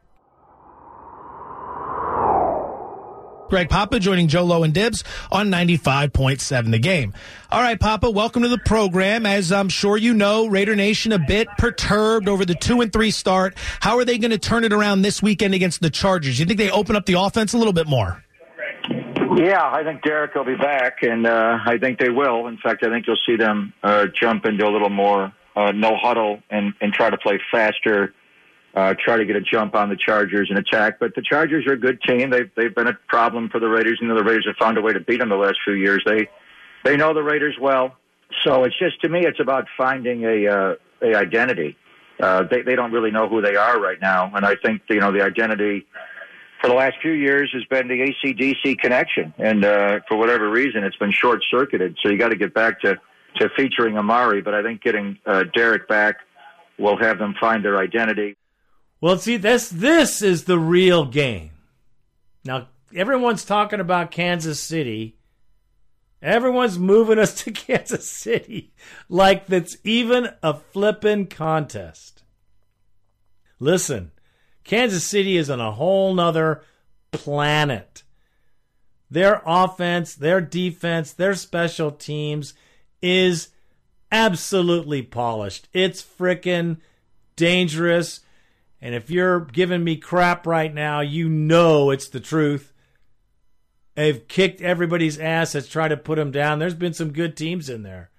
Greg 3.49 3.69
Papa 3.69 3.99
joining 3.99 4.27
Joe 4.27 4.43
Low 4.43 4.63
and 4.63 4.73
Dibs 4.73 5.03
on 5.31 5.49
95.7 5.49 6.71
the 6.71 6.79
game. 6.79 7.13
All 7.49 7.61
right, 7.61 7.79
Papa, 7.79 8.11
welcome 8.11 8.43
to 8.43 8.49
the 8.49 8.57
program. 8.57 9.25
As 9.25 9.51
I'm 9.51 9.69
sure 9.69 9.97
you 9.97 10.13
know, 10.13 10.47
Raider 10.47 10.75
Nation 10.75 11.11
a 11.11 11.19
bit 11.19 11.47
perturbed 11.57 12.27
over 12.27 12.43
the 12.43 12.55
two 12.55 12.81
and 12.81 12.91
three 12.91 13.11
start. 13.11 13.55
How 13.79 13.97
are 13.97 14.05
they 14.05 14.17
going 14.17 14.31
to 14.31 14.37
turn 14.37 14.63
it 14.63 14.73
around 14.73 15.01
this 15.01 15.21
weekend 15.21 15.53
against 15.53 15.81
the 15.81 15.89
Chargers? 15.89 16.39
You 16.39 16.45
think 16.45 16.57
they 16.57 16.69
open 16.69 16.95
up 16.95 17.05
the 17.05 17.13
offense 17.13 17.53
a 17.53 17.57
little 17.57 17.73
bit 17.73 17.87
more? 17.87 18.23
Yeah, 19.37 19.63
I 19.63 19.83
think 19.83 20.01
Derek 20.01 20.33
will 20.33 20.45
be 20.45 20.55
back, 20.55 21.03
and 21.03 21.27
uh, 21.27 21.59
I 21.65 21.77
think 21.77 21.99
they 21.99 22.09
will. 22.09 22.47
In 22.47 22.57
fact, 22.57 22.83
I 22.83 22.89
think 22.89 23.05
you'll 23.07 23.19
see 23.25 23.35
them 23.35 23.71
uh, 23.83 24.07
jump 24.19 24.45
into 24.45 24.67
a 24.67 24.71
little 24.71 24.89
more 24.89 25.31
uh, 25.55 25.71
no 25.71 25.95
huddle 25.95 26.39
and, 26.49 26.73
and 26.81 26.93
try 26.93 27.09
to 27.09 27.17
play 27.17 27.39
faster, 27.51 28.13
uh, 28.77 28.93
try 29.03 29.17
to 29.17 29.25
get 29.25 29.35
a 29.35 29.41
jump 29.41 29.73
on 29.73 29.89
the 29.89 29.95
Chargers 29.95 30.49
and 30.51 30.59
attack. 30.59 30.99
But 30.99 31.15
the 31.15 31.23
Chargers 31.23 31.65
are 31.65 31.73
a 31.73 31.79
good 31.79 31.99
team. 32.07 32.29
They've 32.29 32.49
they've 32.55 32.73
been 32.73 32.87
a 32.87 32.93
problem 33.07 33.49
for 33.49 33.59
the 33.59 33.67
Raiders. 33.67 33.97
and 33.99 34.09
the 34.09 34.23
Raiders 34.23 34.45
have 34.45 34.55
found 34.57 34.77
a 34.77 34.81
way 34.81 34.93
to 34.93 34.99
beat 34.99 35.19
them 35.19 35.29
the 35.29 35.35
last 35.35 35.57
few 35.65 35.73
years. 35.73 36.03
They 36.05 36.29
they 36.85 36.95
know 36.95 37.13
the 37.15 37.23
Raiders 37.23 37.57
well, 37.59 37.95
so 38.45 38.65
it's 38.65 38.77
just 38.77 39.01
to 39.01 39.09
me, 39.09 39.21
it's 39.25 39.39
about 39.39 39.65
finding 39.75 40.23
a 40.25 40.47
uh, 40.47 40.75
a 41.01 41.15
identity. 41.15 41.75
Uh, 42.21 42.43
they 42.43 42.61
they 42.61 42.75
don't 42.75 42.91
really 42.91 43.09
know 43.09 43.27
who 43.27 43.41
they 43.41 43.55
are 43.55 43.79
right 43.79 43.97
now, 43.99 44.31
and 44.35 44.45
I 44.45 44.55
think 44.63 44.83
you 44.89 44.99
know 44.99 45.11
the 45.11 45.23
identity 45.23 45.87
for 46.61 46.67
the 46.67 46.75
last 46.75 46.97
few 47.01 47.13
years 47.13 47.49
has 47.53 47.63
been 47.65 47.87
the 47.87 48.13
ACDC 48.13 48.77
connection, 48.77 49.33
and 49.39 49.65
uh, 49.65 49.99
for 50.07 50.17
whatever 50.17 50.51
reason, 50.51 50.83
it's 50.83 50.97
been 50.97 51.11
short 51.11 51.43
circuited. 51.49 51.97
So 52.03 52.09
you 52.11 52.17
got 52.19 52.29
to 52.29 52.37
get 52.37 52.53
back 52.53 52.81
to 52.81 52.99
to 53.37 53.49
featuring 53.57 53.97
Amari, 53.97 54.41
but 54.41 54.53
I 54.53 54.61
think 54.61 54.83
getting 54.83 55.17
uh, 55.25 55.45
Derek 55.55 55.87
back 55.87 56.17
will 56.77 56.97
have 56.97 57.17
them 57.17 57.33
find 57.39 57.65
their 57.65 57.77
identity. 57.79 58.37
Well, 58.99 59.17
see, 59.17 59.37
this 59.37 59.69
this 59.69 60.21
is 60.21 60.45
the 60.45 60.57
real 60.57 61.05
game. 61.05 61.51
Now, 62.43 62.67
everyone's 62.95 63.45
talking 63.45 63.79
about 63.79 64.11
Kansas 64.11 64.59
City. 64.59 65.17
Everyone's 66.21 66.79
moving 66.79 67.19
us 67.19 67.33
to 67.43 67.51
Kansas 67.51 68.09
City 68.09 68.73
like 69.07 69.45
that's 69.47 69.77
even 69.83 70.29
a 70.41 70.55
flippin' 70.55 71.27
contest. 71.27 72.23
Listen, 73.59 74.11
Kansas 74.63 75.03
City 75.03 75.37
is 75.37 75.49
on 75.49 75.59
a 75.59 75.71
whole 75.71 76.13
nother 76.13 76.63
planet. 77.11 78.03
Their 79.09 79.41
offense, 79.45 80.15
their 80.15 80.41
defense, 80.41 81.13
their 81.13 81.33
special 81.33 81.91
teams 81.91 82.53
is 83.01 83.49
absolutely 84.11 85.01
polished. 85.01 85.69
It's 85.71 86.03
freaking 86.03 86.77
dangerous. 87.35 88.21
And 88.81 88.93
if 88.93 89.09
you're 89.09 89.41
giving 89.41 89.83
me 89.83 89.97
crap 89.97 90.45
right 90.45 90.73
now, 90.73 91.01
you 91.01 91.29
know 91.29 91.89
it's 91.89 92.07
the 92.07 92.19
truth. 92.19 92.73
They've 93.95 94.27
kicked 94.27 94.61
everybody's 94.61 95.17
ass 95.17 95.53
that's 95.53 95.67
tried 95.67 95.87
to 95.87 95.97
put 95.97 96.17
them 96.17 96.31
down. 96.31 96.59
There's 96.59 96.75
been 96.75 96.93
some 96.93 97.11
good 97.11 97.35
teams 97.35 97.69
in 97.69 97.81
there. 97.81 98.11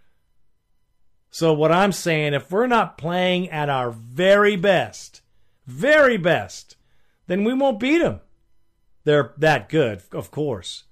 So, 1.31 1.53
what 1.53 1.71
I'm 1.71 1.93
saying, 1.93 2.35
if 2.35 2.51
we're 2.51 2.67
not 2.67 2.99
playing 2.99 3.51
at 3.51 3.69
our 3.69 3.91
very 3.91 4.57
best, 4.57 5.21
very 5.67 6.17
best, 6.17 6.77
then 7.29 7.45
we 7.45 7.55
won't 7.55 7.79
beat 7.79 7.99
them. 7.99 8.21
They're 9.05 9.35
that 9.39 9.69
good, 9.69 10.03
of 10.13 10.31
course. 10.31 10.85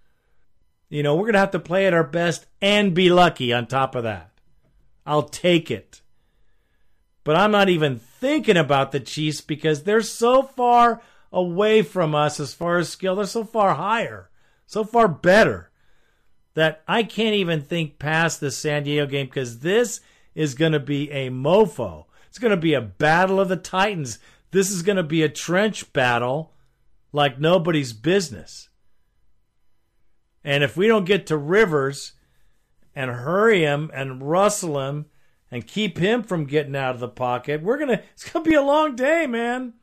You 0.88 1.02
know, 1.02 1.16
we're 1.16 1.22
going 1.22 1.32
to 1.32 1.40
have 1.40 1.50
to 1.52 1.58
play 1.58 1.86
at 1.86 1.94
our 1.94 2.04
best 2.04 2.46
and 2.62 2.94
be 2.94 3.10
lucky 3.10 3.52
on 3.52 3.66
top 3.66 3.94
of 3.94 4.04
that. 4.04 4.30
I'll 5.04 5.24
take 5.24 5.70
it. 5.70 6.00
But 7.27 7.35
I'm 7.35 7.51
not 7.51 7.68
even 7.68 7.99
thinking 7.99 8.57
about 8.57 8.93
the 8.93 9.01
Chiefs 9.01 9.41
because 9.41 9.83
they're 9.83 10.01
so 10.01 10.45
far 10.45 11.03
away 11.33 11.83
from 11.83 12.14
us 12.14 12.39
as 12.39 12.55
far 12.55 12.79
as 12.79 12.89
skill. 12.89 13.16
They're 13.16 13.27
so 13.27 13.43
far 13.43 13.74
higher, 13.74 14.31
so 14.64 14.85
far 14.85 15.09
better. 15.09 15.72
that 16.55 16.85
I 16.87 17.03
can't 17.03 17.35
even 17.35 17.62
think 17.62 17.99
past 17.99 18.39
the 18.39 18.53
San 18.53 18.85
Diego 18.85 19.07
game 19.11 19.27
because 19.27 19.59
this 19.59 20.01
is 20.37 20.55
going 20.55 20.70
to 20.70 20.79
be 20.79 21.11
a 21.11 21.29
mofo. 21.31 22.05
It's 22.29 22.39
going 22.39 22.53
to 22.53 22.57
be 22.57 22.74
a 22.74 22.81
battle 22.81 23.41
of 23.41 23.49
the 23.49 23.57
Titans. 23.57 24.20
This 24.53 24.70
is 24.70 24.83
going 24.83 24.95
to 24.95 25.03
be 25.03 25.24
a 25.24 25.29
trench 25.29 25.93
battle 25.93 26.53
like 27.12 27.41
nobody's 27.41 27.93
business. 27.93 28.68
And 30.45 30.62
if 30.62 30.77
we 30.77 30.87
don't 30.87 31.07
get 31.07 31.27
to 31.27 31.37
Rivers 31.37 32.12
and 32.95 33.11
hurry 33.11 33.62
him 33.62 33.91
and 33.93 34.22
rustle 34.22 34.79
him 34.79 35.07
and 35.51 35.66
keep 35.66 35.99
him 35.99 36.22
from 36.22 36.44
getting 36.44 36.76
out 36.76 36.94
of 36.94 37.01
the 37.01 37.09
pocket, 37.09 37.62
we're 37.62 37.78
gonna 37.78 38.03
it's 38.12 38.30
gonna 38.30 38.44
be 38.44 38.55
a 38.55 38.62
long 38.62 38.97
day, 38.97 39.26
man. 39.26 39.74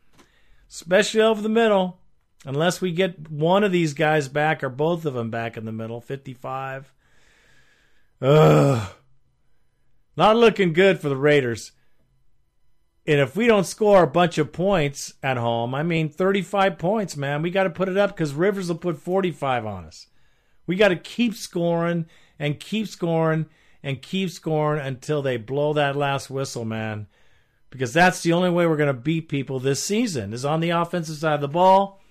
Especially 0.69 1.21
over 1.21 1.41
the 1.41 1.49
middle. 1.49 1.99
Unless 2.45 2.81
we 2.81 2.91
get 2.91 3.29
one 3.29 3.63
of 3.63 3.71
these 3.71 3.93
guys 3.93 4.27
back 4.27 4.63
or 4.63 4.69
both 4.69 5.05
of 5.05 5.13
them 5.13 5.29
back 5.29 5.55
in 5.55 5.65
the 5.65 5.71
middle, 5.71 6.01
55. 6.01 6.91
Ugh. 8.21 8.89
Not 10.17 10.35
looking 10.35 10.73
good 10.73 10.99
for 10.99 11.09
the 11.09 11.15
Raiders. 11.15 11.71
And 13.05 13.19
if 13.19 13.35
we 13.35 13.47
don't 13.47 13.65
score 13.65 14.03
a 14.03 14.07
bunch 14.07 14.37
of 14.37 14.53
points 14.53 15.13
at 15.21 15.37
home, 15.37 15.75
I 15.75 15.83
mean 15.83 16.09
35 16.09 16.77
points, 16.77 17.17
man, 17.17 17.41
we 17.41 17.49
got 17.49 17.63
to 17.63 17.69
put 17.69 17.89
it 17.89 17.97
up 17.97 18.11
because 18.11 18.33
Rivers 18.33 18.69
will 18.69 18.75
put 18.75 18.97
45 18.97 19.65
on 19.65 19.85
us. 19.85 20.07
We 20.65 20.75
got 20.75 20.89
to 20.89 20.95
keep 20.95 21.35
scoring 21.35 22.05
and 22.39 22.59
keep 22.59 22.87
scoring 22.87 23.47
and 23.83 24.01
keep 24.01 24.29
scoring 24.29 24.83
until 24.83 25.21
they 25.21 25.37
blow 25.37 25.73
that 25.73 25.95
last 25.95 26.29
whistle, 26.29 26.63
man. 26.63 27.07
Because 27.69 27.93
that's 27.93 28.21
the 28.21 28.33
only 28.33 28.49
way 28.49 28.65
we're 28.65 28.77
going 28.77 28.87
to 28.87 28.93
beat 28.93 29.27
people 29.27 29.59
this 29.59 29.83
season 29.83 30.31
is 30.31 30.45
on 30.45 30.61
the 30.61 30.69
offensive 30.69 31.17
side 31.17 31.35
of 31.35 31.41
the 31.41 31.47
ball. 31.47 32.01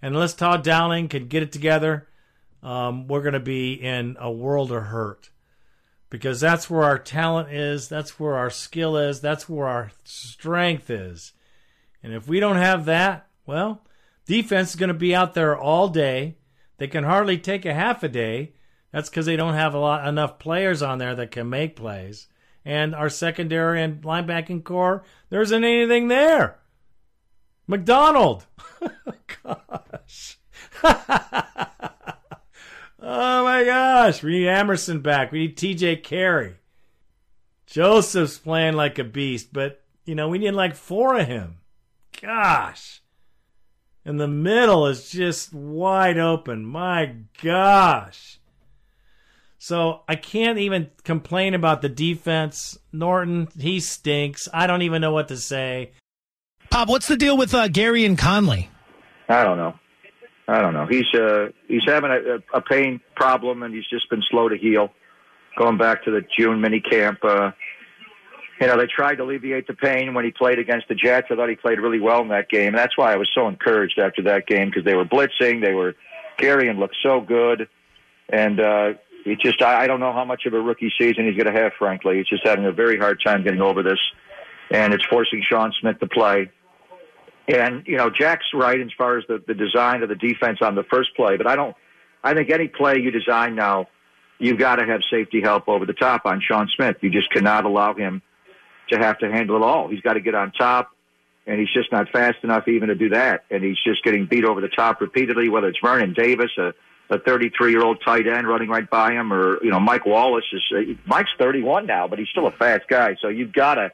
And 0.00 0.14
unless 0.14 0.34
Todd 0.34 0.62
Downing 0.62 1.08
can 1.08 1.26
get 1.26 1.42
it 1.42 1.50
together, 1.50 2.06
um, 2.62 3.08
we're 3.08 3.22
going 3.22 3.32
to 3.32 3.40
be 3.40 3.72
in 3.72 4.16
a 4.20 4.30
world 4.30 4.70
of 4.70 4.84
hurt. 4.84 5.30
Because 6.10 6.40
that's 6.40 6.70
where 6.70 6.84
our 6.84 6.98
talent 6.98 7.50
is, 7.50 7.88
that's 7.88 8.18
where 8.18 8.34
our 8.34 8.48
skill 8.48 8.96
is, 8.96 9.20
that's 9.20 9.48
where 9.48 9.66
our 9.66 9.90
strength 10.04 10.88
is. 10.88 11.32
And 12.02 12.14
if 12.14 12.28
we 12.28 12.40
don't 12.40 12.56
have 12.56 12.84
that, 12.84 13.26
well, 13.44 13.82
defense 14.24 14.70
is 14.70 14.76
going 14.76 14.88
to 14.88 14.94
be 14.94 15.14
out 15.14 15.34
there 15.34 15.58
all 15.58 15.88
day. 15.88 16.36
They 16.78 16.86
can 16.86 17.04
hardly 17.04 17.38
take 17.38 17.66
a 17.66 17.74
half 17.74 18.02
a 18.02 18.08
day. 18.08 18.52
That's 18.92 19.08
because 19.08 19.26
they 19.26 19.36
don't 19.36 19.54
have 19.54 19.74
a 19.74 19.78
lot 19.78 20.06
enough 20.06 20.38
players 20.38 20.82
on 20.82 20.98
there 20.98 21.14
that 21.14 21.30
can 21.30 21.48
make 21.48 21.76
plays. 21.76 22.28
And 22.64 22.94
our 22.94 23.08
secondary 23.08 23.82
and 23.82 24.02
linebacking 24.02 24.64
core, 24.64 25.04
there 25.30 25.42
isn't 25.42 25.64
anything 25.64 26.08
there. 26.08 26.58
McDonald. 27.66 28.46
gosh. 29.44 30.38
oh 30.82 31.04
my 33.00 33.64
gosh. 33.64 34.22
We 34.22 34.40
need 34.40 34.48
Amerson 34.48 35.00
back. 35.00 35.32
We 35.32 35.40
need 35.40 35.56
TJ 35.56 36.02
Carrie. 36.02 36.56
Joseph's 37.66 38.38
playing 38.38 38.74
like 38.74 38.98
a 38.98 39.04
beast, 39.04 39.52
but 39.52 39.82
you 40.06 40.14
know, 40.14 40.28
we 40.28 40.38
need 40.38 40.52
like 40.52 40.74
four 40.74 41.18
of 41.18 41.26
him. 41.26 41.58
Gosh. 42.20 43.02
And 44.04 44.18
the 44.18 44.28
middle 44.28 44.86
is 44.86 45.10
just 45.10 45.52
wide 45.52 46.18
open. 46.18 46.64
My 46.64 47.14
gosh. 47.42 48.37
So 49.68 50.00
I 50.08 50.16
can't 50.16 50.56
even 50.56 50.88
complain 51.04 51.52
about 51.52 51.82
the 51.82 51.90
defense. 51.90 52.78
Norton, 52.90 53.48
he 53.54 53.80
stinks. 53.80 54.48
I 54.50 54.66
don't 54.66 54.80
even 54.80 55.02
know 55.02 55.12
what 55.12 55.28
to 55.28 55.36
say. 55.36 55.90
Pop, 56.70 56.88
what's 56.88 57.06
the 57.06 57.18
deal 57.18 57.36
with 57.36 57.52
uh, 57.52 57.68
and 57.76 58.16
Conley? 58.16 58.70
I 59.28 59.44
don't 59.44 59.58
know. 59.58 59.74
I 60.48 60.62
don't 60.62 60.72
know. 60.72 60.86
He's 60.86 61.04
uh, 61.12 61.48
he's 61.66 61.82
having 61.86 62.10
a, 62.10 62.56
a 62.56 62.62
pain 62.62 63.02
problem, 63.14 63.62
and 63.62 63.74
he's 63.74 63.84
just 63.90 64.08
been 64.08 64.22
slow 64.30 64.48
to 64.48 64.56
heal. 64.56 64.88
Going 65.58 65.76
back 65.76 66.02
to 66.04 66.12
the 66.12 66.22
June 66.38 66.62
mini 66.62 66.80
camp, 66.80 67.18
uh, 67.22 67.50
you 68.62 68.68
know, 68.68 68.78
they 68.78 68.86
tried 68.86 69.16
to 69.16 69.24
alleviate 69.24 69.66
the 69.66 69.74
pain 69.74 70.14
when 70.14 70.24
he 70.24 70.30
played 70.30 70.58
against 70.58 70.88
the 70.88 70.94
Jets. 70.94 71.26
I 71.30 71.36
thought 71.36 71.50
he 71.50 71.56
played 71.56 71.78
really 71.78 72.00
well 72.00 72.22
in 72.22 72.28
that 72.28 72.48
game, 72.48 72.68
and 72.68 72.78
that's 72.78 72.96
why 72.96 73.12
I 73.12 73.16
was 73.16 73.28
so 73.34 73.46
encouraged 73.48 73.98
after 73.98 74.22
that 74.22 74.46
game 74.46 74.70
because 74.70 74.86
they 74.86 74.94
were 74.94 75.04
blitzing. 75.04 75.62
They 75.62 75.74
were 75.74 75.94
Gareon 76.38 76.78
looked 76.78 76.96
so 77.02 77.20
good, 77.20 77.68
and 78.30 78.60
uh, 78.60 78.92
he 79.24 79.36
just 79.36 79.60
I, 79.62 79.82
I 79.82 79.86
don't 79.86 80.00
know 80.00 80.12
how 80.12 80.24
much 80.24 80.46
of 80.46 80.54
a 80.54 80.60
rookie 80.60 80.92
season 80.98 81.26
he's 81.26 81.36
going 81.42 81.52
to 81.52 81.60
have. 81.60 81.72
Frankly, 81.78 82.16
he's 82.18 82.28
just 82.28 82.46
having 82.46 82.66
a 82.66 82.72
very 82.72 82.98
hard 82.98 83.20
time 83.24 83.42
getting 83.42 83.60
over 83.60 83.82
this, 83.82 83.98
and 84.70 84.92
it's 84.94 85.04
forcing 85.06 85.42
Sean 85.48 85.72
Smith 85.80 85.98
to 86.00 86.06
play. 86.06 86.50
And 87.48 87.86
you 87.86 87.96
know, 87.96 88.10
Jack's 88.10 88.46
right 88.52 88.80
as 88.80 88.88
far 88.96 89.18
as 89.18 89.24
the, 89.28 89.42
the 89.46 89.54
design 89.54 90.02
of 90.02 90.08
the 90.08 90.16
defense 90.16 90.58
on 90.60 90.74
the 90.74 90.84
first 90.84 91.14
play, 91.16 91.36
but 91.36 91.46
I 91.46 91.56
don't. 91.56 91.74
I 92.22 92.34
think 92.34 92.50
any 92.50 92.66
play 92.66 92.98
you 92.98 93.12
design 93.12 93.54
now, 93.54 93.86
you've 94.38 94.58
got 94.58 94.76
to 94.76 94.86
have 94.86 95.00
safety 95.08 95.40
help 95.40 95.68
over 95.68 95.86
the 95.86 95.92
top 95.92 96.22
on 96.26 96.42
Sean 96.46 96.68
Smith. 96.74 96.96
You 97.00 97.10
just 97.10 97.30
cannot 97.30 97.64
allow 97.64 97.94
him 97.94 98.22
to 98.90 98.98
have 98.98 99.18
to 99.18 99.30
handle 99.30 99.56
it 99.56 99.62
all. 99.62 99.88
He's 99.88 100.00
got 100.00 100.14
to 100.14 100.20
get 100.20 100.34
on 100.34 100.50
top, 100.52 100.90
and 101.46 101.60
he's 101.60 101.72
just 101.72 101.92
not 101.92 102.08
fast 102.10 102.38
enough 102.42 102.66
even 102.66 102.88
to 102.88 102.96
do 102.96 103.10
that. 103.10 103.44
And 103.50 103.62
he's 103.62 103.78
just 103.86 104.02
getting 104.02 104.26
beat 104.26 104.44
over 104.44 104.60
the 104.60 104.68
top 104.68 105.00
repeatedly, 105.00 105.48
whether 105.48 105.68
it's 105.68 105.78
Vernon 105.82 106.12
Davis, 106.12 106.50
a 106.58 106.74
a 107.10 107.18
33 107.18 107.70
year 107.70 107.82
old 107.82 108.02
tight 108.04 108.26
end 108.26 108.46
running 108.46 108.68
right 108.68 108.88
by 108.88 109.12
him, 109.12 109.32
or 109.32 109.62
you 109.62 109.70
know 109.70 109.80
Mike 109.80 110.06
Wallace 110.06 110.44
is 110.52 110.62
uh, 110.76 110.92
Mike's 111.06 111.30
31 111.38 111.86
now, 111.86 112.06
but 112.08 112.18
he's 112.18 112.28
still 112.28 112.46
a 112.46 112.52
fast 112.52 112.88
guy. 112.88 113.16
So 113.20 113.28
you've 113.28 113.52
got 113.52 113.74
to 113.74 113.90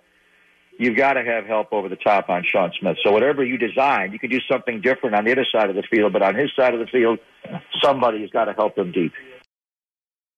you've 0.79 0.97
got 0.97 1.15
to 1.15 1.25
have 1.25 1.47
help 1.47 1.73
over 1.73 1.89
the 1.89 1.97
top 1.97 2.29
on 2.29 2.45
Sean 2.51 2.73
Smith. 2.79 2.97
So 3.05 3.13
whatever 3.13 3.45
you 3.45 3.59
design, 3.59 4.13
you 4.13 4.19
could 4.19 4.31
do 4.31 4.41
something 4.51 4.81
different 4.81 5.15
on 5.15 5.25
the 5.25 5.33
other 5.33 5.47
side 5.51 5.71
of 5.71 5.77
the 5.77 5.85
field, 5.91 6.13
but 6.13 6.23
on 6.23 6.35
his 6.35 6.51
side 6.57 6.75
of 6.75 6.81
the 6.81 6.87
field, 6.87 7.19
somebody 7.83 8.21
has 8.23 8.31
got 8.31 8.47
to 8.47 8.53
help 8.53 8.77
him 8.77 8.93
deep. 8.93 9.13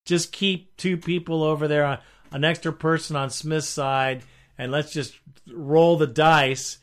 Just 0.04 0.32
keep 0.32 0.76
two 0.76 0.96
people 0.96 1.42
over 1.42 1.66
there, 1.66 2.00
an 2.30 2.44
extra 2.44 2.72
person 2.72 3.16
on 3.16 3.30
Smith's 3.30 3.66
side, 3.66 4.22
and 4.56 4.70
let's 4.70 4.92
just 4.92 5.18
roll 5.52 5.96
the 5.96 6.06
dice. 6.06 6.78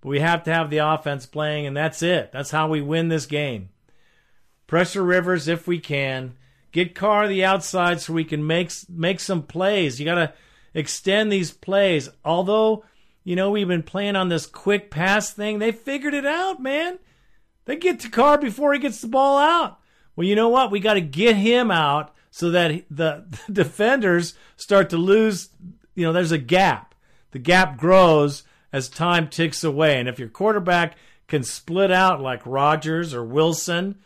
But 0.00 0.08
we 0.08 0.20
have 0.20 0.42
to 0.44 0.52
have 0.52 0.70
the 0.70 0.78
offense 0.78 1.26
playing, 1.26 1.66
and 1.66 1.76
that's 1.76 2.02
it. 2.02 2.32
That's 2.32 2.50
how 2.50 2.68
we 2.68 2.80
win 2.80 3.08
this 3.08 3.26
game. 3.26 3.68
Pressure 4.66 5.02
Rivers 5.02 5.48
if 5.48 5.66
we 5.66 5.78
can. 5.78 6.36
Get 6.72 6.94
Carr 6.94 7.28
the 7.28 7.44
outside 7.44 8.00
so 8.00 8.12
we 8.12 8.24
can 8.24 8.46
make 8.46 8.72
make 8.88 9.20
some 9.20 9.42
plays. 9.42 10.00
You 10.00 10.04
got 10.04 10.16
to 10.16 10.32
extend 10.74 11.30
these 11.30 11.52
plays. 11.52 12.08
Although, 12.24 12.84
you 13.22 13.36
know, 13.36 13.50
we've 13.50 13.68
been 13.68 13.84
playing 13.84 14.16
on 14.16 14.28
this 14.28 14.46
quick 14.46 14.90
pass 14.90 15.32
thing. 15.32 15.58
They 15.58 15.72
figured 15.72 16.14
it 16.14 16.26
out, 16.26 16.60
man. 16.60 16.98
They 17.64 17.76
get 17.76 18.00
to 18.00 18.10
Carr 18.10 18.38
before 18.38 18.72
he 18.72 18.80
gets 18.80 19.00
the 19.00 19.08
ball 19.08 19.38
out. 19.38 19.78
Well, 20.16 20.26
you 20.26 20.34
know 20.34 20.48
what? 20.48 20.70
We 20.70 20.80
got 20.80 20.94
to 20.94 21.00
get 21.00 21.36
him 21.36 21.70
out 21.70 22.14
so 22.30 22.50
that 22.50 22.84
the, 22.90 23.24
the 23.46 23.52
defenders 23.52 24.34
start 24.56 24.90
to 24.90 24.96
lose. 24.96 25.50
You 25.94 26.06
know, 26.06 26.12
there's 26.12 26.32
a 26.32 26.38
gap. 26.38 26.94
The 27.30 27.38
gap 27.38 27.76
grows 27.76 28.44
as 28.72 28.88
time 28.88 29.28
ticks 29.28 29.62
away. 29.62 29.98
And 29.98 30.08
if 30.08 30.18
your 30.18 30.28
quarterback 30.28 30.96
can 31.28 31.44
split 31.44 31.90
out 31.90 32.20
like 32.20 32.44
Rodgers 32.44 33.14
or 33.14 33.24
Wilson, 33.24 33.96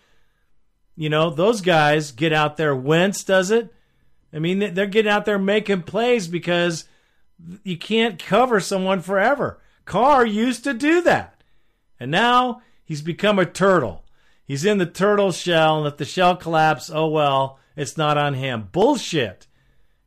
you 0.99 1.09
know, 1.09 1.31
those 1.31 1.61
guys 1.61 2.11
get 2.11 2.33
out 2.33 2.57
there. 2.57 2.75
Wentz 2.75 3.23
does 3.23 3.53
it. 3.53 3.73
I 4.33 4.41
mean, 4.41 4.75
they're 4.75 4.87
getting 4.87 5.13
out 5.13 5.27
there 5.27 5.39
making 5.39 5.83
plays 5.83 6.27
because 6.27 6.87
you 7.63 7.79
can't 7.79 8.19
cover 8.19 8.59
someone 8.59 9.01
forever. 9.01 9.61
Carr 9.85 10.27
used 10.27 10.65
to 10.65 10.75
do 10.75 11.01
that. 11.03 11.41
And 12.01 12.11
now 12.11 12.63
he's 12.85 13.01
become 13.01 13.39
a 13.39 13.47
turtle. 13.47 14.03
He's 14.45 14.65
in 14.65 14.79
the 14.79 14.87
turtle 14.87 15.31
shell, 15.31 15.79
and 15.79 15.87
if 15.87 15.99
the 15.99 16.05
shell 16.05 16.35
collapses, 16.35 16.93
oh 16.93 17.07
well, 17.07 17.61
it's 17.77 17.97
not 17.97 18.19
on 18.19 18.35
him. 18.35 18.69
Bullshit. 18.73 19.47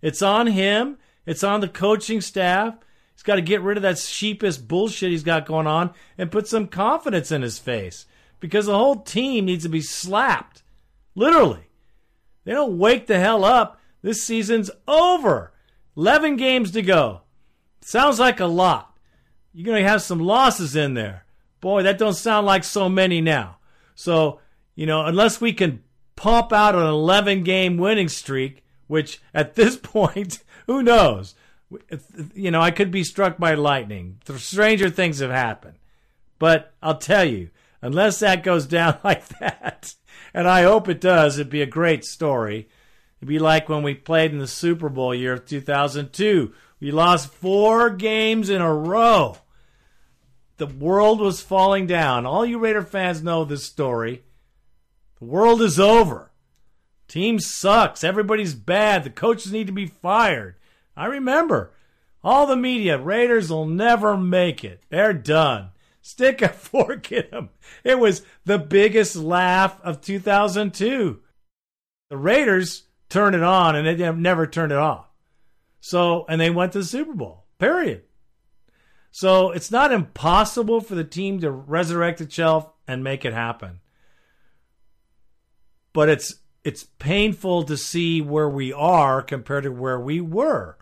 It's 0.02 0.22
on 0.22 0.48
him. 0.48 0.98
It's 1.26 1.44
on 1.44 1.62
the 1.62 1.70
coaching 1.70 2.20
staff. 2.20 2.76
He's 3.14 3.24
got 3.24 3.36
to 3.36 3.42
get 3.42 3.62
rid 3.62 3.78
of 3.78 3.84
that 3.84 3.98
sheepish 3.98 4.58
bullshit 4.58 5.12
he's 5.12 5.24
got 5.24 5.46
going 5.46 5.68
on 5.68 5.92
and 6.18 6.32
put 6.32 6.48
some 6.50 6.68
confidence 6.68 7.32
in 7.32 7.44
his 7.44 7.60
face 7.60 8.08
because 8.42 8.66
the 8.66 8.78
whole 8.78 8.98
team 8.98 9.46
needs 9.46 9.64
to 9.64 9.70
be 9.70 9.82
slapped. 9.82 10.61
Literally. 11.16 11.70
They 12.44 12.54
don't 12.54 12.78
wake 12.78 13.08
the 13.08 13.20
hell 13.20 13.44
up. 13.44 13.80
This 14.02 14.24
season's 14.24 14.72
over. 14.88 15.54
11 15.96 16.38
games 16.38 16.72
to 16.72 16.82
go. 16.82 17.22
Sounds 17.82 18.20
like 18.20 18.40
a 18.40 18.46
lot. 18.46 18.98
You're 19.54 19.66
going 19.66 19.84
to 19.84 19.90
have 19.90 20.02
some 20.02 20.20
losses 20.20 20.76
in 20.76 20.94
there. 20.94 21.26
Boy, 21.60 21.84
that 21.84 21.98
don't 21.98 22.14
sound 22.14 22.48
like 22.48 22.64
so 22.64 22.90
many 22.90 23.22
now. 23.22 23.58
So, 23.96 24.40
you 24.76 24.86
know, 24.86 25.06
unless 25.06 25.42
we 25.42 25.54
can 25.54 25.84
pump 26.16 26.54
out 26.54 26.76
an 26.76 26.86
11 26.86 27.44
game 27.44 27.78
winning 27.78 28.08
streak, 28.08 28.64
which 28.88 29.22
at 29.34 29.56
this 29.56 29.76
point, 29.76 30.44
who 30.66 30.82
knows? 30.82 31.36
You 32.34 32.52
know, 32.52 32.62
I 32.62 32.72
could 32.72 32.92
be 32.92 33.04
struck 33.04 33.38
by 33.38 33.54
lightning. 33.54 34.20
Stranger 34.38 34.90
things 34.90 35.20
have 35.20 35.32
happened. 35.32 35.78
But 36.40 36.74
I'll 36.82 36.98
tell 36.98 37.24
you, 37.24 37.50
unless 37.82 38.20
that 38.20 38.44
goes 38.44 38.66
down 38.66 38.98
like 39.04 39.28
that, 39.40 39.94
and 40.34 40.48
I 40.48 40.64
hope 40.64 40.88
it 40.88 41.02
does. 41.02 41.38
It'd 41.38 41.52
be 41.52 41.62
a 41.62 41.68
great 41.68 42.06
story. 42.06 42.68
It'd 43.20 43.30
be 43.30 43.40
like 43.40 43.70
when 43.70 43.84
we 43.84 43.94
played 43.94 44.32
in 44.32 44.40
the 44.40 44.48
Super 44.48 44.90
Bowl 44.90 45.14
year 45.14 45.34
of 45.34 45.46
2002. 45.46 46.54
We 46.80 46.92
lost 46.92 47.32
four 47.32 47.90
games 47.90 48.50
in 48.50 48.62
a 48.62 48.74
row. 48.74 49.38
The 50.58 50.68
world 50.68 51.20
was 51.20 51.42
falling 51.42 51.88
down. 51.88 52.26
All 52.26 52.46
you 52.46 52.60
Raider 52.60 52.84
fans 52.84 53.24
know 53.24 53.46
this 53.46 53.64
story. 53.64 54.24
The 55.20 55.26
world 55.26 55.62
is 55.62 55.80
over. 55.80 56.32
Team 57.08 57.40
sucks. 57.40 58.04
Everybody's 58.04 58.56
bad. 58.56 59.04
The 59.04 59.10
coaches 59.10 59.52
need 59.52 59.68
to 59.68 59.74
be 59.74 59.88
fired. 59.88 60.56
I 60.96 61.06
remember 61.06 61.72
all 62.24 62.48
the 62.48 62.56
media. 62.56 62.98
Raiders 62.98 63.50
will 63.50 63.66
never 63.66 64.18
make 64.18 64.64
it. 64.64 64.82
They're 64.90 65.14
done. 65.14 65.70
Stick 66.12 66.42
a 66.42 66.50
fork 66.50 67.10
in 67.14 67.24
him. 67.32 67.50
It 67.86 67.98
was 67.98 68.24
the 68.44 68.60
biggest 68.60 69.16
laugh 69.16 69.80
of 69.82 70.02
2002. 70.02 71.22
The 72.10 72.18
Raiders 72.18 72.84
turned 73.08 73.34
it 73.34 73.44
on 73.44 73.78
and 73.78 73.88
they 73.88 74.12
never 74.12 74.46
turned 74.46 74.74
it 74.74 74.78
off. 74.78 75.06
So, 75.80 76.26
and 76.28 76.40
they 76.40 76.50
went 76.50 76.74
to 76.74 76.80
the 76.80 76.84
Super 76.86 77.14
Bowl, 77.14 77.46
period. 77.60 78.04
So 79.12 79.52
it's 79.52 79.72
not 79.72 79.94
impossible 79.94 80.82
for 80.82 80.96
the 80.96 81.06
team 81.06 81.40
to 81.40 81.50
resurrect 81.50 82.20
itself 82.20 82.70
and 82.86 83.06
make 83.06 83.24
it 83.24 83.32
happen. 83.32 83.80
But 85.94 86.10
it's 86.10 86.36
it's 86.66 86.84
painful 87.00 87.64
to 87.64 87.78
see 87.78 88.22
where 88.22 88.50
we 88.50 88.74
are 88.74 89.22
compared 89.22 89.64
to 89.64 89.72
where 89.72 90.00
we 90.00 90.20
were. 90.20 90.78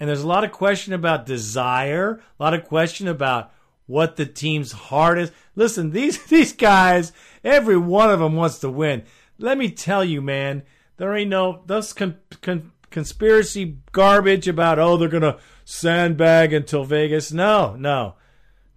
And 0.00 0.08
there's 0.08 0.22
a 0.22 0.28
lot 0.28 0.44
of 0.44 0.50
question 0.50 0.92
about 0.92 1.24
desire, 1.24 2.20
a 2.38 2.42
lot 2.42 2.54
of 2.54 2.64
question 2.64 3.06
about 3.06 3.52
what 3.88 4.14
the 4.14 4.26
team's 4.26 4.70
heart 4.70 5.18
is. 5.18 5.32
Listen, 5.56 5.90
these 5.90 6.22
these 6.26 6.52
guys, 6.52 7.12
every 7.42 7.76
one 7.76 8.10
of 8.10 8.20
them 8.20 8.36
wants 8.36 8.60
to 8.60 8.70
win. 8.70 9.02
Let 9.38 9.58
me 9.58 9.70
tell 9.70 10.04
you, 10.04 10.22
man, 10.22 10.62
there 10.98 11.16
ain't 11.16 11.30
no 11.30 11.62
those 11.66 11.92
con, 11.92 12.18
con, 12.40 12.70
conspiracy 12.90 13.78
garbage 13.90 14.46
about 14.46 14.78
oh 14.78 14.96
they're 14.96 15.08
gonna 15.08 15.38
sandbag 15.64 16.52
until 16.52 16.84
Vegas. 16.84 17.32
No, 17.32 17.74
no, 17.74 18.14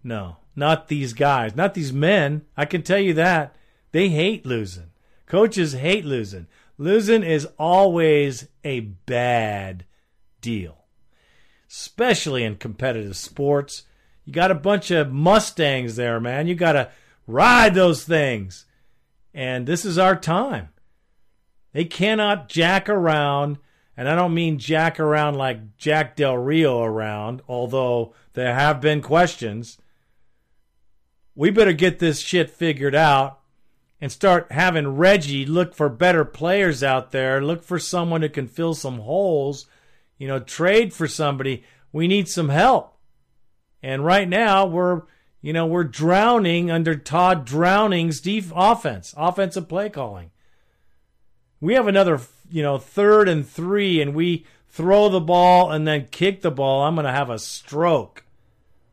no, 0.03 0.37
not 0.55 0.87
these 0.87 1.13
guys, 1.13 1.55
not 1.55 1.75
these 1.75 1.93
men. 1.93 2.43
I 2.57 2.65
can 2.65 2.81
tell 2.81 2.99
you 2.99 3.13
that 3.13 3.55
they 3.91 4.09
hate 4.09 4.47
losing. 4.47 4.89
Coaches 5.27 5.73
hate 5.73 6.05
losing. 6.05 6.47
Losing 6.77 7.21
is 7.21 7.47
always 7.59 8.47
a 8.63 8.79
bad 8.79 9.85
deal 10.41 10.81
especially 11.71 12.43
in 12.43 12.57
competitive 12.57 13.15
sports. 13.15 13.83
You 14.25 14.33
got 14.33 14.51
a 14.51 14.55
bunch 14.55 14.91
of 14.91 15.11
Mustangs 15.11 15.95
there, 15.95 16.19
man. 16.19 16.47
You 16.47 16.55
got 16.55 16.73
to 16.73 16.89
ride 17.27 17.73
those 17.73 18.03
things. 18.03 18.65
And 19.33 19.65
this 19.65 19.85
is 19.85 19.97
our 19.97 20.15
time. 20.15 20.69
They 21.73 21.85
cannot 21.85 22.49
jack 22.49 22.89
around, 22.89 23.57
and 23.95 24.09
I 24.09 24.15
don't 24.15 24.33
mean 24.33 24.59
jack 24.59 24.99
around 24.99 25.35
like 25.35 25.77
Jack 25.77 26.15
Del 26.15 26.37
Rio 26.37 26.81
around, 26.83 27.41
although 27.47 28.13
there 28.33 28.53
have 28.53 28.81
been 28.81 29.01
questions. 29.01 29.77
We 31.33 31.49
better 31.49 31.73
get 31.73 31.99
this 31.99 32.19
shit 32.19 32.49
figured 32.49 32.93
out 32.93 33.39
and 34.01 34.11
start 34.11 34.51
having 34.51 34.97
Reggie 34.97 35.45
look 35.45 35.73
for 35.73 35.87
better 35.87 36.25
players 36.25 36.83
out 36.83 37.11
there, 37.11 37.41
look 37.41 37.63
for 37.63 37.79
someone 37.79 38.21
who 38.21 38.29
can 38.29 38.47
fill 38.47 38.73
some 38.73 38.99
holes 38.99 39.67
you 40.21 40.27
know, 40.27 40.37
trade 40.37 40.93
for 40.93 41.07
somebody. 41.07 41.63
We 41.91 42.07
need 42.07 42.29
some 42.29 42.49
help. 42.49 42.90
And 43.83 44.05
right 44.05 44.27
now 44.27 44.65
we're, 44.65 45.03
you 45.41 45.53
know, 45.53 45.65
we're 45.65 45.83
drowning 45.83 46.69
under 46.69 46.95
Todd 46.95 47.45
Drowning's 47.45 48.21
deep 48.21 48.45
offense, 48.55 49.13
offensive 49.17 49.67
play 49.67 49.89
calling. 49.89 50.31
We 51.59 51.73
have 51.75 51.87
another, 51.87 52.19
you 52.49 52.63
know, 52.63 52.77
third 52.77 53.29
and 53.29 53.47
three, 53.47 54.01
and 54.01 54.15
we 54.15 54.45
throw 54.69 55.09
the 55.09 55.19
ball 55.19 55.71
and 55.71 55.87
then 55.87 56.07
kick 56.11 56.41
the 56.41 56.51
ball. 56.51 56.83
I'm 56.83 56.95
going 56.95 57.05
to 57.05 57.11
have 57.11 57.29
a 57.29 57.39
stroke. 57.39 58.23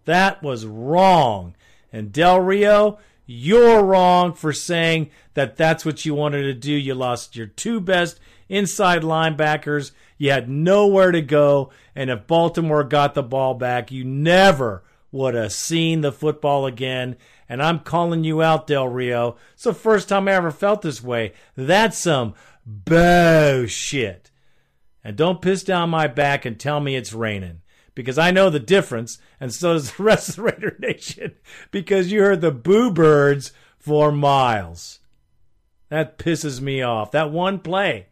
That 0.04 0.42
was 0.42 0.66
wrong. 0.66 1.54
And 1.92 2.12
Del 2.12 2.40
Rio, 2.40 2.98
you're 3.26 3.84
wrong 3.84 4.32
for 4.32 4.52
saying 4.52 5.10
that 5.34 5.56
that's 5.56 5.84
what 5.84 6.04
you 6.04 6.14
wanted 6.14 6.42
to 6.42 6.54
do. 6.54 6.72
You 6.72 6.94
lost 6.94 7.36
your 7.36 7.46
two 7.46 7.80
best 7.80 8.18
inside 8.48 9.02
linebackers 9.02 9.92
you 10.18 10.32
had 10.32 10.50
nowhere 10.50 11.12
to 11.12 11.22
go. 11.22 11.70
And 11.94 12.10
if 12.10 12.26
Baltimore 12.26 12.84
got 12.84 13.14
the 13.14 13.22
ball 13.22 13.54
back, 13.54 13.90
you 13.90 14.04
never 14.04 14.82
would 15.10 15.34
have 15.34 15.52
seen 15.52 16.00
the 16.00 16.12
football 16.12 16.66
again. 16.66 17.16
And 17.48 17.62
I'm 17.62 17.78
calling 17.78 18.24
you 18.24 18.42
out, 18.42 18.66
Del 18.66 18.88
Rio. 18.88 19.36
It's 19.54 19.64
the 19.64 19.72
first 19.72 20.08
time 20.08 20.28
I 20.28 20.32
ever 20.32 20.50
felt 20.50 20.82
this 20.82 21.02
way. 21.02 21.32
That's 21.56 21.96
some 21.96 22.34
bullshit. 22.66 24.30
And 25.02 25.16
don't 25.16 25.40
piss 25.40 25.62
down 25.62 25.88
my 25.88 26.08
back 26.08 26.44
and 26.44 26.58
tell 26.58 26.80
me 26.80 26.96
it's 26.96 27.14
raining. 27.14 27.62
Because 27.94 28.18
I 28.18 28.30
know 28.30 28.50
the 28.50 28.60
difference, 28.60 29.18
and 29.40 29.52
so 29.52 29.72
does 29.72 29.92
the 29.96 30.02
rest 30.02 30.30
of 30.30 30.36
the 30.36 30.42
Raider 30.42 30.76
Nation, 30.78 31.34
because 31.70 32.12
you 32.12 32.20
heard 32.20 32.42
the 32.42 32.52
boo 32.52 32.92
birds 32.92 33.52
for 33.78 34.12
miles. 34.12 35.00
That 35.88 36.18
pisses 36.18 36.60
me 36.60 36.82
off. 36.82 37.12
That 37.12 37.32
one 37.32 37.60
play 37.60 38.08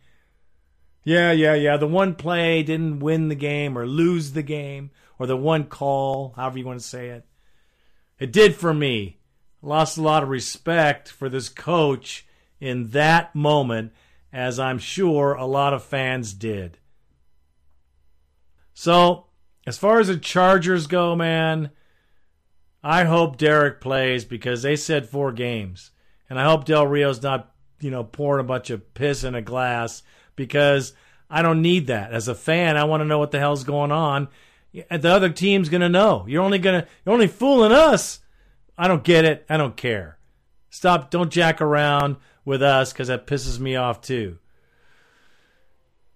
yeah, 1.06 1.30
yeah, 1.30 1.54
yeah. 1.54 1.76
The 1.76 1.86
one 1.86 2.16
play 2.16 2.64
didn't 2.64 2.98
win 2.98 3.28
the 3.28 3.36
game 3.36 3.78
or 3.78 3.86
lose 3.86 4.32
the 4.32 4.42
game, 4.42 4.90
or 5.20 5.28
the 5.28 5.36
one 5.36 5.66
call, 5.66 6.32
however 6.34 6.58
you 6.58 6.66
want 6.66 6.80
to 6.80 6.84
say 6.84 7.10
it. 7.10 7.24
It 8.18 8.32
did 8.32 8.56
for 8.56 8.74
me. 8.74 9.20
Lost 9.62 9.96
a 9.96 10.02
lot 10.02 10.24
of 10.24 10.28
respect 10.28 11.08
for 11.08 11.28
this 11.28 11.48
coach 11.48 12.26
in 12.58 12.88
that 12.90 13.36
moment, 13.36 13.92
as 14.32 14.58
I'm 14.58 14.80
sure 14.80 15.34
a 15.34 15.46
lot 15.46 15.72
of 15.72 15.84
fans 15.84 16.34
did. 16.34 16.78
So, 18.74 19.26
as 19.64 19.78
far 19.78 20.00
as 20.00 20.08
the 20.08 20.16
Chargers 20.16 20.88
go, 20.88 21.14
man, 21.14 21.70
I 22.82 23.04
hope 23.04 23.36
Derek 23.36 23.80
plays 23.80 24.24
because 24.24 24.62
they 24.62 24.74
said 24.74 25.08
four 25.08 25.30
games. 25.30 25.92
And 26.28 26.36
I 26.36 26.50
hope 26.50 26.64
Del 26.64 26.88
Rio's 26.88 27.22
not, 27.22 27.54
you 27.78 27.92
know, 27.92 28.02
pouring 28.02 28.44
a 28.44 28.48
bunch 28.48 28.70
of 28.70 28.92
piss 28.92 29.22
in 29.22 29.36
a 29.36 29.40
glass 29.40 30.02
because 30.36 30.92
I 31.28 31.42
don't 31.42 31.62
need 31.62 31.88
that. 31.88 32.12
As 32.12 32.28
a 32.28 32.34
fan, 32.34 32.76
I 32.76 32.84
want 32.84 33.00
to 33.00 33.06
know 33.06 33.18
what 33.18 33.30
the 33.30 33.38
hell's 33.38 33.64
going 33.64 33.90
on. 33.90 34.28
The 34.72 35.10
other 35.10 35.30
team's 35.30 35.68
going 35.68 35.80
to 35.80 35.88
know. 35.88 36.24
You're 36.28 36.42
only 36.42 36.58
going 36.58 36.82
to 36.82 36.88
you're 37.04 37.14
only 37.14 37.26
fooling 37.26 37.72
us. 37.72 38.20
I 38.78 38.88
don't 38.88 39.02
get 39.02 39.24
it. 39.24 39.46
I 39.48 39.56
don't 39.56 39.76
care. 39.76 40.18
Stop. 40.70 41.10
Don't 41.10 41.32
jack 41.32 41.60
around 41.60 42.16
with 42.44 42.62
us 42.62 42.92
because 42.92 43.08
that 43.08 43.26
pisses 43.26 43.58
me 43.58 43.76
off 43.76 44.00
too. 44.00 44.38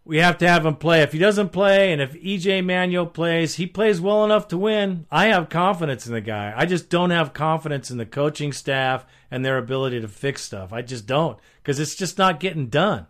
We 0.04 0.18
have 0.18 0.38
to 0.38 0.48
have 0.48 0.66
him 0.66 0.76
play. 0.76 1.02
If 1.02 1.12
he 1.12 1.18
doesn't 1.18 1.50
play, 1.50 1.92
and 1.92 2.00
if 2.00 2.14
EJ 2.14 2.64
Manuel 2.64 3.06
plays, 3.06 3.56
he 3.56 3.66
plays 3.66 4.00
well 4.00 4.24
enough 4.24 4.48
to 4.48 4.58
win. 4.58 5.06
I 5.10 5.26
have 5.26 5.48
confidence 5.48 6.06
in 6.06 6.12
the 6.12 6.20
guy. 6.20 6.52
I 6.56 6.66
just 6.66 6.88
don't 6.88 7.10
have 7.10 7.32
confidence 7.32 7.90
in 7.90 7.98
the 7.98 8.06
coaching 8.06 8.52
staff 8.52 9.04
and 9.30 9.44
their 9.44 9.58
ability 9.58 10.00
to 10.00 10.08
fix 10.08 10.42
stuff. 10.42 10.72
I 10.72 10.82
just 10.82 11.06
don't 11.06 11.38
because 11.62 11.78
it's 11.78 11.94
just 11.94 12.18
not 12.18 12.40
getting 12.40 12.68
done. 12.68 13.06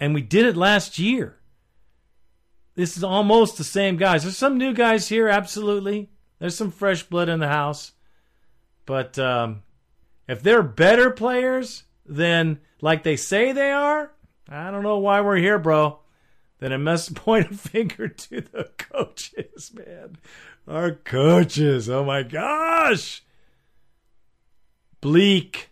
And 0.00 0.14
we 0.14 0.22
did 0.22 0.46
it 0.46 0.56
last 0.56 0.98
year. 0.98 1.38
This 2.74 2.96
is 2.96 3.02
almost 3.02 3.58
the 3.58 3.64
same 3.64 3.96
guys. 3.96 4.22
There's 4.22 4.36
some 4.36 4.56
new 4.56 4.72
guys 4.72 5.08
here, 5.08 5.28
absolutely. 5.28 6.10
There's 6.38 6.56
some 6.56 6.70
fresh 6.70 7.02
blood 7.02 7.28
in 7.28 7.40
the 7.40 7.48
house. 7.48 7.92
But 8.86 9.18
um, 9.18 9.62
if 10.28 10.42
they're 10.42 10.62
better 10.62 11.10
players 11.10 11.82
than 12.06 12.60
like 12.80 13.02
they 13.02 13.16
say 13.16 13.52
they 13.52 13.72
are, 13.72 14.12
I 14.48 14.70
don't 14.70 14.84
know 14.84 14.98
why 14.98 15.20
we're 15.20 15.36
here, 15.36 15.58
bro. 15.58 15.98
Then 16.60 16.72
I 16.72 16.76
must 16.76 17.14
point 17.16 17.50
a 17.50 17.54
finger 17.54 18.08
to 18.08 18.40
the 18.40 18.70
coaches, 18.78 19.72
man. 19.74 20.18
Our 20.66 20.92
coaches. 20.92 21.88
Oh 21.90 22.04
my 22.04 22.22
gosh. 22.22 23.24
Bleak. 25.00 25.70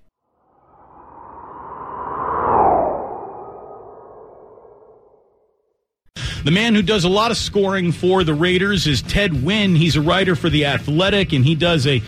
The 6.46 6.52
man 6.52 6.76
who 6.76 6.82
does 6.82 7.02
a 7.02 7.08
lot 7.08 7.32
of 7.32 7.36
scoring 7.36 7.90
for 7.90 8.22
the 8.22 8.32
Raiders 8.32 8.86
is 8.86 9.02
Ted 9.02 9.32
Nguyen. 9.32 9.76
He's 9.76 9.96
a 9.96 10.00
writer 10.00 10.36
for 10.36 10.48
The 10.48 10.66
Athletic, 10.66 11.32
and 11.32 11.44
he 11.44 11.56
does 11.56 11.88
a 11.88 11.98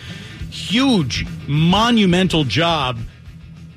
huge, 0.49 1.25
monumental 1.45 2.45
job 2.45 2.99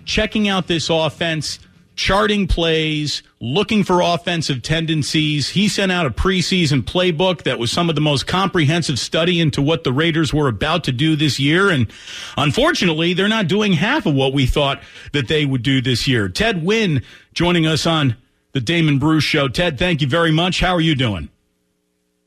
checking 0.04 0.46
out 0.46 0.68
this 0.68 0.88
offense, 0.88 1.58
charting 1.96 2.46
plays, 2.46 3.24
looking 3.40 3.82
for 3.82 4.02
offensive 4.02 4.62
tendencies. 4.62 5.48
He 5.48 5.66
sent 5.66 5.90
out 5.90 6.06
a 6.06 6.10
preseason 6.10 6.82
playbook 6.82 7.42
that 7.42 7.58
was 7.58 7.72
some 7.72 7.88
of 7.88 7.96
the 7.96 8.00
most 8.00 8.28
comprehensive 8.28 9.00
study 9.00 9.40
into 9.40 9.60
what 9.60 9.82
the 9.82 9.92
Raiders 9.92 10.32
were 10.32 10.46
about 10.46 10.84
to 10.84 10.92
do 10.92 11.16
this 11.16 11.40
year. 11.40 11.70
And 11.70 11.90
unfortunately, 12.36 13.14
they're 13.14 13.26
not 13.26 13.48
doing 13.48 13.72
half 13.72 14.06
of 14.06 14.14
what 14.14 14.32
we 14.32 14.46
thought 14.46 14.80
that 15.12 15.26
they 15.26 15.44
would 15.44 15.64
do 15.64 15.80
this 15.80 16.06
year. 16.06 16.28
Ted 16.28 16.62
Nguyen 16.62 17.02
joining 17.34 17.66
us 17.66 17.84
on 17.84 18.16
the 18.52 18.60
Damon 18.60 18.98
Bruce 18.98 19.24
Show. 19.24 19.48
Ted, 19.48 19.78
thank 19.78 20.00
you 20.00 20.06
very 20.06 20.32
much. 20.32 20.60
How 20.60 20.74
are 20.74 20.80
you 20.80 20.94
doing? 20.94 21.28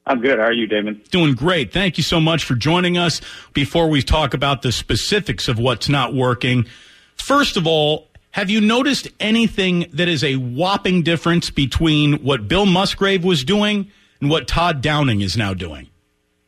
I'm 0.08 0.22
good. 0.22 0.38
How 0.38 0.46
are 0.46 0.54
you, 0.54 0.68
Damon? 0.68 1.02
Doing 1.10 1.34
great. 1.34 1.74
Thank 1.74 1.98
you 1.98 2.04
so 2.04 2.20
much 2.20 2.44
for 2.44 2.54
joining 2.54 2.98
us. 2.98 3.22
Before 3.54 3.90
we 3.90 4.02
talk 4.04 4.34
about 4.34 4.62
the 4.62 4.72
specifics 4.72 5.48
of 5.48 5.58
what's 5.58 5.90
not 5.90 6.14
working, 6.14 6.68
first 7.16 7.58
of 7.58 7.66
all, 7.66 8.08
have 8.32 8.50
you 8.50 8.62
noticed 8.62 9.08
anything 9.20 9.88
that 9.94 10.08
is 10.08 10.24
a 10.24 10.36
whopping 10.36 11.02
difference 11.02 11.50
between 11.50 12.22
what 12.22 12.48
Bill 12.48 12.66
Musgrave 12.66 13.24
was 13.24 13.44
doing 13.44 13.90
and 14.20 14.30
what 14.30 14.48
Todd 14.48 14.82
Downing 14.82 15.22
is 15.22 15.38
now 15.38 15.54
doing? 15.54 15.90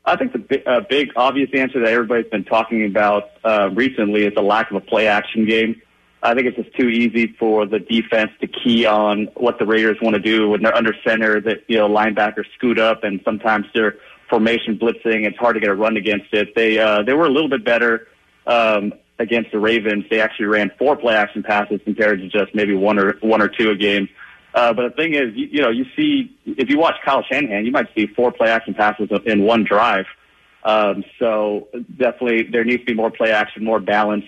I 0.05 0.15
think 0.15 0.33
the 0.33 0.39
big, 0.39 0.67
uh, 0.67 0.81
big 0.87 1.11
obvious 1.15 1.49
answer 1.53 1.79
that 1.79 1.91
everybody's 1.91 2.29
been 2.29 2.43
talking 2.43 2.85
about 2.85 3.31
uh, 3.43 3.69
recently 3.73 4.25
is 4.25 4.35
the 4.35 4.41
lack 4.41 4.69
of 4.69 4.77
a 4.77 4.81
play 4.81 5.07
action 5.07 5.45
game. 5.45 5.81
I 6.23 6.33
think 6.33 6.47
it's 6.47 6.57
just 6.57 6.75
too 6.75 6.89
easy 6.89 7.35
for 7.39 7.65
the 7.65 7.79
defense 7.79 8.31
to 8.41 8.47
key 8.47 8.85
on 8.85 9.25
what 9.35 9.59
the 9.59 9.65
Raiders 9.65 9.97
want 10.01 10.15
to 10.15 10.21
do 10.21 10.49
when 10.49 10.63
they're 10.63 10.75
under 10.75 10.93
center. 11.05 11.39
That 11.39 11.63
you 11.67 11.77
know 11.77 11.87
linebackers 11.87 12.45
scoot 12.55 12.79
up, 12.79 13.03
and 13.03 13.21
sometimes 13.23 13.67
they're 13.73 13.95
formation 14.29 14.77
blitzing. 14.77 15.25
It's 15.25 15.37
hard 15.37 15.55
to 15.55 15.59
get 15.59 15.69
a 15.69 15.75
run 15.75 15.97
against 15.97 16.33
it. 16.33 16.55
They 16.55 16.79
uh, 16.79 17.03
they 17.03 17.13
were 17.13 17.25
a 17.25 17.29
little 17.29 17.49
bit 17.49 17.63
better 17.63 18.07
um, 18.47 18.93
against 19.19 19.51
the 19.51 19.59
Ravens. 19.59 20.05
They 20.09 20.19
actually 20.19 20.47
ran 20.47 20.71
four 20.79 20.95
play 20.95 21.15
action 21.15 21.43
passes 21.43 21.81
compared 21.83 22.19
to 22.19 22.29
just 22.29 22.55
maybe 22.55 22.75
one 22.75 22.97
or 22.97 23.17
one 23.21 23.41
or 23.41 23.47
two 23.47 23.69
a 23.69 23.75
game. 23.75 24.09
Uh, 24.53 24.73
but 24.73 24.89
the 24.89 24.95
thing 24.95 25.13
is, 25.13 25.35
you, 25.35 25.47
you 25.51 25.61
know, 25.61 25.69
you 25.69 25.85
see 25.95 26.35
if 26.45 26.69
you 26.69 26.79
watch 26.79 26.95
Kyle 27.05 27.23
Shanahan, 27.23 27.65
you 27.65 27.71
might 27.71 27.87
see 27.95 28.07
four 28.07 28.31
play 28.31 28.49
action 28.49 28.73
passes 28.73 29.09
in 29.25 29.43
one 29.43 29.63
drive. 29.63 30.05
Um, 30.63 31.03
so 31.19 31.67
definitely 31.97 32.49
there 32.51 32.63
needs 32.63 32.81
to 32.81 32.85
be 32.85 32.93
more 32.93 33.11
play 33.11 33.31
action, 33.31 33.63
more 33.63 33.79
balance. 33.79 34.25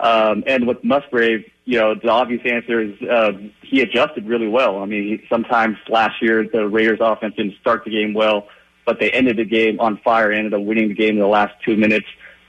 Um, 0.00 0.44
and 0.46 0.66
with 0.66 0.82
Musgrave, 0.82 1.44
you 1.66 1.78
know, 1.78 1.94
the 1.94 2.08
obvious 2.08 2.40
answer 2.44 2.80
is 2.80 3.00
uh, 3.02 3.32
he 3.62 3.82
adjusted 3.82 4.26
really 4.26 4.48
well. 4.48 4.82
I 4.82 4.86
mean, 4.86 5.22
sometimes 5.28 5.76
last 5.88 6.22
year 6.22 6.46
the 6.50 6.66
Raiders 6.66 6.98
offense 7.02 7.34
didn't 7.36 7.56
start 7.60 7.84
the 7.84 7.90
game 7.90 8.14
well, 8.14 8.48
but 8.86 8.98
they 8.98 9.10
ended 9.10 9.36
the 9.36 9.44
game 9.44 9.78
on 9.78 9.98
fire, 9.98 10.32
ended 10.32 10.54
up 10.54 10.62
winning 10.62 10.88
the 10.88 10.94
game 10.94 11.10
in 11.10 11.18
the 11.18 11.26
last 11.26 11.54
two 11.64 11.76
minutes. 11.76 12.06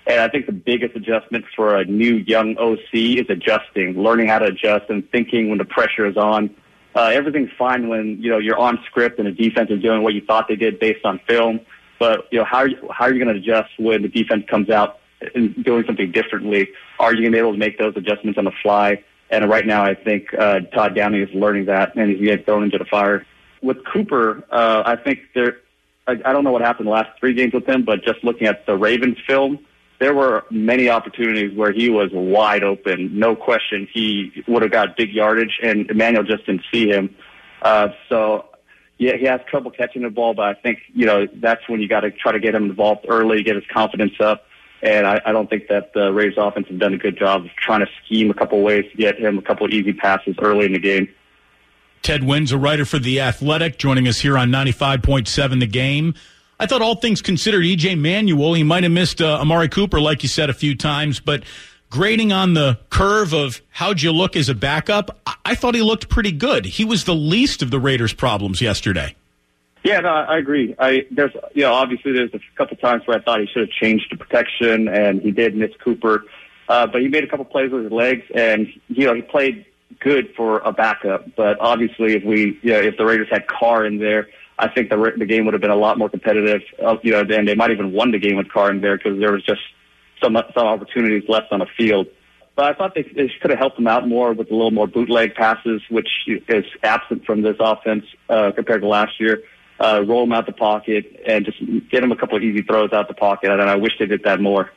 And 0.08 0.22
I 0.22 0.30
think 0.30 0.46
the 0.46 0.54
biggest 0.54 0.96
adjustment 0.96 1.46
for 1.56 1.76
a 1.76 1.84
new 1.86 2.16
young 2.16 2.58
OC 2.58 2.94
is 2.94 3.26
adjusting, 3.30 4.02
learning 4.02 4.30
how 4.30 4.40
to 4.40 4.46
adjust 4.46 4.90
and 4.90 5.08
thinking 5.12 5.50
when 5.50 5.58
the 5.58 5.66
pressure 5.66 6.06
is 6.06 6.18
on. 6.18 6.56
Uh, 6.96 7.12
everything's 7.14 7.52
fine 7.58 7.90
when, 7.90 8.18
you 8.22 8.30
know, 8.32 8.38
you're 8.38 8.58
on 8.58 8.80
script 8.86 9.20
and 9.20 9.28
the 9.28 9.32
defense 9.32 9.70
is 9.70 9.82
doing 9.82 10.04
what 10.04 10.14
you 10.14 10.22
thought 10.26 10.48
they 10.48 10.56
did 10.56 10.80
based 10.80 11.06
on 11.06 11.20
film. 11.28 11.60
But, 12.00 12.28
you 12.32 12.40
know, 12.40 12.46
how 12.46 12.60
are 12.60 12.68
you, 12.68 12.90
how 12.92 13.06
are 13.06 13.14
you 13.14 13.24
going 13.24 13.36
to 13.36 13.40
adjust 13.40 13.70
when 13.78 14.02
the 14.02 14.08
defense 14.08 14.46
comes 14.50 14.70
out 14.70 15.01
doing 15.34 15.84
something 15.86 16.12
differently? 16.12 16.70
Are 17.00 17.14
you 17.14 17.22
going 17.22 17.32
to 17.32 17.36
be 17.36 17.40
able 17.40 17.54
to 17.54 17.58
make 17.58 17.78
those 17.78 17.94
adjustments 17.96 18.38
on 18.38 18.46
the 18.46 18.52
fly? 18.62 19.04
And 19.30 19.50
right 19.50 19.66
now, 19.66 19.84
I 19.84 19.96
think 19.96 20.34
uh, 20.34 20.60
Todd 20.74 20.94
Downing 20.96 21.22
is 21.22 21.30
learning 21.34 21.66
that, 21.66 21.96
and 21.96 22.12
he's 22.12 22.22
getting 22.22 22.46
thrown 22.46 22.64
into 22.64 22.78
the 22.78 22.86
fire. 22.86 23.26
With 23.62 23.78
Cooper, 23.86 24.44
uh, 24.52 24.84
I 24.86 24.96
think 24.98 25.20
there. 25.34 25.58
I, 26.08 26.14
I 26.26 26.34
don't 26.34 26.44
know 26.44 26.52
what 26.52 26.62
happened 26.62 26.88
the 26.88 26.92
last 26.92 27.18
three 27.20 27.34
games 27.34 27.54
with 27.54 27.68
him, 27.70 27.86
but 27.86 28.04
just 28.04 28.24
looking 28.24 28.48
at 28.48 28.66
the 28.66 28.76
Ravens 28.76 29.18
film, 29.28 29.66
there 30.00 30.16
were 30.16 30.44
many 30.50 30.90
opportunities 30.90 31.56
where 31.56 31.72
he 31.72 31.90
was 31.90 32.10
wide 32.12 32.64
open. 32.64 33.18
No 33.18 33.36
question, 33.36 33.88
he 33.94 34.44
would 34.48 34.64
have 34.64 34.72
got 34.72 34.98
big 34.98 35.12
yardage, 35.12 35.60
and 35.62 35.90
Emmanuel 35.92 36.24
just 36.24 36.46
didn't 36.48 36.64
see 36.74 36.88
him. 36.88 37.16
Uh, 37.62 37.90
so, 38.10 38.46
yeah, 38.98 39.16
he 39.16 39.26
has 39.26 39.42
trouble 39.48 39.70
catching 39.70 40.02
the 40.02 40.10
ball, 40.10 40.34
but 40.34 40.46
I 40.46 40.54
think 40.56 40.80
you 40.94 41.06
know 41.06 41.28
that's 41.36 41.62
when 41.70 41.82
you 41.82 41.88
got 41.88 42.02
to 42.02 42.12
try 42.12 42.32
to 42.32 42.40
get 42.40 42.56
him 42.56 42.66
involved 42.66 43.06
early, 43.08 43.44
get 43.44 43.56
his 43.56 43.66
confidence 43.72 44.14
up. 44.20 44.44
And 44.84 45.06
I, 45.06 45.22
I 45.26 45.32
don't 45.32 45.50
think 45.50 45.68
that 45.68 45.94
the 45.94 46.12
Raiders 46.12 46.36
offense 46.38 46.68
has 46.68 46.80
done 46.80 46.94
a 46.94 46.98
good 46.98 47.18
job 47.18 47.46
of 47.46 47.52
trying 47.52 47.82
to 47.82 47.92
scheme 48.04 48.32
a 48.32 48.34
couple 48.34 48.62
ways 48.62 48.86
to 48.92 48.98
get 48.98 49.20
him 49.20 49.38
a 49.38 49.42
couple 49.42 49.72
easy 49.74 49.94
passes 49.94 50.36
early 50.42 50.66
in 50.66 50.74
the 50.74 50.80
game. 50.80 51.08
Ted 52.02 52.22
Nguyen's 52.22 52.52
a 52.52 52.58
writer 52.58 52.84
for 52.84 52.98
The 52.98 53.22
Athletic, 53.22 53.78
joining 53.78 54.08
us 54.08 54.20
here 54.20 54.38
on 54.38 54.50
95.7 54.50 55.60
The 55.60 55.68
Game. 55.68 56.16
I 56.60 56.66
thought 56.66 56.82
all 56.82 56.96
things 56.96 57.22
considered, 57.22 57.64
EJ 57.64 58.00
Manuel, 58.00 58.54
he 58.54 58.64
might 58.64 58.84
have 58.84 58.92
missed 58.92 59.22
uh, 59.22 59.40
Amari 59.40 59.70
Cooper, 59.70 60.00
like 60.00 60.24
you 60.24 60.30
said 60.30 60.50
a 60.50 60.54
few 60.54 60.76
times, 60.76 61.20
but 61.20 61.44
grading 61.92 62.32
on 62.32 62.56
the 62.56 62.80
curve 62.90 63.34
of 63.34 63.62
how'd 63.70 64.02
you 64.02 64.12
look 64.12 64.36
as 64.36 64.50
a 64.50 64.56
backup, 64.56 65.20
I, 65.28 65.36
I 65.46 65.56
thought 65.56 65.76
he 65.76 65.82
looked 65.84 66.10
pretty 66.10 66.32
good. 66.32 66.66
He 66.66 66.86
was 66.86 67.04
the 67.04 67.16
least 67.16 67.62
of 67.62 67.70
the 67.70 67.80
Raiders' 67.80 68.14
problems 68.14 68.62
yesterday. 68.62 69.16
Yeah, 69.84 70.00
no, 70.02 70.10
I 70.10 70.38
agree. 70.38 70.76
I 70.78 71.08
there's 71.10 71.32
you 71.54 71.64
know 71.64 71.74
obviously 71.74 72.12
there's 72.12 72.34
a 72.34 72.40
couple 72.56 72.78
times 72.78 73.04
where 73.06 73.18
I 73.18 73.22
thought 73.22 73.40
he 73.40 73.48
should 73.48 73.64
have 73.64 73.72
changed 73.72 74.08
the 74.12 74.18
protection, 74.18 74.88
and 74.88 75.22
he 75.22 75.32
did 75.32 75.56
miss 75.56 75.72
Cooper, 75.84 76.24
uh, 76.70 76.86
but 76.86 77.02
he 77.02 77.08
made 77.08 77.24
a 77.24 77.28
couple 77.28 77.46
plays 77.46 77.72
with 77.72 77.84
his 77.84 77.92
legs, 77.92 78.24
and 78.36 78.68
you 78.90 79.08
know 79.08 79.16
he 79.16 79.22
played 79.22 79.66
good 80.00 80.34
for 80.36 80.60
a 80.60 80.72
backup. 80.72 81.36
But 81.36 81.60
obviously, 81.60 82.14
if 82.14 82.24
we 82.24 82.60
you 82.62 82.74
know, 82.74 82.80
if 82.80 82.98
the 82.98 83.06
Raiders 83.06 83.28
had 83.32 83.48
Carr 83.48 83.86
in 83.86 83.98
there, 83.98 84.28
I 84.60 84.68
think 84.68 84.90
the 84.90 85.14
the 85.18 85.26
game 85.26 85.46
would 85.46 85.56
have 85.56 85.62
been 85.62 85.72
a 85.72 85.76
lot 85.76 85.98
more 85.98 86.10
competitive. 86.10 86.62
Uh, 86.84 86.98
you 87.02 87.12
know, 87.12 87.22
and 87.22 87.48
they 87.48 87.56
might 87.56 87.72
even 87.72 87.92
won 87.92 88.12
the 88.12 88.20
game 88.20 88.38
with 88.38 88.52
Carr 88.52 88.70
in 88.70 88.82
there 88.82 88.98
because 88.98 89.20
there 89.20 89.32
was 89.32 89.44
just 89.44 89.62
some 90.24 90.38
some 90.56 90.68
opportunities 90.68 91.28
left 91.28 91.52
on 91.52 91.60
the 91.60 91.68
field. 91.76 92.06
But 92.56 92.66
I 92.66 92.74
thought 92.78 92.94
they, 92.94 93.04
they 93.04 93.32
could 93.42 93.50
have 93.50 93.60
helped 93.60 93.80
him 93.80 93.88
out 93.88 94.08
more 94.08 94.34
with 94.34 94.52
a 94.52 94.54
little 94.54 94.72
more 94.72 94.86
bootleg 94.86 95.34
passes, 95.34 95.82
which 95.90 96.10
is 96.28 96.66
absent 96.84 97.26
from 97.26 97.42
this 97.42 97.56
offense 97.60 98.06
uh, 98.30 98.52
compared 98.52 98.82
to 98.82 98.88
last 98.88 99.20
year 99.20 99.42
uh, 99.82 100.04
roll 100.06 100.24
him 100.24 100.32
out 100.32 100.46
the 100.46 100.52
pocket, 100.52 101.22
and 101.26 101.46
just 101.46 101.60
get 101.90 102.04
him 102.04 102.12
a 102.12 102.16
couple 102.16 102.38
of 102.38 102.44
easy 102.44 102.62
throws 102.62 102.94
out 102.94 103.08
the 103.08 103.14
pocket. 103.14 103.50
And 103.50 103.62
I 103.62 103.76
wish 103.76 103.94
they 104.00 104.06
did 104.06 104.24
that 104.24 104.40
more. 104.40 104.72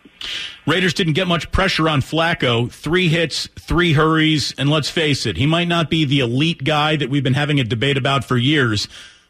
Raiders 0.66 0.94
didn't 0.94 1.12
get 1.12 1.26
much 1.26 1.52
pressure 1.52 1.88
on 1.88 2.00
Flacco. 2.00 2.72
Three 2.72 3.08
hits, 3.08 3.48
three 3.58 3.92
hurries, 3.92 4.54
and 4.56 4.70
let's 4.70 4.88
face 4.88 5.26
it, 5.26 5.36
he 5.36 5.46
might 5.46 5.68
not 5.68 5.90
be 5.90 6.04
the 6.04 6.20
elite 6.20 6.64
guy 6.64 6.96
that 6.96 7.10
we've 7.10 7.22
been 7.22 7.34
having 7.34 7.60
a 7.60 7.64
debate 7.64 7.98
about 7.98 8.24
for 8.24 8.36
years, 8.36 8.88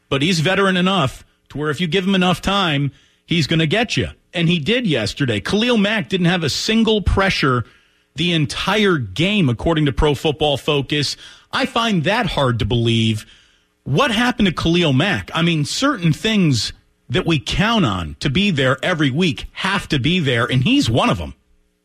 but 0.09 0.23
he's 0.23 0.41
veteran 0.41 0.77
enough 0.77 1.25
to 1.49 1.59
where 1.59 1.71
if 1.71 1.81
you 1.81 1.89
give 1.89 2.07
him 2.07 2.15
enough 2.15 2.41
time, 2.41 2.93
he's 3.27 3.47
going 3.47 3.59
to 3.59 3.67
get 3.67 3.97
you. 3.97 4.09
And 4.33 4.49
he 4.49 4.59
did 4.59 4.87
yesterday. 4.87 5.41
Khalil 5.41 5.77
Mack 5.77 6.09
didn't 6.09 6.27
have 6.27 6.45
a 6.45 6.51
single 6.51 7.03
pressure 7.03 7.65
the 8.15 8.33
entire 8.33 8.99
game, 8.99 9.49
according 9.49 9.87
to 9.87 9.93
Pro 9.93 10.15
Football 10.15 10.57
Focus. 10.57 11.17
I 11.53 11.67
find 11.67 12.05
that 12.05 12.27
hard 12.27 12.61
to 12.61 12.65
believe 12.65 13.27
what 13.85 14.11
happened 14.11 14.47
to 14.47 14.55
Khalil 14.55 14.93
Mack? 14.93 15.31
I 15.35 15.43
mean, 15.43 15.65
certain 15.65 16.13
things 16.13 16.73
that 17.09 17.27
we 17.27 17.39
count 17.39 17.85
on 17.85 18.17
to 18.21 18.31
be 18.31 18.51
there 18.51 18.79
every 18.83 19.11
week 19.11 19.47
have 19.53 19.89
to 19.89 19.99
be 19.99 20.19
there, 20.19 20.47
and 20.47 20.63
he's 20.63 20.91
one 20.91 21.11
of 21.11 21.19
them. 21.19 21.35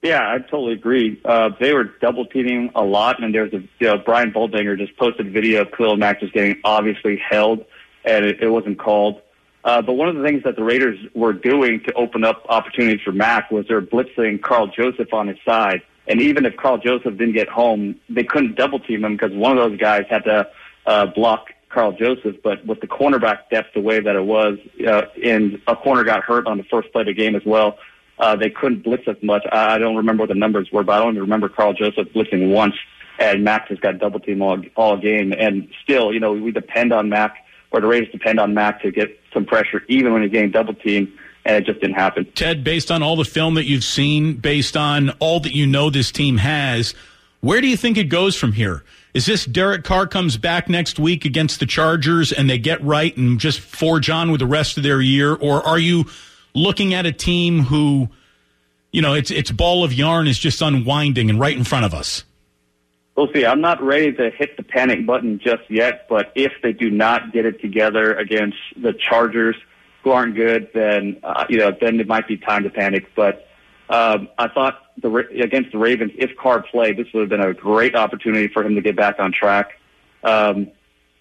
Yeah, 0.01 0.21
I 0.21 0.39
totally 0.39 0.73
agree. 0.73 1.19
Uh, 1.25 1.49
they 1.59 1.73
were 1.73 1.83
double 1.83 2.25
teaming 2.25 2.71
a 2.73 2.83
lot, 2.83 3.21
and 3.21 3.35
there's 3.35 3.53
a 3.53 3.59
you 3.79 3.87
know, 3.87 3.97
Brian 3.97 4.31
Baldinger 4.31 4.77
just 4.77 4.95
posted 4.97 5.27
a 5.27 5.29
video 5.29 5.61
of 5.61 5.71
Khalil 5.71 5.97
Mack 5.97 6.21
just 6.21 6.33
getting 6.33 6.59
obviously 6.63 7.17
held, 7.17 7.65
and 8.05 8.25
it, 8.25 8.41
it 8.41 8.47
wasn't 8.47 8.79
called. 8.79 9.21
Uh, 9.65 9.81
but 9.81 9.93
one 9.93 10.07
of 10.07 10.15
the 10.15 10.23
things 10.23 10.43
that 10.43 10.55
the 10.55 10.63
Raiders 10.63 10.97
were 11.13 11.33
doing 11.33 11.81
to 11.85 11.93
open 11.93 12.23
up 12.23 12.45
opportunities 12.47 13.01
for 13.03 13.11
Mack 13.11 13.51
was 13.51 13.65
they're 13.67 13.81
blitzing 13.81 14.41
Karl 14.41 14.67
Joseph 14.67 15.13
on 15.13 15.27
his 15.27 15.37
side. 15.45 15.81
And 16.07 16.21
even 16.21 16.45
if 16.45 16.55
Karl 16.55 16.77
Joseph 16.77 17.17
didn't 17.17 17.33
get 17.33 17.49
home, 17.49 17.99
they 18.09 18.23
couldn't 18.23 18.55
double 18.55 18.79
team 18.79 19.03
him 19.03 19.17
because 19.17 19.33
one 19.33 19.57
of 19.57 19.69
those 19.69 19.77
guys 19.77 20.05
had 20.09 20.23
to 20.23 20.49
uh, 20.85 21.07
block 21.07 21.49
Karl 21.69 21.91
Joseph, 21.91 22.37
but 22.43 22.65
with 22.65 22.81
the 22.81 22.87
cornerback 22.87 23.49
depth 23.51 23.73
the 23.73 23.81
way 23.81 23.99
that 23.99 24.15
it 24.15 24.25
was, 24.25 24.57
uh, 24.87 25.03
and 25.23 25.61
a 25.67 25.75
corner 25.75 26.03
got 26.03 26.23
hurt 26.23 26.47
on 26.47 26.57
the 26.57 26.63
first 26.63 26.91
play 26.91 27.01
of 27.01 27.07
the 27.07 27.13
game 27.13 27.35
as 27.35 27.43
well. 27.45 27.77
Uh, 28.17 28.35
they 28.35 28.49
couldn't 28.49 28.83
blitz 28.83 29.03
as 29.07 29.15
much. 29.21 29.43
I, 29.51 29.75
I 29.75 29.77
don't 29.77 29.95
remember 29.95 30.23
what 30.23 30.29
the 30.29 30.35
numbers 30.35 30.69
were, 30.71 30.83
but 30.83 31.01
I 31.01 31.07
even 31.07 31.21
remember 31.21 31.47
Karl 31.47 31.73
Joseph 31.73 32.09
blitzing 32.13 32.51
once. 32.51 32.75
And 33.17 33.43
Mack 33.43 33.67
has 33.67 33.79
got 33.79 33.99
double 33.99 34.19
team 34.19 34.41
all, 34.41 34.61
all 34.75 34.97
game. 34.97 35.33
And 35.37 35.69
still, 35.83 36.13
you 36.13 36.19
know, 36.19 36.33
we 36.33 36.51
depend 36.51 36.93
on 36.93 37.09
Mack, 37.09 37.35
or 37.71 37.81
the 37.81 37.87
Raiders 37.87 38.09
depend 38.11 38.39
on 38.39 38.53
Mack 38.53 38.81
to 38.81 38.91
get 38.91 39.19
some 39.33 39.45
pressure, 39.45 39.83
even 39.89 40.13
when 40.13 40.21
he's 40.21 40.31
getting 40.31 40.51
double 40.51 40.73
team 40.73 41.13
and 41.45 41.55
it 41.57 41.65
just 41.65 41.79
didn't 41.81 41.95
happen. 41.95 42.25
Ted, 42.35 42.63
based 42.63 42.91
on 42.91 43.01
all 43.01 43.15
the 43.15 43.25
film 43.25 43.55
that 43.55 43.65
you've 43.65 43.83
seen, 43.83 44.35
based 44.35 44.75
on 44.77 45.09
all 45.19 45.39
that 45.39 45.53
you 45.53 45.65
know 45.65 45.89
this 45.89 46.11
team 46.11 46.37
has, 46.37 46.93
where 47.41 47.61
do 47.61 47.67
you 47.67 47.77
think 47.77 47.97
it 47.97 48.05
goes 48.05 48.35
from 48.35 48.51
here? 48.51 48.83
Is 49.13 49.25
this 49.25 49.45
Derek 49.45 49.83
Carr 49.83 50.05
comes 50.05 50.37
back 50.37 50.69
next 50.69 50.99
week 50.99 51.25
against 51.25 51.59
the 51.59 51.65
Chargers 51.65 52.31
and 52.31 52.49
they 52.49 52.59
get 52.59 52.83
right 52.83 53.15
and 53.17 53.39
just 53.39 53.59
forge 53.59 54.09
on 54.09 54.31
with 54.31 54.39
the 54.39 54.45
rest 54.45 54.77
of 54.77 54.83
their 54.83 55.01
year, 55.01 55.33
or 55.33 55.65
are 55.65 55.79
you 55.79 56.05
looking 56.53 56.93
at 56.93 57.05
a 57.05 57.11
team 57.11 57.61
who, 57.61 58.09
you 58.91 59.01
know, 59.01 59.13
its 59.13 59.31
its 59.31 59.51
ball 59.51 59.83
of 59.83 59.93
yarn 59.93 60.27
is 60.27 60.37
just 60.37 60.61
unwinding 60.61 61.29
and 61.29 61.39
right 61.39 61.57
in 61.57 61.63
front 61.63 61.85
of 61.85 61.93
us? 61.93 62.23
We'll 63.15 63.33
see. 63.33 63.45
I'm 63.45 63.61
not 63.61 63.81
ready 63.81 64.13
to 64.13 64.29
hit 64.29 64.55
the 64.55 64.63
panic 64.63 65.05
button 65.05 65.39
just 65.43 65.63
yet, 65.69 66.07
but 66.07 66.31
if 66.35 66.53
they 66.63 66.71
do 66.71 66.89
not 66.89 67.33
get 67.33 67.45
it 67.45 67.59
together 67.59 68.13
against 68.13 68.57
the 68.77 68.93
Chargers, 68.93 69.57
who 70.03 70.11
aren't 70.11 70.35
good, 70.35 70.69
then 70.73 71.19
uh, 71.23 71.45
you 71.49 71.57
know, 71.57 71.71
then 71.81 71.99
it 71.99 72.07
might 72.07 72.27
be 72.27 72.37
time 72.37 72.63
to 72.63 72.69
panic. 72.69 73.07
But 73.15 73.47
um, 73.89 74.29
I 74.37 74.47
thought 74.47 74.88
the 75.01 75.09
against 75.41 75.71
the 75.71 75.77
Ravens, 75.77 76.11
if 76.15 76.35
Carr 76.37 76.63
played, 76.63 76.97
this 76.97 77.07
would 77.13 77.21
have 77.21 77.29
been 77.29 77.41
a 77.41 77.53
great 77.53 77.95
opportunity 77.95 78.47
for 78.47 78.63
him 78.63 78.75
to 78.75 78.81
get 78.81 78.95
back 78.95 79.19
on 79.19 79.31
track. 79.31 79.79
Um, 80.23 80.71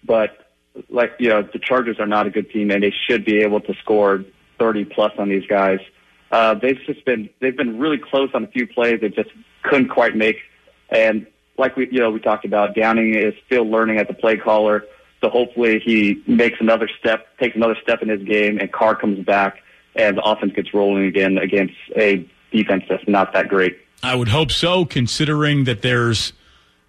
but 0.03 0.49
like 0.89 1.13
you 1.19 1.29
know, 1.29 1.41
the 1.41 1.59
Chargers 1.59 1.99
are 1.99 2.07
not 2.07 2.27
a 2.27 2.29
good 2.29 2.49
team, 2.51 2.71
and 2.71 2.83
they 2.83 2.93
should 3.07 3.25
be 3.25 3.39
able 3.39 3.61
to 3.61 3.73
score 3.75 4.23
30 4.59 4.85
plus 4.85 5.11
on 5.17 5.29
these 5.29 5.45
guys. 5.47 5.79
Uh, 6.31 6.53
they've 6.55 6.79
just 6.85 7.03
been 7.05 7.29
they've 7.41 7.57
been 7.57 7.79
really 7.79 7.97
close 7.97 8.29
on 8.33 8.43
a 8.43 8.47
few 8.47 8.67
plays 8.67 9.01
they 9.01 9.09
just 9.09 9.29
couldn't 9.63 9.89
quite 9.89 10.15
make. 10.15 10.37
And 10.89 11.25
like 11.57 11.75
we 11.75 11.87
you 11.91 11.99
know 11.99 12.11
we 12.11 12.19
talked 12.19 12.45
about, 12.45 12.75
Downing 12.75 13.15
is 13.15 13.33
still 13.45 13.63
learning 13.69 13.97
as 13.97 14.07
a 14.09 14.13
play 14.13 14.37
caller. 14.37 14.83
So 15.21 15.29
hopefully 15.29 15.81
he 15.83 16.23
makes 16.27 16.61
another 16.61 16.89
step, 16.99 17.37
takes 17.39 17.55
another 17.55 17.75
step 17.83 18.01
in 18.01 18.07
his 18.07 18.23
game, 18.23 18.57
and 18.57 18.71
Carr 18.71 18.95
comes 18.95 19.25
back, 19.25 19.57
and 19.95 20.17
the 20.17 20.21
offense 20.21 20.53
gets 20.53 20.73
rolling 20.73 21.05
again 21.05 21.37
against 21.37 21.75
a 21.97 22.25
defense 22.51 22.83
that's 22.89 23.07
not 23.07 23.33
that 23.33 23.47
great. 23.47 23.77
I 24.03 24.15
would 24.15 24.29
hope 24.29 24.51
so, 24.51 24.85
considering 24.85 25.65
that 25.65 25.81
there's 25.81 26.33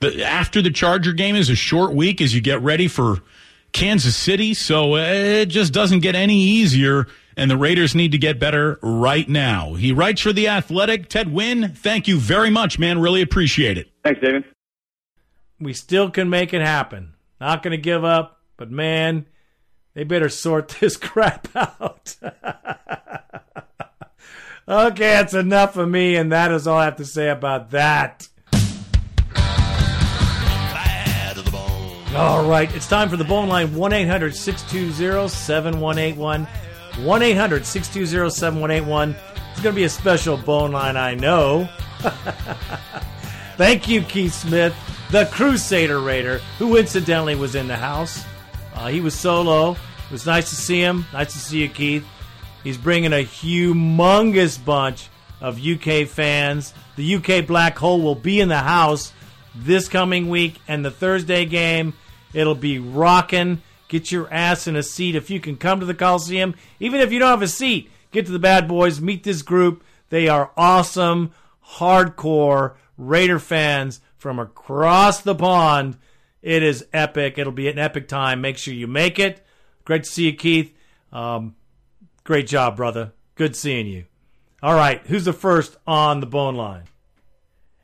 the 0.01 0.25
after 0.25 0.63
the 0.63 0.71
Charger 0.71 1.13
game 1.13 1.37
is 1.37 1.51
a 1.51 1.55
short 1.55 1.93
week 1.93 2.21
as 2.21 2.35
you 2.35 2.41
get 2.41 2.61
ready 2.63 2.89
for 2.89 3.19
Kansas 3.73 4.17
City, 4.17 4.55
so 4.55 4.97
it 4.97 5.47
just 5.47 5.73
doesn't 5.73 6.01
get 6.01 6.15
any 6.15 6.41
easier. 6.41 7.07
And 7.37 7.51
the 7.51 7.57
Raiders 7.57 7.95
need 7.95 8.13
to 8.13 8.19
get 8.19 8.39
better 8.39 8.79
right 8.83 9.27
now. 9.29 9.75
He 9.75 9.93
writes 9.93 10.21
for 10.21 10.33
The 10.33 10.49
Athletic. 10.49 11.09
Ted 11.09 11.29
Nguyen, 11.29 11.75
thank 11.75 12.07
you 12.07 12.19
very 12.19 12.51
much, 12.51 12.79
man. 12.79 12.99
Really 12.99 13.23
appreciate 13.23 13.79
it. 13.79 13.89
Thanks, 14.05 14.21
David. 14.21 14.45
we 15.59 15.73
still 15.73 16.11
can 16.11 16.29
make 16.29 16.53
it 16.53 16.61
happen. 16.61 17.15
Not 17.41 17.63
going 17.63 17.71
to 17.71 17.79
give 17.79 18.05
up, 18.05 18.41
but 18.59 18.71
man, 18.71 19.25
they 19.95 20.05
better 20.05 20.29
sort 20.29 20.69
this 20.81 20.97
crap 20.99 21.49
out. 21.57 22.17
okay, 24.71 25.11
that's 25.11 25.35
enough 25.35 25.77
of 25.77 25.89
me, 25.89 26.16
and 26.16 26.33
that 26.33 26.53
is 26.53 26.66
all 26.66 26.79
I 26.79 26.85
have 26.85 26.97
to 26.97 27.05
say 27.05 27.29
about 27.29 27.71
that. 27.71 28.29
All 32.14 32.45
right, 32.49 32.75
it's 32.75 32.89
time 32.89 33.09
for 33.09 33.16
the 33.16 33.25
bone 33.25 33.49
line 33.49 33.75
1 33.75 33.93
800 33.93 34.35
620 34.35 35.29
7181. 35.29 36.47
1 37.05 37.23
800 37.23 37.64
620 37.64 38.31
7181. 38.31 39.16
It's 39.53 39.61
going 39.61 39.75
to 39.75 39.77
be 39.77 39.85
a 39.85 39.89
special 39.89 40.37
bone 40.37 40.73
line, 40.73 40.97
I 40.97 41.14
know. 41.14 41.68
Thank 43.57 43.89
you, 43.89 44.03
Keith 44.03 44.35
Smith, 44.35 44.75
the 45.11 45.27
Crusader 45.27 46.01
Raider, 46.01 46.39
who 46.59 46.77
incidentally 46.77 47.37
was 47.37 47.55
in 47.55 47.68
the 47.68 47.77
house. 47.77 48.25
Uh, 48.75 48.89
he 48.89 49.01
was 49.01 49.14
solo. 49.14 49.73
It 49.73 50.11
was 50.11 50.27
nice 50.27 50.51
to 50.51 50.57
see 50.57 50.81
him. 50.81 51.05
Nice 51.12 51.33
to 51.35 51.39
see 51.39 51.59
you, 51.59 51.68
Keith. 51.68 52.05
He's 52.63 52.79
bringing 52.79 53.13
a 53.13 53.25
humongous 53.25 54.63
bunch 54.63 55.09
of 55.41 55.65
UK 55.65 56.07
fans. 56.07 56.75
The 56.97 57.17
UK 57.17 57.47
Black 57.47 57.79
Hole 57.79 58.01
will 58.03 58.15
be 58.15 58.41
in 58.41 58.49
the 58.49 58.59
house 58.59 59.13
this 59.55 59.89
coming 59.89 60.29
week, 60.29 60.57
and 60.69 60.85
the 60.85 60.91
Thursday 60.91 61.45
game, 61.45 61.95
it'll 62.33 62.55
be 62.55 62.79
rocking. 62.79 63.63
Get 63.89 64.13
your 64.13 64.33
ass 64.33 64.67
in 64.67 64.77
a 64.77 64.83
seat 64.83 65.17
if 65.17 65.31
you 65.31 65.41
can 65.41 65.57
come 65.57 65.81
to 65.81 65.87
the 65.87 65.95
Coliseum. 65.95 66.55
Even 66.79 67.01
if 67.01 67.13
you 67.13 67.19
don't 67.19 67.31
have 67.31 67.43
a 67.43 67.49
seat, 67.49 67.91
get 68.13 68.27
to 68.27 68.33
the 68.33 68.39
Bad 68.39 68.69
Boys, 68.69 69.01
meet 69.01 69.25
this 69.25 69.43
group. 69.43 69.83
They 70.11 70.29
are 70.29 70.51
awesome, 70.57 71.33
hardcore 71.77 72.75
Raider 72.97 73.39
fans 73.39 74.01
from 74.19 74.39
across 74.39 75.23
the 75.23 75.35
pond. 75.35 75.97
It 76.43 76.63
is 76.63 76.87
epic. 76.93 77.39
It'll 77.39 77.53
be 77.53 77.69
an 77.69 77.79
epic 77.79 78.09
time. 78.09 78.41
Make 78.41 78.59
sure 78.59 78.75
you 78.75 78.87
make 78.87 79.19
it. 79.19 79.45
Great 79.85 80.05
to 80.05 80.11
see 80.11 80.27
you, 80.27 80.35
Keith. 80.35 80.75
Um, 81.13 81.57
great 82.31 82.47
job, 82.47 82.76
brother. 82.76 83.12
Good 83.35 83.57
seeing 83.57 83.89
you. 83.89 84.05
All 84.62 84.76
right, 84.76 85.05
who's 85.09 85.24
the 85.24 85.33
first 85.33 85.76
on 85.85 86.20
the 86.20 86.26
bone 86.26 86.55
line? 86.55 86.85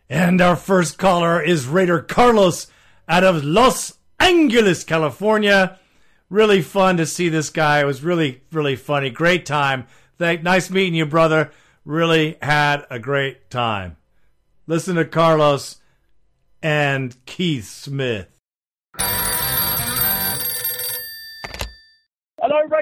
And 0.08 0.40
our 0.40 0.54
first 0.54 0.98
caller 0.98 1.42
is 1.42 1.66
Raider 1.66 2.00
Carlos 2.00 2.68
out 3.08 3.24
of 3.24 3.42
Los 3.42 3.98
Angeles, 4.20 4.84
California. 4.84 5.80
Really 6.30 6.62
fun 6.62 6.96
to 6.98 7.06
see 7.06 7.28
this 7.28 7.50
guy. 7.50 7.80
It 7.80 7.86
was 7.86 8.04
really, 8.04 8.42
really 8.52 8.76
funny. 8.76 9.10
Great 9.10 9.46
time. 9.46 9.88
Thank, 10.16 10.44
nice 10.44 10.70
meeting 10.70 10.94
you, 10.94 11.06
brother. 11.06 11.50
Really 11.84 12.36
had 12.40 12.86
a 12.88 13.00
great 13.00 13.50
time. 13.50 13.96
Listen 14.68 14.94
to 14.94 15.04
Carlos 15.04 15.80
and 16.62 17.16
Keith 17.26 17.64
Smith. 17.64 18.28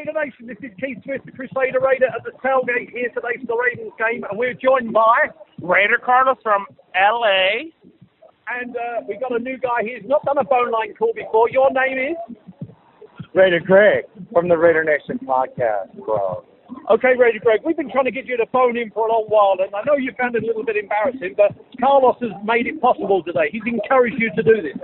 Hello, 0.05 0.21
Raider 0.21 0.27
Nation. 0.27 0.47
This 0.47 0.59
is 0.61 0.77
Keith 0.81 0.99
Smith, 1.05 1.23
the 1.25 1.33
Crusader 1.33 1.81
Raider 1.81 2.07
at 2.07 2.25
the 2.25 2.33
tailgate 2.45 2.91
here 2.91 3.09
today 3.09 3.41
for 3.41 3.47
the 3.47 3.57
Ravens 3.57 3.93
game, 3.97 4.25
and 4.29 4.39
we're 4.39 4.55
joined 4.55 4.93
by 4.93 5.33
Raider 5.63 5.97
Carlos 5.97 6.37
from 6.43 6.67
LA. 6.95 7.73
And 8.49 8.77
uh, 8.77 9.01
we've 9.09 9.21
got 9.21 9.33
a 9.33 9.39
new 9.39 9.57
guy 9.57 9.81
here 9.83 10.01
who's 10.01 10.09
not 10.09 10.25
done 10.25 10.37
a 10.37 10.45
phone 10.45 10.71
line 10.71 10.95
call 10.95 11.15
before. 11.15 11.49
Your 11.49 11.71
name 11.73 12.13
is? 12.13 12.37
Raider 13.35 13.61
Greg 13.61 14.05
from 14.33 14.49
the 14.49 14.57
Raider 14.57 14.85
Nation 14.85 15.19
podcast, 15.25 15.97
bro. 16.05 16.45
Okay, 16.91 17.17
Raider 17.17 17.41
Greg, 17.41 17.61
we've 17.65 17.77
been 17.77 17.91
trying 17.91 18.05
to 18.05 18.13
get 18.13 18.27
you 18.27 18.37
to 18.37 18.47
phone 18.53 18.77
in 18.77 18.91
for 18.91 19.09
a 19.09 19.13
long 19.13 19.25
while, 19.29 19.57
and 19.65 19.75
I 19.75 19.81
know 19.87 19.97
you 19.97 20.13
found 20.19 20.37
it 20.37 20.43
a 20.43 20.47
little 20.47 20.65
bit 20.65 20.77
embarrassing, 20.77 21.35
but 21.37 21.57
Carlos 21.81 22.17
has 22.21 22.33
made 22.45 22.67
it 22.67 22.81
possible 22.81 23.23
today. 23.23 23.49
He's 23.51 23.65
encouraged 23.65 24.17
you 24.19 24.31
to 24.37 24.43
do 24.43 24.61
this. 24.61 24.77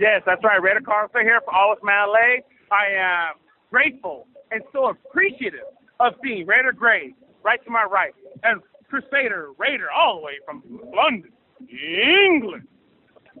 Yes, 0.00 0.22
that's 0.26 0.42
right. 0.42 0.60
Raider 0.60 0.80
Carlos 0.80 1.10
here 1.14 1.40
for 1.44 1.54
All 1.54 1.76
Man 1.84 2.08
LA. 2.08 2.42
I 2.74 3.30
am 3.30 3.34
grateful 3.70 4.26
and 4.50 4.62
so 4.72 4.90
appreciative 4.90 5.68
of 6.00 6.14
seeing 6.22 6.46
Raider 6.46 6.72
Gray 6.72 7.14
right 7.42 7.62
to 7.64 7.70
my 7.70 7.84
right 7.84 8.12
and 8.42 8.60
Crusader 8.88 9.50
Raider 9.58 9.88
all 9.90 10.16
the 10.16 10.22
way 10.22 10.32
from 10.44 10.62
London, 10.94 11.30
England, 11.68 12.66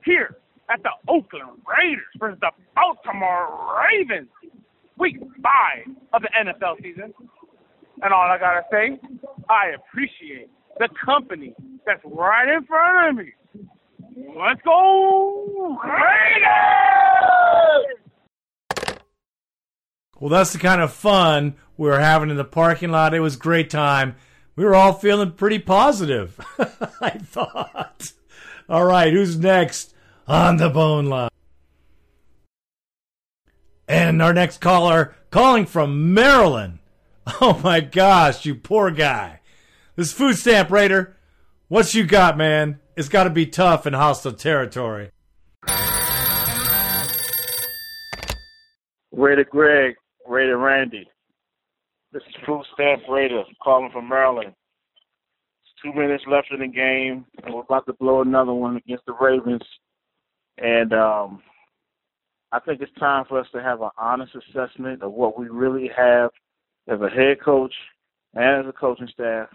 here 0.04 0.36
at 0.70 0.82
the 0.82 0.90
Oakland 1.08 1.60
Raiders 1.66 2.04
versus 2.18 2.38
the 2.40 2.50
Baltimore 2.74 3.76
Ravens, 3.76 4.28
week 4.98 5.16
five 5.42 5.86
of 6.12 6.22
the 6.22 6.28
NFL 6.28 6.80
season. 6.82 7.12
And 8.02 8.14
all 8.14 8.30
I 8.30 8.38
gotta 8.38 8.62
say, 8.70 8.98
I 9.48 9.72
appreciate 9.74 10.48
the 10.78 10.88
company 11.04 11.54
that's 11.84 12.00
right 12.04 12.48
in 12.48 12.64
front 12.64 13.10
of 13.10 13.16
me. 13.24 13.32
Let's 14.36 14.60
go 14.62 15.78
Raiders! 15.82 17.10
Well, 20.20 20.28
that's 20.28 20.52
the 20.52 20.58
kind 20.58 20.82
of 20.82 20.92
fun 20.92 21.54
we 21.78 21.88
were 21.88 21.98
having 21.98 22.28
in 22.28 22.36
the 22.36 22.44
parking 22.44 22.90
lot. 22.90 23.14
It 23.14 23.20
was 23.20 23.36
great 23.36 23.70
time. 23.70 24.16
We 24.54 24.64
were 24.64 24.74
all 24.74 24.92
feeling 24.92 25.32
pretty 25.32 25.58
positive, 25.58 26.38
I 27.00 27.10
thought. 27.10 28.12
All 28.68 28.84
right, 28.84 29.12
who's 29.12 29.38
next 29.38 29.94
on 30.28 30.58
the 30.58 30.68
bone 30.68 31.06
line? 31.06 31.30
And 33.88 34.20
our 34.20 34.34
next 34.34 34.60
caller 34.60 35.16
calling 35.30 35.64
from 35.64 36.12
Maryland. 36.12 36.78
Oh 37.40 37.60
my 37.64 37.80
gosh, 37.80 38.44
you 38.44 38.54
poor 38.54 38.90
guy. 38.90 39.40
This 39.96 40.12
food 40.12 40.36
stamp 40.36 40.70
raider, 40.70 41.16
what 41.68 41.94
you 41.94 42.04
got, 42.04 42.36
man? 42.36 42.80
It's 42.96 43.08
got 43.08 43.24
to 43.24 43.30
be 43.30 43.46
tough 43.46 43.86
in 43.86 43.94
hostile 43.94 44.32
territory. 44.32 45.10
Raider 49.12 49.44
Greg, 49.44 49.96
Raider 50.30 50.58
Randy. 50.58 51.10
This 52.12 52.22
is 52.28 52.34
Food 52.46 52.62
Stamp 52.74 53.02
Raider 53.08 53.42
calling 53.60 53.90
from 53.92 54.08
Maryland. 54.08 54.52
It's 54.52 55.82
two 55.82 55.92
minutes 55.92 56.22
left 56.30 56.46
in 56.52 56.60
the 56.60 56.68
game, 56.68 57.26
and 57.42 57.52
we're 57.52 57.62
about 57.62 57.84
to 57.86 57.94
blow 57.94 58.22
another 58.22 58.52
one 58.52 58.76
against 58.76 59.04
the 59.06 59.14
Ravens. 59.20 59.64
And 60.58 60.92
um, 60.92 61.42
I 62.52 62.60
think 62.60 62.80
it's 62.80 62.96
time 63.00 63.24
for 63.28 63.40
us 63.40 63.48
to 63.52 63.60
have 63.60 63.82
an 63.82 63.90
honest 63.98 64.30
assessment 64.36 65.02
of 65.02 65.10
what 65.10 65.36
we 65.36 65.48
really 65.48 65.90
have 65.96 66.30
as 66.86 67.00
a 67.00 67.08
head 67.08 67.38
coach 67.44 67.74
and 68.34 68.64
as 68.64 68.68
a 68.68 68.72
coaching 68.72 69.08
staff, 69.12 69.48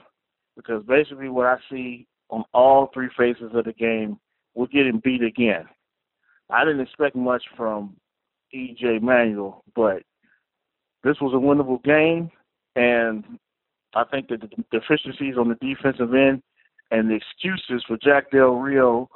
because 0.58 0.84
basically 0.86 1.30
what 1.30 1.46
I 1.46 1.56
see 1.72 2.06
on 2.30 2.44
all 2.54 2.90
three 2.94 3.10
phases 3.18 3.52
of 3.54 3.64
the 3.64 3.74
game, 3.74 4.20
we're 4.56 4.68
getting 4.68 5.02
beat 5.06 5.24
again. 5.24 5.64
I 6.50 6.66
didn't 6.66 6.82
expect 6.82 7.16
much 7.16 7.44
from 7.56 7.96
EJ 8.54 9.02
Manuel, 9.02 9.64
but 9.74 10.04
this 11.06 11.22
was 11.22 11.34
a 11.34 11.38
winnable 11.38 11.82
game, 11.84 12.32
and 12.76 13.24
I 13.94 14.04
think 14.06 14.28
that 14.30 14.42
the 14.42 14.50
deficiencies 14.72 15.36
on 15.38 15.48
the 15.48 15.56
defensive 15.56 16.14
end 16.16 16.42
and 16.90 17.10
the 17.10 17.16
excuses 17.16 17.84
for 17.88 17.96
Jack 18.04 18.32
Del 18.32 18.56
Rio 18.56 19.08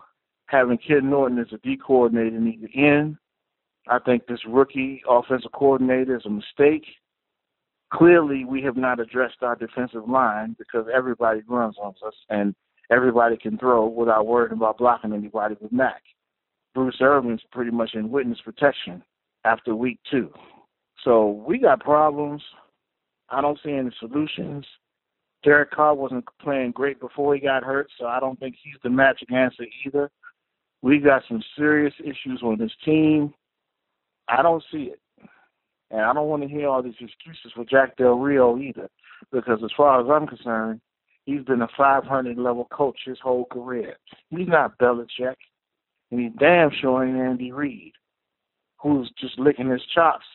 having 0.46 0.78
Ken 0.78 1.10
Norton 1.10 1.40
as 1.40 1.48
a 1.52 1.58
D 1.58 1.78
coordinator 1.78 2.40
need 2.40 2.62
to 2.62 2.80
end. 2.80 3.18
I 3.88 3.98
think 3.98 4.28
this 4.28 4.40
rookie 4.48 5.02
offensive 5.10 5.52
coordinator 5.52 6.16
is 6.16 6.26
a 6.26 6.30
mistake. 6.30 6.86
Clearly, 7.92 8.46
we 8.46 8.62
have 8.62 8.78
not 8.78 9.00
addressed 9.00 9.42
our 9.42 9.56
defensive 9.56 10.08
line 10.08 10.56
because 10.60 10.86
everybody 10.94 11.42
runs 11.48 11.76
on 11.82 11.96
us 12.06 12.14
and 12.30 12.54
everybody 12.92 13.36
can 13.36 13.58
throw 13.58 13.88
without 13.88 14.28
worrying 14.28 14.54
about 14.54 14.78
blocking 14.78 15.12
anybody 15.12 15.56
with 15.60 15.72
Mack. 15.72 16.04
Bruce 16.76 16.98
Irvin's 17.02 17.42
pretty 17.52 17.72
much 17.72 17.96
in 17.96 18.12
witness 18.12 18.40
protection 18.46 19.02
after 19.44 19.76
week 19.76 19.98
two. 20.12 20.30
So 21.04 21.44
we 21.48 21.58
got 21.58 21.80
problems. 21.80 22.42
I 23.30 23.42
don't 23.42 23.60
see 23.64 23.72
any 23.72 23.92
solutions. 24.00 24.66
Derek 25.44 25.72
Carr 25.72 25.96
wasn't 25.96 26.26
playing 26.42 26.72
great 26.72 27.00
before 27.00 27.34
he 27.34 27.42
got 27.42 27.64
hurt, 27.64 27.90
so 27.98 28.08
I 28.08 28.20
don't 28.20 28.40
think 28.40 28.56
he's 28.62 28.76
the 28.84 28.90
magic 28.90 29.32
answer 29.32 29.66
either. 29.86 30.12
We 30.82 31.00
got 31.00 31.24
some 31.28 31.44
serious 31.58 31.94
issues 32.00 32.42
on 32.44 32.58
this 32.58 32.72
team. 32.84 33.34
I 34.28 34.42
don't 34.42 34.64
see 34.72 34.92
it. 34.94 35.00
And 35.92 36.02
I 36.02 36.14
don't 36.14 36.28
want 36.28 36.44
to 36.44 36.50
hear 36.50 36.68
all 36.68 36.84
these 36.84 36.94
excuses 37.00 37.52
for 37.56 37.66
Jack 37.66 37.98
Del 37.98 38.20
Rio 38.20 38.58
either, 38.58 38.90
because 39.32 39.60
as 39.64 39.72
far 39.76 40.02
as 40.02 40.08
I'm 40.10 40.28
concerned, 40.28 40.82
he's 41.26 41.44
been 41.44 41.62
a 41.62 41.68
500 41.78 42.38
level 42.38 42.68
coach 42.72 43.00
his 43.06 43.18
whole 43.22 43.46
career. 43.46 43.96
He's 44.30 44.48
not 44.48 44.78
Belichick, 44.78 45.36
and 46.12 46.20
he's 46.20 46.32
damn 46.40 46.70
sure 46.80 47.06
ain't 47.06 47.18
Andy 47.18 47.52
Reid, 47.52 47.94
who's 48.78 49.12
just 49.20 49.40
licking 49.40 49.70
his 49.70 49.84
chops, 49.96 50.26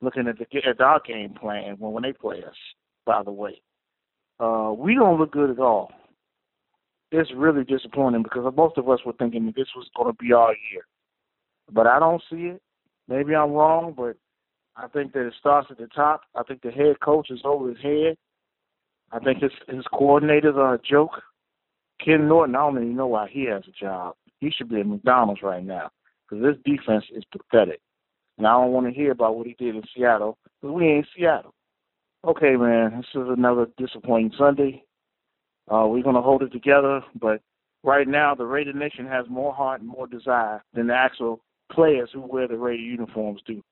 looking 0.00 0.28
at 0.28 0.36
the 0.38 0.46
at 0.68 0.80
our 0.80 1.00
game 1.06 1.34
plan 1.34 1.76
when 1.78 1.92
when 1.92 2.02
they 2.02 2.12
play 2.12 2.38
us. 2.38 2.56
By 3.04 3.22
the 3.22 3.32
way, 3.32 3.60
uh, 4.38 4.72
we 4.76 4.94
don't 4.94 5.18
look 5.18 5.32
good 5.32 5.50
at 5.50 5.58
all. 5.58 5.90
It's 7.10 7.30
really 7.34 7.64
disappointing 7.64 8.22
because 8.22 8.52
most 8.54 8.76
of 8.76 8.88
us 8.88 9.00
were 9.06 9.14
thinking 9.14 9.46
that 9.46 9.56
this 9.56 9.68
was 9.74 9.88
going 9.96 10.12
to 10.12 10.16
be 10.22 10.32
our 10.32 10.54
year, 10.70 10.82
but 11.72 11.86
I 11.86 11.98
don't 11.98 12.22
see 12.30 12.48
it. 12.48 12.62
Maybe 13.08 13.34
I'm 13.34 13.52
wrong, 13.52 13.94
but 13.96 14.16
I 14.76 14.86
think 14.88 15.12
that 15.14 15.26
it 15.26 15.34
starts 15.40 15.68
at 15.70 15.78
the 15.78 15.86
top. 15.88 16.20
I 16.36 16.42
think 16.42 16.60
the 16.60 16.70
head 16.70 17.00
coach 17.02 17.30
is 17.30 17.40
over 17.44 17.70
his 17.70 17.78
head. 17.82 18.16
I 19.10 19.18
think 19.18 19.42
his 19.42 19.52
his 19.68 19.84
coordinators 19.92 20.56
are 20.56 20.74
a 20.74 20.82
joke. 20.82 21.22
Ken 22.04 22.28
Norton, 22.28 22.54
I 22.54 22.58
don't 22.58 22.76
even 22.76 22.96
know 22.96 23.06
why 23.08 23.28
he 23.28 23.44
has 23.46 23.62
a 23.66 23.72
job. 23.72 24.14
He 24.40 24.50
should 24.50 24.68
be 24.68 24.80
at 24.80 24.86
McDonald's 24.86 25.42
right 25.42 25.64
now. 25.64 25.90
because 26.28 26.44
this 26.44 26.62
defense 26.64 27.04
is 27.14 27.24
pathetic. 27.32 27.80
And 28.38 28.46
I 28.46 28.52
don't 28.52 28.72
want 28.72 28.86
to 28.86 28.92
hear 28.92 29.10
about 29.10 29.36
what 29.36 29.46
he 29.46 29.54
did 29.58 29.74
in 29.74 29.82
Seattle 29.94 30.38
because 30.60 30.74
we 30.74 30.86
ain't 30.86 31.06
Seattle. 31.16 31.54
Okay, 32.24 32.56
man, 32.56 32.96
this 32.96 33.22
is 33.22 33.28
another 33.28 33.66
disappointing 33.76 34.32
Sunday. 34.38 34.84
Uh, 35.70 35.86
we're 35.86 36.02
going 36.02 36.14
to 36.14 36.22
hold 36.22 36.42
it 36.42 36.52
together, 36.52 37.02
but 37.20 37.40
right 37.82 38.08
now 38.08 38.34
the 38.34 38.46
Raider 38.46 38.72
Nation 38.72 39.06
has 39.06 39.26
more 39.28 39.52
heart 39.52 39.80
and 39.80 39.88
more 39.88 40.06
desire 40.06 40.62
than 40.72 40.86
the 40.86 40.94
actual 40.94 41.40
players 41.70 42.10
who 42.12 42.20
wear 42.20 42.48
the 42.48 42.56
Raider 42.56 42.82
uniforms 42.82 43.42
do. 43.46 43.62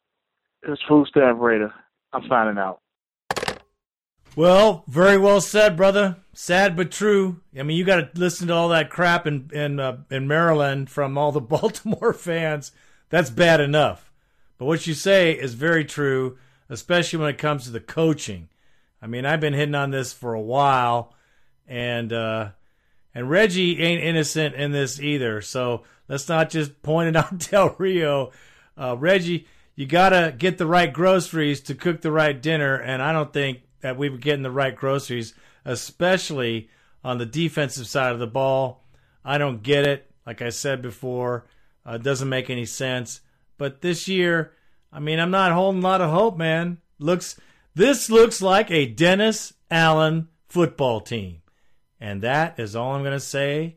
It's 0.62 0.83
Food 0.89 1.09
Stamp 1.09 1.41
Raider. 1.41 1.73
I'm 2.12 2.23
signing 2.29 2.59
out. 2.59 2.81
Well, 4.35 4.85
very 4.87 5.17
well 5.17 5.41
said, 5.41 5.77
brother. 5.77 6.17
Sad 6.35 6.77
but 6.77 6.91
true. 6.91 7.41
I 7.59 7.62
mean, 7.62 7.79
you 7.79 7.85
got 7.85 8.14
to 8.14 8.21
listen 8.21 8.49
to 8.49 8.55
all 8.55 8.69
that 8.69 8.91
crap 8.91 9.27
in 9.27 9.49
in 9.53 9.81
uh, 9.81 9.99
in 10.11 10.29
Maryland 10.29 10.91
from 10.91 11.17
all 11.17 11.33
the 11.33 11.41
Baltimore 11.41 12.12
fans. 12.12 12.73
That's 13.09 13.31
bad 13.31 13.61
enough. 13.61 14.05
But 14.59 14.66
what 14.66 14.86
you 14.86 14.94
say 14.94 15.32
is 15.32 15.54
very 15.54 15.84
true, 15.84 16.38
especially 16.68 17.18
when 17.18 17.28
it 17.28 17.38
comes 17.38 17.64
to 17.64 17.70
the 17.70 17.80
coaching. 17.80 18.48
I 19.00 19.07
mean, 19.07 19.26
I've 19.26 19.40
been 19.40 19.52
hitting 19.52 19.74
on 19.74 19.90
this 19.90 20.12
for 20.12 20.34
a 20.34 20.40
while, 20.40 21.14
and 21.66 22.12
uh, 22.12 22.50
and 23.14 23.30
Reggie 23.30 23.80
ain't 23.80 24.02
innocent 24.02 24.54
in 24.54 24.72
this 24.72 25.00
either. 25.00 25.40
So 25.42 25.82
let's 26.09 26.28
not 26.28 26.50
just 26.50 26.82
point 26.82 27.09
it 27.09 27.16
out 27.16 27.38
Del 27.38 27.74
Rio. 27.78 28.32
Uh, 28.78 28.96
Reggie, 28.96 29.46
you 29.74 29.86
got 29.86 30.11
to 30.11 30.34
get 30.36 30.59
the 30.59 30.66
right 30.66 30.92
groceries 30.92 31.61
to 31.62 31.74
cook 31.74 32.00
the 32.00 32.12
right 32.12 32.40
dinner, 32.40 32.76
and 32.76 33.02
I 33.02 33.12
don't 33.12 33.32
think 33.32 33.61
that 33.80 33.96
we 33.96 34.09
were 34.09 34.18
getting 34.18 34.42
the 34.42 34.50
right 34.50 34.74
groceries, 34.74 35.34
especially 35.64 36.68
on 37.04 37.18
the 37.18 37.26
defensive 37.26 37.86
side 37.86 38.12
of 38.12 38.18
the 38.18 38.26
ball. 38.26 38.82
I 39.24 39.38
don't 39.38 39.62
get 39.62 39.86
it. 39.86 40.11
Like 40.26 40.42
I 40.42 40.48
said 40.48 40.82
before, 40.82 41.46
uh, 41.86 41.92
it 41.92 42.02
doesn't 42.02 42.28
make 42.28 42.50
any 42.50 42.64
sense. 42.64 43.20
But 43.59 43.80
this 43.80 44.09
year, 44.09 44.52
I 44.92 45.00
mean, 45.00 45.18
I'm 45.18 45.30
not 45.30 45.52
holding 45.52 45.82
a 45.82 45.86
lot 45.86 46.00
of 46.00 46.11
hope, 46.11 46.36
man. 46.36 46.78
Looks 46.98 47.38
this 47.74 48.09
looks 48.09 48.40
like 48.40 48.70
a 48.70 48.86
Dennis 48.86 49.52
Allen 49.70 50.28
football 50.48 51.00
team. 51.00 51.42
And 52.00 52.22
that 52.22 52.59
is 52.59 52.74
all 52.74 52.94
I'm 52.94 53.02
going 53.02 53.12
to 53.12 53.20
say 53.20 53.76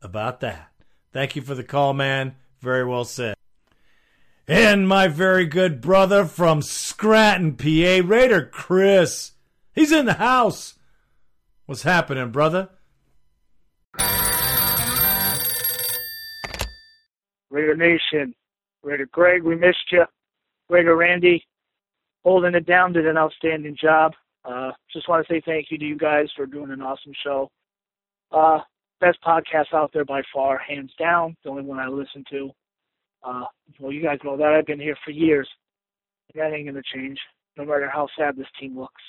about 0.00 0.40
that. 0.40 0.70
Thank 1.12 1.36
you 1.36 1.42
for 1.42 1.54
the 1.54 1.64
call, 1.64 1.92
man. 1.92 2.36
Very 2.60 2.84
well 2.84 3.04
said. 3.04 3.34
And 4.48 4.88
my 4.88 5.08
very 5.08 5.46
good 5.46 5.80
brother 5.80 6.24
from 6.24 6.60
Scranton, 6.60 7.56
PA, 7.56 8.06
Raider 8.06 8.46
Chris. 8.46 9.32
He's 9.74 9.92
in 9.92 10.06
the 10.06 10.14
house. 10.14 10.74
What's 11.66 11.82
happening, 11.82 12.30
brother? 12.30 12.70
Raider 17.50 17.76
Nation, 17.76 18.34
Raider 18.84 19.08
Greg, 19.10 19.42
we 19.42 19.56
missed 19.56 19.90
you. 19.90 20.04
Raider 20.68 20.96
Randy, 20.96 21.44
holding 22.22 22.54
it 22.54 22.66
down, 22.66 22.92
did 22.92 23.06
an 23.06 23.16
outstanding 23.16 23.76
job. 23.80 24.12
Uh, 24.44 24.72
just 24.92 25.08
want 25.08 25.26
to 25.26 25.32
say 25.32 25.42
thank 25.44 25.70
you 25.70 25.78
to 25.78 25.84
you 25.84 25.96
guys 25.96 26.28
for 26.36 26.46
doing 26.46 26.70
an 26.70 26.82
awesome 26.82 27.12
show. 27.24 27.50
Uh, 28.30 28.60
best 29.00 29.18
podcast 29.26 29.72
out 29.72 29.90
there 29.92 30.04
by 30.04 30.22
far, 30.32 30.58
hands 30.58 30.92
down. 30.98 31.36
The 31.44 31.50
only 31.50 31.62
one 31.62 31.78
I 31.78 31.88
listen 31.88 32.24
to. 32.30 32.50
Uh, 33.22 33.44
well, 33.80 33.92
you 33.92 34.02
guys 34.02 34.18
know 34.22 34.36
that 34.36 34.52
I've 34.52 34.66
been 34.66 34.80
here 34.80 34.96
for 35.04 35.10
years. 35.10 35.48
That 36.34 36.52
ain't 36.52 36.66
gonna 36.66 36.82
change, 36.94 37.18
no 37.56 37.64
matter 37.64 37.88
how 37.88 38.08
sad 38.18 38.36
this 38.36 38.46
team 38.60 38.78
looks. 38.78 39.02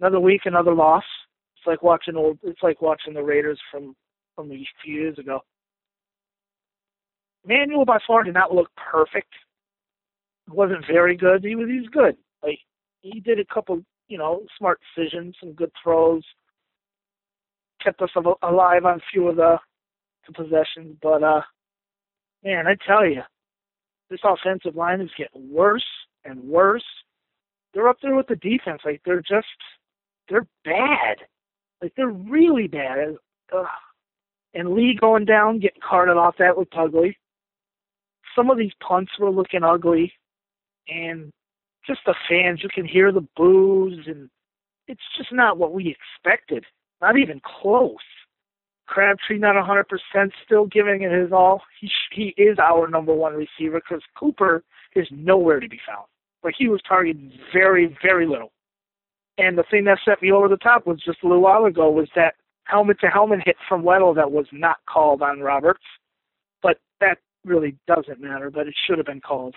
Another 0.00 0.20
week, 0.20 0.42
another 0.44 0.74
loss. 0.74 1.04
It's 1.56 1.66
like 1.66 1.82
watching 1.82 2.16
old. 2.16 2.38
It's 2.42 2.62
like 2.62 2.82
watching 2.82 3.14
the 3.14 3.22
Raiders 3.22 3.60
from 3.70 3.94
from 4.34 4.50
a 4.50 4.66
few 4.82 4.94
years 4.94 5.18
ago. 5.18 5.40
Manuel 7.46 7.84
by 7.84 7.98
far 8.06 8.22
did 8.22 8.34
not 8.34 8.54
look 8.54 8.68
perfect. 8.76 9.32
It 10.46 10.54
wasn't 10.54 10.84
very 10.86 11.16
good. 11.16 11.44
He 11.44 11.54
was 11.54 11.68
he 11.68 11.80
was 11.80 11.88
good. 11.90 12.16
Like 12.42 12.58
he 13.00 13.20
did 13.20 13.38
a 13.38 13.44
couple, 13.44 13.82
you 14.08 14.18
know, 14.18 14.42
smart 14.58 14.80
decisions, 14.94 15.36
some 15.40 15.52
good 15.52 15.70
throws. 15.82 16.22
Kept 17.82 18.02
us 18.02 18.10
alive 18.42 18.84
on 18.84 18.98
a 18.98 19.02
few 19.10 19.28
of 19.28 19.36
the, 19.36 19.56
the 20.26 20.34
possessions, 20.34 20.96
but 21.00 21.22
uh, 21.22 21.40
man, 22.44 22.66
I 22.66 22.76
tell 22.86 23.06
you, 23.06 23.22
this 24.10 24.20
offensive 24.24 24.76
line 24.76 25.00
is 25.00 25.10
getting 25.16 25.50
worse 25.50 25.86
and 26.24 26.42
worse. 26.44 26.84
They're 27.72 27.88
up 27.88 27.96
there 28.02 28.14
with 28.14 28.26
the 28.26 28.36
defense. 28.36 28.82
Like 28.84 29.00
they're 29.06 29.22
just, 29.22 29.46
they're 30.28 30.46
bad. 30.64 31.18
Like 31.80 31.92
they're 31.96 32.08
really 32.08 32.66
bad. 32.66 33.16
Ugh. 33.56 33.66
And 34.52 34.74
Lee 34.74 34.98
going 35.00 35.24
down, 35.24 35.60
getting 35.60 35.80
carted 35.80 36.16
off, 36.16 36.34
that 36.38 36.58
looked 36.58 36.74
ugly. 36.76 37.16
Some 38.36 38.50
of 38.50 38.58
these 38.58 38.72
punts 38.86 39.12
were 39.18 39.30
looking 39.30 39.62
ugly, 39.62 40.12
and 40.88 41.32
just 41.86 42.00
the 42.06 42.14
fans, 42.28 42.60
you 42.62 42.68
can 42.72 42.86
hear 42.86 43.12
the 43.12 43.26
boos, 43.36 44.06
and 44.06 44.30
it's 44.86 45.00
just 45.16 45.32
not 45.32 45.58
what 45.58 45.72
we 45.72 45.96
expected. 45.96 46.64
Not 47.00 47.18
even 47.18 47.40
close. 47.44 47.96
Crabtree 48.86 49.38
not 49.38 49.56
a 49.56 49.62
100% 49.62 50.30
still 50.44 50.66
giving 50.66 51.02
it 51.02 51.12
his 51.12 51.32
all. 51.32 51.62
He 51.80 51.88
he 52.12 52.34
is 52.36 52.58
our 52.58 52.88
number 52.88 53.14
one 53.14 53.34
receiver 53.34 53.80
because 53.80 54.02
Cooper 54.18 54.64
is 54.96 55.06
nowhere 55.12 55.60
to 55.60 55.68
be 55.68 55.78
found. 55.86 56.06
Like 56.42 56.54
he 56.58 56.68
was 56.68 56.80
targeted 56.86 57.32
very 57.52 57.96
very 58.02 58.26
little. 58.26 58.52
And 59.38 59.56
the 59.56 59.64
thing 59.70 59.84
that 59.84 60.00
set 60.04 60.20
me 60.20 60.32
over 60.32 60.48
the 60.48 60.56
top 60.56 60.86
was 60.86 61.00
just 61.00 61.22
a 61.22 61.26
little 61.26 61.42
while 61.42 61.66
ago 61.66 61.88
was 61.88 62.08
that 62.16 62.34
helmet 62.64 62.98
to 63.00 63.06
helmet 63.06 63.40
hit 63.44 63.56
from 63.68 63.82
Weddle 63.82 64.14
that 64.16 64.30
was 64.30 64.46
not 64.52 64.78
called 64.88 65.22
on 65.22 65.40
Roberts. 65.40 65.84
But 66.60 66.78
that 67.00 67.18
really 67.44 67.76
doesn't 67.86 68.20
matter, 68.20 68.50
but 68.50 68.66
it 68.66 68.74
should 68.86 68.98
have 68.98 69.06
been 69.06 69.20
called. 69.20 69.54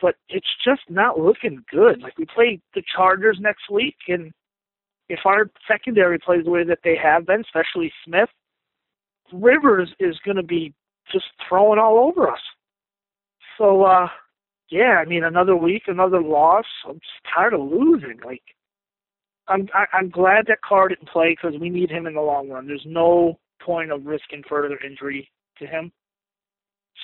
But 0.00 0.16
it's 0.28 0.46
just 0.64 0.82
not 0.88 1.18
looking 1.18 1.64
good. 1.70 2.02
Like 2.02 2.18
we 2.18 2.26
play 2.26 2.60
the 2.74 2.82
Chargers 2.94 3.38
next 3.40 3.70
week 3.70 3.96
and 4.08 4.32
if 5.08 5.20
our 5.24 5.50
secondary 5.68 6.18
plays 6.18 6.44
the 6.44 6.50
way 6.50 6.64
that 6.64 6.80
they 6.82 6.96
have 7.00 7.26
been, 7.26 7.40
especially 7.40 7.92
Smith, 8.04 8.28
Rivers 9.32 9.90
is 10.00 10.16
going 10.24 10.36
to 10.36 10.42
be 10.42 10.74
just 11.12 11.26
throwing 11.48 11.78
all 11.78 11.98
over 11.98 12.28
us. 12.28 12.40
So, 13.58 13.84
uh, 13.84 14.08
yeah, 14.70 15.00
I 15.00 15.04
mean, 15.04 15.24
another 15.24 15.56
week, 15.56 15.84
another 15.86 16.20
loss. 16.20 16.64
I'm 16.86 16.94
just 16.94 17.34
tired 17.34 17.54
of 17.54 17.60
losing. 17.60 18.18
Like, 18.24 18.42
I'm 19.48 19.68
I, 19.74 19.84
I'm 19.92 20.10
glad 20.10 20.46
that 20.48 20.60
Carr 20.62 20.88
didn't 20.88 21.08
play 21.08 21.30
because 21.30 21.58
we 21.60 21.70
need 21.70 21.90
him 21.90 22.06
in 22.06 22.14
the 22.14 22.20
long 22.20 22.48
run. 22.48 22.66
There's 22.66 22.84
no 22.84 23.38
point 23.62 23.92
of 23.92 24.06
risking 24.06 24.42
further 24.48 24.78
injury 24.84 25.30
to 25.58 25.66
him. 25.66 25.92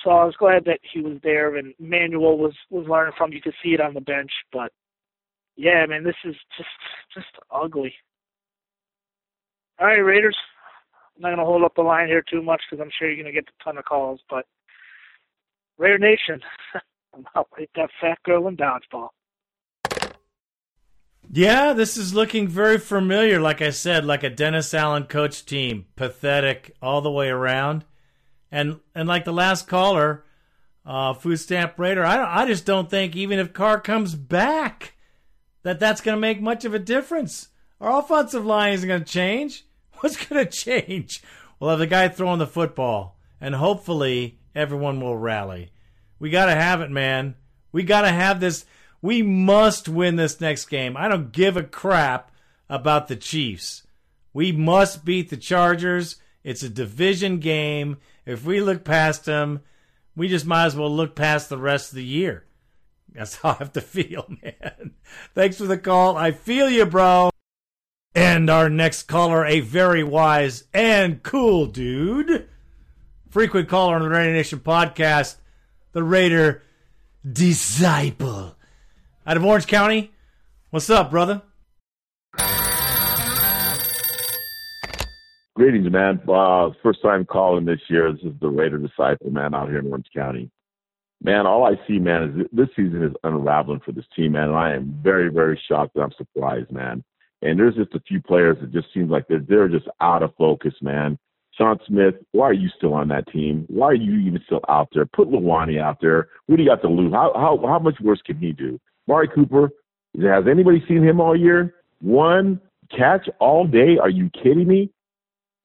So 0.03 0.09
I 0.11 0.25
was 0.25 0.35
glad 0.37 0.65
that 0.65 0.79
he 0.81 1.01
was 1.01 1.17
there 1.23 1.55
and 1.55 1.73
Manuel 1.79 2.37
was 2.37 2.53
was 2.69 2.87
learning 2.87 3.13
from. 3.17 3.31
You 3.31 3.41
could 3.41 3.53
see 3.63 3.73
it 3.73 3.81
on 3.81 3.93
the 3.93 4.01
bench, 4.01 4.31
but 4.51 4.71
yeah, 5.55 5.85
man, 5.85 6.03
this 6.03 6.15
is 6.25 6.35
just 6.57 6.69
just 7.13 7.27
ugly. 7.51 7.93
All 9.79 9.87
right, 9.87 9.97
Raiders. 9.97 10.37
I'm 11.15 11.21
not 11.21 11.29
gonna 11.31 11.45
hold 11.45 11.63
up 11.63 11.75
the 11.75 11.83
line 11.83 12.07
here 12.07 12.23
too 12.27 12.41
much 12.41 12.61
because 12.69 12.81
I'm 12.83 12.91
sure 12.97 13.09
you're 13.09 13.23
gonna 13.23 13.33
get 13.33 13.47
a 13.47 13.63
ton 13.63 13.77
of 13.77 13.85
calls, 13.85 14.19
but 14.29 14.45
Raider 15.77 15.99
Nation, 15.99 16.41
I'm 17.13 17.25
out 17.35 17.49
like 17.57 17.69
that 17.75 17.89
fat 18.01 18.17
girl 18.23 18.47
in 18.47 18.57
dodgeball. 18.57 19.09
Yeah, 21.31 21.73
this 21.73 21.97
is 21.97 22.13
looking 22.13 22.47
very 22.47 22.77
familiar. 22.77 23.39
Like 23.39 23.61
I 23.61 23.69
said, 23.69 24.05
like 24.05 24.23
a 24.23 24.29
Dennis 24.29 24.73
Allen 24.73 25.05
coach 25.05 25.45
team, 25.45 25.85
pathetic 25.95 26.75
all 26.81 27.01
the 27.01 27.11
way 27.11 27.29
around, 27.29 27.85
and 28.53 28.79
and 28.93 29.07
like 29.09 29.25
the 29.25 29.33
last 29.33 29.67
caller, 29.67 30.23
uh, 30.85 31.15
food 31.15 31.37
stamp 31.37 31.77
Raider. 31.77 32.05
I 32.05 32.43
I 32.43 32.45
just 32.45 32.65
don't 32.65 32.89
think 32.89 33.15
even 33.15 33.39
if 33.39 33.51
Carr 33.51 33.81
comes 33.81 34.13
back, 34.13 34.93
that 35.63 35.79
that's 35.79 36.01
going 36.01 36.15
to 36.15 36.21
make 36.21 36.39
much 36.39 36.63
of 36.63 36.75
a 36.75 36.79
difference. 36.79 37.49
Our 37.81 37.99
offensive 37.99 38.45
line 38.45 38.73
isn't 38.73 38.87
going 38.87 39.03
to 39.03 39.11
change. 39.11 39.65
What's 39.99 40.23
going 40.23 40.45
to 40.45 40.51
change? 40.51 41.23
We'll 41.59 41.71
have 41.71 41.79
the 41.79 41.87
guy 41.87 42.07
throwing 42.07 42.39
the 42.39 42.47
football, 42.47 43.17
and 43.41 43.55
hopefully 43.55 44.37
everyone 44.53 45.01
will 45.01 45.17
rally. 45.17 45.71
We 46.19 46.29
got 46.29 46.45
to 46.45 46.55
have 46.55 46.79
it, 46.81 46.91
man. 46.91 47.35
We 47.71 47.81
got 47.83 48.01
to 48.01 48.11
have 48.11 48.39
this. 48.39 48.65
We 49.01 49.23
must 49.23 49.89
win 49.89 50.15
this 50.15 50.39
next 50.39 50.65
game. 50.65 50.95
I 50.95 51.07
don't 51.07 51.31
give 51.31 51.57
a 51.57 51.63
crap 51.63 52.31
about 52.69 53.07
the 53.07 53.15
Chiefs. 53.15 53.81
We 54.31 54.51
must 54.51 55.03
beat 55.03 55.29
the 55.31 55.37
Chargers. 55.37 56.17
It's 56.43 56.61
a 56.63 56.69
division 56.69 57.39
game. 57.39 57.97
If 58.25 58.45
we 58.45 58.61
look 58.61 58.83
past 58.83 59.25
him, 59.25 59.61
we 60.15 60.27
just 60.27 60.45
might 60.45 60.65
as 60.65 60.75
well 60.75 60.93
look 60.93 61.15
past 61.15 61.49
the 61.49 61.57
rest 61.57 61.91
of 61.91 61.95
the 61.95 62.05
year. 62.05 62.45
That's 63.13 63.37
how 63.37 63.49
I 63.51 63.53
have 63.55 63.73
to 63.73 63.81
feel, 63.81 64.25
man. 64.43 64.93
Thanks 65.35 65.57
for 65.57 65.65
the 65.65 65.77
call. 65.77 66.17
I 66.17 66.31
feel 66.31 66.69
you, 66.69 66.85
bro. 66.85 67.29
And 68.15 68.49
our 68.49 68.69
next 68.69 69.03
caller, 69.03 69.45
a 69.45 69.59
very 69.59 70.03
wise 70.03 70.65
and 70.73 71.23
cool 71.23 71.65
dude, 71.65 72.47
frequent 73.29 73.67
caller 73.69 73.95
on 73.95 74.03
the 74.03 74.09
Raider 74.09 74.33
Nation 74.33 74.59
podcast, 74.59 75.37
the 75.93 76.03
Raider 76.03 76.61
Disciple 77.29 78.55
out 79.25 79.37
of 79.37 79.45
Orange 79.45 79.67
County. 79.67 80.11
What's 80.69 80.89
up, 80.89 81.09
brother? 81.09 81.41
Greetings, 85.55 85.91
man. 85.91 86.19
Uh, 86.27 86.71
first 86.81 87.03
time 87.03 87.25
calling 87.25 87.65
this 87.65 87.79
year. 87.87 88.11
This 88.11 88.23
is 88.23 88.33
the 88.41 88.49
Raider 88.49 88.79
Disciple, 88.79 89.29
man, 89.29 89.53
out 89.53 89.69
here 89.69 89.77
in 89.79 89.87
Orange 89.87 90.07
County. 90.11 90.49
Man, 91.21 91.45
all 91.45 91.63
I 91.63 91.75
see, 91.87 91.99
man, 91.99 92.23
is 92.23 92.47
this 92.51 92.69
season 92.75 93.03
is 93.03 93.13
unraveling 93.23 93.81
for 93.85 93.91
this 93.91 94.05
team, 94.15 94.31
man. 94.31 94.49
And 94.49 94.57
I 94.57 94.73
am 94.73 94.99
very, 95.03 95.29
very 95.29 95.61
shocked 95.67 95.95
and 95.95 96.03
I'm 96.03 96.11
surprised, 96.17 96.71
man. 96.71 97.03
And 97.43 97.59
there's 97.59 97.75
just 97.75 97.93
a 97.93 97.99
few 97.99 98.19
players 98.19 98.57
that 98.61 98.73
just 98.73 98.87
seems 98.95 99.11
like 99.11 99.27
they're, 99.27 99.45
they're 99.47 99.67
just 99.67 99.87
out 100.01 100.23
of 100.23 100.33
focus, 100.37 100.73
man. 100.81 101.19
Sean 101.55 101.77
Smith, 101.87 102.15
why 102.31 102.45
are 102.47 102.53
you 102.53 102.69
still 102.75 102.95
on 102.95 103.07
that 103.09 103.27
team? 103.27 103.65
Why 103.69 103.87
are 103.87 103.93
you 103.93 104.15
even 104.27 104.41
still 104.47 104.61
out 104.69 104.89
there? 104.91 105.05
Put 105.05 105.29
Luani 105.29 105.79
out 105.79 105.99
there. 106.01 106.29
What 106.47 106.55
do 106.55 106.63
you 106.63 106.69
got 106.69 106.81
to 106.81 106.89
lose? 106.89 107.13
How 107.13 107.31
how 107.35 107.63
how 107.67 107.77
much 107.77 107.99
worse 108.01 108.21
can 108.25 108.37
he 108.37 108.53
do? 108.53 108.79
Mari 109.07 109.27
Cooper, 109.27 109.69
has 110.19 110.45
anybody 110.49 110.83
seen 110.87 111.03
him 111.03 111.21
all 111.21 111.37
year? 111.37 111.75
One 112.01 112.59
catch 112.89 113.29
all 113.39 113.67
day? 113.67 113.99
Are 114.01 114.09
you 114.09 114.31
kidding 114.31 114.67
me? 114.67 114.89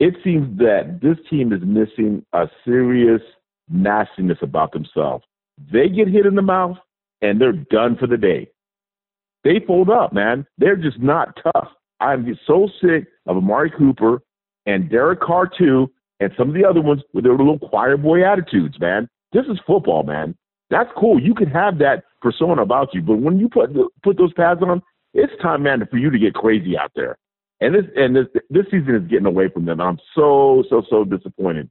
It 0.00 0.14
seems 0.22 0.58
that 0.58 1.00
this 1.02 1.16
team 1.28 1.52
is 1.52 1.60
missing 1.62 2.24
a 2.32 2.48
serious 2.64 3.22
nastiness 3.68 4.38
about 4.42 4.72
themselves. 4.72 5.24
They 5.72 5.88
get 5.88 6.08
hit 6.08 6.26
in 6.26 6.34
the 6.34 6.42
mouth 6.42 6.76
and 7.20 7.40
they're 7.40 7.52
done 7.52 7.96
for 7.98 8.06
the 8.06 8.16
day. 8.16 8.48
They 9.44 9.60
fold 9.66 9.90
up, 9.90 10.12
man. 10.12 10.46
They're 10.58 10.76
just 10.76 11.00
not 11.00 11.38
tough. 11.42 11.68
I'm 12.00 12.38
so 12.46 12.68
sick 12.80 13.06
of 13.26 13.36
Amari 13.36 13.72
Cooper 13.76 14.22
and 14.66 14.88
Derek 14.90 15.20
Carr 15.20 15.48
too, 15.58 15.90
and 16.20 16.32
some 16.36 16.48
of 16.48 16.54
the 16.54 16.64
other 16.64 16.80
ones 16.80 17.02
with 17.12 17.24
their 17.24 17.36
little 17.36 17.58
choir 17.58 17.96
boy 17.96 18.24
attitudes, 18.24 18.78
man. 18.78 19.08
This 19.32 19.46
is 19.46 19.58
football, 19.66 20.02
man. 20.04 20.36
That's 20.70 20.90
cool. 20.96 21.20
You 21.20 21.34
can 21.34 21.48
have 21.48 21.78
that 21.78 22.04
persona 22.20 22.62
about 22.62 22.94
you, 22.94 23.02
but 23.02 23.16
when 23.16 23.38
you 23.38 23.48
put 23.48 23.70
put 24.02 24.16
those 24.18 24.32
pads 24.34 24.60
on, 24.62 24.82
it's 25.14 25.32
time, 25.42 25.62
man, 25.62 25.86
for 25.90 25.96
you 25.96 26.10
to 26.10 26.18
get 26.18 26.34
crazy 26.34 26.76
out 26.76 26.92
there. 26.94 27.16
And 27.60 27.74
this 27.74 27.84
and 27.96 28.14
this 28.14 28.26
this 28.50 28.64
season 28.66 28.94
is 28.94 29.08
getting 29.10 29.26
away 29.26 29.48
from 29.48 29.64
them. 29.64 29.80
I'm 29.80 29.98
so 30.14 30.64
so 30.70 30.82
so 30.88 31.04
disappointed. 31.04 31.68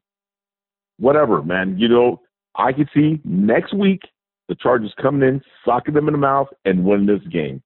Whatever, 0.97 1.41
man. 1.41 1.77
You 1.77 1.87
know, 1.87 2.21
I 2.55 2.73
could 2.73 2.89
see 2.93 3.21
next 3.23 3.73
week 3.73 4.01
the 4.49 4.55
Chargers 4.55 4.93
coming 5.01 5.27
in, 5.27 5.41
socking 5.65 5.93
them 5.93 6.07
in 6.07 6.13
the 6.13 6.17
mouth, 6.17 6.47
and 6.65 6.83
winning 6.83 7.05
this 7.05 7.25
game. 7.31 7.61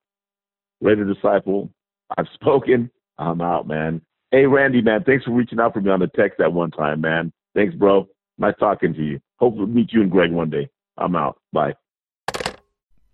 Raider 0.82 1.12
Disciple, 1.12 1.70
I've 2.18 2.28
spoken. 2.34 2.92
I'm 3.18 3.42
out, 3.42 3.68
man. 3.68 4.02
Hey, 4.32 4.46
Randy, 4.46 4.82
man, 4.82 5.04
thanks 5.04 5.26
for 5.26 5.32
reaching 5.32 5.60
out 5.60 5.74
for 5.74 5.82
me 5.82 5.92
on 5.92 6.00
the 6.00 6.08
text 6.08 6.38
that 6.40 6.54
one 6.54 6.72
time, 6.72 7.02
man. 7.02 7.32
Thanks, 7.54 7.76
bro. 7.76 8.08
Nice 8.38 8.56
talking 8.60 8.94
to 8.94 9.04
you. 9.04 9.20
Hopefully, 9.38 9.68
meet 9.68 9.92
you 9.92 10.02
and 10.02 10.10
Greg 10.10 10.32
one 10.32 10.50
day. 10.50 10.70
I'm 10.98 11.16
out. 11.16 11.40
Bye. 11.52 11.74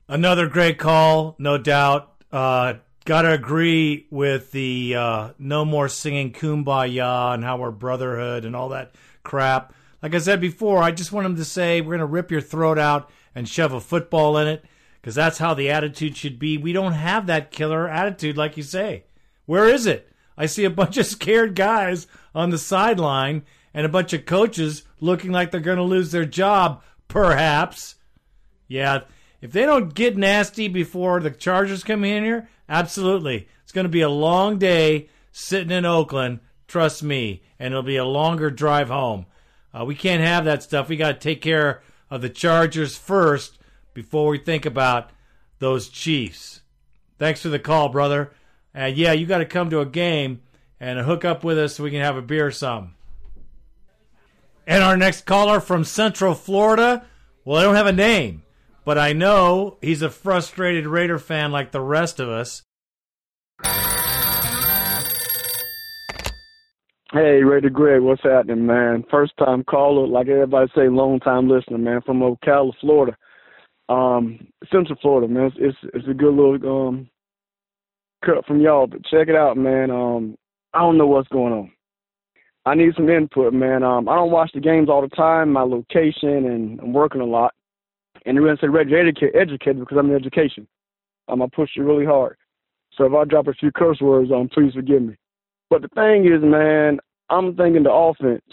Another 0.07 0.47
great 0.47 0.77
call, 0.77 1.35
no 1.37 1.57
doubt. 1.57 2.13
Uh, 2.31 2.75
Got 3.07 3.21
to 3.21 3.31
agree 3.31 4.05
with 4.11 4.51
the 4.51 4.95
uh, 4.95 5.29
no 5.39 5.63
more 5.63 5.87
singing 5.87 6.33
kumbaya 6.33 7.33
and 7.33 7.41
how 7.41 7.55
we're 7.55 7.71
brotherhood 7.71 8.43
and 8.43 8.53
all 8.53 8.67
that 8.67 8.95
crap. 9.23 9.73
Like 10.03 10.13
I 10.13 10.17
said 10.17 10.41
before, 10.41 10.83
I 10.83 10.91
just 10.91 11.13
want 11.13 11.23
them 11.23 11.37
to 11.37 11.45
say 11.45 11.79
we're 11.79 11.95
to 11.95 12.05
rip 12.05 12.31
your 12.31 12.41
throat 12.41 12.77
out 12.77 13.09
and 13.33 13.47
shove 13.47 13.71
a 13.71 13.79
football 13.79 14.37
in 14.37 14.49
it 14.49 14.65
because 14.99 15.15
that's 15.15 15.37
how 15.37 15.53
the 15.53 15.69
attitude 15.69 16.17
should 16.17 16.37
be. 16.37 16.57
We 16.57 16.73
don't 16.73 16.91
have 16.91 17.27
that 17.27 17.49
killer 17.49 17.87
attitude, 17.87 18.35
like 18.35 18.57
you 18.57 18.63
say. 18.63 19.05
Where 19.45 19.69
is 19.69 19.85
it? 19.85 20.11
I 20.37 20.45
see 20.45 20.65
a 20.65 20.69
bunch 20.69 20.97
of 20.97 21.05
scared 21.05 21.55
guys 21.55 22.07
on 22.35 22.49
the 22.49 22.57
sideline 22.57 23.43
and 23.73 23.85
a 23.85 23.89
bunch 23.89 24.11
of 24.11 24.25
coaches 24.25 24.83
looking 24.99 25.31
like 25.31 25.51
they're 25.51 25.61
going 25.61 25.77
to 25.77 25.83
lose 25.83 26.11
their 26.11 26.25
job, 26.25 26.83
perhaps. 27.07 27.95
Yeah, 28.67 29.03
if 29.39 29.53
they 29.53 29.65
don't 29.65 29.93
get 29.93 30.17
nasty 30.17 30.67
before 30.67 31.21
the 31.21 31.31
Chargers 31.31 31.85
come 31.85 32.03
in 32.03 32.25
here, 32.25 32.49
absolutely. 32.69 33.47
It's 33.63 33.71
going 33.71 33.85
to 33.85 33.89
be 33.89 34.01
a 34.01 34.09
long 34.09 34.57
day 34.57 35.09
sitting 35.31 35.71
in 35.71 35.85
Oakland, 35.85 36.39
trust 36.67 37.03
me, 37.03 37.43
and 37.59 37.73
it'll 37.73 37.83
be 37.83 37.97
a 37.97 38.05
longer 38.05 38.49
drive 38.49 38.89
home. 38.89 39.25
Uh, 39.77 39.85
we 39.85 39.95
can't 39.95 40.23
have 40.23 40.45
that 40.45 40.63
stuff. 40.63 40.89
We 40.89 40.97
got 40.97 41.13
to 41.13 41.19
take 41.19 41.41
care 41.41 41.81
of 42.09 42.21
the 42.21 42.29
Chargers 42.29 42.97
first 42.97 43.57
before 43.93 44.29
we 44.29 44.37
think 44.37 44.65
about 44.65 45.11
those 45.59 45.89
Chiefs. 45.89 46.61
Thanks 47.19 47.41
for 47.41 47.49
the 47.49 47.59
call, 47.59 47.89
brother. 47.89 48.31
And 48.73 48.95
yeah, 48.95 49.11
you 49.11 49.25
got 49.25 49.39
to 49.39 49.45
come 49.45 49.69
to 49.69 49.81
a 49.81 49.85
game 49.85 50.41
and 50.79 50.99
hook 50.99 51.25
up 51.25 51.43
with 51.43 51.57
us 51.57 51.75
so 51.75 51.83
we 51.83 51.91
can 51.91 52.01
have 52.01 52.17
a 52.17 52.21
beer 52.21 52.51
some. 52.51 52.93
And 54.65 54.83
our 54.83 54.97
next 54.97 55.25
caller 55.25 55.59
from 55.59 55.83
Central 55.83 56.35
Florida, 56.35 57.05
well, 57.45 57.57
I 57.57 57.63
don't 57.63 57.75
have 57.75 57.87
a 57.87 57.93
name 57.93 58.43
but 58.87 58.97
I 58.97 59.11
know 59.11 59.77
he's 59.81 60.01
a 60.01 60.09
frustrated 60.09 60.87
Raider 60.87 61.19
fan 61.19 61.51
like 61.51 61.73
the 61.73 61.81
rest 61.81 62.21
of 62.21 62.29
us. 62.29 62.63
Hey, 67.11 67.43
Raider 67.43 67.69
Greg, 67.69 67.99
what's 67.99 68.23
happening, 68.23 68.65
man? 68.65 69.03
First 69.11 69.33
time 69.37 69.65
caller, 69.65 70.07
like 70.07 70.29
everybody 70.29 70.71
say, 70.73 70.87
long 70.87 71.19
time 71.19 71.49
listener, 71.49 71.77
man, 71.77 71.99
from 72.05 72.21
Ocala, 72.21 72.71
Florida. 72.79 73.17
Um, 73.89 74.47
Central 74.71 74.97
Florida, 75.01 75.27
man. 75.27 75.47
It's, 75.47 75.57
it's 75.59 75.77
it's 75.93 76.07
a 76.07 76.13
good 76.13 76.33
little 76.33 76.87
um 76.87 77.09
cut 78.25 78.45
from 78.45 78.61
y'all, 78.61 78.87
but 78.87 79.03
check 79.03 79.27
it 79.27 79.35
out, 79.35 79.57
man. 79.57 79.91
Um, 79.91 80.37
I 80.73 80.79
don't 80.79 80.97
know 80.97 81.07
what's 81.07 81.27
going 81.27 81.51
on. 81.51 81.71
I 82.65 82.73
need 82.73 82.95
some 82.95 83.09
input, 83.09 83.51
man. 83.51 83.83
Um, 83.83 84.07
I 84.07 84.15
don't 84.15 84.31
watch 84.31 84.51
the 84.53 84.61
games 84.61 84.87
all 84.87 85.01
the 85.01 85.09
time. 85.09 85.51
My 85.51 85.63
location 85.63 86.45
and 86.45 86.79
I'm 86.79 86.93
working 86.93 87.19
a 87.19 87.25
lot 87.25 87.53
and 88.27 88.37
we're 88.37 88.47
going 88.47 88.57
to 88.57 88.61
say 88.61 88.67
ready 88.67 88.93
educated 89.33 89.79
because 89.79 89.97
I'm 89.97 90.09
in 90.09 90.15
education. 90.15 90.67
Um, 91.29 91.41
I 91.41 91.47
push 91.53 91.71
you 91.75 91.83
really 91.83 92.05
hard. 92.05 92.37
So 92.95 93.05
if 93.05 93.13
I 93.13 93.23
drop 93.23 93.47
a 93.47 93.53
few 93.53 93.71
curse 93.71 94.01
words, 94.01 94.31
um, 94.31 94.49
please 94.49 94.73
forgive 94.73 95.01
me. 95.01 95.15
But 95.69 95.81
the 95.81 95.87
thing 95.89 96.25
is, 96.25 96.41
man, 96.43 96.99
I'm 97.29 97.55
thinking 97.55 97.83
the 97.83 97.91
offense. 97.91 98.43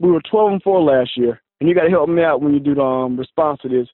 We 0.00 0.10
were 0.10 0.22
12 0.30 0.52
and 0.52 0.62
4 0.62 0.82
last 0.82 1.16
year, 1.16 1.40
and 1.60 1.68
you 1.68 1.74
got 1.74 1.84
to 1.84 1.90
help 1.90 2.08
me 2.08 2.22
out 2.22 2.42
when 2.42 2.52
you 2.52 2.60
do 2.60 2.74
the 2.74 2.82
um, 2.82 3.16
response 3.16 3.60
to 3.62 3.68
this. 3.68 3.88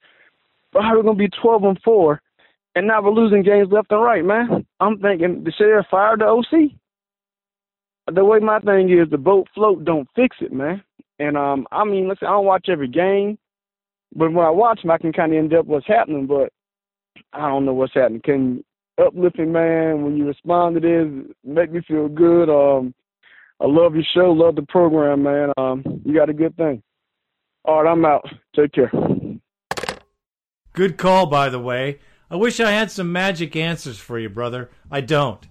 But 0.73 0.83
how 0.83 0.95
are 0.95 1.03
we 1.03 1.09
to 1.09 1.15
be 1.15 1.29
12 1.41 1.65
and 1.65 1.79
4 1.85 2.21
and 2.75 2.87
now 2.87 3.03
we're 3.03 3.11
losing 3.11 3.43
games 3.43 3.69
left 3.71 3.91
and 3.91 4.03
right, 4.03 4.25
man? 4.25 4.67
I'm 4.81 4.99
thinking 4.99 5.43
the 5.45 5.53
sheriff 5.53 5.87
fired 5.91 6.21
the 6.21 6.27
OC. 6.27 6.73
The 8.15 8.25
way 8.25 8.39
my 8.39 8.61
thing 8.61 8.91
is, 8.91 9.11
the 9.11 9.19
boat 9.19 9.49
float 9.55 9.85
don't 9.85 10.09
fix 10.15 10.37
it, 10.41 10.53
man. 10.53 10.83
And 11.19 11.37
um, 11.37 11.67
I 11.73 11.85
mean, 11.85 12.09
listen, 12.09 12.29
I 12.29 12.33
don't 12.33 12.45
watch 12.45 12.69
every 12.69 12.89
game. 12.89 13.39
But 14.15 14.33
when 14.33 14.45
I 14.45 14.51
watch 14.51 14.83
them, 14.83 14.91
I 14.91 14.99
can 14.99 15.13
kind 15.13 15.33
of 15.33 15.39
end 15.39 15.55
up 15.55 15.67
what's 15.67 15.87
happening, 15.87 16.27
but 16.27 16.53
I 17.33 17.49
don't 17.49 17.65
know 17.65 17.75
what's 17.75 17.95
happening. 17.95 18.23
Can 18.25 18.65
uplifting 18.99 19.53
man 19.53 20.03
when 20.03 20.17
you 20.17 20.27
respond 20.27 20.75
to 20.75 20.81
this 20.81 21.35
make 21.45 21.73
me 21.73 21.81
feel 21.87 22.09
good? 22.09 22.49
Um, 22.49 22.95
I 23.61 23.67
love 23.67 23.95
your 23.95 24.05
show, 24.15 24.31
love 24.31 24.57
the 24.57 24.63
program, 24.69 25.23
man. 25.23 25.53
Um, 25.57 25.83
you 26.05 26.15
got 26.15 26.31
a 26.31 26.35
good 26.35 26.57
thing. 26.57 26.83
All 27.65 27.83
right, 27.83 27.91
I'm 27.91 28.05
out. 28.05 28.25
Take 28.55 28.73
care. 28.73 28.91
Good 30.73 30.97
call, 30.97 31.27
by 31.27 31.49
the 31.49 31.59
way. 31.59 31.99
I 32.31 32.37
wish 32.37 32.61
I 32.61 32.71
had 32.71 32.91
some 32.91 33.11
magic 33.11 33.57
answers 33.57 33.99
for 33.99 34.19
you, 34.19 34.29
brother. 34.29 34.71
I 34.91 35.01
don't. 35.01 35.47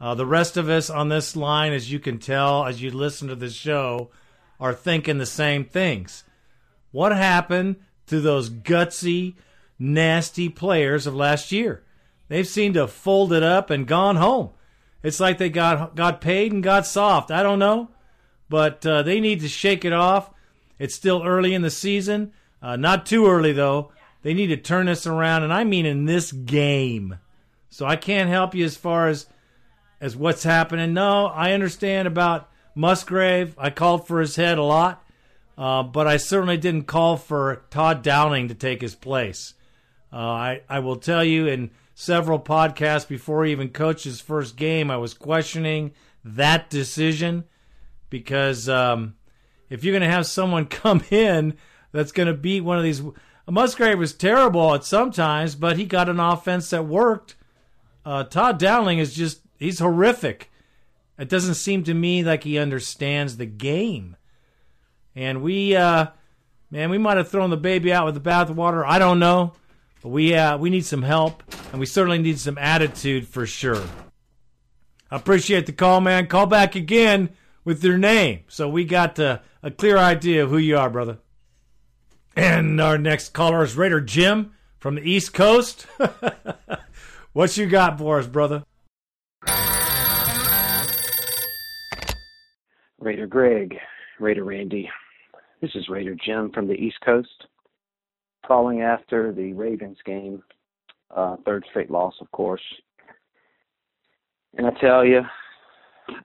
Uh, 0.00 0.14
the 0.14 0.26
rest 0.26 0.56
of 0.56 0.68
us 0.68 0.90
on 0.90 1.08
this 1.08 1.36
line, 1.36 1.72
as 1.72 1.92
you 1.92 2.00
can 2.00 2.18
tell 2.18 2.66
as 2.66 2.82
you 2.82 2.90
listen 2.90 3.28
to 3.28 3.36
the 3.36 3.50
show, 3.50 4.10
are 4.58 4.74
thinking 4.74 5.18
the 5.18 5.26
same 5.26 5.64
things. 5.64 6.24
What 6.90 7.12
happened 7.12 7.76
to 8.12 8.20
those 8.20 8.50
gutsy, 8.50 9.34
nasty 9.78 10.48
players 10.48 11.06
of 11.06 11.14
last 11.14 11.50
year. 11.50 11.82
They've 12.28 12.46
seemed 12.46 12.74
to 12.74 12.80
have 12.80 12.92
folded 12.92 13.42
up 13.42 13.70
and 13.70 13.86
gone 13.86 14.16
home. 14.16 14.50
It's 15.02 15.18
like 15.18 15.38
they 15.38 15.50
got 15.50 15.96
got 15.96 16.20
paid 16.20 16.52
and 16.52 16.62
got 16.62 16.86
soft. 16.86 17.30
I 17.30 17.42
don't 17.42 17.58
know, 17.58 17.88
but 18.48 18.86
uh, 18.86 19.02
they 19.02 19.18
need 19.18 19.40
to 19.40 19.48
shake 19.48 19.84
it 19.84 19.92
off. 19.92 20.30
It's 20.78 20.94
still 20.94 21.22
early 21.24 21.54
in 21.54 21.62
the 21.62 21.70
season, 21.70 22.32
uh, 22.60 22.76
not 22.76 23.06
too 23.06 23.26
early 23.26 23.52
though. 23.52 23.92
They 24.22 24.34
need 24.34 24.48
to 24.48 24.56
turn 24.56 24.86
this 24.86 25.06
around, 25.06 25.42
and 25.42 25.52
I 25.52 25.64
mean 25.64 25.86
in 25.86 26.04
this 26.04 26.30
game. 26.30 27.18
So 27.70 27.86
I 27.86 27.96
can't 27.96 28.30
help 28.30 28.54
you 28.54 28.64
as 28.64 28.76
far 28.76 29.08
as 29.08 29.26
as 30.00 30.16
what's 30.16 30.42
happening. 30.42 30.92
No, 30.92 31.26
I 31.26 31.52
understand 31.52 32.06
about 32.06 32.48
Musgrave. 32.74 33.54
I 33.58 33.70
called 33.70 34.06
for 34.06 34.20
his 34.20 34.36
head 34.36 34.58
a 34.58 34.62
lot. 34.62 35.01
Uh, 35.56 35.82
but 35.82 36.06
I 36.06 36.16
certainly 36.16 36.56
didn't 36.56 36.84
call 36.84 37.16
for 37.16 37.64
Todd 37.70 38.02
Downing 38.02 38.48
to 38.48 38.54
take 38.54 38.80
his 38.80 38.94
place. 38.94 39.54
Uh, 40.12 40.16
I, 40.16 40.60
I 40.68 40.78
will 40.80 40.96
tell 40.96 41.24
you 41.24 41.46
in 41.46 41.70
several 41.94 42.40
podcasts 42.40 43.06
before 43.06 43.44
he 43.44 43.52
even 43.52 43.68
coached 43.68 44.04
his 44.04 44.20
first 44.20 44.56
game, 44.56 44.90
I 44.90 44.96
was 44.96 45.14
questioning 45.14 45.92
that 46.24 46.70
decision 46.70 47.44
because 48.10 48.68
um, 48.68 49.14
if 49.70 49.84
you're 49.84 49.92
going 49.92 50.08
to 50.08 50.14
have 50.14 50.26
someone 50.26 50.66
come 50.66 51.02
in 51.10 51.54
that's 51.92 52.12
going 52.12 52.26
to 52.26 52.34
beat 52.34 52.62
one 52.62 52.78
of 52.78 52.84
these. 52.84 53.02
Musgrave 53.48 53.98
was 53.98 54.14
terrible 54.14 54.74
at 54.74 54.84
sometimes, 54.84 55.54
but 55.54 55.76
he 55.76 55.84
got 55.84 56.08
an 56.08 56.20
offense 56.20 56.70
that 56.70 56.86
worked. 56.86 57.36
Uh, 58.04 58.24
Todd 58.24 58.58
Downing 58.58 58.98
is 58.98 59.14
just, 59.14 59.42
he's 59.58 59.78
horrific. 59.78 60.50
It 61.18 61.28
doesn't 61.28 61.54
seem 61.54 61.84
to 61.84 61.94
me 61.94 62.24
like 62.24 62.44
he 62.44 62.58
understands 62.58 63.36
the 63.36 63.46
game. 63.46 64.16
And 65.14 65.42
we, 65.42 65.76
uh, 65.76 66.06
man, 66.70 66.90
we 66.90 66.98
might 66.98 67.16
have 67.16 67.28
thrown 67.28 67.50
the 67.50 67.56
baby 67.56 67.92
out 67.92 68.06
with 68.06 68.14
the 68.14 68.20
bathwater. 68.20 68.84
I 68.86 68.98
don't 68.98 69.18
know, 69.18 69.52
but 70.02 70.08
we 70.08 70.34
uh, 70.34 70.56
we 70.58 70.70
need 70.70 70.84
some 70.84 71.02
help, 71.02 71.42
and 71.70 71.80
we 71.80 71.86
certainly 71.86 72.18
need 72.18 72.38
some 72.38 72.58
attitude 72.58 73.26
for 73.26 73.46
sure. 73.46 73.84
I 75.10 75.16
appreciate 75.16 75.66
the 75.66 75.72
call, 75.72 76.00
man. 76.00 76.26
Call 76.26 76.46
back 76.46 76.74
again. 76.74 77.30
with 77.64 77.84
your 77.84 77.98
name. 77.98 78.40
So 78.48 78.68
we 78.68 78.84
got 78.84 79.18
uh, 79.18 79.38
a 79.62 79.70
clear 79.70 79.96
idea 79.96 80.44
of 80.44 80.50
who 80.50 80.58
you 80.58 80.76
are, 80.76 80.90
brother. 80.90 81.18
And 82.34 82.80
our 82.80 82.98
next 82.98 83.32
caller 83.32 83.62
is 83.62 83.76
Raider 83.76 84.00
Jim 84.00 84.52
from 84.78 84.94
the 84.94 85.02
East 85.02 85.34
Coast. 85.34 85.86
what 87.32 87.56
you 87.56 87.66
got 87.66 87.98
for 87.98 88.18
us, 88.18 88.26
brother? 88.26 88.64
Raider 92.98 93.26
Greg, 93.26 93.76
Raider 94.18 94.44
Randy. 94.44 94.88
This 95.62 95.76
is 95.76 95.88
Raider 95.88 96.16
Jim 96.16 96.50
from 96.50 96.66
the 96.66 96.74
East 96.74 96.96
Coast, 97.04 97.46
calling 98.44 98.80
after 98.80 99.32
the 99.32 99.52
Ravens 99.52 99.96
game, 100.04 100.42
uh, 101.16 101.36
third 101.46 101.64
straight 101.70 101.88
loss, 101.88 102.14
of 102.20 102.28
course. 102.32 102.60
And 104.58 104.66
I 104.66 104.70
tell 104.80 105.04
you, 105.04 105.20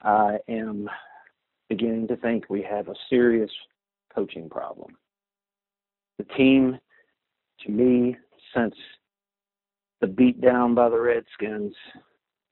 I 0.01 0.37
am 0.49 0.89
beginning 1.69 2.07
to 2.07 2.15
think 2.15 2.45
we 2.49 2.63
have 2.63 2.87
a 2.87 2.95
serious 3.11 3.51
coaching 4.11 4.49
problem. 4.49 4.97
The 6.17 6.23
team, 6.35 6.79
to 7.63 7.71
me, 7.71 8.17
since 8.55 8.73
the 10.01 10.07
beatdown 10.07 10.73
by 10.73 10.89
the 10.89 10.99
Redskins, 10.99 11.75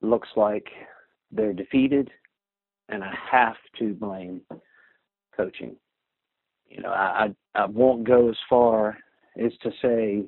looks 0.01 0.29
like 0.35 0.67
they're 1.31 1.51
defeated, 1.51 2.11
and 2.89 3.03
I 3.03 3.11
have 3.31 3.57
to 3.79 3.95
blame 3.95 4.41
coaching. 5.35 5.77
You 6.69 6.81
know, 6.81 6.89
I 6.89 7.29
I, 7.53 7.65
won't 7.65 8.05
go 8.05 8.29
as 8.29 8.37
far 8.49 8.97
as 9.41 9.51
to 9.61 9.71
say 9.81 10.27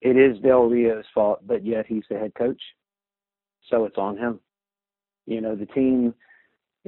it 0.00 0.16
is 0.16 0.40
Del 0.40 0.68
Rio's 0.68 1.04
fault, 1.12 1.40
but 1.46 1.64
yet 1.64 1.86
he's 1.86 2.04
the 2.08 2.18
head 2.18 2.32
coach, 2.36 2.60
so 3.68 3.84
it's 3.84 3.98
on 3.98 4.16
him. 4.16 4.40
You 5.26 5.40
know, 5.40 5.54
the 5.54 5.66
team. 5.66 6.14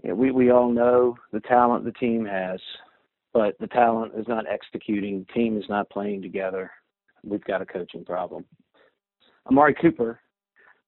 We 0.04 0.30
we 0.30 0.50
all 0.50 0.70
know 0.70 1.16
the 1.32 1.40
talent 1.40 1.84
the 1.84 1.92
team 1.92 2.24
has, 2.24 2.60
but 3.34 3.58
the 3.58 3.66
talent 3.66 4.12
is 4.16 4.26
not 4.28 4.46
executing. 4.48 5.26
The 5.26 5.32
team 5.32 5.58
is 5.58 5.68
not 5.68 5.90
playing 5.90 6.22
together. 6.22 6.70
We've 7.22 7.44
got 7.44 7.60
a 7.62 7.66
coaching 7.66 8.04
problem. 8.04 8.44
Amari 9.50 9.74
Cooper 9.74 10.20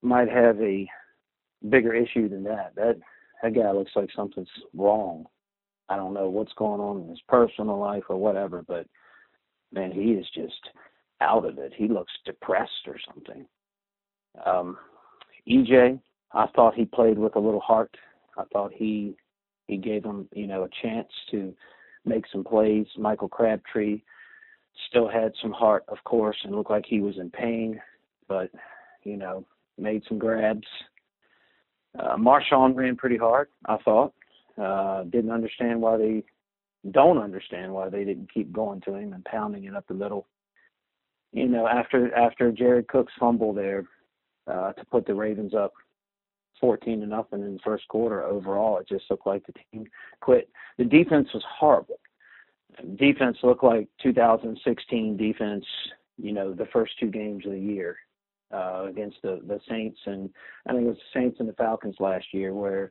might 0.03 0.29
have 0.29 0.61
a 0.61 0.89
bigger 1.69 1.95
issue 1.95 2.29
than 2.29 2.45
that. 2.45 2.75
That 2.77 2.97
that 3.43 3.55
guy 3.55 3.71
looks 3.73 3.93
like 3.95 4.11
something's 4.15 4.49
wrong. 4.75 5.27
I 5.89 5.97
don't 5.97 6.15
know 6.15 6.29
what's 6.29 6.53
going 6.55 6.81
on 6.81 7.03
in 7.03 7.09
his 7.09 7.21
personal 7.29 7.79
life 7.79 8.05
or 8.09 8.17
whatever, 8.17 8.63
but 8.67 8.87
man, 9.73 9.91
he 9.91 10.13
is 10.13 10.27
just 10.35 10.71
out 11.21 11.45
of 11.45 11.59
it. 11.59 11.73
He 11.77 11.89
looks 11.89 12.13
depressed 12.25 12.87
or 12.87 12.97
something. 13.07 13.47
Um, 14.45 14.77
EJ, 15.49 16.01
I 16.33 16.47
thought 16.55 16.75
he 16.75 16.85
played 16.85 17.19
with 17.19 17.37
a 17.37 17.41
little 17.41 17.61
heart. 17.61 17.95
I 18.37 18.45
thought 18.53 18.73
he 18.73 19.17
he 19.69 19.77
gave 19.77 20.05
him, 20.05 20.29
you 20.35 20.47
know, 20.47 20.65
a 20.65 20.87
chance 20.87 21.09
to 21.31 21.55
make 22.05 22.25
some 22.33 22.45
plays. 22.45 22.87
Michael 22.99 23.29
Crabtree 23.29 24.03
still 24.89 25.09
had 25.09 25.33
some 25.41 25.53
heart, 25.53 25.85
of 25.89 25.99
course, 26.05 26.37
and 26.45 26.55
looked 26.55 26.71
like 26.71 26.85
he 26.87 27.01
was 27.01 27.17
in 27.19 27.31
pain, 27.31 27.81
but 28.29 28.51
you 29.05 29.17
know, 29.17 29.45
made 29.79 30.03
some 30.09 30.19
grabs. 30.19 30.67
Uh, 31.99 32.17
Marshawn 32.17 32.75
ran 32.75 32.97
pretty 32.97 33.19
hard, 33.19 33.49
I 33.67 33.77
thought. 33.79 34.15
Uh, 34.61 35.05
didn't 35.05 35.31
understand 35.31 35.81
why 35.81 35.97
they 35.97 36.23
don't 36.91 37.19
understand 37.19 37.73
why 37.73 37.89
they 37.89 38.05
didn't 38.05 38.33
keep 38.33 38.53
going 38.53 38.81
to 38.83 38.95
him 38.95 39.13
and 39.13 39.25
pounding 39.25 39.65
it 39.65 39.75
up 39.75 39.87
the 39.87 39.95
middle. 39.95 40.27
You 41.33 41.47
know, 41.47 41.67
after 41.67 42.15
after 42.15 42.53
Jared 42.53 42.89
Cook's 42.89 43.13
fumble 43.19 43.55
there 43.55 43.85
uh, 44.47 44.73
to 44.73 44.85
put 44.87 45.07
the 45.07 45.15
Ravens 45.15 45.55
up 45.55 45.73
14 46.61 47.01
to 47.01 47.07
nothing 47.07 47.41
in 47.41 47.55
the 47.55 47.61
first 47.65 47.89
quarter, 47.89 48.23
overall 48.25 48.79
it 48.79 48.89
just 48.89 49.05
looked 49.11 49.27
like 49.27 49.47
the 49.47 49.55
team 49.73 49.87
quit. 50.21 50.49
The 50.77 50.85
defense 50.85 51.29
was 51.33 51.45
horrible. 51.49 51.99
Defense 52.97 53.39
looked 53.43 53.65
like 53.65 53.89
2016 54.03 55.17
defense. 55.17 55.65
You 56.19 56.33
know, 56.33 56.53
the 56.53 56.67
first 56.73 56.93
two 57.01 57.11
games 57.11 57.47
of 57.47 57.53
the 57.53 57.59
year 57.59 57.97
uh, 58.53 58.87
against 58.89 59.17
the 59.23 59.41
the 59.47 59.61
Saints 59.69 59.99
and 60.07 60.29
I 60.67 60.73
think 60.73 60.85
it 60.85 60.89
was 60.89 60.97
the 60.97 61.21
Saints 61.21 61.41
and 61.41 61.49
the 61.49 61.55
Falcons 61.55 61.97
last 62.01 62.27
year 62.33 62.53
where 62.53 62.91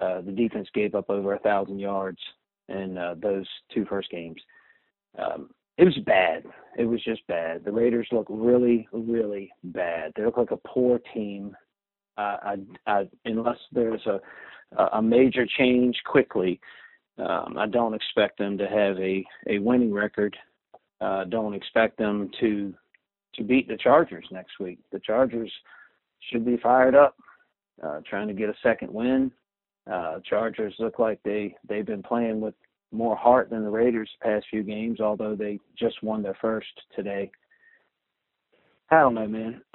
uh, 0.00 0.20
the 0.20 0.32
defense 0.32 0.68
gave 0.74 0.94
up 0.94 1.10
over 1.10 1.34
a 1.34 1.38
thousand 1.40 1.78
yards 1.78 2.18
in 2.68 2.98
uh, 2.98 3.14
those 3.20 3.46
two 3.72 3.84
first 3.84 4.10
games. 4.10 4.40
Um, 5.18 5.50
it 5.76 5.84
was 5.84 5.98
bad. 6.06 6.44
It 6.78 6.84
was 6.84 7.02
just 7.02 7.26
bad. 7.26 7.64
The 7.64 7.72
Raiders 7.72 8.06
look 8.12 8.26
really, 8.28 8.88
really 8.92 9.50
bad. 9.64 10.12
They 10.14 10.24
look 10.24 10.36
like 10.36 10.52
a 10.52 10.68
poor 10.68 11.00
team. 11.12 11.56
Uh, 12.16 12.36
I, 12.42 12.56
I, 12.86 13.08
unless 13.24 13.58
there's 13.72 14.04
a 14.06 14.20
a 14.92 15.02
major 15.02 15.46
change 15.58 15.96
quickly, 16.04 16.60
um, 17.18 17.56
I 17.58 17.66
don't 17.66 17.94
expect 17.94 18.38
them 18.38 18.58
to 18.58 18.66
have 18.66 18.98
a 18.98 19.24
a 19.48 19.58
winning 19.58 19.92
record. 19.92 20.36
Uh, 21.00 21.24
don't 21.24 21.54
expect 21.54 21.98
them 21.98 22.30
to 22.40 22.74
to 23.34 23.42
beat 23.42 23.68
the 23.68 23.76
Chargers 23.76 24.26
next 24.30 24.58
week. 24.60 24.78
The 24.92 25.00
Chargers 25.00 25.52
should 26.30 26.44
be 26.44 26.56
fired 26.56 26.94
up, 26.94 27.16
uh, 27.82 28.00
trying 28.08 28.28
to 28.28 28.34
get 28.34 28.48
a 28.48 28.54
second 28.62 28.92
win. 28.92 29.30
Uh, 29.90 30.18
Chargers 30.28 30.74
look 30.78 30.98
like 30.98 31.20
they 31.24 31.54
they've 31.68 31.86
been 31.86 32.02
playing 32.02 32.40
with 32.40 32.54
more 32.92 33.16
heart 33.16 33.50
than 33.50 33.64
the 33.64 33.70
Raiders 33.70 34.08
the 34.20 34.28
past 34.28 34.46
few 34.48 34.62
games, 34.62 35.00
although 35.00 35.34
they 35.34 35.58
just 35.78 36.02
won 36.02 36.22
their 36.22 36.36
first 36.40 36.68
today. 36.94 37.30
I 38.90 39.00
don't 39.00 39.14
know, 39.14 39.26
man. 39.26 39.60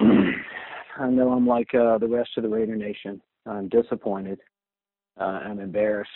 I 0.98 1.08
know 1.08 1.32
I'm 1.32 1.46
like 1.46 1.74
uh, 1.74 1.98
the 1.98 2.08
rest 2.08 2.30
of 2.36 2.42
the 2.42 2.48
Raider 2.48 2.76
Nation. 2.76 3.20
I'm 3.46 3.68
disappointed. 3.68 4.40
Uh, 5.18 5.40
I'm 5.44 5.60
embarrassed 5.60 6.10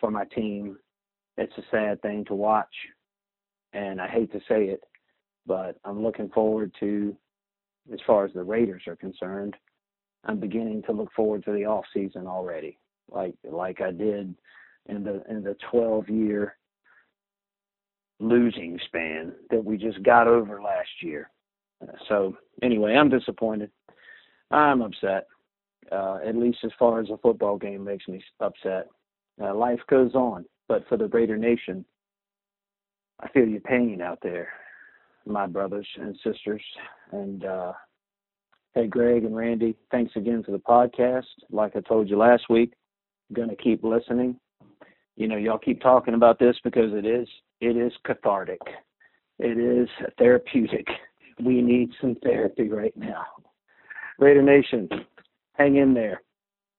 for 0.00 0.10
my 0.10 0.24
team. 0.24 0.78
It's 1.36 1.56
a 1.58 1.62
sad 1.70 2.00
thing 2.02 2.24
to 2.26 2.34
watch, 2.34 2.74
and 3.72 4.00
I 4.00 4.08
hate 4.08 4.32
to 4.32 4.38
say 4.48 4.64
it, 4.64 4.80
but 5.46 5.78
I'm 5.84 6.02
looking 6.02 6.30
forward 6.30 6.74
to, 6.80 7.14
as 7.92 7.98
far 8.06 8.24
as 8.24 8.32
the 8.32 8.42
Raiders 8.42 8.82
are 8.86 8.96
concerned, 8.96 9.54
I'm 10.24 10.40
beginning 10.40 10.82
to 10.84 10.92
look 10.92 11.12
forward 11.14 11.44
to 11.44 11.52
the 11.52 11.66
off 11.66 11.84
season 11.92 12.26
already, 12.26 12.78
like 13.10 13.34
like 13.44 13.80
I 13.80 13.90
did 13.90 14.34
in 14.86 15.04
the 15.04 15.22
in 15.28 15.42
the 15.42 15.56
12 15.70 16.08
year 16.08 16.56
losing 18.18 18.78
span 18.86 19.32
that 19.50 19.64
we 19.64 19.76
just 19.76 20.02
got 20.02 20.26
over 20.26 20.62
last 20.62 20.88
year. 21.02 21.30
So 22.08 22.36
anyway, 22.62 22.94
I'm 22.94 23.10
disappointed. 23.10 23.70
I'm 24.50 24.80
upset. 24.80 25.26
Uh, 25.92 26.18
at 26.26 26.34
least 26.34 26.58
as 26.64 26.70
far 26.78 27.00
as 27.00 27.10
a 27.10 27.18
football 27.18 27.58
game 27.58 27.84
makes 27.84 28.08
me 28.08 28.22
upset. 28.40 28.88
Uh, 29.40 29.54
life 29.54 29.80
goes 29.88 30.14
on, 30.14 30.46
but 30.66 30.88
for 30.88 30.96
the 30.96 31.08
Raider 31.08 31.36
Nation, 31.36 31.84
I 33.20 33.28
feel 33.28 33.46
your 33.46 33.60
pain 33.60 34.00
out 34.00 34.18
there 34.22 34.48
my 35.26 35.46
brothers 35.46 35.86
and 36.00 36.16
sisters. 36.24 36.62
And 37.12 37.44
uh, 37.44 37.72
hey, 38.74 38.86
Greg 38.86 39.24
and 39.24 39.36
Randy, 39.36 39.76
thanks 39.90 40.14
again 40.16 40.42
for 40.42 40.52
the 40.52 40.58
podcast. 40.58 41.24
Like 41.50 41.76
I 41.76 41.80
told 41.80 42.08
you 42.08 42.16
last 42.16 42.44
week, 42.48 42.72
going 43.32 43.48
to 43.48 43.56
keep 43.56 43.82
listening. 43.84 44.38
You 45.16 45.28
know, 45.28 45.36
y'all 45.36 45.58
keep 45.58 45.80
talking 45.80 46.14
about 46.14 46.38
this 46.38 46.56
because 46.62 46.92
it 46.92 47.06
is 47.06 47.28
it 47.60 47.76
is 47.76 47.92
cathartic. 48.04 48.60
It 49.38 49.58
is 49.58 49.88
therapeutic. 50.18 50.86
We 51.42 51.62
need 51.62 51.90
some 52.00 52.16
therapy 52.22 52.68
right 52.68 52.96
now. 52.96 53.24
Raider 54.18 54.42
Nation, 54.42 54.88
hang 55.54 55.76
in 55.76 55.92
there. 55.94 56.22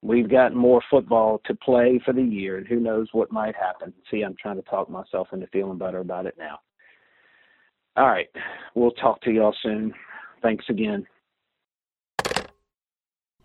We've 0.01 0.29
got 0.29 0.53
more 0.53 0.81
football 0.89 1.41
to 1.45 1.55
play 1.55 1.99
for 2.05 2.13
the 2.13 2.21
year, 2.21 2.57
and 2.57 2.67
who 2.67 2.79
knows 2.79 3.07
what 3.11 3.31
might 3.31 3.55
happen. 3.55 3.93
See, 4.09 4.21
I'm 4.21 4.35
trying 4.39 4.57
to 4.57 4.61
talk 4.63 4.89
myself 4.89 5.27
into 5.33 5.47
feeling 5.47 5.77
better 5.77 5.99
about 5.99 6.25
it 6.25 6.35
now. 6.37 6.59
All 7.95 8.07
right. 8.07 8.27
We'll 8.75 8.91
talk 8.91 9.21
to 9.21 9.31
y'all 9.31 9.55
soon. 9.63 9.93
Thanks 10.43 10.65
again. 10.69 11.05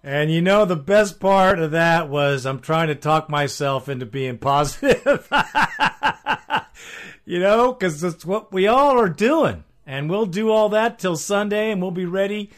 And 0.05 0.33
you 0.33 0.43
know, 0.43 0.65
the 0.65 0.77
best 0.77 1.21
part 1.21 1.61
of 1.61 1.71
that 1.71 2.09
was 2.09 2.45
I'm 2.45 2.61
trying 2.61 2.89
to 2.89 2.95
talk 2.95 3.31
myself 3.31 3.89
into 3.89 4.07
being 4.07 4.39
positive. 4.39 5.29
you 7.25 7.39
know, 7.39 7.73
because 7.73 8.01
that's 8.01 8.25
what 8.25 8.53
we 8.53 8.67
all 8.67 8.99
are 8.99 9.09
doing. 9.09 9.65
And 9.87 10.11
we'll 10.11 10.27
do 10.27 10.51
all 10.51 10.69
that 10.71 10.99
till 10.99 11.17
Sunday 11.17 11.71
and 11.71 11.81
we'll 11.81 11.91
be 11.91 12.07
ready. 12.07 12.51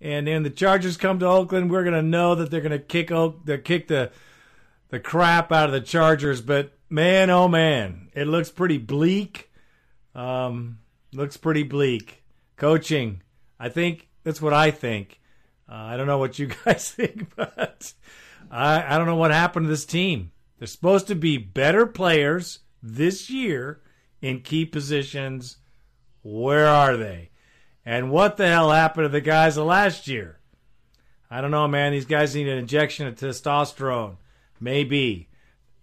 And 0.00 0.26
then 0.26 0.42
the 0.42 0.50
Chargers 0.50 0.96
come 0.96 1.18
to 1.20 1.26
Oakland, 1.26 1.70
we're 1.70 1.84
going 1.84 1.94
to 1.94 2.02
know 2.02 2.34
that 2.34 2.50
they're 2.50 2.60
going 2.60 2.72
to 2.72 2.78
kick 2.78 3.12
they 3.44 3.58
kick 3.58 3.88
the 3.88 4.10
the 4.88 4.98
crap 5.00 5.52
out 5.52 5.66
of 5.66 5.72
the 5.72 5.80
Chargers. 5.80 6.40
But 6.40 6.72
man, 6.90 7.30
oh 7.30 7.48
man, 7.48 8.08
it 8.14 8.26
looks 8.26 8.50
pretty 8.50 8.78
bleak. 8.78 9.50
Um, 10.14 10.78
looks 11.12 11.36
pretty 11.36 11.62
bleak. 11.62 12.22
Coaching, 12.56 13.22
I 13.58 13.68
think 13.68 14.08
that's 14.24 14.42
what 14.42 14.52
I 14.52 14.70
think. 14.70 15.20
Uh, 15.72 15.76
I 15.76 15.96
don't 15.96 16.06
know 16.06 16.18
what 16.18 16.38
you 16.38 16.46
guys 16.64 16.90
think, 16.90 17.34
but 17.34 17.94
I, 18.50 18.94
I 18.94 18.98
don't 18.98 19.06
know 19.06 19.16
what 19.16 19.30
happened 19.30 19.64
to 19.64 19.70
this 19.70 19.86
team. 19.86 20.32
They're 20.58 20.66
supposed 20.66 21.06
to 21.06 21.14
be 21.14 21.38
better 21.38 21.86
players 21.86 22.58
this 22.82 23.30
year 23.30 23.80
in 24.20 24.40
key 24.40 24.66
positions. 24.66 25.56
Where 26.22 26.68
are 26.68 26.96
they? 26.98 27.30
And 27.86 28.10
what 28.10 28.36
the 28.36 28.48
hell 28.48 28.70
happened 28.70 29.06
to 29.06 29.08
the 29.08 29.22
guys 29.22 29.56
of 29.56 29.66
last 29.66 30.06
year? 30.06 30.38
I 31.30 31.40
don't 31.40 31.50
know, 31.50 31.66
man. 31.66 31.92
These 31.92 32.04
guys 32.04 32.34
need 32.34 32.48
an 32.48 32.58
injection 32.58 33.06
of 33.06 33.14
testosterone. 33.14 34.16
Maybe. 34.60 35.30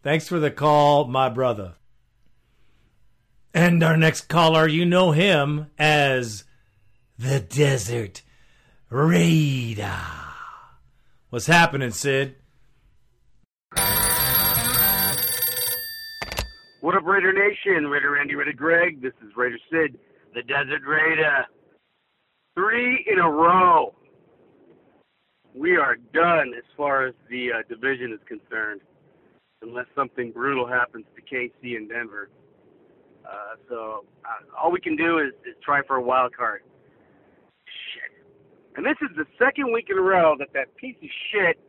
Thanks 0.04 0.28
for 0.28 0.40
the 0.40 0.52
call, 0.52 1.06
my 1.06 1.30
brother. 1.30 1.74
And 3.56 3.82
our 3.84 3.98
next 3.98 4.28
caller, 4.28 4.68
you 4.68 4.86
know 4.86 5.12
him 5.12 5.72
as 5.80 6.44
the 7.18 7.40
Desert 7.40 8.22
Raider. 8.90 10.00
What's 11.30 11.46
happening, 11.46 11.92
Sid? 11.92 12.36
What 16.82 16.96
up, 16.96 17.06
Raider 17.06 17.32
Nation? 17.32 17.86
Raider 17.88 18.12
Randy, 18.12 18.34
Raider 18.34 18.54
Greg. 18.54 19.00
This 19.00 19.14
is 19.24 19.36
Raider 19.36 19.60
Sid, 19.72 20.00
the 20.34 20.42
Desert 20.42 20.82
Raider. 20.88 21.46
Three 22.56 23.06
in 23.12 23.20
a 23.20 23.30
row. 23.30 23.94
We 25.54 25.76
are 25.78 25.96
done 25.96 26.54
as 26.58 26.64
far 26.76 27.06
as 27.06 27.14
the 27.30 27.50
uh, 27.52 27.62
division 27.70 28.12
is 28.12 28.20
concerned, 28.28 28.82
unless 29.62 29.86
something 29.94 30.32
brutal 30.32 30.68
happens 30.68 31.06
to 31.16 31.22
KC 31.22 31.76
and 31.76 31.88
Denver. 31.88 32.30
Uh, 33.24 33.56
so 33.70 34.06
uh, 34.26 34.58
all 34.60 34.72
we 34.72 34.82
can 34.82 34.96
do 34.96 35.20
is, 35.20 35.34
is 35.48 35.56
try 35.64 35.82
for 35.86 35.98
a 35.98 36.02
wild 36.02 36.36
card. 36.36 36.64
And 38.80 38.86
this 38.86 38.96
is 39.02 39.14
the 39.18 39.26
second 39.38 39.74
week 39.74 39.88
in 39.90 39.98
a 39.98 40.02
row 40.02 40.38
that 40.40 40.54
that 40.54 40.74
piece 40.78 40.96
of 41.04 41.10
shit 41.34 41.60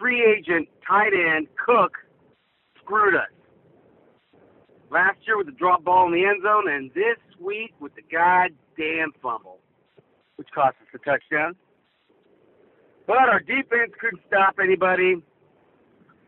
free 0.00 0.24
agent 0.24 0.66
tight 0.88 1.12
end 1.12 1.46
Cook 1.62 1.92
screwed 2.82 3.14
us. 3.14 3.28
Last 4.90 5.18
year 5.26 5.36
with 5.36 5.44
the 5.44 5.52
drop 5.52 5.84
ball 5.84 6.06
in 6.06 6.12
the 6.14 6.24
end 6.24 6.42
zone, 6.42 6.70
and 6.72 6.90
this 6.94 7.18
week 7.38 7.74
with 7.80 7.94
the 7.96 8.00
goddamn 8.10 9.12
fumble, 9.20 9.58
which 10.36 10.48
cost 10.54 10.74
us 10.80 10.88
a 10.94 10.98
touchdown. 11.04 11.54
But 13.06 13.28
our 13.28 13.40
defense 13.40 13.92
couldn't 14.00 14.22
stop 14.26 14.54
anybody. 14.58 15.16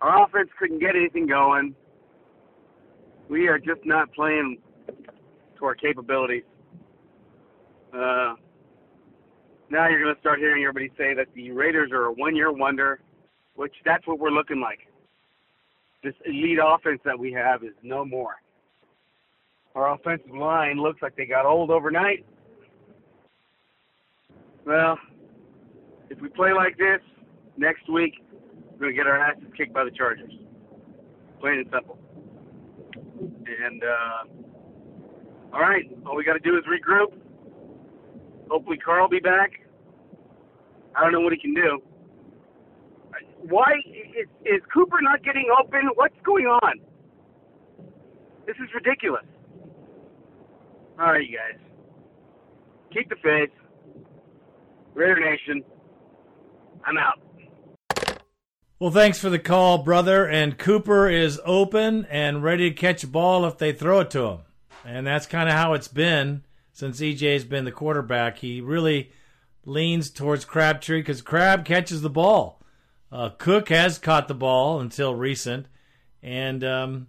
Our 0.03 0.25
offense 0.25 0.51
couldn't 0.59 0.81
get 0.81 0.97
anything 0.97 1.27
going. 1.27 1.75
We 3.31 3.49
are 3.49 3.59
just 3.59 3.81
not 3.87 4.13
playing 4.13 4.59
to 4.87 5.65
our 5.65 5.75
capabilities. 5.75 6.45
Uh, 7.91 8.35
now 9.71 9.89
you're 9.89 10.03
going 10.03 10.15
to 10.15 10.21
start 10.21 10.39
hearing 10.39 10.65
everybody 10.65 10.91
say 10.97 11.15
that 11.15 11.29
the 11.35 11.51
Raiders 11.51 11.91
are 11.93 12.07
a 12.07 12.13
one-year 12.13 12.53
wonder, 12.53 13.01
which 13.55 13.75
that's 13.85 14.07
what 14.07 14.19
we're 14.19 14.31
looking 14.31 14.61
like. 14.61 14.81
This 16.03 16.15
elite 16.27 16.59
offense 16.63 17.01
that 17.05 17.19
we 17.19 17.33
have 17.33 17.63
is 17.65 17.73
no 17.83 18.05
more. 18.05 18.37
Our 19.75 19.95
offensive 19.95 20.35
line 20.35 20.81
looks 20.81 21.03
like 21.03 21.17
they 21.17 21.27
got 21.27 21.47
old 21.47 21.71
overnight. 21.71 22.25
Well, 24.67 24.99
if 26.11 26.21
we 26.21 26.29
play 26.29 26.53
like 26.53 26.77
this 26.79 27.01
next 27.57 27.89
week, 27.91 28.15
we're 28.73 28.79
going 28.79 28.93
to 28.93 28.97
get 28.97 29.07
our 29.07 29.19
asses 29.19 29.45
kicked 29.57 29.73
by 29.73 29.85
the 29.85 29.91
Chargers. 29.91 30.33
Plain 31.41 31.59
and 31.61 31.69
simple. 31.73 31.99
And, 33.21 33.83
uh, 33.83 34.25
all 35.53 35.61
right, 35.61 35.85
all 36.07 36.17
we 36.17 36.25
got 36.25 36.35
to 36.35 36.39
do 36.39 36.57
is 36.57 36.65
regroup. 36.65 37.13
Hopefully, 38.51 38.77
Carr 38.77 39.01
will 39.01 39.09
be 39.09 39.21
back. 39.21 39.53
I 40.95 41.03
don't 41.03 41.13
know 41.13 41.21
what 41.21 41.33
he 41.33 41.39
can 41.39 41.55
do. 41.55 41.83
Why 43.49 43.73
is, 43.87 44.29
is 44.45 44.61
Cooper 44.73 45.01
not 45.03 45.23
getting 45.23 45.47
open? 45.61 45.91
What's 45.95 46.17
going 46.25 46.47
on? 46.47 46.81
This 48.47 48.57
is 48.57 48.69
ridiculous. 48.75 49.25
All 50.99 51.13
right, 51.13 51.29
you 51.29 51.37
guys. 51.37 51.61
Keep 52.93 53.09
the 53.09 53.17
faith. 53.17 53.51
Raider 54.95 55.19
Nation. 55.19 55.65
I'm 56.85 56.97
out. 56.99 57.21
Well, 58.79 58.91
thanks 58.91 59.19
for 59.19 59.31
the 59.31 59.39
call, 59.39 59.79
brother. 59.79 60.29
And 60.29 60.59
Cooper 60.59 61.09
is 61.09 61.41
open 61.45 62.07
and 62.11 62.43
ready 62.43 62.71
to 62.71 62.77
catch 62.77 63.03
a 63.03 63.09
ball 63.09 63.45
if 63.47 63.59
they 63.59 63.73
throw 63.73 64.01
it 64.01 64.11
to 64.11 64.25
him. 64.27 64.39
And 64.85 65.07
that's 65.07 65.27
kind 65.27 65.49
of 65.49 65.55
how 65.55 65.73
it's 65.73 65.89
been 65.89 66.45
since 66.75 67.01
EJ's 67.01 67.45
been 67.45 67.65
the 67.65 67.73
quarterback. 67.73 68.39
He 68.39 68.61
really 68.61 69.11
leans 69.65 70.11
towards 70.11 70.45
Crabtree 70.45 71.01
because 71.01 71.23
Crab 71.23 71.65
catches 71.65 72.03
the 72.03 72.11
ball. 72.11 72.61
Uh, 73.11 73.31
Cook 73.31 73.71
has 73.71 73.97
caught 73.97 74.29
the 74.29 74.35
ball 74.35 74.81
until 74.81 75.15
recent. 75.15 75.67
And 76.21 76.65
um, 76.65 77.07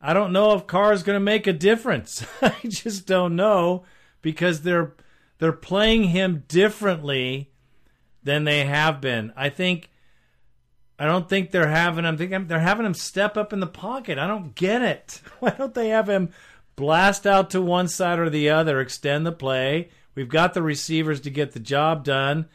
I 0.00 0.12
don't 0.12 0.32
know 0.32 0.54
if 0.54 0.66
Carr 0.66 0.92
is 0.92 1.04
going 1.04 1.16
to 1.16 1.24
make 1.24 1.46
a 1.46 1.52
difference. 1.52 2.26
I 2.42 2.56
just 2.64 3.06
don't 3.06 3.36
know 3.36 3.84
because 4.20 4.62
they're 4.62 4.94
they're 5.38 5.52
playing 5.52 6.04
him 6.04 6.44
differently 6.48 7.52
than 8.22 8.44
they 8.44 8.64
have 8.64 9.00
been. 9.00 9.32
I 9.36 9.50
think 9.50 9.90
I 10.98 11.06
don't 11.06 11.28
think 11.28 11.50
they're 11.50 11.68
having 11.68 12.04
him. 12.04 12.16
Think 12.16 12.48
they're 12.48 12.58
having 12.58 12.86
him 12.86 12.94
step 12.94 13.36
up 13.36 13.52
in 13.52 13.60
the 13.60 13.66
pocket. 13.68 14.18
I 14.18 14.26
don't 14.26 14.54
get 14.56 14.82
it. 14.82 15.20
Why 15.38 15.50
don't 15.50 15.74
they 15.74 15.90
have 15.90 16.08
him 16.08 16.30
blast 16.76 17.26
out 17.26 17.50
to 17.50 17.60
one 17.60 17.88
side 17.88 18.18
or 18.18 18.30
the 18.30 18.50
other, 18.50 18.80
extend 18.80 19.26
the 19.26 19.32
play? 19.32 19.90
We've 20.14 20.28
got 20.28 20.54
the 20.54 20.62
receivers 20.62 21.20
to 21.22 21.30
get 21.30 21.52
the 21.52 21.60
job 21.60 22.04
done. 22.04 22.46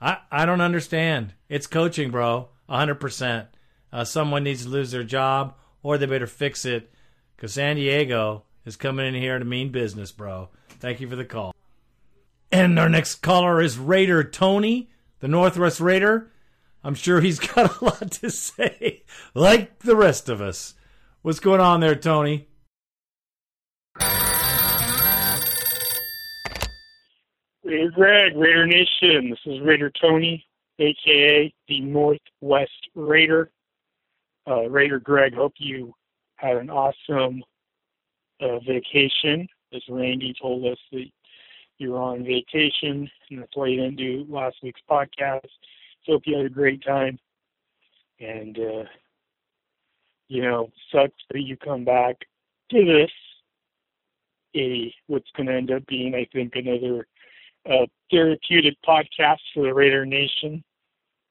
I 0.00 0.18
I 0.30 0.46
don't 0.46 0.60
understand. 0.60 1.34
It's 1.48 1.66
coaching, 1.66 2.10
bro. 2.10 2.48
100%. 2.68 3.46
Uh, 3.92 4.04
someone 4.04 4.44
needs 4.44 4.62
to 4.62 4.68
lose 4.68 4.92
their 4.92 5.02
job 5.02 5.54
or 5.82 5.98
they 5.98 6.06
better 6.06 6.26
fix 6.26 6.64
it 6.64 6.92
because 7.36 7.54
San 7.54 7.76
Diego 7.76 8.44
is 8.64 8.76
coming 8.76 9.06
in 9.06 9.20
here 9.20 9.38
to 9.38 9.44
mean 9.44 9.72
business, 9.72 10.12
bro. 10.12 10.48
Thank 10.78 11.00
you 11.00 11.08
for 11.08 11.16
the 11.16 11.24
call. 11.24 11.54
And 12.52 12.78
our 12.78 12.88
next 12.88 13.16
caller 13.16 13.60
is 13.60 13.78
Raider 13.78 14.22
Tony, 14.24 14.90
the 15.20 15.28
Northwest 15.28 15.80
Raider. 15.80 16.30
I'm 16.82 16.94
sure 16.94 17.20
he's 17.20 17.38
got 17.54 17.80
a 17.80 17.84
lot 17.84 18.10
to 18.12 18.30
say, 18.30 19.02
like 19.34 19.80
the 19.80 19.96
rest 19.96 20.28
of 20.28 20.40
us. 20.40 20.74
What's 21.22 21.40
going 21.40 21.60
on 21.60 21.80
there, 21.80 21.96
Tony? 21.96 22.48
Raider 27.70 27.90
Greg, 27.92 28.36
Raider 28.36 28.66
Nation. 28.66 29.30
This 29.30 29.38
is 29.46 29.60
Raider 29.60 29.92
Tony, 30.00 30.44
aka 30.80 31.54
the 31.68 31.80
Northwest 31.80 32.88
Raider. 32.96 33.52
Uh, 34.48 34.68
Raider 34.68 34.98
Greg, 34.98 35.34
hope 35.34 35.52
you 35.58 35.94
had 36.34 36.56
an 36.56 36.68
awesome 36.68 37.44
uh, 38.40 38.58
vacation. 38.66 39.46
As 39.72 39.82
Randy 39.88 40.34
told 40.42 40.66
us 40.66 40.78
that 40.90 41.06
you 41.78 41.92
were 41.92 42.00
on 42.00 42.24
vacation, 42.24 43.08
and 43.30 43.40
that's 43.40 43.56
why 43.56 43.68
you 43.68 43.76
didn't 43.76 43.98
do 43.98 44.26
last 44.28 44.56
week's 44.64 44.80
podcast. 44.90 45.46
So 46.04 46.14
hope 46.14 46.22
you 46.26 46.38
had 46.38 46.46
a 46.46 46.50
great 46.50 46.82
time. 46.84 47.20
And 48.18 48.58
uh, 48.58 48.84
you 50.26 50.42
know, 50.42 50.72
sucks 50.90 51.22
that 51.30 51.42
you 51.42 51.56
come 51.56 51.84
back 51.84 52.16
to 52.72 52.84
this 52.84 53.12
a 54.56 54.92
what's 55.06 55.30
going 55.36 55.46
to 55.46 55.54
end 55.54 55.70
up 55.70 55.86
being, 55.86 56.16
I 56.16 56.26
think, 56.32 56.56
another 56.56 57.06
uh, 57.68 57.86
therapeutic 58.10 58.74
podcast 58.86 59.38
for 59.54 59.64
the 59.64 59.74
Raider 59.74 60.06
Nation, 60.06 60.62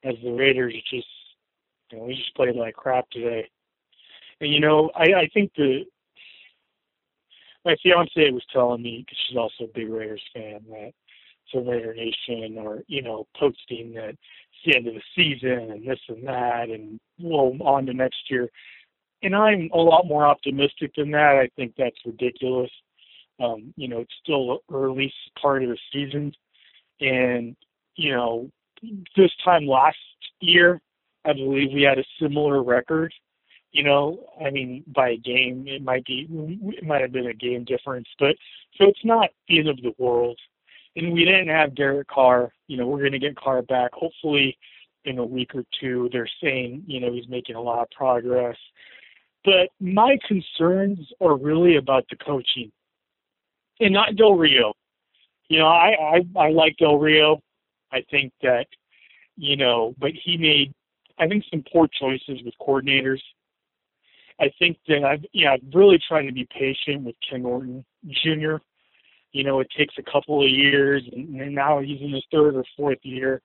as 0.04 0.14
the 0.22 0.30
Raiders 0.30 0.74
just, 0.90 1.06
you 1.90 1.98
know, 1.98 2.04
we 2.04 2.14
just 2.14 2.34
played 2.34 2.56
like 2.56 2.74
crap 2.74 3.08
today. 3.10 3.48
And 4.40 4.52
you 4.52 4.60
know, 4.60 4.90
I, 4.94 5.04
I 5.14 5.28
think 5.32 5.52
the 5.56 5.84
my 7.64 7.76
fiance 7.82 8.30
was 8.30 8.44
telling 8.52 8.82
me 8.82 9.04
because 9.04 9.18
she's 9.28 9.36
also 9.36 9.64
a 9.64 9.74
big 9.74 9.90
Raiders 9.90 10.22
fan 10.34 10.60
that 10.70 10.92
the 11.52 11.60
Raider 11.60 11.94
Nation 11.94 12.58
are 12.58 12.82
you 12.86 13.02
know 13.02 13.26
posting 13.38 13.92
that 13.94 14.10
it's 14.10 14.18
the 14.64 14.76
end 14.76 14.86
of 14.86 14.94
the 14.94 15.02
season 15.16 15.70
and 15.72 15.86
this 15.86 15.98
and 16.08 16.26
that 16.26 16.68
and 16.70 17.00
well 17.18 17.56
on 17.60 17.86
to 17.86 17.92
next 17.94 18.30
year. 18.30 18.48
And 19.22 19.36
I'm 19.36 19.68
a 19.74 19.78
lot 19.78 20.06
more 20.06 20.24
optimistic 20.24 20.92
than 20.96 21.10
that. 21.10 21.36
I 21.36 21.50
think 21.56 21.74
that's 21.76 21.96
ridiculous. 22.06 22.70
Um, 23.40 23.72
you 23.76 23.88
know, 23.88 24.00
it's 24.00 24.14
still 24.22 24.60
early 24.72 25.12
part 25.40 25.62
of 25.62 25.70
the 25.70 25.78
season, 25.92 26.32
and 27.00 27.56
you 27.96 28.12
know, 28.12 28.50
this 29.16 29.30
time 29.44 29.66
last 29.66 29.96
year, 30.40 30.80
I 31.24 31.32
believe 31.32 31.72
we 31.72 31.82
had 31.82 31.98
a 31.98 32.04
similar 32.20 32.62
record 32.62 33.12
you 33.72 33.84
know, 33.84 34.26
I 34.44 34.50
mean, 34.50 34.84
by 34.88 35.10
a 35.10 35.16
game, 35.16 35.66
it 35.68 35.82
might 35.82 36.04
be, 36.04 36.26
it 36.30 36.84
might 36.84 37.02
have 37.02 37.12
been 37.12 37.28
a 37.28 37.34
game 37.34 37.64
difference, 37.64 38.08
but 38.18 38.36
so 38.76 38.86
it's 38.88 39.04
not 39.04 39.30
end 39.48 39.68
of 39.68 39.76
the 39.76 39.94
world. 39.98 40.38
And 40.96 41.12
we 41.12 41.24
didn't 41.24 41.48
have 41.48 41.76
Derek 41.76 42.08
Carr. 42.08 42.52
You 42.66 42.76
know, 42.76 42.86
we're 42.88 42.98
going 42.98 43.12
to 43.12 43.18
get 43.20 43.36
Carr 43.36 43.62
back 43.62 43.92
hopefully 43.94 44.58
in 45.04 45.18
a 45.18 45.24
week 45.24 45.54
or 45.54 45.64
two. 45.80 46.08
They're 46.12 46.28
saying, 46.42 46.82
you 46.86 46.98
know, 46.98 47.12
he's 47.12 47.28
making 47.28 47.54
a 47.54 47.62
lot 47.62 47.82
of 47.82 47.90
progress. 47.90 48.56
But 49.44 49.70
my 49.80 50.18
concerns 50.26 50.98
are 51.20 51.36
really 51.36 51.76
about 51.76 52.06
the 52.10 52.16
coaching 52.16 52.72
and 53.80 53.92
not 53.92 54.16
Del 54.16 54.34
Rio. 54.34 54.74
You 55.48 55.58
know, 55.58 55.66
I, 55.66 56.20
I, 56.36 56.38
I 56.38 56.50
like 56.50 56.76
Del 56.76 56.98
Rio. 56.98 57.40
I 57.92 58.02
think 58.10 58.32
that, 58.42 58.66
you 59.36 59.56
know, 59.56 59.94
but 59.98 60.12
he 60.12 60.36
made, 60.36 60.72
I 61.18 61.26
think, 61.26 61.44
some 61.50 61.64
poor 61.72 61.88
choices 61.88 62.40
with 62.44 62.54
coordinators 62.60 63.20
I 64.40 64.50
think 64.58 64.78
that 64.88 65.04
I've 65.04 65.24
yeah 65.32 65.52
I've 65.52 65.74
really 65.74 65.98
trying 66.08 66.26
to 66.26 66.32
be 66.32 66.48
patient 66.50 67.04
with 67.04 67.14
Ken 67.28 67.42
Norton 67.42 67.84
Jr. 68.06 68.56
You 69.32 69.44
know, 69.44 69.60
it 69.60 69.68
takes 69.76 69.94
a 69.98 70.10
couple 70.10 70.42
of 70.42 70.50
years, 70.50 71.02
and 71.12 71.54
now 71.54 71.80
he's 71.80 72.00
in 72.00 72.12
his 72.12 72.24
third 72.32 72.56
or 72.56 72.64
fourth 72.76 72.98
year, 73.02 73.42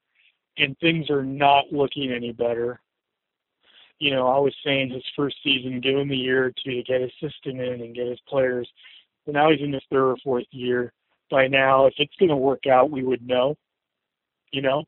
and 0.58 0.78
things 0.80 1.10
are 1.10 1.24
not 1.24 1.66
looking 1.72 2.12
any 2.12 2.32
better. 2.32 2.80
you 4.00 4.12
know, 4.12 4.28
I 4.28 4.40
was 4.40 4.54
saying 4.64 4.90
his 4.92 5.04
first 5.16 5.38
season, 5.44 5.80
give 5.82 5.98
him 5.98 6.12
a 6.12 6.16
year 6.16 6.46
or 6.46 6.52
two 6.52 6.72
to 6.76 6.84
get 6.84 7.02
his 7.02 7.12
system 7.22 7.60
in 7.60 7.82
and 7.82 7.96
get 7.96 8.08
his 8.08 8.20
players. 8.28 8.70
But 9.26 9.34
now 9.36 9.52
he's 9.52 9.62
in 9.62 9.74
his 9.74 9.84
third 9.92 10.12
or 10.12 10.18
fourth 10.24 10.46
year. 10.52 10.94
By 11.32 11.48
now, 11.48 11.88
if 11.88 11.94
it's 11.98 12.16
going 12.20 12.30
to 12.30 12.36
work 12.36 12.68
out, 12.68 12.92
we 12.92 13.04
would 13.04 13.26
know, 13.26 13.56
you 14.52 14.62
know, 14.62 14.84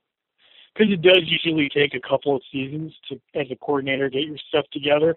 because 0.74 0.94
it 0.94 1.02
does 1.02 1.24
usually 1.26 1.68
take 1.70 1.96
a 1.96 2.08
couple 2.08 2.36
of 2.36 2.44
seasons 2.52 2.94
to, 3.10 3.20
as 3.34 3.48
a 3.50 3.56
coordinator, 3.56 4.08
get 4.10 4.28
your 4.28 4.38
stuff 4.48 4.66
together, 4.72 5.16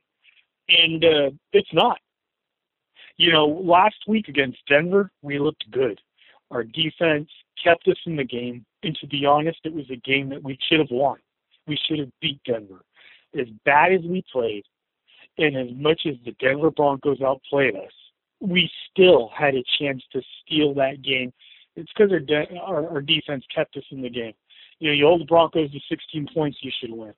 and 0.68 1.04
uh, 1.04 1.30
it's 1.52 1.72
not. 1.74 1.98
You 3.18 3.32
know, 3.32 3.46
last 3.46 3.96
week 4.08 4.28
against 4.28 4.58
Denver, 4.66 5.10
we 5.20 5.38
looked 5.38 5.70
good. 5.70 6.00
Our 6.50 6.64
defense 6.64 7.28
kept 7.62 7.86
us 7.86 7.98
in 8.06 8.16
the 8.16 8.24
game, 8.24 8.64
and 8.82 8.96
to 9.02 9.06
be 9.06 9.26
honest, 9.26 9.58
it 9.64 9.74
was 9.74 9.90
a 9.90 9.96
game 9.96 10.30
that 10.30 10.42
we 10.42 10.58
should 10.68 10.80
have 10.80 10.90
won. 10.90 11.18
We 11.66 11.78
should 11.86 11.98
have 11.98 12.08
beat 12.22 12.40
Denver 12.46 12.80
as 13.38 13.46
bad 13.64 13.92
as 13.92 14.00
we 14.02 14.24
played, 14.32 14.64
and 15.38 15.56
as 15.56 15.68
much 15.76 16.02
as 16.06 16.14
the 16.24 16.32
Denver 16.32 16.70
Broncos 16.70 17.20
outplayed 17.20 17.76
us, 17.76 17.92
we 18.40 18.70
still 18.90 19.30
had 19.36 19.54
a 19.54 19.64
chance 19.78 20.02
to 20.12 20.22
steal 20.42 20.74
that 20.74 21.02
game. 21.02 21.32
It's 21.76 21.90
because 21.96 22.12
our, 22.12 22.20
de- 22.20 22.58
our 22.58 22.88
our 22.88 23.00
defense 23.00 23.44
kept 23.54 23.76
us 23.76 23.84
in 23.90 24.02
the 24.02 24.10
game. 24.10 24.34
You 24.78 24.88
know, 24.88 24.94
you 24.94 25.06
hold 25.06 25.20
the 25.20 25.26
Broncos 25.26 25.70
to 25.70 25.80
16 25.88 26.28
points, 26.34 26.58
you 26.62 26.72
should 26.80 26.92
win. 26.92 27.12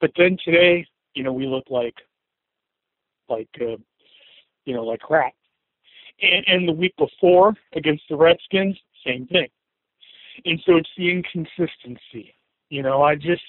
But 0.00 0.10
then 0.16 0.36
today, 0.44 0.86
you 1.14 1.22
know, 1.22 1.32
we 1.32 1.46
look 1.46 1.64
like, 1.70 1.94
like, 3.28 3.48
uh, 3.60 3.76
you 4.64 4.74
know, 4.74 4.84
like 4.84 5.00
crap. 5.00 5.34
And, 6.20 6.44
and 6.46 6.68
the 6.68 6.72
week 6.72 6.94
before 6.96 7.54
against 7.74 8.04
the 8.08 8.16
Redskins, 8.16 8.78
same 9.06 9.26
thing. 9.26 9.48
And 10.44 10.60
so 10.66 10.76
it's 10.76 10.88
the 10.96 11.10
inconsistency. 11.10 12.34
You 12.70 12.82
know, 12.82 13.02
I 13.02 13.14
just 13.14 13.42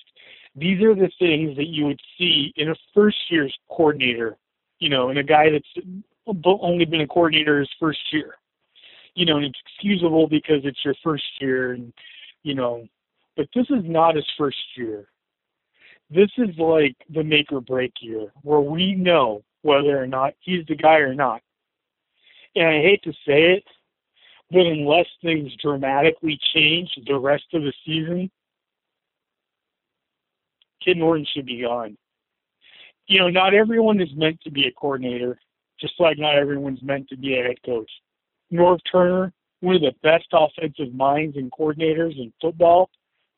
these 0.55 0.81
are 0.81 0.95
the 0.95 1.11
things 1.19 1.55
that 1.57 1.67
you 1.67 1.85
would 1.85 1.99
see 2.17 2.53
in 2.55 2.69
a 2.69 2.75
first 2.93 3.17
year's 3.29 3.57
coordinator, 3.69 4.37
you 4.79 4.89
know, 4.89 5.09
in 5.09 5.17
a 5.17 5.23
guy 5.23 5.49
that's 5.49 5.87
only 6.27 6.85
been 6.85 7.01
a 7.01 7.07
coordinator 7.07 7.59
his 7.59 7.69
first 7.79 7.99
year. 8.11 8.35
You 9.13 9.25
know, 9.25 9.37
and 9.37 9.45
it's 9.45 9.59
excusable 9.65 10.27
because 10.27 10.61
it's 10.65 10.83
your 10.83 10.95
first 11.03 11.23
year 11.39 11.73
and 11.73 11.93
you 12.43 12.53
know, 12.53 12.87
but 13.35 13.47
this 13.55 13.65
is 13.69 13.83
not 13.83 14.15
his 14.15 14.29
first 14.37 14.57
year. 14.75 15.07
This 16.09 16.29
is 16.37 16.55
like 16.57 16.95
the 17.09 17.23
make 17.23 17.51
or 17.51 17.61
break 17.61 17.93
year 17.99 18.31
where 18.43 18.59
we 18.59 18.93
know 18.93 19.43
whether 19.63 20.01
or 20.01 20.05
not 20.05 20.35
he's 20.39 20.65
the 20.67 20.75
guy 20.75 20.97
or 20.97 21.15
not. 21.15 21.41
And 22.55 22.67
I 22.67 22.81
hate 22.81 23.03
to 23.03 23.11
say 23.27 23.53
it, 23.53 23.63
but 24.51 24.61
unless 24.61 25.07
things 25.21 25.51
dramatically 25.61 26.39
change 26.53 26.91
the 27.07 27.17
rest 27.17 27.45
of 27.53 27.63
the 27.63 27.73
season, 27.85 28.29
Ken 30.83 30.99
Norton 30.99 31.25
should 31.33 31.47
be 31.47 31.61
gone. 31.61 31.97
You 33.07 33.19
know, 33.19 33.29
not 33.29 33.53
everyone 33.53 33.99
is 33.99 34.09
meant 34.15 34.39
to 34.41 34.51
be 34.51 34.67
a 34.67 34.71
coordinator, 34.71 35.39
just 35.85 35.99
like 35.99 36.17
not 36.17 36.35
everyone's 36.35 36.81
meant 36.81 37.07
to 37.09 37.17
be 37.17 37.37
a 37.37 37.43
head 37.43 37.57
coach. 37.65 37.89
Norv 38.51 38.79
Turner, 38.91 39.31
one 39.59 39.75
of 39.75 39.81
the 39.81 39.93
best 40.01 40.25
offensive 40.33 40.93
minds 40.93 41.37
and 41.37 41.51
coordinators 41.51 42.17
in 42.17 42.33
football, 42.41 42.89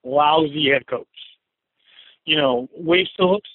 lousy 0.03 0.69
head 0.72 0.88
coach. 0.88 1.07
You 2.26 2.38
know, 2.38 2.69
Wade 2.76 3.07
Phillips, 3.18 3.49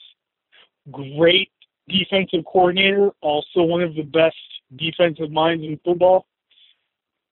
great 0.90 1.50
defensive 1.88 2.44
coordinator, 2.44 3.10
also 3.20 3.62
one 3.62 3.82
of 3.82 3.94
the 3.94 4.02
best 4.02 4.36
defensive 4.76 5.30
minds 5.30 5.64
in 5.64 5.78
football, 5.84 6.26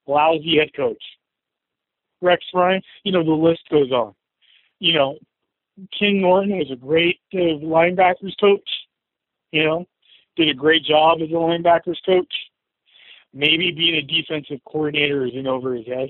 lousy 0.06 0.58
head 0.58 0.70
coach. 0.74 1.02
Rex 2.22 2.44
Ryan, 2.54 2.82
you 3.04 3.12
know, 3.12 3.24
the 3.24 3.30
list 3.30 3.62
goes 3.70 3.90
on. 3.90 4.14
You 4.78 4.94
know, 4.94 5.18
Ken 5.98 6.20
Norton 6.20 6.58
was 6.58 6.70
a 6.70 6.76
great 6.76 7.20
uh, 7.34 7.60
linebackers 7.62 8.34
coach. 8.38 8.68
You 9.52 9.64
know, 9.64 9.86
did 10.40 10.48
a 10.48 10.58
great 10.58 10.84
job 10.84 11.18
as 11.22 11.28
a 11.28 11.32
linebackers 11.32 11.98
coach. 12.06 12.32
Maybe 13.32 13.70
being 13.70 13.96
a 13.96 14.02
defensive 14.02 14.58
coordinator 14.64 15.26
is 15.26 15.32
in 15.34 15.46
over 15.46 15.74
his 15.74 15.86
head, 15.86 16.08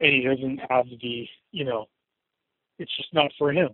and 0.00 0.12
he 0.12 0.22
doesn't 0.22 0.60
have 0.68 0.86
the, 0.88 1.28
you 1.52 1.64
know, 1.64 1.86
it's 2.78 2.94
just 2.96 3.12
not 3.12 3.30
for 3.38 3.52
him. 3.52 3.68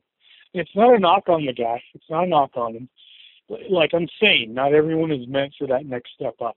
It's 0.52 0.70
not 0.74 0.94
a 0.94 0.98
knock 0.98 1.28
on 1.28 1.46
the 1.46 1.52
guy. 1.52 1.82
It's 1.94 2.04
not 2.10 2.24
a 2.24 2.28
knock 2.28 2.50
on 2.56 2.74
him. 2.74 2.88
Like 3.70 3.90
I'm 3.94 4.08
saying, 4.20 4.52
not 4.52 4.74
everyone 4.74 5.12
is 5.12 5.26
meant 5.28 5.54
for 5.58 5.66
that 5.68 5.86
next 5.86 6.10
step 6.14 6.34
up. 6.42 6.56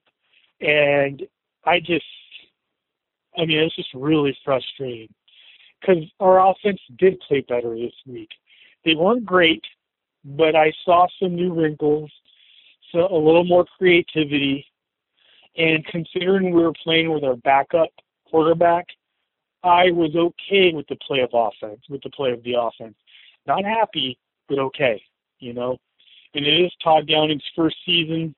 And 0.59 1.23
I 1.65 1.79
just, 1.79 2.05
I 3.37 3.45
mean, 3.45 3.59
it's 3.59 3.75
just 3.75 3.93
really 3.93 4.37
frustrating 4.43 5.13
because 5.79 6.03
our 6.19 6.45
offense 6.45 6.79
did 6.97 7.19
play 7.27 7.41
better 7.47 7.75
this 7.75 7.93
week. 8.05 8.29
They 8.83 8.95
weren't 8.95 9.25
great, 9.25 9.63
but 10.23 10.55
I 10.55 10.73
saw 10.83 11.07
some 11.19 11.35
new 11.35 11.53
wrinkles, 11.53 12.11
so 12.91 13.07
a 13.11 13.17
little 13.17 13.43
more 13.43 13.65
creativity. 13.77 14.65
And 15.57 15.85
considering 15.85 16.53
we 16.53 16.61
were 16.61 16.73
playing 16.83 17.13
with 17.13 17.23
our 17.23 17.37
backup 17.37 17.89
quarterback, 18.29 18.85
I 19.63 19.91
was 19.91 20.15
okay 20.15 20.73
with 20.73 20.87
the 20.87 20.97
play 20.97 21.21
of 21.21 21.29
offense, 21.33 21.81
with 21.89 22.03
the 22.03 22.09
play 22.11 22.31
of 22.31 22.43
the 22.43 22.53
offense. 22.59 22.95
Not 23.47 23.63
happy, 23.63 24.17
but 24.47 24.59
okay, 24.59 25.01
you 25.39 25.53
know. 25.53 25.77
And 26.33 26.45
it 26.45 26.65
is 26.65 26.71
Todd 26.83 27.07
Downing's 27.07 27.43
first 27.55 27.77
season. 27.85 28.35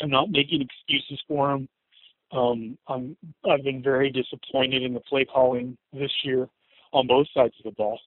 I'm 0.00 0.10
not 0.10 0.30
making 0.30 0.62
excuses 0.62 1.20
for 1.26 1.52
him. 1.52 1.68
Um, 2.30 2.76
I'm 2.86 3.16
I've 3.48 3.64
been 3.64 3.82
very 3.82 4.10
disappointed 4.10 4.82
in 4.82 4.92
the 4.92 5.00
play 5.00 5.24
calling 5.24 5.76
this 5.92 6.12
year 6.22 6.46
on 6.92 7.06
both 7.06 7.26
sides 7.34 7.54
of 7.58 7.64
the 7.64 7.70
ball. 7.72 7.98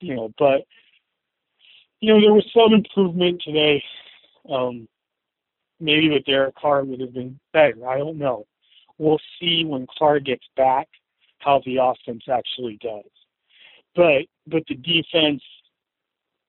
You 0.00 0.14
know, 0.14 0.32
but 0.38 0.62
you 2.00 2.12
know 2.12 2.20
there 2.20 2.34
was 2.34 2.48
some 2.52 2.74
improvement 2.74 3.42
today. 3.42 3.82
Um, 4.50 4.88
maybe 5.80 6.10
with 6.10 6.24
Derek 6.24 6.54
Carr 6.56 6.84
would 6.84 7.00
have 7.00 7.14
been 7.14 7.38
better. 7.52 7.88
I 7.88 7.98
don't 7.98 8.18
know. 8.18 8.46
We'll 8.98 9.20
see 9.40 9.64
when 9.64 9.86
Carr 9.98 10.20
gets 10.20 10.44
back 10.56 10.88
how 11.38 11.60
the 11.64 11.76
offense 11.76 12.24
actually 12.30 12.78
does. 12.80 13.04
But 13.94 14.22
but 14.46 14.62
the 14.68 14.74
defense, 14.74 15.42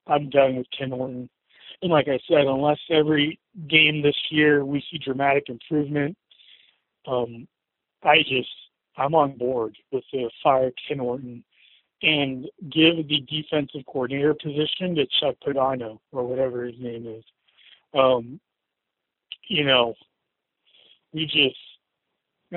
I'm 0.06 0.30
done 0.30 0.56
with 0.56 0.66
Ken 0.76 0.90
Norton. 0.90 1.28
And 1.82 1.90
like 1.90 2.08
I 2.08 2.18
said, 2.28 2.46
unless 2.46 2.78
every 2.90 3.38
game 3.68 4.02
this 4.02 4.16
year 4.30 4.64
we 4.64 4.82
see 4.90 4.98
dramatic 4.98 5.44
improvement, 5.48 6.16
um, 7.06 7.46
I 8.02 8.18
just 8.18 8.48
I'm 8.96 9.14
on 9.14 9.36
board 9.36 9.76
with 9.92 10.04
the 10.12 10.30
fire 10.42 10.70
Ken 10.88 10.98
Norton 10.98 11.44
and 12.02 12.46
give 12.70 13.08
the 13.08 13.20
defensive 13.28 13.84
coordinator 13.86 14.34
position 14.34 14.94
to 14.94 15.06
Chuck 15.20 15.36
Pagano 15.46 15.98
or 16.12 16.26
whatever 16.26 16.64
his 16.64 16.78
name 16.78 17.06
is. 17.06 17.24
Um, 17.94 18.40
you 19.48 19.64
know, 19.64 19.94
we 21.12 21.26
just 21.26 21.56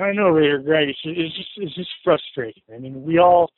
I 0.00 0.12
know 0.12 0.28
Raider 0.28 0.58
Greg. 0.58 0.88
It's 0.88 1.02
just, 1.02 1.18
it's 1.18 1.36
just 1.36 1.48
it's 1.56 1.74
just 1.74 1.90
frustrating. 2.04 2.62
I 2.74 2.78
mean, 2.78 3.02
we 3.02 3.18
all 3.18 3.50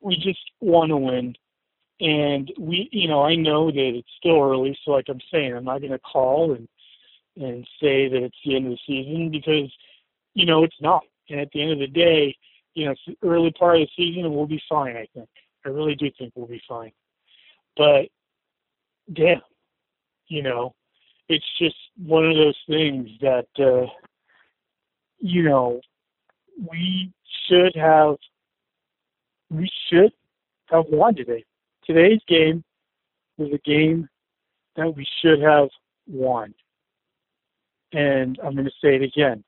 we 0.00 0.16
just 0.16 0.40
want 0.60 0.90
to 0.90 0.96
win, 0.96 1.34
and 2.00 2.52
we 2.58 2.88
you 2.92 3.08
know 3.08 3.22
I 3.22 3.34
know 3.34 3.70
that 3.70 3.92
it's 3.94 4.08
still 4.18 4.40
early. 4.40 4.78
So 4.84 4.92
like 4.92 5.06
I'm 5.08 5.20
saying, 5.32 5.54
I'm 5.54 5.64
not 5.64 5.80
going 5.80 5.92
to 5.92 5.98
call 5.98 6.54
and 6.54 6.68
and 7.36 7.64
say 7.80 8.08
that 8.08 8.22
it's 8.22 8.36
the 8.44 8.56
end 8.56 8.66
of 8.66 8.72
the 8.72 8.78
season 8.86 9.30
because 9.30 9.70
you 10.38 10.46
know, 10.46 10.62
it's 10.62 10.80
not. 10.80 11.02
And 11.28 11.40
at 11.40 11.48
the 11.52 11.60
end 11.60 11.72
of 11.72 11.78
the 11.80 11.88
day, 11.88 12.36
you 12.74 12.84
know, 12.84 12.92
it's 12.92 13.00
the 13.06 13.28
early 13.28 13.50
part 13.50 13.76
of 13.76 13.88
the 13.88 13.88
season 13.96 14.24
and 14.24 14.32
we'll 14.32 14.46
be 14.46 14.62
fine, 14.68 14.96
I 14.96 15.06
think. 15.12 15.28
I 15.66 15.68
really 15.68 15.96
do 15.96 16.08
think 16.16 16.32
we'll 16.36 16.46
be 16.46 16.62
fine. 16.68 16.92
But 17.76 18.06
damn, 19.12 19.40
you 20.28 20.42
know, 20.44 20.74
it's 21.28 21.46
just 21.58 21.76
one 22.04 22.24
of 22.24 22.36
those 22.36 22.56
things 22.66 23.08
that 23.20 23.46
uh 23.58 23.86
you 25.20 25.42
know, 25.42 25.80
we 26.70 27.12
should 27.46 27.74
have 27.76 28.16
we 29.50 29.68
should 29.88 30.12
have 30.66 30.84
won 30.90 31.14
today. 31.14 31.44
Today's 31.84 32.20
game 32.28 32.62
was 33.38 33.50
a 33.52 33.58
game 33.68 34.08
that 34.76 34.94
we 34.94 35.06
should 35.20 35.40
have 35.40 35.68
won. 36.06 36.54
And 37.92 38.38
I'm 38.44 38.54
going 38.54 38.66
to 38.66 38.70
say 38.82 38.96
it 38.96 39.02
again. 39.02 39.42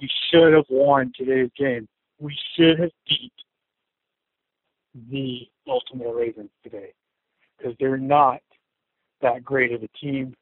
We 0.00 0.08
should 0.30 0.54
have 0.54 0.64
won 0.70 1.12
today's 1.14 1.50
game. 1.56 1.86
We 2.18 2.36
should 2.56 2.78
have 2.80 2.90
beat 3.06 3.32
the 5.10 5.46
Baltimore 5.66 6.16
Ravens 6.16 6.50
today 6.62 6.92
because 7.56 7.74
they're 7.78 7.98
not 7.98 8.40
that 9.20 9.44
great 9.44 9.72
of 9.72 9.82
a 9.82 9.88
team. 9.88 10.34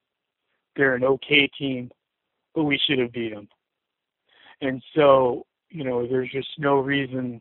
They're 0.77 0.94
an 0.94 1.05
okay 1.05 1.49
team, 1.59 1.90
but 2.55 2.65
we 2.65 2.78
should 2.86 2.99
have 2.99 3.12
beat 3.12 3.35
them. 3.35 3.49
And 4.61 4.82
so, 4.94 5.47
you 5.70 5.85
know, 5.85 6.07
there's 6.07 6.31
just 6.31 6.49
no 6.59 6.77
reason 6.77 7.40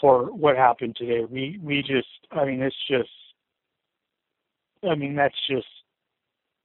for 0.00 0.32
what 0.32 0.56
happened 0.56 0.96
today. 0.96 1.24
We 1.24 1.58
we 1.62 1.82
just, 1.82 2.08
I 2.30 2.44
mean, 2.44 2.62
it's 2.62 2.76
just, 2.88 3.10
I 4.88 4.94
mean, 4.94 5.14
that's 5.14 5.34
just, 5.48 5.66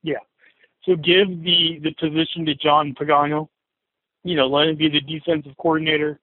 yeah. 0.01 0.23
So 0.83 0.95
give 0.95 1.27
the 1.43 1.79
the 1.81 1.93
position 1.99 2.45
to 2.45 2.55
John 2.55 2.93
Pagano 2.99 3.47
you 4.23 4.35
know, 4.35 4.47
let 4.47 4.67
him 4.67 4.77
be 4.77 4.89
the 4.89 5.01
defensive 5.01 5.55
coordinator. 5.57 6.19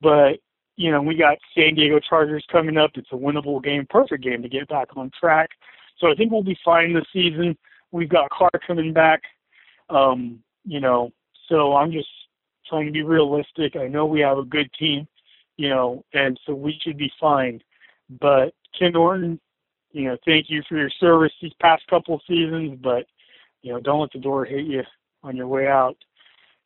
But, 0.00 0.38
you 0.76 0.90
know, 0.90 1.02
we 1.02 1.16
got 1.16 1.38
San 1.54 1.74
Diego 1.74 1.98
Chargers 2.00 2.44
coming 2.50 2.76
up. 2.76 2.92
It's 2.94 3.08
a 3.12 3.16
winnable 3.16 3.62
game, 3.62 3.86
perfect 3.88 4.22
game 4.22 4.42
to 4.42 4.48
get 4.48 4.68
back 4.68 4.88
on 4.96 5.10
track. 5.18 5.50
So 5.98 6.10
I 6.10 6.14
think 6.14 6.32
we'll 6.32 6.42
be 6.42 6.58
fine 6.64 6.94
this 6.94 7.04
season. 7.12 7.56
We've 7.92 8.08
got 8.08 8.30
Clark 8.30 8.62
coming 8.66 8.92
back. 8.92 9.22
Um, 9.88 10.40
you 10.64 10.80
know, 10.80 11.10
so 11.48 11.74
I'm 11.74 11.90
just 11.90 12.08
trying 12.68 12.86
to 12.86 12.92
be 12.92 13.02
realistic. 13.02 13.76
I 13.76 13.88
know 13.88 14.06
we 14.06 14.20
have 14.20 14.38
a 14.38 14.44
good 14.44 14.70
team, 14.78 15.06
you 15.56 15.68
know, 15.68 16.04
and 16.12 16.38
so 16.46 16.54
we 16.54 16.78
should 16.82 16.96
be 16.96 17.12
fine. 17.20 17.60
But 18.20 18.54
Ken 18.78 18.92
Norton, 18.92 19.40
you 19.92 20.04
know, 20.04 20.16
thank 20.24 20.46
you 20.48 20.62
for 20.68 20.76
your 20.76 20.90
service 21.00 21.32
these 21.42 21.52
past 21.60 21.82
couple 21.88 22.14
of 22.14 22.20
seasons, 22.26 22.78
but 22.82 23.06
you 23.62 23.72
know, 23.72 23.80
don't 23.80 24.00
let 24.00 24.12
the 24.12 24.18
door 24.18 24.44
hit 24.44 24.64
you 24.64 24.82
on 25.22 25.36
your 25.36 25.48
way 25.48 25.66
out. 25.66 25.96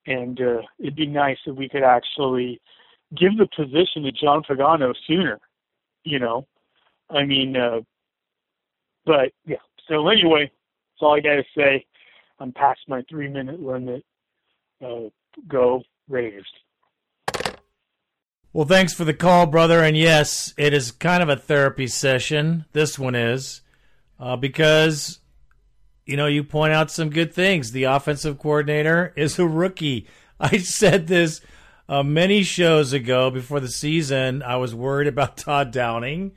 And 0.06 0.40
uh, 0.40 0.60
it'd 0.78 0.96
be 0.96 1.06
nice 1.06 1.38
if 1.46 1.56
we 1.56 1.68
could 1.68 1.82
actually 1.82 2.60
give 3.16 3.36
the 3.38 3.48
position 3.56 4.02
to 4.02 4.12
John 4.12 4.42
Pagano 4.42 4.94
sooner. 5.06 5.40
You 6.05 6.18
know, 6.18 6.46
I 7.09 7.24
mean, 7.24 7.56
uh, 7.56 7.80
but 9.06 9.32
yeah. 9.46 9.56
So 9.88 10.09
anyway, 10.09 10.51
all 11.05 11.16
I 11.16 11.20
got 11.20 11.35
to 11.35 11.44
say. 11.56 11.85
I'm 12.40 12.52
past 12.52 12.81
my 12.89 13.02
three 13.09 13.28
minute 13.28 13.60
limit. 13.60 14.05
Uh, 14.85 15.09
go 15.48 15.82
Raiders. 16.09 16.47
Well, 18.52 18.66
thanks 18.66 18.94
for 18.94 19.05
the 19.05 19.14
call, 19.14 19.47
brother. 19.47 19.82
And 19.82 19.97
yes, 19.97 20.55
it 20.56 20.72
is 20.72 20.93
kind 20.93 21.22
of 21.22 21.28
a 21.28 21.36
therapy 21.36 21.86
session. 21.86 22.66
This 22.72 22.98
one 22.98 23.14
is 23.14 23.62
uh, 24.20 24.36
because 24.36 25.20
you 26.06 26.16
know 26.16 26.26
you 26.26 26.44
point 26.44 26.72
out 26.72 26.90
some 26.90 27.10
good 27.10 27.32
things. 27.32 27.72
The 27.72 27.85
offensive 27.85 28.39
coordinator 28.39 29.12
is 29.16 29.39
a 29.39 29.47
rookie. 29.47 30.06
I 30.40 30.59
said 30.59 31.06
this 31.06 31.40
uh, 31.89 32.02
many 32.02 32.43
shows 32.43 32.93
ago 32.93 33.31
before 33.31 33.60
the 33.60 33.68
season. 33.68 34.43
I 34.43 34.56
was 34.56 34.74
worried 34.74 35.09
about 35.09 35.36
Todd 35.36 35.70
Downing. 35.72 36.32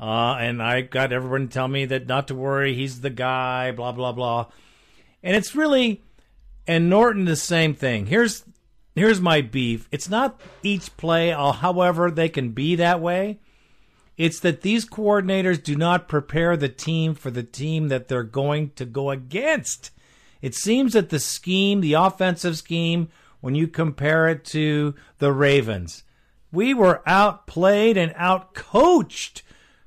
Uh, 0.00 0.36
and 0.38 0.62
I 0.62 0.82
got 0.82 1.12
everyone 1.12 1.48
to 1.48 1.52
tell 1.52 1.68
me 1.68 1.84
that 1.86 2.06
not 2.06 2.28
to 2.28 2.34
worry, 2.34 2.74
he's 2.74 3.00
the 3.00 3.10
guy, 3.10 3.72
blah, 3.72 3.92
blah, 3.92 4.12
blah. 4.12 4.46
And 5.22 5.34
it's 5.34 5.56
really, 5.56 6.02
and 6.66 6.88
Norton 6.88 7.24
the 7.24 7.36
same 7.36 7.74
thing. 7.74 8.06
Here's 8.06 8.44
here's 8.94 9.20
my 9.20 9.40
beef. 9.40 9.88
It's 9.90 10.08
not 10.08 10.40
each 10.62 10.96
play, 10.96 11.32
uh, 11.32 11.52
however 11.52 12.10
they 12.10 12.28
can 12.28 12.50
be 12.50 12.76
that 12.76 13.00
way. 13.00 13.38
It's 14.16 14.40
that 14.40 14.62
these 14.62 14.84
coordinators 14.84 15.62
do 15.62 15.76
not 15.76 16.08
prepare 16.08 16.56
the 16.56 16.68
team 16.68 17.14
for 17.14 17.30
the 17.30 17.44
team 17.44 17.88
that 17.88 18.08
they're 18.08 18.24
going 18.24 18.70
to 18.70 18.84
go 18.84 19.10
against. 19.10 19.92
It 20.42 20.54
seems 20.54 20.92
that 20.92 21.10
the 21.10 21.20
scheme, 21.20 21.80
the 21.80 21.94
offensive 21.94 22.56
scheme, 22.56 23.08
when 23.40 23.54
you 23.54 23.68
compare 23.68 24.28
it 24.28 24.44
to 24.46 24.94
the 25.18 25.32
Ravens, 25.32 26.02
we 26.50 26.74
were 26.74 27.02
outplayed 27.06 27.96
and 27.96 28.12
outcoached 28.14 29.42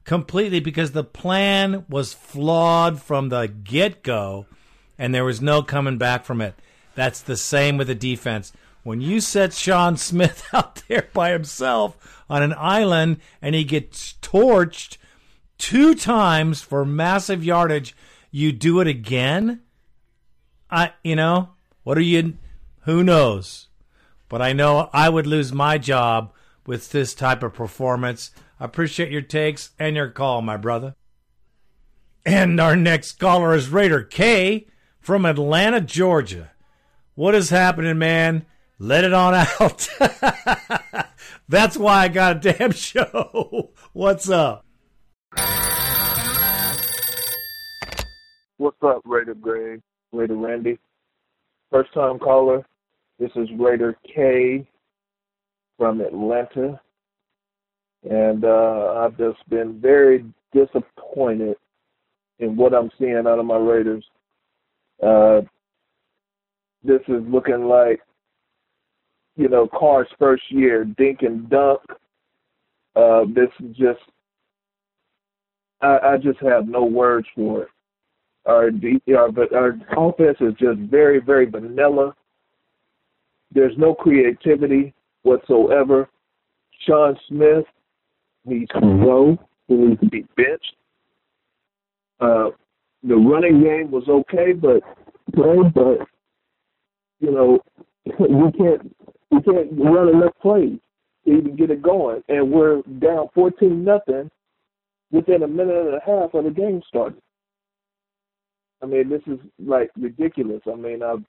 completely 0.05 0.59
because 0.59 0.91
the 0.91 1.03
plan 1.03 1.85
was 1.89 2.13
flawed 2.13 3.01
from 3.01 3.29
the 3.29 3.47
get 3.47 4.03
go 4.03 4.45
and 4.97 5.13
there 5.13 5.25
was 5.25 5.41
no 5.41 5.63
coming 5.63 5.97
back 5.97 6.25
from 6.25 6.41
it. 6.41 6.55
That's 6.95 7.21
the 7.21 7.37
same 7.37 7.77
with 7.77 7.87
the 7.87 7.95
defense. 7.95 8.53
When 8.83 9.01
you 9.01 9.21
set 9.21 9.53
Sean 9.53 9.97
Smith 9.97 10.47
out 10.53 10.81
there 10.87 11.09
by 11.13 11.31
himself 11.31 12.23
on 12.29 12.43
an 12.43 12.53
island 12.57 13.17
and 13.41 13.55
he 13.55 13.63
gets 13.63 14.13
torched 14.21 14.97
two 15.57 15.95
times 15.95 16.61
for 16.61 16.83
massive 16.83 17.43
yardage, 17.43 17.95
you 18.31 18.51
do 18.51 18.79
it 18.79 18.87
again? 18.87 19.61
I 20.69 20.93
you 21.03 21.15
know, 21.15 21.49
what 21.83 21.97
are 21.97 22.01
you 22.01 22.37
who 22.81 23.03
knows? 23.03 23.67
But 24.29 24.41
I 24.41 24.53
know 24.53 24.89
I 24.93 25.09
would 25.09 25.27
lose 25.27 25.51
my 25.51 25.77
job 25.77 26.33
with 26.65 26.91
this 26.91 27.13
type 27.13 27.43
of 27.43 27.53
performance. 27.53 28.31
I 28.61 28.65
appreciate 28.65 29.11
your 29.11 29.23
takes 29.23 29.71
and 29.79 29.95
your 29.95 30.09
call, 30.09 30.43
my 30.43 30.55
brother. 30.55 30.93
And 32.23 32.61
our 32.61 32.75
next 32.75 33.13
caller 33.13 33.55
is 33.55 33.69
Raider 33.69 34.03
K 34.03 34.67
from 34.99 35.25
Atlanta, 35.25 35.81
Georgia. 35.81 36.51
What 37.15 37.33
is 37.33 37.49
happening, 37.49 37.97
man? 37.97 38.45
Let 38.77 39.03
it 39.03 39.13
on 39.13 39.33
out. 39.33 39.89
That's 41.49 41.75
why 41.75 42.03
I 42.03 42.07
got 42.07 42.37
a 42.37 42.53
damn 42.53 42.71
show. 42.71 43.71
What's 43.93 44.29
up? 44.29 44.63
What's 48.57 48.83
up, 48.83 49.01
Raider 49.05 49.33
Greg, 49.33 49.81
Raider 50.11 50.35
Randy? 50.35 50.77
First 51.71 51.95
time 51.95 52.19
caller. 52.19 52.63
This 53.17 53.31
is 53.35 53.49
Raider 53.57 53.97
K 54.05 54.67
from 55.79 55.99
Atlanta. 55.99 56.79
And 58.09 58.43
uh, 58.45 58.93
I've 58.97 59.17
just 59.17 59.47
been 59.49 59.79
very 59.79 60.25
disappointed 60.53 61.55
in 62.39 62.55
what 62.55 62.73
I'm 62.73 62.89
seeing 62.97 63.23
out 63.27 63.39
of 63.39 63.45
my 63.45 63.57
Raiders. 63.57 64.03
Uh, 65.01 65.41
this 66.83 67.01
is 67.07 67.21
looking 67.27 67.65
like, 67.65 68.01
you 69.35 69.47
know, 69.47 69.67
Carr's 69.67 70.07
first 70.17 70.43
year, 70.49 70.83
dink 70.83 71.21
and 71.21 71.49
dunk. 71.49 71.81
Uh, 72.95 73.25
this 73.33 73.49
is 73.63 73.75
just, 73.75 73.99
I, 75.81 75.99
I 76.03 76.17
just 76.17 76.39
have 76.39 76.67
no 76.67 76.83
words 76.83 77.27
for 77.35 77.63
it. 77.63 77.69
Our, 78.45 78.71
our, 79.15 79.29
our 79.55 80.09
offense 80.09 80.37
is 80.41 80.53
just 80.59 80.79
very, 80.89 81.19
very 81.19 81.45
vanilla. 81.45 82.15
There's 83.53 83.77
no 83.77 83.93
creativity 83.93 84.93
whatsoever. 85.21 86.09
Sean 86.85 87.15
Smith 87.27 87.65
needs 88.45 88.71
to 88.71 88.79
go. 88.79 89.37
He 89.67 89.75
needs 89.75 89.99
to 90.01 90.09
be 90.09 90.25
benched. 90.35 90.75
Uh, 92.19 92.49
the 93.03 93.15
running 93.15 93.63
game 93.63 93.91
was 93.91 94.07
okay, 94.07 94.53
but 94.53 94.81
but 95.33 96.07
you 97.19 97.31
know 97.31 97.59
we 98.05 98.51
can't 98.51 98.95
we 99.31 99.41
can't 99.41 99.69
run 99.73 100.09
enough 100.09 100.33
plays 100.41 100.79
to 101.25 101.31
even 101.31 101.55
get 101.55 101.71
it 101.71 101.81
going, 101.81 102.21
and 102.27 102.51
we're 102.51 102.81
down 102.99 103.27
fourteen 103.33 103.83
nothing 103.83 104.29
within 105.11 105.43
a 105.43 105.47
minute 105.47 105.87
and 105.87 105.95
a 105.95 106.01
half 106.05 106.33
of 106.33 106.43
the 106.43 106.51
game 106.51 106.81
started. 106.87 107.21
I 108.81 108.85
mean, 108.87 109.09
this 109.09 109.21
is 109.27 109.39
like 109.59 109.91
ridiculous. 109.99 110.61
I 110.71 110.75
mean, 110.75 111.03
I've 111.03 111.23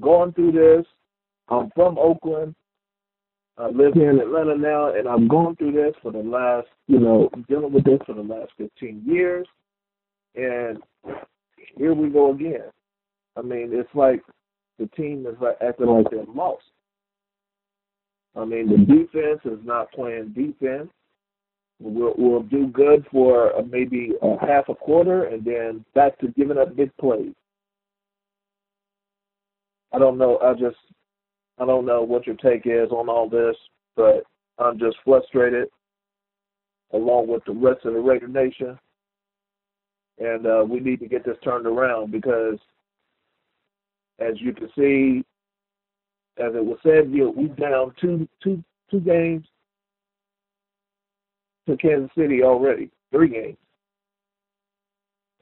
gone 0.00 0.32
through 0.32 0.52
this. 0.52 0.86
I'm 1.48 1.70
from 1.74 1.98
Oakland. 1.98 2.54
I 3.56 3.68
live 3.68 3.94
here 3.94 4.10
in 4.10 4.18
Atlanta 4.18 4.56
now, 4.56 4.92
and 4.94 5.08
I've 5.08 5.28
gone 5.28 5.54
through 5.56 5.72
this 5.72 5.94
for 6.02 6.10
the 6.10 6.18
last, 6.18 6.66
you 6.88 6.98
know, 6.98 7.30
dealing 7.48 7.72
with 7.72 7.84
this 7.84 8.00
for 8.04 8.14
the 8.14 8.22
last 8.22 8.50
15 8.58 9.02
years. 9.06 9.46
And 10.34 10.78
here 11.76 11.94
we 11.94 12.08
go 12.08 12.32
again. 12.32 12.70
I 13.36 13.42
mean, 13.42 13.70
it's 13.72 13.94
like 13.94 14.22
the 14.78 14.86
team 14.96 15.26
is 15.26 15.36
like 15.40 15.56
acting 15.66 15.86
like 15.86 16.10
they're 16.10 16.24
lost. 16.34 16.64
I 18.36 18.44
mean, 18.44 18.68
the 18.68 18.78
defense 18.78 19.40
is 19.44 19.64
not 19.64 19.92
playing 19.92 20.32
defense. 20.34 20.90
We'll, 21.80 22.14
we'll 22.16 22.42
do 22.42 22.68
good 22.68 23.06
for 23.10 23.54
uh, 23.56 23.62
maybe 23.62 24.12
a 24.22 24.36
half 24.44 24.68
a 24.68 24.74
quarter, 24.74 25.24
and 25.24 25.44
then 25.44 25.84
back 25.94 26.18
to 26.18 26.28
giving 26.28 26.58
up 26.58 26.74
big 26.74 26.90
plays. 26.96 27.34
I 29.92 29.98
don't 29.98 30.18
know. 30.18 30.38
I 30.38 30.54
just 30.54 30.76
I 31.58 31.66
don't 31.66 31.86
know 31.86 32.02
what 32.02 32.26
your 32.26 32.36
take 32.36 32.62
is 32.66 32.90
on 32.90 33.08
all 33.08 33.28
this, 33.28 33.56
but 33.96 34.24
I'm 34.58 34.78
just 34.78 34.96
frustrated, 35.04 35.68
along 36.92 37.28
with 37.28 37.44
the 37.44 37.52
rest 37.52 37.84
of 37.84 37.94
the 37.94 38.00
Raider 38.00 38.28
Nation 38.28 38.78
and 40.18 40.46
uh, 40.46 40.64
we 40.68 40.80
need 40.80 41.00
to 41.00 41.08
get 41.08 41.24
this 41.24 41.36
turned 41.42 41.66
around 41.66 42.12
because, 42.12 42.58
as 44.18 44.34
you 44.36 44.52
can 44.52 44.68
see, 44.76 45.24
as 46.38 46.54
it 46.54 46.64
was 46.64 46.78
said, 46.82 47.10
we 47.10 47.48
down 47.48 47.92
two 48.00 48.28
two 48.42 48.62
two 48.90 49.00
games 49.00 49.44
to 51.66 51.76
Kansas 51.76 52.10
City 52.16 52.42
already, 52.42 52.90
three 53.10 53.28
games, 53.28 53.56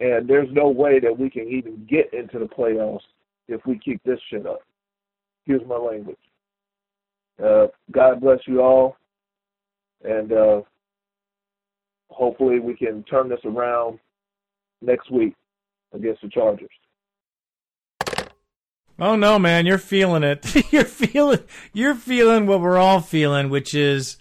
and 0.01 0.29
there's 0.29 0.49
no 0.53 0.69
way 0.69 1.01
that 1.01 1.17
we 1.17 1.29
can 1.29 1.49
even 1.49 1.87
get 1.89 2.13
into 2.15 2.39
the 2.39 2.47
playoffs 2.47 3.01
if 3.49 3.61
we 3.67 3.79
keep 3.79 4.03
this 4.05 4.21
shit 4.31 4.47
up. 4.47 4.61
Excuse 5.47 5.67
my 5.69 5.77
language. 5.77 6.17
Uh, 7.43 7.67
God 7.91 8.21
bless 8.21 8.39
you 8.47 8.63
all, 8.63 8.97
and 10.05 10.33
uh, 10.33 10.63
hopefully 12.11 12.61
we 12.61 12.77
can 12.77 13.03
turn 13.05 13.29
this 13.29 13.41
around 13.45 13.99
next 14.81 15.11
week 15.11 15.35
against 15.93 16.23
the 16.23 16.29
Chargers. 16.29 16.71
Oh 18.99 19.17
no, 19.17 19.39
man, 19.39 19.67
you're 19.67 19.79
feeling 19.79 20.23
it. 20.23 20.55
you're 20.73 20.85
feeling 20.85 21.41
you're 21.73 21.95
feeling 21.97 22.47
what 22.47 22.61
we're 22.61 22.79
all 22.79 23.01
feeling, 23.01 23.51
which 23.51 23.75
is 23.75 24.19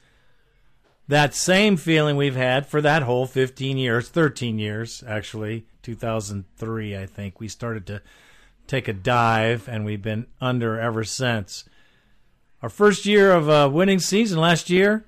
that 1.07 1.35
same 1.35 1.77
feeling 1.77 2.15
we've 2.15 2.35
had 2.35 2.65
for 2.65 2.81
that 2.81 3.03
whole 3.03 3.27
15 3.27 3.77
years, 3.77 4.10
13 4.10 4.57
years 4.57 5.03
actually, 5.06 5.65
2003 5.84 6.98
I 6.98 7.06
think 7.06 7.39
we 7.39 7.48
started 7.48 7.85
to 7.88 8.02
take 8.72 8.88
a 8.88 8.93
dive 8.93 9.68
and 9.68 9.84
we've 9.84 10.02
been 10.02 10.26
under 10.39 10.80
ever 10.80 11.03
since. 11.03 11.65
Our 12.61 12.69
first 12.69 13.06
year 13.06 13.34
of 13.34 13.49
a 13.49 13.68
winning 13.68 13.99
season 13.99 14.39
last 14.39 14.69
year 14.69 15.06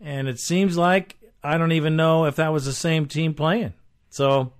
and 0.00 0.28
it 0.28 0.38
seems 0.38 0.76
like 0.76 1.16
I 1.42 1.58
don't 1.58 1.72
even 1.72 1.96
know 1.96 2.26
if 2.26 2.36
that 2.36 2.52
was 2.52 2.66
the 2.66 2.72
same 2.72 3.06
team 3.06 3.34
playing. 3.34 3.74
So 4.10 4.52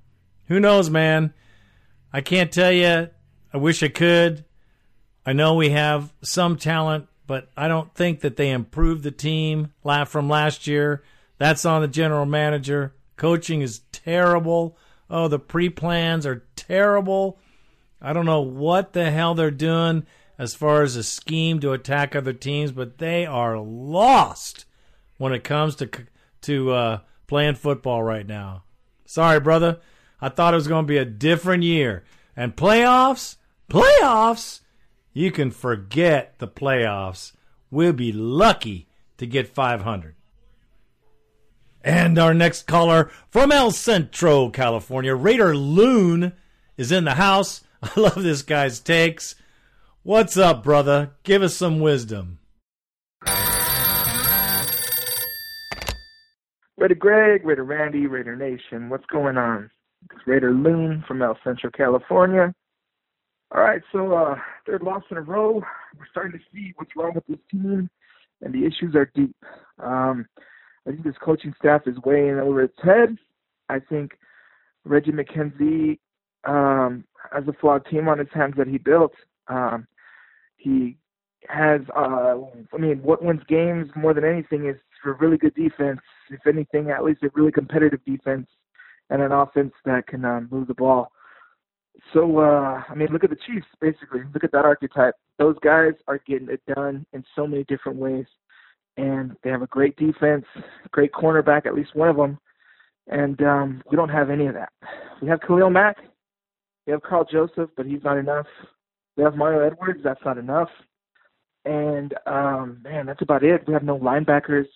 who 0.49 0.59
knows, 0.59 0.91
man? 0.91 1.33
I 2.13 2.23
can't 2.23 2.51
tell 2.51 2.73
you. 2.73 3.09
I 3.53 3.57
wish 3.57 3.85
I 3.85 3.89
could. 3.89 4.45
I 5.25 5.33
know 5.33 5.55
we 5.55 5.71
have 5.71 6.13
some 6.23 6.57
talent, 6.57 7.07
but 7.29 7.51
I 7.57 7.69
don't 7.69 7.95
think 7.95 8.21
that 8.21 8.37
they 8.37 8.51
improved 8.51 9.05
the 9.05 9.13
team 9.13 9.73
from 10.07 10.29
last 10.29 10.67
year. 10.67 11.05
That's 11.39 11.65
on 11.65 11.83
the 11.83 11.89
general 11.89 12.27
manager. 12.27 12.95
Coaching 13.17 13.63
is 13.63 13.83
terrible. 13.93 14.77
Oh, 15.09 15.29
the 15.29 15.39
pre 15.39 15.69
plans 15.69 16.27
are 16.27 16.45
terrible. 16.57 17.39
I 18.01 18.13
don't 18.13 18.27
know 18.27 18.41
what 18.41 18.93
the 18.93 19.11
hell 19.11 19.35
they're 19.35 19.51
doing 19.51 20.07
as 20.39 20.55
far 20.55 20.83
as 20.83 20.97
a 20.97 21.03
scheme 21.03 21.61
to 21.61 21.73
attack 21.73 22.17
other 22.17 22.33
teams, 22.33 22.73
but 22.73 22.99
they 22.99 23.27
are 23.27 23.59
lost 23.59 24.65
when 25.19 25.33
it 25.33 25.45
comes 25.45 25.77
to 25.77 25.91
to 26.43 26.71
uh, 26.71 27.01
playing 27.27 27.57
football 27.57 28.03
right 28.03 28.27
now. 28.27 28.65
Sorry, 29.05 29.39
brother. 29.39 29.81
I 30.21 30.29
thought 30.29 30.55
it 30.55 30.57
was 30.57 30.69
going 30.69 30.85
to 30.85 30.91
be 30.91 30.99
a 30.99 31.05
different 31.05 31.63
year. 31.63 32.05
And 32.37 32.57
playoffs, 32.57 33.37
playoffs, 33.71 34.61
you 35.13 35.31
can 35.31 35.51
forget 35.51 36.39
the 36.39 36.49
playoffs. 36.49 37.33
We'll 37.71 37.93
be 37.93 38.13
lucky 38.13 38.89
to 39.19 39.27
get 39.27 39.49
500. 39.49 40.15
And 41.83 42.19
our 42.19 42.35
next 42.35 42.67
caller 42.67 43.11
from 43.29 43.53
El 43.53 43.71
Centro, 43.71 44.51
California, 44.51 45.15
Raider 45.15 45.57
Loon, 45.57 46.33
is 46.77 46.93
in 46.93 47.05
the 47.05 47.15
house. 47.15 47.63
I 47.97 47.99
love 47.99 48.23
this 48.23 48.43
guy's 48.43 48.79
takes. 48.79 49.37
What's 50.03 50.37
up, 50.37 50.63
brother? 50.63 51.13
Give 51.23 51.43
us 51.43 51.57
some 51.57 51.81
wisdom. 51.81 52.39
Raider 56.77 56.95
Greg, 56.95 57.45
Raider 57.45 57.65
Randy, 57.65 58.07
Raider 58.07 58.37
Nation. 58.37 58.91
What's 58.91 59.07
going 59.07 59.39
on? 59.39 59.71
It's 60.11 60.27
Raider 60.27 60.53
Loon 60.53 61.05
from 61.07 61.23
El 61.23 61.39
Centro, 61.43 61.71
California. 61.71 62.55
All 63.55 63.63
right, 63.63 63.83
so 63.93 64.13
uh, 64.13 64.37
third 64.67 64.83
loss 64.83 65.03
in 65.11 65.17
a 65.17 65.23
row. 65.23 65.63
We're 65.99 66.07
starting 66.11 66.33
to 66.33 66.45
see 66.53 66.73
what's 66.77 66.95
wrong 66.97 67.13
with 67.15 67.27
this 67.27 67.39
team, 67.51 67.89
and 68.43 68.55
the 68.55 68.67
issues 68.67 68.95
are 68.95 69.11
deep. 69.15 69.35
Um, 69.83 70.27
I 70.87 70.91
think 70.91 71.05
this 71.05 71.17
coaching 71.23 71.55
staff 71.59 71.83
is 71.87 71.97
weighing 72.05 72.39
over 72.39 72.63
its 72.63 72.79
head. 72.83 73.17
I 73.69 73.79
think 73.81 74.13
Reggie 74.85 75.13
McKenzie 75.13 75.99
um, 76.45 77.05
has 77.33 77.45
a 77.49 77.53
flawed 77.61 77.87
team 77.87 78.09
on 78.09 78.19
his 78.19 78.29
hands 78.33 78.55
that 78.57 78.69
he 78.69 78.79
built. 78.79 79.13
Um, 79.49 79.87
he 80.57 80.97
has, 81.49 81.81
uh, 81.97 82.37
I 82.73 82.77
mean, 82.79 83.03
what 83.03 83.23
wins 83.23 83.43
games 83.49 83.91
more 83.97 84.15
than 84.15 84.25
anything 84.25 84.69
is 84.69 84.77
for 85.03 85.15
really 85.15 85.39
good 85.39 85.55
defense. 85.55 86.01
If 86.31 86.47
anything, 86.47 86.91
at 86.91 87.05
least 87.05 87.23
a 87.23 87.31
really 87.35 87.53
competitive 87.53 88.05
defense 88.05 88.47
and 89.09 89.23
an 89.23 89.33
offense 89.33 89.73
that 89.85 90.07
can 90.07 90.25
um, 90.25 90.49
move 90.51 90.69
the 90.69 90.75
ball. 90.75 91.11
So, 92.15 92.39
uh, 92.39 92.83
I 92.89 92.95
mean, 92.95 93.09
look 93.13 93.25
at 93.25 93.31
the 93.31 93.37
Chiefs, 93.47 93.67
basically. 93.81 94.21
Look 94.33 94.45
at 94.45 94.53
that 94.53 94.65
archetype. 94.65 95.15
Those 95.39 95.57
guys 95.63 95.93
are 96.07 96.19
getting 96.27 96.49
it 96.49 96.63
done 96.75 97.05
in 97.13 97.25
so 97.35 97.47
many 97.47 97.65
different 97.65 97.99
ways. 97.99 98.27
And 98.97 99.37
they 99.43 99.51
have 99.51 99.63
a 99.63 99.67
great 99.67 99.97
defense, 99.97 100.45
great 100.91 101.13
cornerback, 101.13 101.67
at 101.67 101.75
least 101.75 101.95
one 101.95 102.09
of 102.09 102.17
them. 102.17 102.39
And 103.07 103.41
um, 103.43 103.83
we 103.91 103.97
don't 103.97 104.09
have 104.09 104.31
any 104.31 104.47
of 104.47 104.55
that. 104.55 104.73
We 105.21 105.29
have 105.29 105.41
Khalil 105.41 105.71
Mack. 105.71 105.97
We 106.91 106.95
have 106.95 107.03
Karl 107.03 107.25
Joseph, 107.25 107.71
but 107.77 107.87
he's 107.87 108.03
not 108.03 108.19
enough. 108.19 108.49
We 109.17 109.23
have 109.23 109.37
Mario 109.37 109.65
Edwards. 109.65 110.01
That's 110.03 110.25
not 110.25 110.39
enough. 110.39 110.71
And 111.65 112.13
um, 112.27 112.81
man, 112.83 113.07
that's 113.07 113.23
about 113.23 113.45
it. 113.45 113.63
We 113.69 113.73
have 113.75 113.85
no 113.85 113.97
linebackers. 113.97 114.67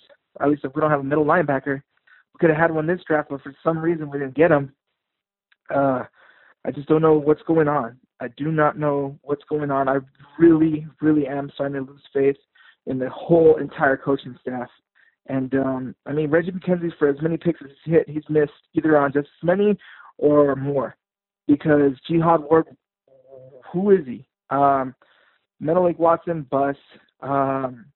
At 0.41 0.49
least 0.49 0.65
if 0.65 0.77
we 0.77 0.81
don't 0.81 0.93
have 0.93 1.01
a 1.01 1.03
middle 1.03 1.25
linebacker, 1.25 1.75
we 1.75 2.39
could 2.39 2.51
have 2.51 2.59
had 2.59 2.71
one 2.73 2.87
this 2.87 3.01
draft, 3.05 3.31
but 3.31 3.43
for 3.43 3.53
some 3.65 3.79
reason 3.79 4.09
we 4.09 4.21
didn't 4.21 4.37
get 4.37 4.53
him. 4.53 4.73
Uh, 5.75 6.05
I 6.65 6.71
just 6.71 6.87
don't 6.87 7.03
know 7.03 7.15
what's 7.15 7.43
going 7.49 7.67
on. 7.67 7.99
I 8.21 8.29
do 8.37 8.53
not 8.53 8.79
know 8.79 9.19
what's 9.23 9.45
going 9.51 9.73
on. 9.73 9.89
I 9.89 9.97
really, 10.39 10.87
really 11.01 11.27
am 11.27 11.51
starting 11.55 11.85
to 11.85 11.91
lose 11.91 12.03
faith 12.13 12.37
in 12.87 13.01
the 13.01 13.11
whole 13.11 13.57
entire 13.57 13.97
coaching 13.97 14.39
staff. 14.41 14.69
And 15.27 15.53
um, 15.57 15.97
I 16.07 16.13
mean, 16.13 16.31
Reggie 16.31 16.53
McKenzie, 16.53 16.97
for 16.97 17.09
as 17.09 17.21
many 17.21 17.39
picks 17.39 17.61
as 17.61 17.71
he's 17.85 17.95
hit, 17.95 18.09
he's 18.09 18.23
missed 18.29 18.53
either 18.75 18.97
on 18.97 19.13
just 19.13 19.27
as 19.43 19.45
many 19.45 19.77
or 20.17 20.55
more. 20.55 20.95
Because 21.47 21.93
Jihad 22.09 22.41
Ward, 22.43 22.67
who 23.73 23.91
is 23.91 24.07
he? 24.07 24.27
Um, 24.51 24.95
Menelik 25.61 25.99
Watson, 25.99 26.47
bus. 26.51 26.77
Um, 27.21 27.87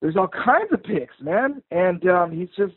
there's 0.00 0.16
all 0.16 0.28
kinds 0.28 0.72
of 0.72 0.82
picks, 0.82 1.14
man. 1.20 1.62
And 1.70 2.08
um, 2.08 2.32
he's 2.32 2.48
just, 2.56 2.74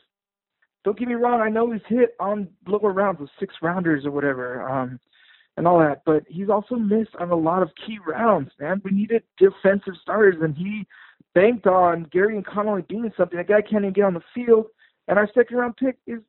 don't 0.84 0.98
get 0.98 1.08
me 1.08 1.16
wrong, 1.16 1.42
I 1.42 1.50
know 1.50 1.72
he's 1.72 1.82
hit 1.88 2.16
on 2.20 2.48
lower 2.68 2.92
rounds 2.94 3.20
with 3.20 3.30
six 3.40 3.54
rounders 3.62 4.06
or 4.06 4.12
whatever. 4.12 4.68
Um, 4.68 5.00
and 5.60 5.68
all 5.68 5.80
that, 5.80 6.04
but 6.06 6.24
he's 6.30 6.50
also 6.50 6.76
missed 6.76 7.16
on 7.20 7.32
a 7.32 7.36
lot 7.36 7.62
of 7.62 7.70
key 7.86 8.00
rounds, 8.08 8.50
man. 8.62 8.82
We 8.86 8.92
needed 8.92 9.24
defensive 9.38 9.94
starters, 10.02 10.38
and 10.42 10.56
he 10.56 10.88
banked 11.36 11.68
on 11.68 12.06
Gareon 12.16 12.46
Conley 12.46 12.84
doing 12.88 13.12
something. 13.18 13.38
That 13.38 13.50
guy 13.50 13.62
can't 13.62 13.84
even 13.84 13.92
get 13.92 14.06
on 14.06 14.14
the 14.14 14.22
field, 14.34 14.68
and 15.10 15.20
our 15.20 15.30
second 15.36 15.58
round 15.58 15.76
pick 15.76 15.98
is 16.08 16.20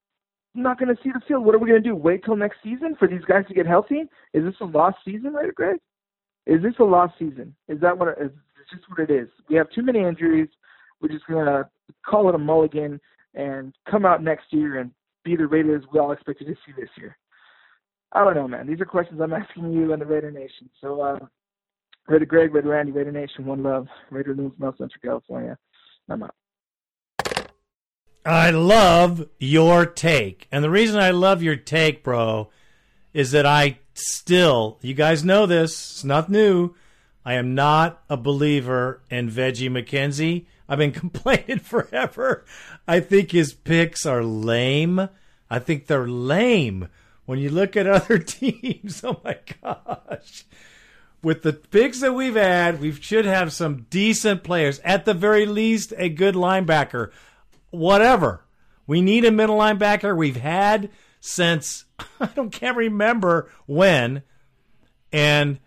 not 0.55 0.79
going 0.79 0.95
to 0.95 1.03
see 1.03 1.11
the 1.13 1.21
field. 1.27 1.45
What 1.45 1.55
are 1.55 1.59
we 1.59 1.69
going 1.69 1.83
to 1.83 1.89
do? 1.89 1.95
Wait 1.95 2.25
till 2.25 2.37
next 2.37 2.59
season 2.63 2.97
for 2.99 3.07
these 3.07 3.25
guys 3.27 3.45
to 3.49 3.55
get 3.55 3.67
healthy? 3.67 4.03
Is 4.35 4.45
this 4.45 4.55
a 4.61 4.65
lost 4.65 4.97
season, 5.05 5.33
right, 5.33 5.55
Greg? 5.55 5.79
Is 6.47 6.63
this 6.63 6.75
a 6.81 6.85
lost 6.85 7.15
season? 7.19 7.55
Is 7.69 7.81
that 7.81 7.97
what 7.97 8.09
it 8.09 8.19
is? 8.21 8.31
It's 8.61 8.71
just 8.71 8.91
what 8.91 8.99
it 8.99 9.11
is. 9.11 9.29
We 9.49 9.57
have 9.57 9.71
too 9.71 9.83
many 9.83 10.01
injuries. 10.01 10.49
We're 11.01 11.09
just 11.09 11.27
going 11.27 11.47
to 11.47 11.69
call 12.05 12.29
it 12.29 12.35
a 12.35 12.39
mulligan 12.39 13.01
and 13.35 13.75
come 13.89 14.05
out 14.05 14.23
next 14.23 14.47
year 14.51 14.81
and 14.81 14.91
be 15.25 15.37
the 15.37 15.47
Raiders 15.47 15.85
we 15.93 16.01
all 16.01 16.13
expected 16.13 16.47
to 16.47 16.55
see 16.67 16.73
this 16.77 16.91
year. 16.97 17.17
I 18.13 18.25
don't 18.25 18.35
know, 18.35 18.49
man. 18.49 18.67
These 18.67 18.81
are 18.81 18.87
questions 18.87 19.21
I'm 19.21 19.33
asking 19.33 19.73
you 19.73 19.93
and 19.93 20.03
the 20.03 20.07
Raider 20.07 20.31
Nation. 20.31 20.69
So, 20.81 21.01
uh, 21.01 21.19
Raider 22.09 22.27
Greg, 22.27 22.53
Raider 22.53 22.71
Randy, 22.71 22.91
Raider 22.91 23.13
Nation, 23.13 23.47
one 23.47 23.63
love. 23.63 23.87
Raider 24.11 24.35
News, 24.35 24.53
Mel 24.59 24.73
Central, 24.73 25.01
California. 25.01 25.57
I'm 26.09 26.25
out. 26.25 26.35
I 28.25 28.51
love 28.51 29.27
your 29.39 29.87
take. 29.87 30.47
And 30.53 30.63
the 30.63 30.71
reason 30.71 31.01
I 31.01 31.11
love 31.11 31.43
your 31.43 31.57
take, 31.57 32.03
bro, 32.03 32.51
is 33.15 33.31
that 33.33 33.47
I 33.47 33.79
still, 33.95 34.79
you 34.83 34.95
guys 34.95 35.25
know 35.25 35.47
this, 35.47 35.73
it's 35.73 36.05
not 36.05 36.29
new. 36.29 36.75
I 37.25 37.35
am 37.35 37.55
not 37.55 38.03
a 38.09 38.17
believer 38.17 39.03
in 39.11 39.31
Veggie 39.31 39.71
McKenzie. 39.71 40.47
I've 40.69 40.79
been 40.79 40.93
complaining 40.93 41.59
forever. 41.59 42.45
I 42.87 43.01
think 43.01 43.33
his 43.33 43.53
picks 43.53 44.07
are 44.07 44.23
lame. 44.23 45.09
I 45.51 45.59
think 45.59 45.87
they're 45.87 46.09
lame 46.09 46.89
when 47.31 47.39
you 47.39 47.49
look 47.49 47.77
at 47.77 47.87
other 47.87 48.19
teams, 48.19 49.05
oh 49.05 49.21
my 49.25 49.39
gosh. 49.63 50.45
With 51.23 51.43
the 51.43 51.53
picks 51.53 52.01
that 52.01 52.13
we've 52.13 52.35
had, 52.35 52.81
we 52.81 52.93
should 52.93 53.25
have 53.25 53.53
some 53.53 53.87
decent 53.89 54.43
players. 54.43 54.81
At 54.81 55.05
the 55.05 55.15
very 55.15 55.47
least, 55.47 55.93
a 55.97 56.09
good 56.09 56.35
linebacker. 56.35 57.11
Whatever. 57.71 58.45
We 58.87 59.01
need 59.01 59.25
a 59.25 59.31
middle 59.31 59.59
linebacker. 59.59 60.17
We've 60.17 60.37
had 60.37 60.91
since 61.21 61.85
I 62.21 62.27
don't 62.27 62.51
can't 62.51 62.77
remember 62.77 63.51
when. 63.67 64.23
And 65.13 65.59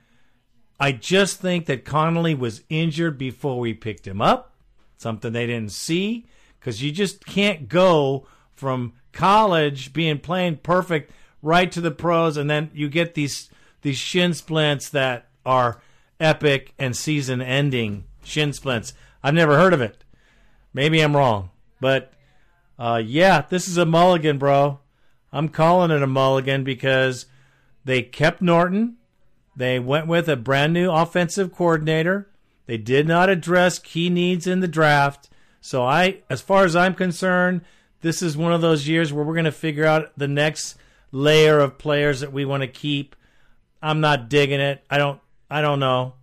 I 0.80 0.92
just 0.92 1.40
think 1.40 1.66
that 1.68 1.86
Conley 1.86 2.36
was 2.36 2.64
injured 2.70 3.18
before 3.18 3.60
we 3.60 3.74
picked 3.74 4.08
him 4.08 4.22
up. 4.22 4.54
Something 4.98 5.34
they 5.34 5.48
didn't 5.48 5.72
see. 5.72 6.26
Because 6.60 6.82
you 6.82 6.92
just 6.92 7.26
can't 7.26 7.68
go 7.68 8.26
from 8.54 8.94
college 9.12 9.94
being 9.94 10.20
playing 10.20 10.58
perfect 10.58 11.12
right 11.42 11.72
to 11.72 11.82
the 11.82 11.92
pros, 11.92 12.38
and 12.38 12.50
then 12.50 12.72
you 12.74 12.90
get 12.90 13.14
these 13.14 13.50
these 13.82 13.98
shin 13.98 14.34
splints 14.34 14.90
that 14.90 15.28
are 15.46 15.82
epic 16.20 16.74
and 16.80 16.96
season 16.96 17.42
ending 17.42 18.06
shin 18.24 18.54
splints. 18.54 18.94
I've 19.22 19.34
never 19.34 19.58
heard 19.58 19.74
of 19.74 19.82
it. 19.82 20.04
Maybe 20.74 21.02
I'm 21.02 21.16
wrong, 21.16 21.52
but 21.84 22.14
uh, 22.80 23.02
yeah, 23.06 23.42
this 23.50 23.68
is 23.68 23.78
a 23.78 23.86
mulligan, 23.86 24.38
bro. 24.38 24.80
I'm 25.34 25.50
calling 25.50 25.92
it 25.92 26.02
a 26.02 26.08
mulligan 26.08 26.64
because 26.64 27.26
they 27.84 28.02
kept 28.02 28.42
Norton. 28.42 28.96
They 29.54 29.80
went 29.80 30.08
with 30.08 30.30
a 30.30 30.38
brand 30.38 30.72
new 30.72 30.90
offensive 30.90 31.52
coordinator. 31.52 32.30
They 32.68 32.78
did 32.78 33.06
not 33.06 33.30
address 33.30 33.80
key 33.80 34.10
needs 34.10 34.48
in 34.48 34.62
the 34.62 34.68
draft. 34.70 35.30
So 35.60 35.84
I, 35.84 36.22
as 36.30 36.40
far 36.40 36.64
as 36.64 36.74
I'm 36.74 36.94
concerned, 36.94 37.64
this 38.00 38.22
is 38.22 38.38
one 38.38 38.54
of 38.54 38.62
those 38.62 38.88
years 38.88 39.12
where 39.12 39.26
we're 39.26 39.34
going 39.34 39.44
to 39.44 39.52
figure 39.52 39.86
out 39.86 40.14
the 40.16 40.30
next 40.30 40.78
layer 41.12 41.60
of 41.60 41.78
players 41.78 42.22
that 42.22 42.32
we 42.32 42.46
want 42.46 42.62
to 42.62 42.68
keep. 42.68 43.18
I'm 43.82 44.00
not 44.00 44.30
digging 44.30 44.62
it. 44.62 44.86
I 44.90 44.98
don't 44.98 45.20
I 45.52 45.60
don't 45.60 45.82
know. 45.82 46.14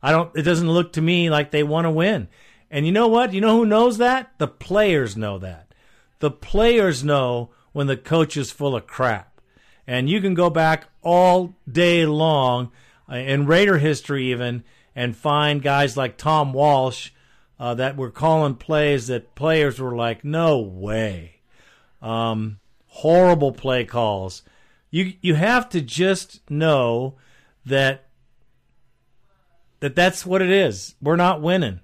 I 0.00 0.12
don't 0.12 0.30
it 0.36 0.42
doesn't 0.42 0.70
look 0.70 0.92
to 0.92 1.02
me 1.02 1.30
like 1.30 1.50
they 1.50 1.64
want 1.64 1.86
to 1.86 1.90
win. 1.90 2.28
And 2.70 2.86
you 2.86 2.92
know 2.92 3.08
what? 3.08 3.32
You 3.32 3.40
know 3.40 3.56
who 3.56 3.66
knows 3.66 3.98
that? 3.98 4.32
The 4.38 4.48
players 4.48 5.16
know 5.16 5.38
that. 5.38 5.74
The 6.20 6.30
players 6.30 7.02
know 7.02 7.50
when 7.72 7.86
the 7.86 7.96
coach 7.96 8.36
is 8.36 8.50
full 8.50 8.76
of 8.76 8.86
crap. 8.86 9.40
And 9.86 10.08
you 10.08 10.20
can 10.20 10.34
go 10.34 10.50
back 10.50 10.86
all 11.02 11.54
day 11.70 12.06
long 12.06 12.70
uh, 13.10 13.16
in 13.16 13.46
Raider 13.46 13.78
history 13.78 14.30
even 14.30 14.62
and 14.94 15.16
find 15.16 15.62
guys 15.62 15.96
like 15.96 16.16
Tom 16.16 16.52
Walsh 16.52 17.10
uh, 17.58 17.74
that 17.74 17.96
were 17.96 18.10
calling 18.10 18.54
plays 18.54 19.08
that 19.08 19.34
players 19.34 19.80
were 19.80 19.96
like, 19.96 20.24
no 20.24 20.58
way. 20.58 21.40
Um, 22.00 22.60
horrible 22.86 23.52
play 23.52 23.84
calls. 23.84 24.42
You 24.90 25.14
you 25.20 25.34
have 25.34 25.68
to 25.70 25.80
just 25.80 26.48
know 26.50 27.16
that 27.66 28.06
that 29.80 29.94
that's 29.94 30.24
what 30.24 30.42
it 30.42 30.50
is. 30.50 30.94
We're 31.00 31.16
not 31.16 31.42
winning. 31.42 31.80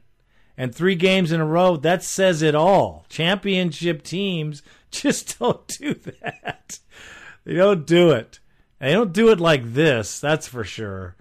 And 0.58 0.74
three 0.74 0.94
games 0.94 1.32
in 1.32 1.40
a 1.40 1.46
row, 1.46 1.76
that 1.76 2.02
says 2.02 2.40
it 2.42 2.54
all. 2.54 3.04
Championship 3.08 4.02
teams 4.02 4.62
just 4.90 5.38
don't 5.38 5.66
do 5.66 5.94
that. 5.94 6.78
They 7.44 7.54
don't 7.54 7.86
do 7.86 8.10
it. 8.10 8.40
They 8.80 8.92
don't 8.92 9.12
do 9.12 9.30
it 9.30 9.40
like 9.40 9.72
this, 9.72 10.20
that's 10.20 10.46
for 10.46 10.64
sure. 10.64 11.16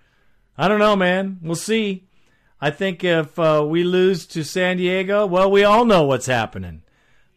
I 0.57 0.67
don't 0.67 0.79
know, 0.79 0.95
man. 0.95 1.39
We'll 1.41 1.55
see. 1.55 2.07
I 2.61 2.71
think 2.71 3.03
if 3.03 3.37
uh, 3.37 3.65
we 3.67 3.83
lose 3.83 4.25
to 4.27 4.43
San 4.43 4.77
Diego, 4.77 5.25
well, 5.25 5.51
we 5.51 5.63
all 5.63 5.85
know 5.85 6.03
what's 6.03 6.25
happening. 6.25 6.81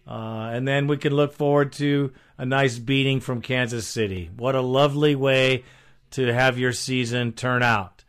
Uh, 0.07 0.51
and 0.53 0.66
then 0.66 0.87
we 0.87 0.97
can 0.97 1.12
look 1.12 1.35
forward 1.35 1.73
to 1.75 2.12
a 2.39 2.47
nice 2.47 2.79
beating 2.79 3.20
from 3.20 3.43
Kansas 3.43 3.87
City. 3.87 4.31
What 4.37 4.55
a 4.55 4.61
lovely 4.61 5.15
way 5.15 5.65
to 6.12 6.33
have 6.33 6.59
your 6.59 6.73
season 6.73 7.33
turn 7.33 7.62
out. 7.62 8.05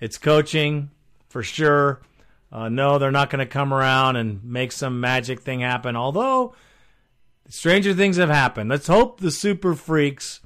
It's 0.00 0.18
coaching 0.18 0.90
for 1.28 1.42
sure. 1.42 2.00
Uh, 2.50 2.68
no, 2.68 2.98
they're 2.98 3.10
not 3.10 3.30
going 3.30 3.40
to 3.40 3.46
come 3.46 3.74
around 3.74 4.16
and 4.16 4.42
make 4.42 4.72
some 4.72 5.00
magic 5.00 5.40
thing 5.40 5.60
happen. 5.60 5.96
Although 5.96 6.54
stranger 7.48 7.94
things 7.94 8.16
have 8.16 8.30
happened. 8.30 8.70
Let's 8.70 8.86
hope 8.86 9.20
the 9.20 9.30
Super 9.30 9.74
Freaks 9.74 10.40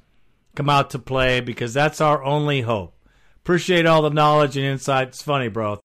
come 0.55 0.69
out 0.69 0.89
to 0.91 0.99
play 0.99 1.39
because 1.39 1.73
that's 1.73 2.01
our 2.01 2.23
only 2.23 2.61
hope. 2.61 2.95
Appreciate 3.37 3.85
all 3.85 4.01
the 4.01 4.09
knowledge 4.09 4.55
and 4.55 4.65
insight. 4.65 5.09
It's 5.09 5.21
funny, 5.21 5.49
bro. 5.49 5.79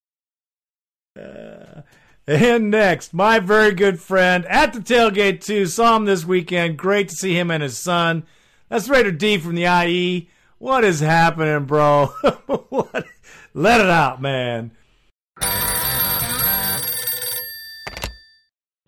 Uh, 1.18 1.82
and 2.26 2.70
next, 2.70 3.12
my 3.12 3.38
very 3.38 3.72
good 3.72 4.00
friend 4.00 4.44
at 4.46 4.72
the 4.72 4.80
tailgate 4.80 5.40
too. 5.40 5.66
Saw 5.66 5.96
him 5.96 6.04
this 6.04 6.24
weekend. 6.24 6.78
Great 6.78 7.08
to 7.08 7.16
see 7.16 7.36
him 7.36 7.50
and 7.50 7.62
his 7.62 7.78
son. 7.78 8.24
That's 8.68 8.88
Raider 8.88 9.12
D 9.12 9.38
from 9.38 9.54
the 9.54 9.64
IE. 9.64 10.28
What 10.58 10.84
is 10.84 11.00
happening, 11.00 11.64
bro? 11.64 12.06
what? 12.46 13.06
Let 13.54 13.80
it 13.80 13.90
out, 13.90 14.20
man. 14.20 14.72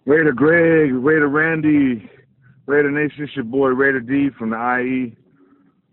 Raider 0.06 0.32
Greg, 0.32 0.92
Raider 0.94 1.28
Randy, 1.28 2.10
Raider 2.66 2.90
Nation, 2.90 3.24
it's 3.24 3.36
your 3.36 3.44
boy 3.44 3.68
Raider 3.68 4.00
D 4.00 4.30
from 4.38 4.50
the 4.50 4.78
IE, 4.80 5.16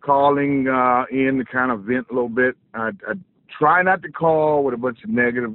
calling 0.02 0.68
uh, 0.68 1.04
in 1.12 1.38
to 1.38 1.46
kind 1.46 1.72
of 1.72 1.82
vent 1.82 2.08
a 2.10 2.14
little 2.14 2.30
bit. 2.30 2.56
I, 2.74 2.92
I 3.08 3.14
try 3.60 3.84
not 3.84 4.02
to 4.04 4.12
call 4.12 4.64
with 4.64 4.74
a 4.74 4.78
bunch 4.78 5.00
of 5.04 5.10
negative 5.10 5.54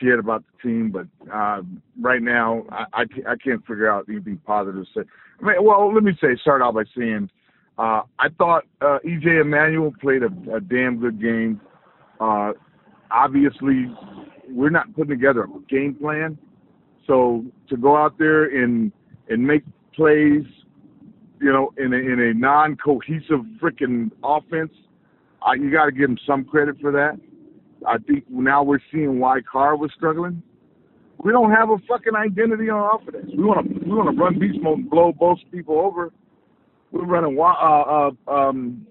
shit 0.00 0.18
about 0.18 0.42
the 0.44 0.68
team, 0.68 0.90
but 0.90 1.06
uh, 1.32 1.62
right 2.00 2.22
now 2.22 2.64
I, 2.70 2.84
I, 2.92 3.02
I 3.02 3.36
can't 3.36 3.60
figure 3.66 3.90
out 3.90 4.06
anything 4.08 4.40
positive 4.44 4.84
to 4.84 5.00
say. 5.00 5.06
I 5.40 5.46
mean, 5.46 5.56
well, 5.64 5.92
let 5.92 6.02
me 6.02 6.12
say, 6.20 6.36
start 6.40 6.60
out 6.60 6.74
by 6.74 6.84
saying 6.96 7.30
uh, 7.78 8.02
I 8.18 8.28
thought 8.36 8.64
uh, 8.80 8.98
EJ 9.06 9.46
Manuel 9.46 9.92
played 10.00 10.22
a, 10.22 10.56
a 10.56 10.60
damn 10.60 10.98
good 10.98 11.20
game. 11.20 11.60
Uh, 12.18 12.52
obviously, 13.10 13.86
we're 14.48 14.70
not 14.70 14.92
putting 14.94 15.10
together 15.10 15.44
a 15.44 15.72
game 15.72 15.94
plan 15.94 16.38
so 17.06 17.44
to 17.68 17.76
go 17.76 17.96
out 17.96 18.18
there 18.18 18.44
and 18.44 18.92
and 19.28 19.46
make 19.46 19.62
plays, 19.94 20.44
you 21.40 21.52
know, 21.52 21.72
in 21.78 21.92
a, 21.92 21.96
in 21.96 22.20
a 22.20 22.34
non-cohesive 22.34 23.40
freaking 23.62 24.10
offense, 24.22 24.72
uh, 25.46 25.52
you 25.52 25.70
got 25.70 25.86
to 25.86 25.92
give 25.92 26.10
him 26.10 26.18
some 26.26 26.44
credit 26.44 26.76
for 26.80 26.92
that. 26.92 27.18
I 27.86 27.98
think 27.98 28.24
now 28.30 28.62
we're 28.62 28.80
seeing 28.92 29.18
why 29.18 29.40
Carr 29.50 29.76
was 29.76 29.90
struggling. 29.96 30.42
We 31.18 31.32
don't 31.32 31.50
have 31.50 31.70
a 31.70 31.78
fucking 31.88 32.14
identity 32.14 32.68
on 32.70 33.00
offense. 33.00 33.30
We 33.36 33.44
want 33.44 33.66
to 33.66 33.74
we 33.86 33.94
want 33.94 34.14
to 34.14 34.22
run 34.22 34.38
beast 34.38 34.58
mode 34.60 34.80
and 34.80 34.90
blow 34.90 35.12
both 35.12 35.38
people 35.52 35.78
over. 35.78 36.12
We're 36.92 37.06
running 37.06 37.38
uh 37.38 37.42
uh 37.42 38.10
um 38.30 38.86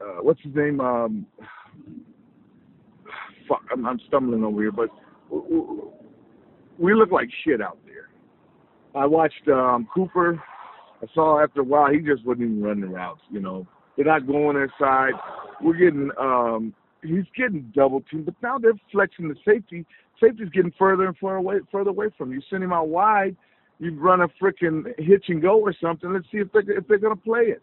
uh, 0.00 0.22
what's 0.22 0.40
his 0.42 0.54
name 0.54 0.80
um 0.80 1.26
fuck 3.48 3.62
I'm, 3.72 3.86
I'm 3.86 4.00
stumbling 4.08 4.42
over 4.42 4.62
here, 4.62 4.72
but 4.72 4.88
we 6.78 6.94
look 6.94 7.10
like 7.10 7.28
shit 7.44 7.60
out 7.60 7.78
there. 7.86 8.08
I 8.94 9.06
watched 9.06 9.48
um, 9.48 9.88
Cooper. 9.94 10.42
I 11.02 11.06
saw 11.14 11.42
after 11.42 11.60
a 11.60 11.64
while 11.64 11.92
he 11.92 11.98
just 11.98 12.24
wasn't 12.24 12.46
even 12.46 12.62
running 12.62 12.80
the 12.82 12.88
routes. 12.88 13.20
You 13.30 13.40
know, 13.40 13.66
they're 13.96 14.06
not 14.06 14.26
going 14.26 14.56
inside. 14.56 15.12
We're 15.60 15.76
getting 15.76 16.10
um, 16.18 16.74
he's 17.02 17.24
getting 17.36 17.72
double 17.74 18.02
teamed, 18.10 18.26
but 18.26 18.34
now 18.42 18.58
they're 18.58 18.72
flexing 18.92 19.28
the 19.28 19.36
safety. 19.44 19.84
Safety's 20.20 20.48
getting 20.50 20.72
further 20.78 21.06
and 21.06 21.16
further 21.18 21.36
away, 21.36 21.56
further 21.70 21.90
away 21.90 22.06
from 22.16 22.32
you. 22.32 22.40
Send 22.48 22.62
him 22.62 22.72
out 22.72 22.88
wide. 22.88 23.36
You 23.80 23.98
run 23.98 24.20
a 24.20 24.28
freaking 24.42 24.84
hitch 24.98 25.24
and 25.28 25.42
go 25.42 25.60
or 25.60 25.74
something. 25.80 26.12
Let's 26.12 26.26
see 26.30 26.38
if 26.38 26.52
they 26.52 26.60
if 26.72 26.86
they're 26.86 26.98
gonna 26.98 27.16
play 27.16 27.42
it. 27.42 27.62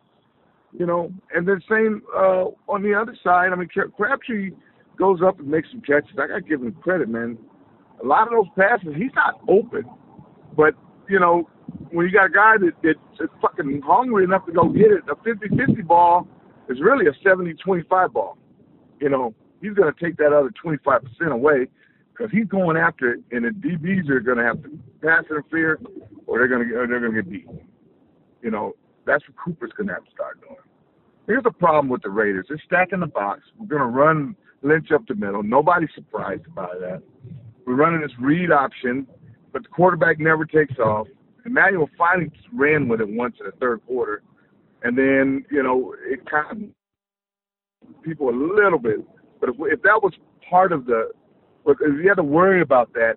You 0.78 0.86
know, 0.86 1.12
and 1.34 1.48
then 1.48 1.62
same 1.70 2.02
uh, 2.16 2.46
on 2.68 2.84
the 2.84 2.94
other 2.94 3.16
side. 3.24 3.52
I 3.52 3.56
mean, 3.56 3.70
Crabtree 3.98 4.52
goes 4.98 5.20
up 5.26 5.40
and 5.40 5.48
makes 5.48 5.70
some 5.72 5.82
catches. 5.82 6.12
I 6.14 6.28
gotta 6.28 6.42
give 6.42 6.62
him 6.62 6.74
credit, 6.74 7.10
man 7.10 7.38
a 8.03 8.06
lot 8.06 8.28
of 8.28 8.34
those 8.34 8.52
passes, 8.57 8.94
he's 8.95 9.14
not 9.15 9.40
open. 9.48 9.84
But, 10.56 10.73
you 11.10 11.19
know, 11.19 11.49
when 11.91 12.06
you 12.06 12.11
got 12.11 12.26
a 12.26 12.30
guy 12.30 12.57
that, 12.57 12.73
that's 12.84 13.32
fucking 13.41 13.82
hungry 13.86 14.23
enough 14.23 14.45
to 14.45 14.52
go 14.52 14.69
get 14.69 14.91
it, 14.91 15.03
a 15.10 15.15
50-50 15.15 15.86
ball 15.86 16.28
is 16.69 16.80
really 16.82 17.06
a 17.07 17.28
70-25 17.28 18.14
ball. 18.14 18.38
You 18.99 19.10
know, 19.10 19.34
he's 19.61 19.73
going 19.73 19.91
to 19.94 19.99
take 20.03 20.18
that 20.18 20.34
other 20.34 20.52
25% 20.64 21.32
away 21.32 21.68
because 22.11 22.32
he's 22.32 22.48
going 22.48 22.78
after 22.78 23.14
it, 23.14 23.19
and 23.32 23.45
the 23.45 23.49
DBs 23.49 24.10
are 24.10 24.19
going 24.19 24.38
to 24.38 24.44
have 24.44 24.61
to 24.64 24.69
pass 25.02 25.23
interfere, 25.30 25.80
or 26.28 26.40
they're 26.40 26.48
going 26.48 26.68
to 26.68 26.73
they're 26.73 26.99
going 26.99 27.14
to 27.14 27.23
get 27.23 27.32
beat. 27.32 27.48
You 28.41 28.52
know, 28.52 28.73
that's 29.06 29.23
what 29.28 29.38
Cooper's 29.44 29.72
going 29.76 29.88
to 29.88 29.94
have 29.94 30.06
to 30.06 30.11
start 30.11 30.40
doing. 30.41 30.56
Here's 31.28 31.44
the 31.44 31.52
problem 31.52 31.90
with 31.90 32.02
the 32.02 32.10
Raiders: 32.10 32.45
they're 32.49 32.61
stacking 32.65 32.99
the 32.99 33.07
box. 33.07 33.41
We're 33.57 33.68
going 33.68 33.82
to 33.82 33.88
run 33.88 34.36
Lynch 34.61 34.91
up 34.91 35.07
the 35.07 35.15
middle. 35.15 35.41
Nobody's 35.41 35.90
surprised 35.95 36.53
by 36.53 36.68
that. 36.80 37.02
We're 37.72 37.77
running 37.77 38.02
this 38.02 38.11
read 38.19 38.52
option, 38.52 39.07
but 39.53 39.64
the 39.64 39.69
quarterback 39.69 40.19
never 40.19 40.43
takes 40.43 40.77
off. 40.77 41.07
Manuel 41.45 41.89
finally 41.98 42.30
ran 42.53 42.89
with 42.89 42.99
it 42.99 43.07
once 43.07 43.38
in 43.39 43.45
the 43.45 43.53
third 43.61 43.80
quarter, 43.88 44.23
and 44.84 44.98
then 44.98 45.45
you 45.49 45.64
know 45.64 45.95
it 46.06 46.19
kind 46.30 46.73
of 47.85 48.02
people 48.03 48.27
a 48.27 48.35
little 48.35 48.77
bit. 48.77 48.98
But 49.39 49.52
if, 49.52 49.56
if 49.60 49.81
that 49.84 50.02
was 50.03 50.11
part 50.49 50.73
of 50.73 50.85
the, 50.85 51.11
but 51.65 51.77
if 51.80 52.03
you 52.03 52.10
had 52.10 52.15
to 52.15 52.23
worry 52.23 52.61
about 52.61 52.91
that, 52.91 53.14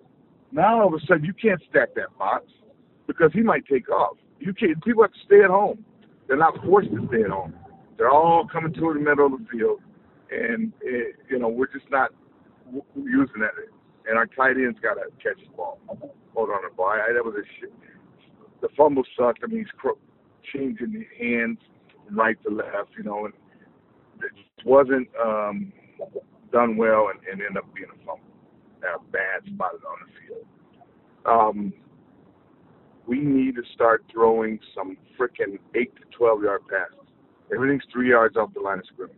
now 0.53 0.83
all 0.83 0.87
of 0.87 0.93
a 0.93 1.05
sudden 1.05 1.25
you 1.25 1.33
can't 1.33 1.61
stack 1.69 1.89
that 1.95 2.17
box 2.17 2.45
because 3.07 3.31
he 3.33 3.41
might 3.41 3.65
take 3.65 3.89
off. 3.89 4.15
You 4.39 4.53
can't. 4.53 4.81
People 4.85 5.03
have 5.03 5.11
to 5.11 5.19
stay 5.25 5.41
at 5.43 5.49
home. 5.49 5.83
They're 6.29 6.37
not 6.37 6.53
forced 6.63 6.91
to 6.91 7.05
stay 7.09 7.23
at 7.23 7.29
home. 7.29 7.53
They're 7.97 8.09
all 8.09 8.47
coming 8.47 8.71
to 8.71 8.93
the 8.93 9.01
middle 9.01 9.25
of 9.25 9.33
the 9.33 9.45
field, 9.51 9.81
and 10.31 10.71
it, 10.79 11.17
you 11.29 11.39
know 11.39 11.49
we're 11.49 11.67
just 11.67 11.91
not 11.91 12.11
using 12.95 13.41
that 13.41 13.51
and 14.07 14.17
our 14.17 14.27
tight 14.27 14.57
end's 14.57 14.79
got 14.79 14.95
to 14.95 15.09
catch 15.21 15.43
the 15.43 15.55
ball. 15.55 15.79
Hold 16.33 16.49
on 16.49 16.61
the 16.69 16.75
ball. 16.75 16.89
I, 16.89 17.13
that 17.13 17.23
was 17.23 17.35
a 17.35 17.45
shit. 17.59 17.73
The 18.61 18.69
fumble 18.77 19.03
sucked. 19.17 19.39
I 19.43 19.47
mean, 19.47 19.59
he's 19.59 19.71
cro- 19.77 19.97
changing 20.53 20.91
his 20.91 21.03
hands 21.19 21.57
right 22.11 22.37
to 22.43 22.53
left, 22.53 22.91
you 22.97 23.03
know, 23.03 23.25
and 23.25 23.33
it 24.21 24.65
wasn't 24.65 25.07
um, 25.23 25.71
done 26.51 26.77
well 26.77 27.09
and, 27.09 27.19
and 27.31 27.41
ended 27.41 27.57
up 27.57 27.73
being 27.73 27.89
a 27.89 27.97
fumble. 28.05 28.21
A 28.83 28.99
bad 29.11 29.41
spot 29.47 29.71
on 29.73 29.97
the 30.05 30.27
field. 30.27 30.45
Um, 31.25 31.73
we 33.07 33.19
need 33.19 33.55
to 33.55 33.63
start 33.73 34.03
throwing 34.11 34.59
some 34.75 34.97
freaking 35.19 35.57
8 35.75 35.95
to 35.95 36.01
12 36.17 36.43
yard 36.43 36.61
passes. 36.69 37.07
Everything's 37.53 37.83
three 37.91 38.09
yards 38.09 38.35
off 38.35 38.53
the 38.53 38.59
line 38.59 38.79
of 38.79 38.85
scrimmage, 38.85 39.15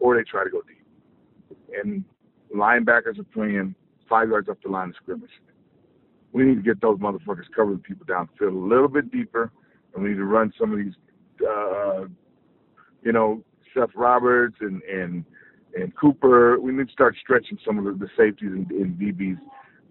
or 0.00 0.16
they 0.16 0.22
try 0.22 0.44
to 0.44 0.50
go 0.50 0.62
deep. 0.62 1.58
And 1.82 2.04
linebackers 2.54 3.18
are 3.18 3.24
playing 3.24 3.74
five 4.08 4.28
yards 4.28 4.48
up 4.48 4.58
the 4.62 4.70
line 4.70 4.90
of 4.90 4.96
scrimmage. 4.96 5.30
We 6.32 6.44
need 6.44 6.56
to 6.56 6.62
get 6.62 6.80
those 6.80 6.98
motherfuckers 6.98 7.50
covering 7.54 7.78
people 7.78 8.06
downfield 8.06 8.54
a 8.54 8.66
little 8.68 8.88
bit 8.88 9.10
deeper, 9.12 9.52
and 9.94 10.02
we 10.02 10.10
need 10.10 10.16
to 10.16 10.24
run 10.24 10.52
some 10.58 10.72
of 10.72 10.78
these, 10.78 10.94
uh, 11.46 12.06
you 13.02 13.12
know, 13.12 13.42
Seth 13.72 13.90
Roberts 13.94 14.56
and 14.60 14.82
and 14.82 15.24
and 15.74 15.94
Cooper. 15.96 16.58
We 16.58 16.72
need 16.72 16.88
to 16.88 16.92
start 16.92 17.16
stretching 17.20 17.58
some 17.64 17.78
of 17.78 17.84
the, 17.84 17.92
the 17.92 18.10
safeties 18.16 18.52
and, 18.52 18.70
and 18.70 18.98
DBs 18.98 19.38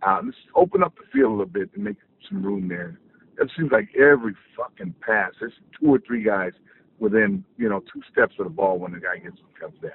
out. 0.05 0.25
Let's 0.25 0.37
open 0.55 0.83
up 0.83 0.95
the 0.95 1.03
field 1.11 1.31
a 1.31 1.35
little 1.35 1.45
bit 1.45 1.69
and 1.75 1.83
make 1.83 1.97
some 2.29 2.43
room 2.43 2.67
there. 2.67 2.99
It 3.39 3.49
seems 3.57 3.71
like 3.71 3.89
every 3.95 4.35
fucking 4.55 4.95
pass, 5.01 5.31
there's 5.39 5.53
two 5.79 5.87
or 5.87 5.99
three 6.05 6.23
guys 6.23 6.51
within, 6.99 7.43
you 7.57 7.67
know, 7.67 7.81
two 7.91 8.01
steps 8.11 8.35
of 8.39 8.45
the 8.45 8.51
ball 8.51 8.77
when 8.77 8.91
the 8.91 8.99
guy 8.99 9.17
gets 9.17 9.37
comes 9.59 9.75
down. 9.81 9.91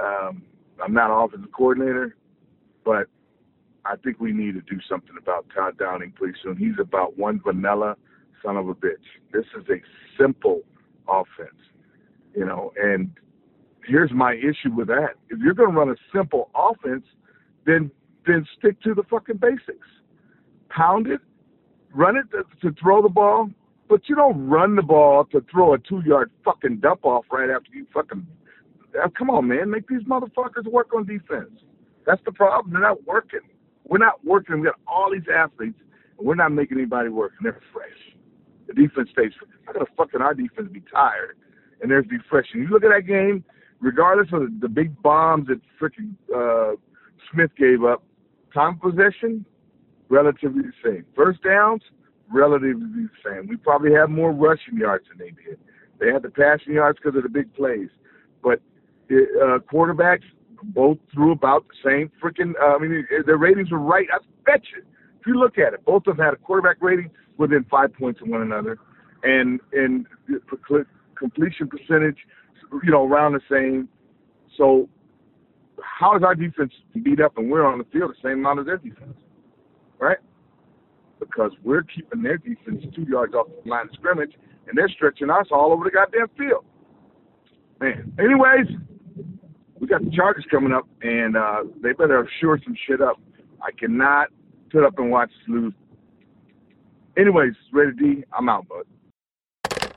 Um, 0.00 0.42
I'm 0.82 0.94
not 0.94 1.10
an 1.10 1.24
offensive 1.24 1.52
coordinator. 1.52 2.16
But 2.88 3.06
I 3.84 3.96
think 3.96 4.18
we 4.18 4.32
need 4.32 4.54
to 4.54 4.62
do 4.62 4.80
something 4.88 5.14
about 5.20 5.44
Todd 5.54 5.76
Downing 5.76 6.12
pretty 6.12 6.38
soon. 6.42 6.56
He's 6.56 6.80
about 6.80 7.18
one 7.18 7.38
vanilla 7.44 7.96
son 8.42 8.56
of 8.56 8.66
a 8.66 8.74
bitch. 8.74 9.04
This 9.30 9.44
is 9.58 9.64
a 9.68 9.76
simple 10.18 10.62
offense, 11.06 11.60
you 12.34 12.46
know, 12.46 12.72
and 12.82 13.10
here's 13.86 14.10
my 14.10 14.32
issue 14.36 14.72
with 14.74 14.86
that. 14.86 15.16
If 15.28 15.38
you're 15.38 15.52
going 15.52 15.72
to 15.72 15.76
run 15.76 15.90
a 15.90 15.96
simple 16.16 16.50
offense, 16.54 17.04
then 17.66 17.90
then 18.26 18.46
stick 18.58 18.80
to 18.84 18.94
the 18.94 19.02
fucking 19.02 19.36
basics. 19.36 19.86
Pound 20.70 21.08
it, 21.08 21.20
run 21.94 22.16
it 22.16 22.24
to, 22.30 22.44
to 22.62 22.74
throw 22.80 23.02
the 23.02 23.10
ball, 23.10 23.50
but 23.86 24.00
you 24.08 24.14
don't 24.14 24.48
run 24.48 24.76
the 24.76 24.82
ball 24.82 25.26
to 25.26 25.44
throw 25.50 25.74
a 25.74 25.78
two 25.78 26.00
yard 26.06 26.30
fucking 26.42 26.78
dump 26.78 27.04
off 27.04 27.26
right 27.30 27.50
after 27.50 27.68
you 27.70 27.86
fucking. 27.92 28.26
Uh, 28.98 29.08
come 29.10 29.28
on, 29.28 29.46
man, 29.46 29.68
make 29.68 29.86
these 29.88 30.04
motherfuckers 30.04 30.64
work 30.64 30.94
on 30.94 31.04
defense. 31.04 31.50
That's 32.08 32.22
the 32.24 32.32
problem. 32.32 32.72
They're 32.72 32.80
not 32.80 33.06
working. 33.06 33.42
We're 33.84 33.98
not 33.98 34.24
working. 34.24 34.60
We 34.60 34.66
got 34.66 34.80
all 34.86 35.12
these 35.12 35.28
athletes, 35.32 35.78
and 36.16 36.26
we're 36.26 36.36
not 36.36 36.52
making 36.52 36.78
anybody 36.78 37.10
work, 37.10 37.32
and 37.36 37.44
they're 37.44 37.60
fresh. 37.70 38.16
The 38.66 38.72
defense 38.72 39.10
stays. 39.12 39.32
How 39.66 39.74
gonna 39.74 39.84
fucking 39.94 40.22
our 40.22 40.32
defense 40.32 40.70
be 40.72 40.82
tired 40.90 41.36
and 41.82 41.90
theirs 41.90 42.06
be 42.08 42.16
fresh? 42.30 42.46
You 42.54 42.66
look 42.68 42.82
at 42.82 42.92
that 42.94 43.06
game, 43.06 43.44
regardless 43.80 44.28
of 44.32 44.40
the, 44.40 44.58
the 44.62 44.68
big 44.70 45.00
bombs 45.02 45.48
that 45.48 45.60
freaking 45.78 46.14
uh, 46.34 46.76
Smith 47.30 47.50
gave 47.58 47.84
up, 47.84 48.02
time 48.54 48.78
possession 48.78 49.44
relatively 50.08 50.62
the 50.62 50.72
same. 50.82 51.04
First 51.14 51.42
downs 51.42 51.82
relatively 52.32 52.86
the 52.86 53.08
same. 53.22 53.48
We 53.48 53.56
probably 53.56 53.92
have 53.92 54.08
more 54.08 54.32
rushing 54.32 54.78
yards 54.78 55.04
than 55.10 55.18
they 55.18 55.32
did. 55.44 55.58
They 56.00 56.10
had 56.10 56.22
the 56.22 56.30
passing 56.30 56.72
yards 56.72 56.98
because 57.02 57.18
of 57.18 57.24
the 57.24 57.28
big 57.28 57.52
plays, 57.54 57.90
but 58.42 58.62
uh, 59.10 59.58
quarterbacks 59.70 60.24
both 60.62 60.98
threw 61.12 61.32
about 61.32 61.66
the 61.68 61.90
same 61.90 62.10
freaking. 62.22 62.52
Uh, 62.60 62.76
I 62.76 62.78
mean, 62.78 63.06
their 63.26 63.38
ratings 63.38 63.70
were 63.70 63.78
right. 63.78 64.06
I 64.12 64.18
bet 64.44 64.62
you. 64.74 64.82
If 65.20 65.26
you 65.26 65.34
look 65.34 65.58
at 65.58 65.74
it, 65.74 65.84
both 65.84 66.06
of 66.06 66.16
them 66.16 66.24
had 66.24 66.34
a 66.34 66.36
quarterback 66.36 66.76
rating 66.80 67.10
within 67.36 67.64
five 67.70 67.92
points 67.94 68.20
of 68.20 68.28
one 68.28 68.42
another, 68.42 68.78
and 69.22 69.60
and 69.72 70.06
completion 71.16 71.68
percentage, 71.68 72.18
you 72.82 72.90
know, 72.90 73.06
around 73.06 73.32
the 73.32 73.40
same. 73.50 73.88
So, 74.56 74.88
how 75.82 76.16
is 76.16 76.22
our 76.22 76.34
defense 76.34 76.72
beat 77.02 77.20
up 77.20 77.36
and 77.38 77.50
we're 77.50 77.64
on 77.66 77.78
the 77.78 77.84
field 77.92 78.10
the 78.10 78.28
same 78.28 78.38
amount 78.38 78.60
as 78.60 78.66
their 78.66 78.78
defense, 78.78 79.16
right? 79.98 80.18
Because 81.20 81.52
we're 81.62 81.82
keeping 81.82 82.22
their 82.22 82.38
defense 82.38 82.84
two 82.94 83.06
yards 83.08 83.34
off 83.34 83.48
the 83.64 83.70
line 83.70 83.86
of 83.88 83.94
scrimmage, 83.94 84.32
and 84.66 84.76
they're 84.76 84.88
stretching 84.88 85.30
us 85.30 85.46
all 85.50 85.72
over 85.72 85.84
the 85.84 85.90
goddamn 85.90 86.28
field. 86.36 86.64
Man. 87.80 88.12
Anyways, 88.18 88.66
got 89.88 90.04
the 90.04 90.10
Chargers 90.10 90.44
coming 90.50 90.72
up, 90.72 90.88
and 91.02 91.36
uh, 91.36 91.64
they 91.82 91.92
better 91.92 92.28
shore 92.40 92.58
some 92.64 92.76
shit 92.86 93.00
up. 93.00 93.20
I 93.62 93.70
cannot 93.72 94.28
put 94.70 94.84
up 94.84 94.98
and 94.98 95.10
watch 95.10 95.30
lose. 95.46 95.72
Anyways, 97.16 97.54
Raider 97.72 97.92
D, 97.92 98.24
I'm 98.32 98.48
out, 98.48 98.66
bud. 98.68 99.92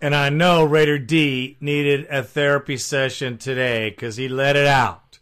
And 0.00 0.14
I 0.14 0.28
know 0.28 0.64
Raider 0.64 0.98
D 0.98 1.56
needed 1.60 2.06
a 2.10 2.22
therapy 2.22 2.76
session 2.76 3.38
today 3.38 3.88
because 3.90 4.16
he 4.16 4.28
let 4.28 4.56
it 4.56 4.66
out. 4.66 5.18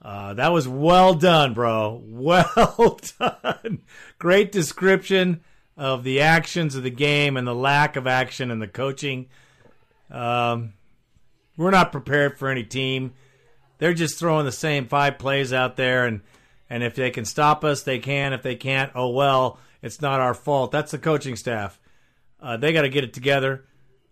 Uh, 0.00 0.32
that 0.34 0.52
was 0.52 0.66
well 0.66 1.14
done, 1.14 1.52
bro. 1.52 2.02
Well 2.08 2.98
done. 3.18 3.82
Great 4.18 4.50
description 4.50 5.42
of 5.76 6.04
the 6.04 6.20
actions 6.20 6.74
of 6.74 6.82
the 6.82 6.90
game 6.90 7.36
and 7.36 7.46
the 7.46 7.54
lack 7.54 7.96
of 7.96 8.06
action 8.06 8.50
in 8.50 8.58
the 8.58 8.68
coaching. 8.68 9.26
Um, 10.10 10.72
we're 11.58 11.70
not 11.70 11.92
prepared 11.92 12.38
for 12.38 12.48
any 12.48 12.64
team. 12.64 13.12
They're 13.76 13.92
just 13.92 14.18
throwing 14.18 14.46
the 14.46 14.52
same 14.52 14.86
five 14.88 15.18
plays 15.18 15.52
out 15.52 15.76
there, 15.76 16.06
and 16.06 16.22
and 16.70 16.82
if 16.82 16.94
they 16.94 17.10
can 17.10 17.26
stop 17.26 17.64
us, 17.64 17.82
they 17.82 17.98
can. 17.98 18.32
If 18.32 18.42
they 18.42 18.56
can't, 18.56 18.92
oh 18.94 19.10
well, 19.10 19.58
it's 19.82 20.00
not 20.00 20.20
our 20.20 20.34
fault. 20.34 20.72
That's 20.72 20.92
the 20.92 20.98
coaching 20.98 21.36
staff. 21.36 21.78
Uh, 22.40 22.56
they 22.56 22.72
got 22.72 22.82
to 22.82 22.88
get 22.88 23.04
it 23.04 23.12
together. 23.12 23.64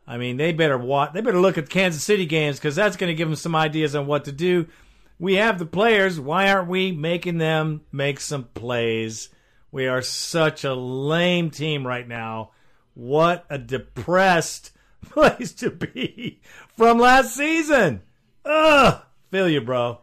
I 0.07 0.19
mean, 0.19 0.37
they 0.37 0.53
better 0.53 0.79
watch. 0.79 1.13
They 1.13 1.21
better 1.21 1.41
look 1.41 1.59
at 1.59 1.69
Kansas 1.69 2.03
City 2.03 2.27
games 2.27 2.59
because 2.59 2.77
that's 2.77 2.97
going 2.97 3.09
to 3.09 3.15
give 3.15 3.29
them 3.29 3.37
some 3.37 3.57
ideas 3.57 3.95
on 3.95 4.07
what 4.07 4.25
to 4.27 4.33
do. 4.33 4.67
We 5.19 5.35
have 5.37 5.59
the 5.59 5.67
players. 5.67 6.21
Why 6.21 6.51
aren't 6.51 6.69
we 6.69 6.93
making 6.93 7.39
them 7.39 7.83
make 7.91 8.21
some 8.21 8.45
plays? 8.45 9.31
We 9.73 9.87
are 9.89 10.03
such 10.03 10.65
a 10.65 10.75
lame 10.75 11.51
team 11.51 11.87
right 11.87 12.07
now. 12.07 12.51
What 12.95 13.45
a 13.51 13.59
depressed 13.59 14.73
place 15.05 15.53
to 15.55 15.71
be 15.71 16.41
from 16.77 16.99
last 16.99 17.35
season. 17.35 18.03
Ugh, 18.45 19.03
feel 19.31 19.49
you, 19.49 19.61
bro. 19.61 20.01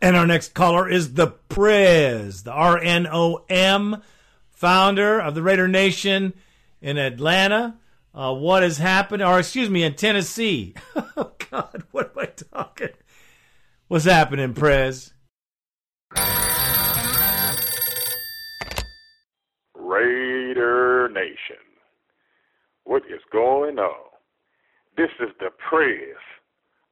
And 0.00 0.16
our 0.16 0.26
next 0.26 0.54
caller 0.54 0.88
is 0.88 1.14
the 1.14 1.28
Prez, 1.28 2.42
the 2.42 2.52
R 2.52 2.78
N 2.78 3.06
O 3.10 3.44
M, 3.48 4.02
founder 4.50 5.20
of 5.20 5.34
the 5.34 5.42
Raider 5.42 5.68
Nation 5.68 6.34
in 6.80 6.98
Atlanta. 6.98 7.76
Uh, 8.14 8.34
what 8.34 8.62
has 8.62 8.78
happened, 8.78 9.22
or 9.22 9.38
excuse 9.38 9.68
me, 9.68 9.82
in 9.82 9.94
Tennessee? 9.94 10.74
oh 11.16 11.32
God, 11.50 11.84
what 11.90 12.12
am 12.16 12.18
I 12.22 12.26
talking? 12.26 12.90
What's 13.88 14.04
happening, 14.04 14.54
Prez? 14.54 15.12
Raider 19.74 21.08
Nation. 21.08 21.65
What 22.86 23.02
is 23.10 23.20
going 23.32 23.78
on? 23.82 24.06
This 24.96 25.10
is 25.18 25.34
the 25.40 25.50
praise 25.58 26.22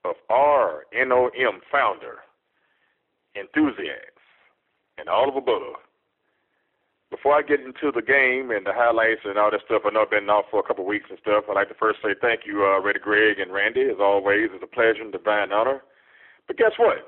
of 0.04 0.16
our 0.28 0.82
NOM 0.92 1.62
founder, 1.70 2.18
enthusiast, 3.38 4.18
and 4.98 5.08
all 5.08 5.30
of 5.30 5.36
above. 5.36 5.78
Before 7.10 7.38
I 7.38 7.42
get 7.46 7.60
into 7.62 7.94
the 7.94 8.02
game 8.02 8.50
and 8.50 8.66
the 8.66 8.74
highlights 8.74 9.22
and 9.22 9.38
all 9.38 9.54
that 9.54 9.62
stuff, 9.70 9.86
I 9.86 9.94
know 9.94 10.02
I've 10.02 10.10
been 10.10 10.26
off 10.26 10.50
for 10.50 10.58
a 10.58 10.66
couple 10.66 10.82
of 10.82 10.90
weeks 10.90 11.06
and 11.08 11.18
stuff. 11.22 11.46
I'd 11.46 11.54
like 11.54 11.70
to 11.70 11.78
first 11.78 12.02
say 12.02 12.18
thank 12.20 12.42
you, 12.42 12.66
uh, 12.66 12.82
Reddy 12.82 12.98
Greg 12.98 13.38
and 13.38 13.54
Randy. 13.54 13.86
As 13.86 14.02
always, 14.02 14.50
it's 14.50 14.66
a 14.66 14.74
pleasure 14.74 15.00
and 15.00 15.14
divine 15.14 15.54
honor. 15.54 15.86
But 16.50 16.58
guess 16.58 16.74
what? 16.76 17.06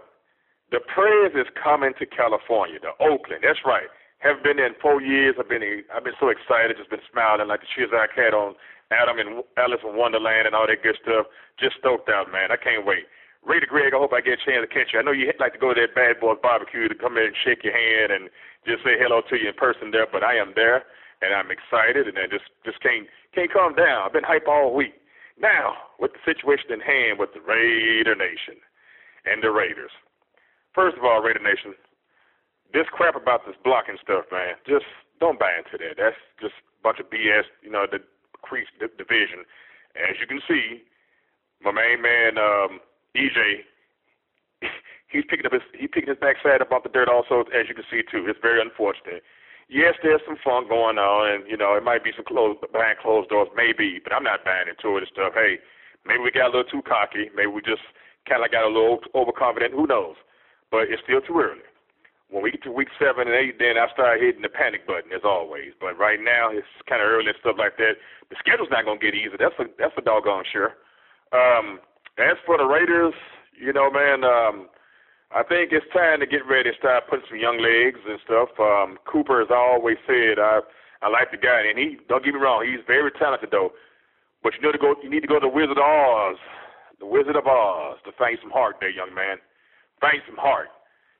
The 0.70 0.78
Prez 0.94 1.34
is 1.34 1.50
coming 1.58 1.90
to 1.98 2.06
California, 2.06 2.78
to 2.86 2.94
Oakland. 3.02 3.42
That's 3.42 3.66
right. 3.66 3.90
Haven't 4.18 4.44
been 4.44 4.56
there 4.56 4.70
in 4.70 4.78
four 4.80 5.02
years. 5.02 5.34
I've 5.38 5.48
been 5.50 5.62
I've 5.92 6.04
been 6.04 6.16
so 6.18 6.30
excited, 6.30 6.78
just 6.78 6.88
been 6.88 7.04
smiling 7.12 7.48
like 7.48 7.60
the 7.60 7.68
Cheshire 7.74 8.08
Cat 8.14 8.32
on 8.32 8.54
Adam 8.90 9.18
and 9.18 9.42
Alice 9.58 9.82
in 9.82 9.96
Wonderland 9.96 10.46
and 10.46 10.54
all 10.54 10.66
that 10.66 10.82
good 10.82 10.98
stuff. 11.02 11.26
Just 11.58 11.76
stoked 11.78 12.08
out, 12.08 12.30
man. 12.30 12.52
I 12.52 12.56
can't 12.56 12.86
wait. 12.86 13.06
Raider 13.46 13.66
Greg, 13.70 13.94
I 13.94 13.98
hope 13.98 14.12
I 14.12 14.20
get 14.20 14.42
a 14.42 14.44
chance 14.46 14.66
to 14.66 14.70
catch 14.70 14.90
you. 14.90 14.98
I 14.98 15.06
know 15.06 15.14
you 15.14 15.30
like 15.38 15.54
to 15.54 15.62
go 15.62 15.74
to 15.74 15.78
that 15.78 15.94
Bad 15.94 16.18
Boys 16.18 16.38
Barbecue 16.42 16.88
to 16.90 16.94
come 16.94 17.16
in 17.16 17.30
and 17.30 17.36
shake 17.46 17.62
your 17.62 17.74
hand 17.74 18.10
and 18.10 18.30
just 18.66 18.82
say 18.82 18.98
hello 18.98 19.22
to 19.22 19.34
you 19.38 19.48
in 19.50 19.54
person 19.54 19.94
there, 19.94 20.06
but 20.10 20.26
I 20.26 20.34
am 20.34 20.50
there 20.58 20.82
and 21.22 21.30
I'm 21.30 21.50
excited 21.54 22.10
and 22.10 22.18
I 22.18 22.26
just 22.26 22.50
just 22.66 22.82
can't 22.82 23.06
can't 23.34 23.52
calm 23.52 23.74
down. 23.74 24.02
I've 24.02 24.12
been 24.12 24.26
hype 24.26 24.50
all 24.50 24.74
week. 24.74 24.98
Now, 25.38 25.94
with 26.00 26.12
the 26.16 26.22
situation 26.26 26.72
in 26.72 26.80
hand 26.80 27.20
with 27.20 27.30
the 27.34 27.44
Raider 27.44 28.16
Nation 28.16 28.58
and 29.28 29.42
the 29.42 29.52
Raiders. 29.52 29.92
First 30.74 30.96
of 30.96 31.04
all, 31.04 31.22
Raider 31.22 31.44
Nation, 31.44 31.76
this 32.72 32.88
crap 32.90 33.16
about 33.16 33.46
this 33.46 33.56
blocking 33.62 34.00
stuff, 34.02 34.24
man, 34.32 34.56
just 34.66 34.88
don't 35.20 35.38
buy 35.38 35.52
into 35.56 35.78
that. 35.78 35.96
That's 35.96 36.16
just 36.40 36.56
a 36.56 36.82
bunch 36.82 37.00
of 37.00 37.08
BS. 37.08 37.48
You 37.62 37.70
know, 37.70 37.86
the 37.86 38.00
increased 38.36 38.72
division. 38.78 39.48
As 39.96 40.20
you 40.20 40.26
can 40.28 40.40
see, 40.44 40.84
my 41.64 41.72
main 41.72 42.02
man 42.04 42.36
um, 42.36 42.80
EJ, 43.16 43.64
he's 45.08 45.24
picking 45.28 45.46
up 45.46 45.52
his 45.52 45.64
he 45.72 45.88
picking 45.88 46.12
his 46.12 46.20
backside 46.20 46.60
up 46.60 46.72
off 46.72 46.84
the 46.84 46.92
dirt. 46.92 47.08
Also, 47.08 47.48
as 47.50 47.68
you 47.68 47.74
can 47.74 47.88
see 47.90 48.04
too, 48.04 48.28
it's 48.28 48.40
very 48.42 48.60
unfortunate. 48.60 49.24
Yes, 49.68 49.98
there's 50.02 50.22
some 50.22 50.38
fun 50.44 50.68
going 50.68 50.98
on, 50.98 51.22
and 51.32 51.40
you 51.50 51.56
know 51.56 51.74
it 51.74 51.82
might 51.82 52.04
be 52.04 52.12
some 52.14 52.28
closed 52.28 52.60
behind 52.60 53.02
closed 53.02 53.30
doors, 53.30 53.48
maybe, 53.56 53.98
but 54.02 54.12
I'm 54.12 54.22
not 54.22 54.44
buying 54.44 54.68
into 54.70 54.96
it 54.96 55.08
and 55.08 55.10
stuff. 55.10 55.32
Hey, 55.34 55.58
maybe 56.06 56.22
we 56.22 56.30
got 56.30 56.52
a 56.52 56.54
little 56.54 56.70
too 56.70 56.86
cocky. 56.86 57.32
Maybe 57.34 57.50
we 57.50 57.62
just 57.66 57.82
kind 58.28 58.44
of 58.44 58.52
got 58.52 58.68
a 58.68 58.70
little 58.70 59.00
overconfident. 59.14 59.74
Who 59.74 59.86
knows? 59.86 60.14
But 60.70 60.86
it's 60.90 61.02
still 61.02 61.20
too 61.20 61.40
early. 61.40 61.66
When 62.28 62.42
we 62.42 62.50
get 62.50 62.62
to 62.64 62.72
week 62.74 62.90
seven 62.98 63.30
and 63.30 63.36
eight, 63.38 63.58
then 63.58 63.78
I 63.78 63.86
start 63.94 64.20
hitting 64.20 64.42
the 64.42 64.50
panic 64.50 64.86
button 64.86 65.14
as 65.14 65.22
always. 65.22 65.72
But 65.78 65.94
right 65.98 66.18
now, 66.18 66.50
it's 66.50 66.66
kind 66.88 67.00
of 67.00 67.06
early 67.06 67.30
and 67.30 67.38
stuff 67.38 67.54
like 67.58 67.78
that. 67.78 68.02
The 68.30 68.36
schedule's 68.42 68.70
not 68.70 68.84
gonna 68.84 68.98
get 68.98 69.14
easy. 69.14 69.38
That's 69.38 69.54
a 69.62 69.70
that's 69.78 69.94
a 69.96 70.02
doggone 70.02 70.44
sure. 70.50 70.74
Um, 71.30 71.78
as 72.18 72.34
for 72.44 72.58
the 72.58 72.66
Raiders, 72.66 73.14
you 73.54 73.72
know, 73.72 73.90
man, 73.90 74.24
um, 74.26 74.66
I 75.30 75.42
think 75.42 75.70
it's 75.70 75.86
time 75.94 76.20
to 76.20 76.26
get 76.26 76.46
ready 76.46 76.70
and 76.70 76.78
start 76.78 77.06
putting 77.10 77.26
some 77.30 77.38
young 77.38 77.58
legs 77.58 77.98
and 78.02 78.18
stuff. 78.26 78.50
Um, 78.58 78.98
Cooper 79.06 79.40
has 79.40 79.50
always 79.54 79.98
said 80.06 80.38
I 80.42 80.60
I 81.02 81.08
like 81.08 81.30
the 81.30 81.38
guy, 81.38 81.62
and 81.70 81.78
he 81.78 81.98
don't 82.08 82.24
get 82.24 82.34
me 82.34 82.40
wrong, 82.40 82.66
he's 82.66 82.82
very 82.86 83.10
talented 83.18 83.50
though. 83.50 83.70
But 84.42 84.54
you 84.54 84.62
know 84.62 84.72
to 84.72 84.78
go, 84.78 84.94
you 85.02 85.10
need 85.10 85.22
to 85.22 85.30
go 85.30 85.38
to 85.38 85.46
the 85.46 85.52
Wizard 85.52 85.78
of 85.78 85.86
Oz, 85.86 86.38
the 86.98 87.06
Wizard 87.06 87.36
of 87.36 87.46
Oz, 87.46 87.98
to 88.04 88.12
find 88.18 88.38
some 88.42 88.50
heart 88.50 88.76
there, 88.80 88.90
young 88.90 89.14
man. 89.14 89.38
Find 90.00 90.22
some 90.26 90.36
heart. 90.36 90.68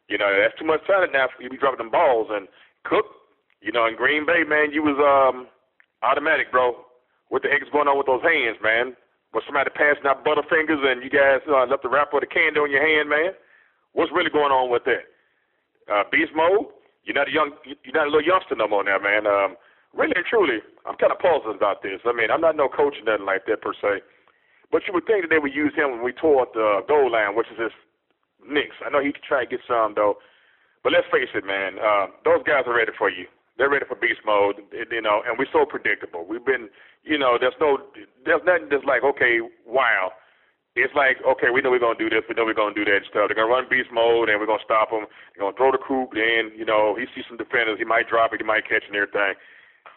You 0.09 0.19
know, 0.19 0.31
that's 0.31 0.59
too 0.59 0.67
much 0.67 0.87
talent 0.87 1.13
now 1.13 1.27
for 1.27 1.43
you 1.43 1.49
to 1.49 1.55
be 1.55 1.59
dropping 1.59 1.79
them 1.79 1.91
balls. 1.91 2.29
And 2.31 2.47
Cook, 2.85 3.07
you 3.61 3.73
know, 3.73 3.87
in 3.87 3.97
Green 3.97 4.25
Bay, 4.27 4.47
man, 4.47 4.71
you 4.71 4.83
was 4.83 4.99
um 5.03 5.49
automatic, 6.03 6.51
bro. 6.53 6.87
What 7.29 7.43
the 7.43 7.51
heck 7.51 7.63
is 7.63 7.73
going 7.75 7.89
on 7.91 7.99
with 7.99 8.07
those 8.07 8.23
hands, 8.23 8.59
man? 8.63 8.95
Was 9.35 9.43
somebody 9.45 9.71
passing 9.75 10.07
out 10.07 10.23
butterfingers 10.23 10.79
and 10.87 11.03
you 11.03 11.11
guys 11.11 11.43
uh, 11.51 11.67
left 11.67 11.83
the 11.83 11.91
wrapper 11.91 12.23
of 12.23 12.23
the 12.23 12.31
candy 12.31 12.63
on 12.63 12.71
your 12.71 12.85
hand, 12.85 13.11
man? 13.11 13.35
What's 13.93 14.15
really 14.15 14.31
going 14.31 14.55
on 14.55 14.71
with 14.71 14.87
that? 14.87 15.11
Uh, 15.91 16.05
beast 16.13 16.31
mode? 16.35 16.71
You're 17.03 17.19
not 17.19 17.29
a 17.29 17.35
young, 17.35 17.51
you're 17.67 17.95
not 17.95 18.07
a 18.07 18.11
little 18.11 18.27
youngster 18.27 18.55
no 18.55 18.69
more 18.71 18.85
now, 18.87 18.99
man. 19.03 19.27
Um, 19.27 19.59
really 19.95 20.15
and 20.15 20.27
truly, 20.27 20.63
I'm 20.87 20.97
kind 20.97 21.11
of 21.11 21.19
puzzled 21.19 21.57
about 21.59 21.83
this. 21.83 21.99
I 22.07 22.15
mean, 22.15 22.31
I'm 22.31 22.41
not 22.41 22.55
no 22.55 22.69
coach 22.71 22.95
or 22.99 23.05
nothing 23.05 23.27
like 23.27 23.47
that 23.47 23.63
per 23.63 23.75
se, 23.75 24.03
but 24.71 24.83
you 24.87 24.95
would 24.95 25.07
think 25.07 25.27
that 25.27 25.31
they 25.31 25.43
would 25.43 25.55
use 25.55 25.75
him 25.75 25.99
when 25.99 26.03
we 26.03 26.13
tore 26.15 26.43
up 26.43 26.55
the 26.55 26.83
goal 26.87 27.11
line, 27.11 27.35
which 27.35 27.51
is 27.51 27.59
his 27.59 27.75
Knicks. 28.49 28.77
I 28.85 28.91
know 28.91 29.03
he 29.03 29.13
could 29.13 29.23
try 29.27 29.45
to 29.45 29.51
get 29.51 29.61
some 29.67 29.95
though, 29.95 30.17
but 30.83 30.93
let's 30.93 31.07
face 31.11 31.31
it, 31.35 31.45
man. 31.45 31.79
Uh, 31.79 32.07
those 32.25 32.43
guys 32.47 32.65
are 32.67 32.77
ready 32.77 32.93
for 32.97 33.11
you. 33.11 33.27
they're 33.59 33.71
ready 33.71 33.87
for 33.89 33.97
beast 33.97 34.21
mode, 34.25 34.61
you 34.73 35.01
know, 35.01 35.23
and 35.27 35.39
we're 35.39 35.51
so 35.53 35.65
predictable. 35.65 36.27
We've 36.29 36.45
been, 36.45 36.69
you 37.05 37.19
know, 37.19 37.39
there's 37.41 37.57
no, 37.61 37.79
there's 38.25 38.45
nothing 38.45 38.69
that's 38.71 38.85
like, 38.85 39.03
okay, 39.03 39.41
wow. 39.65 40.13
It's 40.77 40.93
like, 40.93 41.17
okay, 41.25 41.49
we 41.49 41.65
know 41.65 41.73
we're 41.73 41.81
gonna 41.81 41.97
do 41.97 42.13
this, 42.13 42.21
we 42.29 42.37
know 42.37 42.45
we're 42.45 42.53
gonna 42.53 42.77
do 42.77 42.85
that 42.85 43.01
and 43.01 43.09
stuff. 43.09 43.33
They're 43.33 43.41
gonna 43.41 43.49
run 43.49 43.65
beast 43.65 43.89
mode, 43.89 44.29
and 44.29 44.37
we're 44.37 44.47
gonna 44.49 44.65
stop 44.65 44.93
them. 44.93 45.09
They're 45.33 45.49
gonna 45.49 45.57
throw 45.57 45.73
the 45.73 45.81
coop 45.81 46.13
in, 46.13 46.53
you 46.53 46.69
know. 46.69 46.93
He 46.93 47.09
sees 47.17 47.25
some 47.29 47.41
defenders, 47.41 47.81
he 47.81 47.89
might 47.89 48.13
drop 48.13 48.37
it, 48.37 48.45
he 48.45 48.47
might 48.47 48.69
catch 48.69 48.85
and 48.85 48.93
everything. 48.93 49.41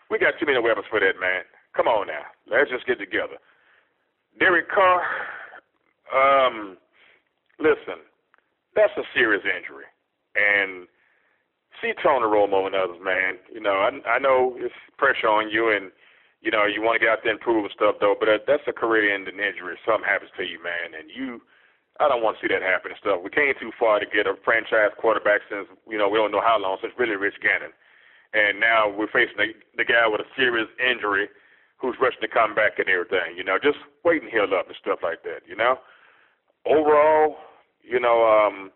We 0.08 0.24
got 0.24 0.40
too 0.40 0.48
many 0.48 0.60
weapons 0.64 0.88
for 0.88 1.04
that, 1.04 1.20
man. 1.20 1.44
Come 1.76 1.92
on 1.92 2.08
now, 2.08 2.24
let's 2.48 2.72
just 2.72 2.88
get 2.88 2.96
together. 2.98 3.36
Derek 4.40 4.72
Carr, 4.72 5.04
um, 6.16 6.78
listen, 7.60 8.00
that's 8.80 8.96
a 8.96 9.04
serious 9.12 9.44
injury, 9.44 9.84
and 10.40 10.88
see 11.82 11.92
Tony 12.00 12.24
Romo 12.24 12.64
and 12.66 12.76
others, 12.76 13.00
man. 13.04 13.36
You 13.52 13.60
know, 13.60 13.76
I 13.76 13.92
I 14.08 14.20
know 14.20 14.56
it's 14.56 14.76
pressure 14.98 15.28
on 15.28 15.52
you, 15.52 15.76
and 15.76 15.92
you 16.40 16.52
know 16.52 16.64
you 16.64 16.80
want 16.82 16.96
to 16.96 17.04
get 17.04 17.12
out 17.12 17.20
there 17.24 17.36
and 17.36 17.44
prove 17.44 17.68
and 17.68 17.76
stuff, 17.76 18.00
though. 18.00 18.16
But 18.16 18.48
that's 18.48 18.64
a 18.68 18.74
career-ending 18.74 19.36
injury. 19.36 19.76
If 19.76 19.84
something 19.84 20.08
happens 20.08 20.32
to 20.40 20.48
you, 20.48 20.64
man, 20.64 20.96
and 20.96 21.12
you, 21.12 21.44
I 22.00 22.08
don't 22.08 22.24
want 22.24 22.40
to 22.40 22.42
see 22.42 22.52
that 22.54 22.64
happen 22.64 22.96
and 22.96 23.02
stuff. 23.04 23.20
We 23.20 23.30
came 23.30 23.52
too 23.60 23.76
far 23.76 24.00
to 24.00 24.08
get 24.08 24.32
a 24.32 24.40
franchise 24.48 24.96
quarterback 24.96 25.44
since 25.52 25.68
you 25.84 26.00
know 26.00 26.08
we 26.08 26.16
don't 26.18 26.32
know 26.32 26.44
how 26.44 26.56
long 26.56 26.80
since 26.80 26.96
really 26.96 27.20
Rich 27.20 27.44
Gannon, 27.44 27.76
and 28.32 28.60
now 28.60 28.88
we're 28.88 29.12
facing 29.12 29.36
the, 29.36 29.52
the 29.76 29.84
guy 29.84 30.08
with 30.08 30.24
a 30.24 30.30
serious 30.40 30.72
injury 30.80 31.28
who's 31.80 31.96
rushing 32.00 32.22
to 32.22 32.28
come 32.28 32.56
back 32.56 32.80
and 32.80 32.88
everything. 32.92 33.36
You 33.36 33.44
know, 33.44 33.56
just 33.60 33.80
wait 34.04 34.22
and 34.22 34.32
heal 34.32 34.52
up 34.52 34.68
and 34.68 34.76
stuff 34.80 35.00
like 35.04 35.24
that. 35.24 35.48
You 35.48 35.56
know, 35.56 35.80
overall, 36.68 37.40
you 37.90 38.00
know. 38.00 38.24
um 38.24 38.72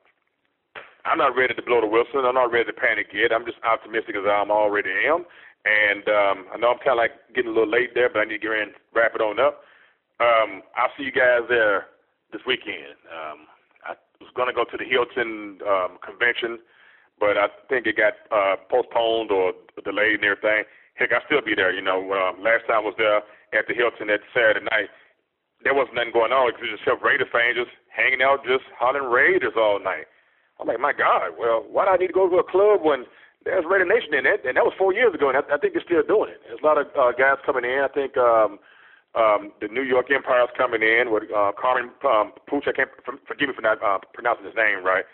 I'm 1.06 1.18
not 1.18 1.36
ready 1.36 1.54
to 1.54 1.62
blow 1.62 1.82
the 1.82 1.88
whistle. 1.88 2.24
I'm 2.24 2.36
not 2.36 2.52
ready 2.52 2.72
to 2.72 2.74
panic 2.74 3.08
yet. 3.12 3.36
I'm 3.36 3.46
just 3.46 3.60
optimistic 3.64 4.16
as 4.16 4.24
I'm 4.24 4.52
already 4.52 4.90
am. 5.04 5.26
And 5.68 6.08
um, 6.08 6.38
I 6.52 6.56
know 6.58 6.72
I'm 6.72 6.80
kind 6.80 6.96
of 6.96 7.04
like 7.04 7.12
getting 7.36 7.52
a 7.52 7.54
little 7.54 7.70
late 7.72 7.92
there, 7.94 8.08
but 8.08 8.20
I 8.20 8.26
need 8.26 8.40
to 8.40 8.48
get 8.48 8.56
in, 8.56 8.72
wrap 8.96 9.12
it 9.16 9.20
on 9.20 9.40
up. 9.40 9.64
Um, 10.24 10.64
I'll 10.76 10.92
see 10.96 11.04
you 11.04 11.12
guys 11.12 11.44
there 11.52 11.92
this 12.32 12.42
weekend. 12.48 12.96
Um, 13.12 13.52
I 13.84 14.00
was 14.24 14.32
going 14.36 14.48
to 14.48 14.56
go 14.56 14.64
to 14.64 14.78
the 14.80 14.88
Hilton 14.88 15.60
um, 15.68 16.00
convention, 16.00 16.60
but 17.20 17.36
I 17.36 17.52
think 17.68 17.84
it 17.84 18.00
got 18.00 18.16
uh, 18.32 18.56
postponed 18.72 19.32
or 19.32 19.52
delayed 19.84 20.24
and 20.24 20.28
everything. 20.28 20.64
Heck, 20.96 21.12
I'll 21.12 21.26
still 21.28 21.44
be 21.44 21.56
there. 21.56 21.76
You 21.76 21.84
know, 21.84 22.00
um, 22.16 22.40
last 22.40 22.64
time 22.68 22.80
I 22.80 22.88
was 22.88 22.96
there 22.96 23.24
at 23.52 23.68
the 23.68 23.76
Hilton 23.76 24.08
that 24.08 24.24
Saturday 24.32 24.64
night, 24.72 24.88
there 25.64 25.76
wasn't 25.76 26.00
nothing 26.00 26.16
going 26.16 26.32
on. 26.32 26.48
Because 26.48 26.64
it 26.64 26.80
was 26.80 26.88
just 26.88 27.04
Raider 27.04 27.28
fans 27.28 27.60
just 27.60 27.76
hanging 27.96 28.22
out, 28.22 28.44
just 28.44 28.66
hollering 28.78 29.10
Raiders 29.10 29.54
all 29.56 29.80
night. 29.80 30.10
I'm 30.60 30.68
like, 30.68 30.80
my 30.80 30.94
God, 30.94 31.38
well, 31.38 31.66
why 31.70 31.86
do 31.86 31.92
I 31.92 31.98
need 31.98 32.14
to 32.14 32.18
go 32.18 32.30
to 32.30 32.38
a 32.38 32.46
club 32.46 32.82
when 32.82 33.06
there's 33.46 33.66
Raider 33.66 33.86
Nation 33.86 34.14
in 34.14 34.26
it? 34.26 34.46
And 34.46 34.58
that 34.58 34.66
was 34.66 34.74
four 34.78 34.94
years 34.94 35.14
ago, 35.14 35.30
and 35.30 35.38
I, 35.38 35.44
I 35.50 35.58
think 35.58 35.74
they're 35.74 35.86
still 35.86 36.06
doing 36.06 36.30
it. 36.30 36.42
There's 36.46 36.62
a 36.62 36.66
lot 36.66 36.78
of 36.78 36.88
uh, 36.94 37.14
guys 37.14 37.42
coming 37.46 37.66
in. 37.66 37.82
I 37.82 37.90
think 37.90 38.18
um, 38.18 38.60
um, 39.14 39.54
the 39.62 39.70
New 39.70 39.86
York 39.86 40.10
Empire's 40.10 40.50
coming 40.58 40.82
in 40.82 41.14
with 41.14 41.30
uh, 41.30 41.54
Carmen 41.54 41.94
um, 42.06 42.34
Pooch. 42.50 42.66
I 42.66 42.74
can't 42.74 42.90
forgive 43.28 43.50
me 43.50 43.56
for 43.56 43.66
not 43.66 43.82
uh, 43.82 44.02
pronouncing 44.14 44.46
his 44.46 44.58
name 44.58 44.82
right, 44.82 45.06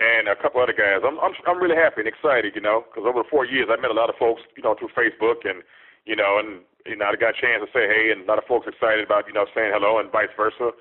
and 0.00 0.28
a 0.28 0.36
couple 0.36 0.60
other 0.60 0.76
guys. 0.76 1.00
I'm 1.00 1.16
I'm 1.20 1.32
I'm 1.48 1.60
really 1.60 1.76
happy 1.76 2.04
and 2.04 2.08
excited, 2.08 2.52
you 2.52 2.60
know, 2.60 2.84
because 2.84 3.08
over 3.08 3.24
four 3.24 3.48
years 3.48 3.68
I 3.72 3.80
met 3.80 3.92
a 3.92 3.96
lot 3.96 4.12
of 4.12 4.20
folks, 4.20 4.42
you 4.56 4.62
know, 4.62 4.76
through 4.76 4.92
Facebook 4.92 5.48
and 5.48 5.64
you 6.04 6.16
know, 6.16 6.40
and 6.40 6.60
you 6.84 6.96
know, 6.96 7.08
I 7.08 7.16
got 7.16 7.36
a 7.36 7.40
chance 7.40 7.64
to 7.64 7.68
say 7.72 7.88
hey, 7.88 8.12
and 8.12 8.24
a 8.24 8.28
lot 8.28 8.40
of 8.40 8.48
folks 8.48 8.68
excited 8.68 9.04
about 9.04 9.28
you 9.28 9.32
know 9.32 9.48
saying 9.54 9.72
hello 9.72 9.96
and 10.00 10.12
vice 10.12 10.32
versa. 10.36 10.76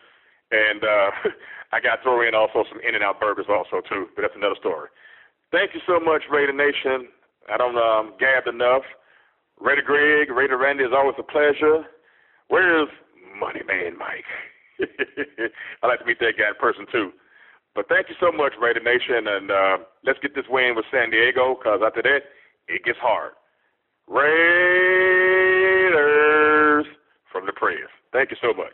And 0.51 0.83
uh, 0.83 1.11
I 1.75 1.79
got 1.79 1.97
to 1.97 2.03
throw 2.03 2.27
in 2.27 2.35
also 2.35 2.63
some 2.69 2.79
In-N-Out 2.79 3.19
burgers 3.19 3.47
also 3.49 3.81
too, 3.87 4.07
but 4.15 4.21
that's 4.23 4.35
another 4.35 4.55
story. 4.59 4.89
Thank 5.51 5.73
you 5.73 5.81
so 5.87 5.99
much, 5.99 6.23
Raider 6.31 6.53
Nation. 6.53 7.07
I 7.51 7.57
don't 7.57 7.77
um, 7.77 8.13
gabbed 8.19 8.47
enough. 8.47 8.83
Raider 9.59 9.81
Greg, 9.81 10.29
Raider 10.29 10.57
Randy, 10.57 10.83
is 10.83 10.91
always 10.95 11.15
a 11.17 11.23
pleasure. 11.23 11.85
Where's 12.49 12.89
Money 13.39 13.61
Man 13.65 13.97
Mike? 13.97 14.27
I 15.83 15.87
like 15.87 15.99
to 15.99 16.05
meet 16.05 16.19
that 16.19 16.37
guy 16.37 16.49
in 16.49 16.55
person 16.59 16.85
too. 16.91 17.11
But 17.75 17.87
thank 17.89 18.09
you 18.09 18.15
so 18.19 18.31
much, 18.31 18.53
Raider 18.59 18.81
Nation, 18.81 19.27
and 19.27 19.51
uh, 19.51 19.77
let's 20.03 20.19
get 20.19 20.33
this 20.35 20.45
win 20.49 20.73
with 20.75 20.85
San 20.91 21.11
Diego, 21.11 21.55
because 21.55 21.81
after 21.85 22.01
that, 22.01 22.21
it 22.67 22.83
gets 22.83 22.97
hard. 22.99 23.33
Raiders 24.07 24.47
from 27.31 27.45
the 27.45 27.53
press. 27.53 27.89
Thank 28.11 28.31
you 28.31 28.37
so 28.41 28.53
much. 28.53 28.73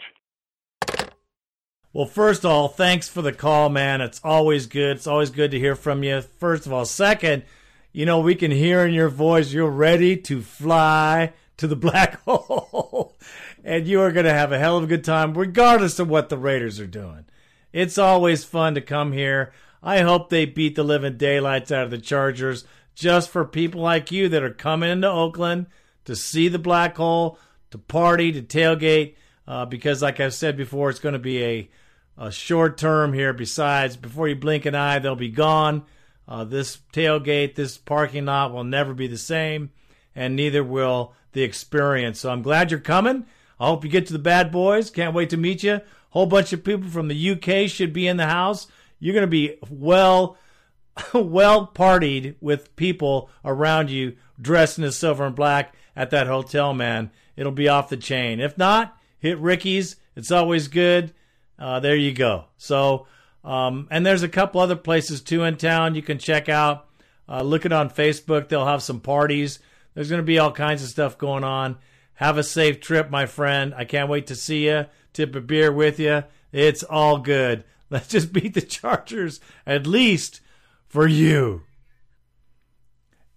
Well, 1.93 2.07
first 2.07 2.43
of 2.43 2.49
all, 2.49 2.69
thanks 2.69 3.07
for 3.07 3.21
the 3.21 3.31
call, 3.31 3.69
man. 3.69 4.01
It's 4.01 4.19
always 4.23 4.65
good. 4.65 4.97
It's 4.97 5.05
always 5.05 5.29
good 5.29 5.51
to 5.51 5.59
hear 5.59 5.75
from 5.75 6.03
you. 6.03 6.21
First 6.21 6.65
of 6.65 6.73
all, 6.73 6.85
second, 6.85 7.43
you 7.91 8.07
know, 8.07 8.19
we 8.19 8.33
can 8.33 8.49
hear 8.49 8.83
in 8.83 8.95
your 8.95 9.09
voice 9.09 9.53
you're 9.53 9.69
ready 9.69 10.17
to 10.17 10.41
fly 10.41 11.33
to 11.57 11.67
the 11.67 11.75
black 11.77 12.19
hole. 12.23 13.15
and 13.63 13.87
you 13.87 14.01
are 14.01 14.11
going 14.11 14.25
to 14.25 14.33
have 14.33 14.51
a 14.51 14.57
hell 14.57 14.77
of 14.77 14.85
a 14.85 14.87
good 14.87 15.03
time, 15.03 15.37
regardless 15.37 15.99
of 15.99 16.09
what 16.09 16.29
the 16.29 16.37
Raiders 16.37 16.79
are 16.79 16.87
doing. 16.87 17.25
It's 17.71 17.99
always 17.99 18.43
fun 18.43 18.73
to 18.73 18.81
come 18.81 19.11
here. 19.11 19.53
I 19.83 19.99
hope 19.99 20.29
they 20.29 20.45
beat 20.45 20.75
the 20.75 20.83
living 20.83 21.17
daylights 21.17 21.71
out 21.71 21.85
of 21.85 21.91
the 21.91 21.99
Chargers 21.99 22.65
just 22.95 23.29
for 23.29 23.45
people 23.45 23.81
like 23.81 24.11
you 24.11 24.29
that 24.29 24.41
are 24.41 24.49
coming 24.49 24.89
into 24.89 25.11
Oakland 25.11 25.67
to 26.05 26.15
see 26.15 26.47
the 26.47 26.57
black 26.57 26.97
hole, 26.97 27.37
to 27.69 27.77
party, 27.77 28.31
to 28.31 28.41
tailgate. 28.41 29.13
Uh, 29.47 29.65
because, 29.65 30.01
like 30.01 30.19
I've 30.19 30.33
said 30.33 30.57
before, 30.57 30.89
it's 30.89 30.99
going 30.99 31.13
to 31.13 31.19
be 31.19 31.43
a 31.43 31.69
a 32.17 32.31
short 32.31 32.77
term 32.77 33.13
here. 33.13 33.33
Besides, 33.33 33.97
before 33.97 34.27
you 34.27 34.35
blink 34.35 34.65
an 34.65 34.75
eye, 34.75 34.99
they'll 34.99 35.15
be 35.15 35.29
gone. 35.29 35.85
Uh, 36.27 36.43
this 36.43 36.79
tailgate, 36.93 37.55
this 37.55 37.77
parking 37.77 38.25
lot 38.25 38.53
will 38.53 38.63
never 38.63 38.93
be 38.93 39.07
the 39.07 39.17
same, 39.17 39.71
and 40.15 40.35
neither 40.35 40.63
will 40.63 41.13
the 41.33 41.43
experience. 41.43 42.19
So 42.19 42.31
I'm 42.31 42.41
glad 42.41 42.71
you're 42.71 42.79
coming. 42.79 43.25
I 43.59 43.67
hope 43.67 43.83
you 43.83 43.89
get 43.89 44.07
to 44.07 44.13
the 44.13 44.19
bad 44.19 44.51
boys. 44.51 44.89
Can't 44.89 45.13
wait 45.13 45.29
to 45.31 45.37
meet 45.37 45.63
you. 45.63 45.81
Whole 46.11 46.25
bunch 46.25 46.53
of 46.53 46.63
people 46.63 46.89
from 46.89 47.07
the 47.07 47.31
UK 47.31 47.69
should 47.69 47.91
be 47.91 48.07
in 48.07 48.17
the 48.17 48.27
house. 48.27 48.67
You're 48.99 49.13
going 49.13 49.23
to 49.23 49.27
be 49.27 49.57
well, 49.69 50.37
well 51.13 51.67
partied 51.73 52.35
with 52.39 52.75
people 52.75 53.29
around 53.43 53.89
you 53.89 54.15
dressed 54.39 54.79
in 54.79 54.91
silver 54.91 55.25
and 55.25 55.35
black 55.35 55.75
at 55.95 56.09
that 56.11 56.27
hotel, 56.27 56.73
man. 56.73 57.11
It'll 57.35 57.51
be 57.51 57.67
off 57.67 57.89
the 57.89 57.97
chain. 57.97 58.39
If 58.39 58.57
not, 58.57 58.97
hit 59.19 59.39
Ricky's. 59.39 59.95
It's 60.15 60.31
always 60.31 60.67
good. 60.67 61.13
Uh, 61.57 61.79
there 61.79 61.95
you 61.95 62.13
go. 62.13 62.45
So, 62.57 63.07
um, 63.43 63.87
and 63.91 64.05
there's 64.05 64.23
a 64.23 64.29
couple 64.29 64.61
other 64.61 64.75
places 64.75 65.21
too 65.21 65.43
in 65.43 65.57
town 65.57 65.95
you 65.95 66.01
can 66.01 66.17
check 66.17 66.49
out. 66.49 66.87
Uh, 67.27 67.41
look 67.41 67.65
it 67.65 67.71
on 67.71 67.89
Facebook. 67.89 68.49
They'll 68.49 68.65
have 68.65 68.83
some 68.83 68.99
parties. 68.99 69.59
There's 69.93 70.09
going 70.09 70.21
to 70.21 70.25
be 70.25 70.39
all 70.39 70.51
kinds 70.51 70.83
of 70.83 70.89
stuff 70.89 71.17
going 71.17 71.43
on. 71.43 71.77
Have 72.15 72.37
a 72.37 72.43
safe 72.43 72.79
trip, 72.79 73.09
my 73.09 73.25
friend. 73.25 73.73
I 73.75 73.85
can't 73.85 74.09
wait 74.09 74.27
to 74.27 74.35
see 74.35 74.67
you. 74.67 74.85
Tip 75.13 75.35
a 75.35 75.41
beer 75.41 75.71
with 75.71 75.99
you. 75.99 76.23
It's 76.51 76.83
all 76.83 77.17
good. 77.17 77.63
Let's 77.89 78.07
just 78.07 78.33
beat 78.33 78.53
the 78.53 78.61
Chargers, 78.61 79.39
at 79.65 79.85
least 79.85 80.41
for 80.87 81.07
you. 81.07 81.63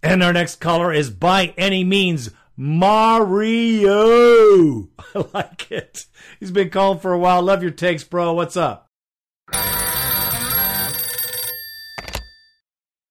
And 0.01 0.23
our 0.23 0.33
next 0.33 0.57
caller 0.57 0.93
is 0.93 1.09
by 1.09 1.53
any 1.57 1.83
means 1.83 2.31
Mario. 2.57 3.93
I 5.15 5.25
like 5.33 5.71
it. 5.71 6.07
He's 6.39 6.51
been 6.51 6.71
calling 6.71 6.99
for 6.99 7.13
a 7.13 7.19
while. 7.19 7.43
Love 7.43 7.61
your 7.61 7.71
takes, 7.71 8.03
bro. 8.03 8.33
What's 8.33 8.57
up? 8.57 8.89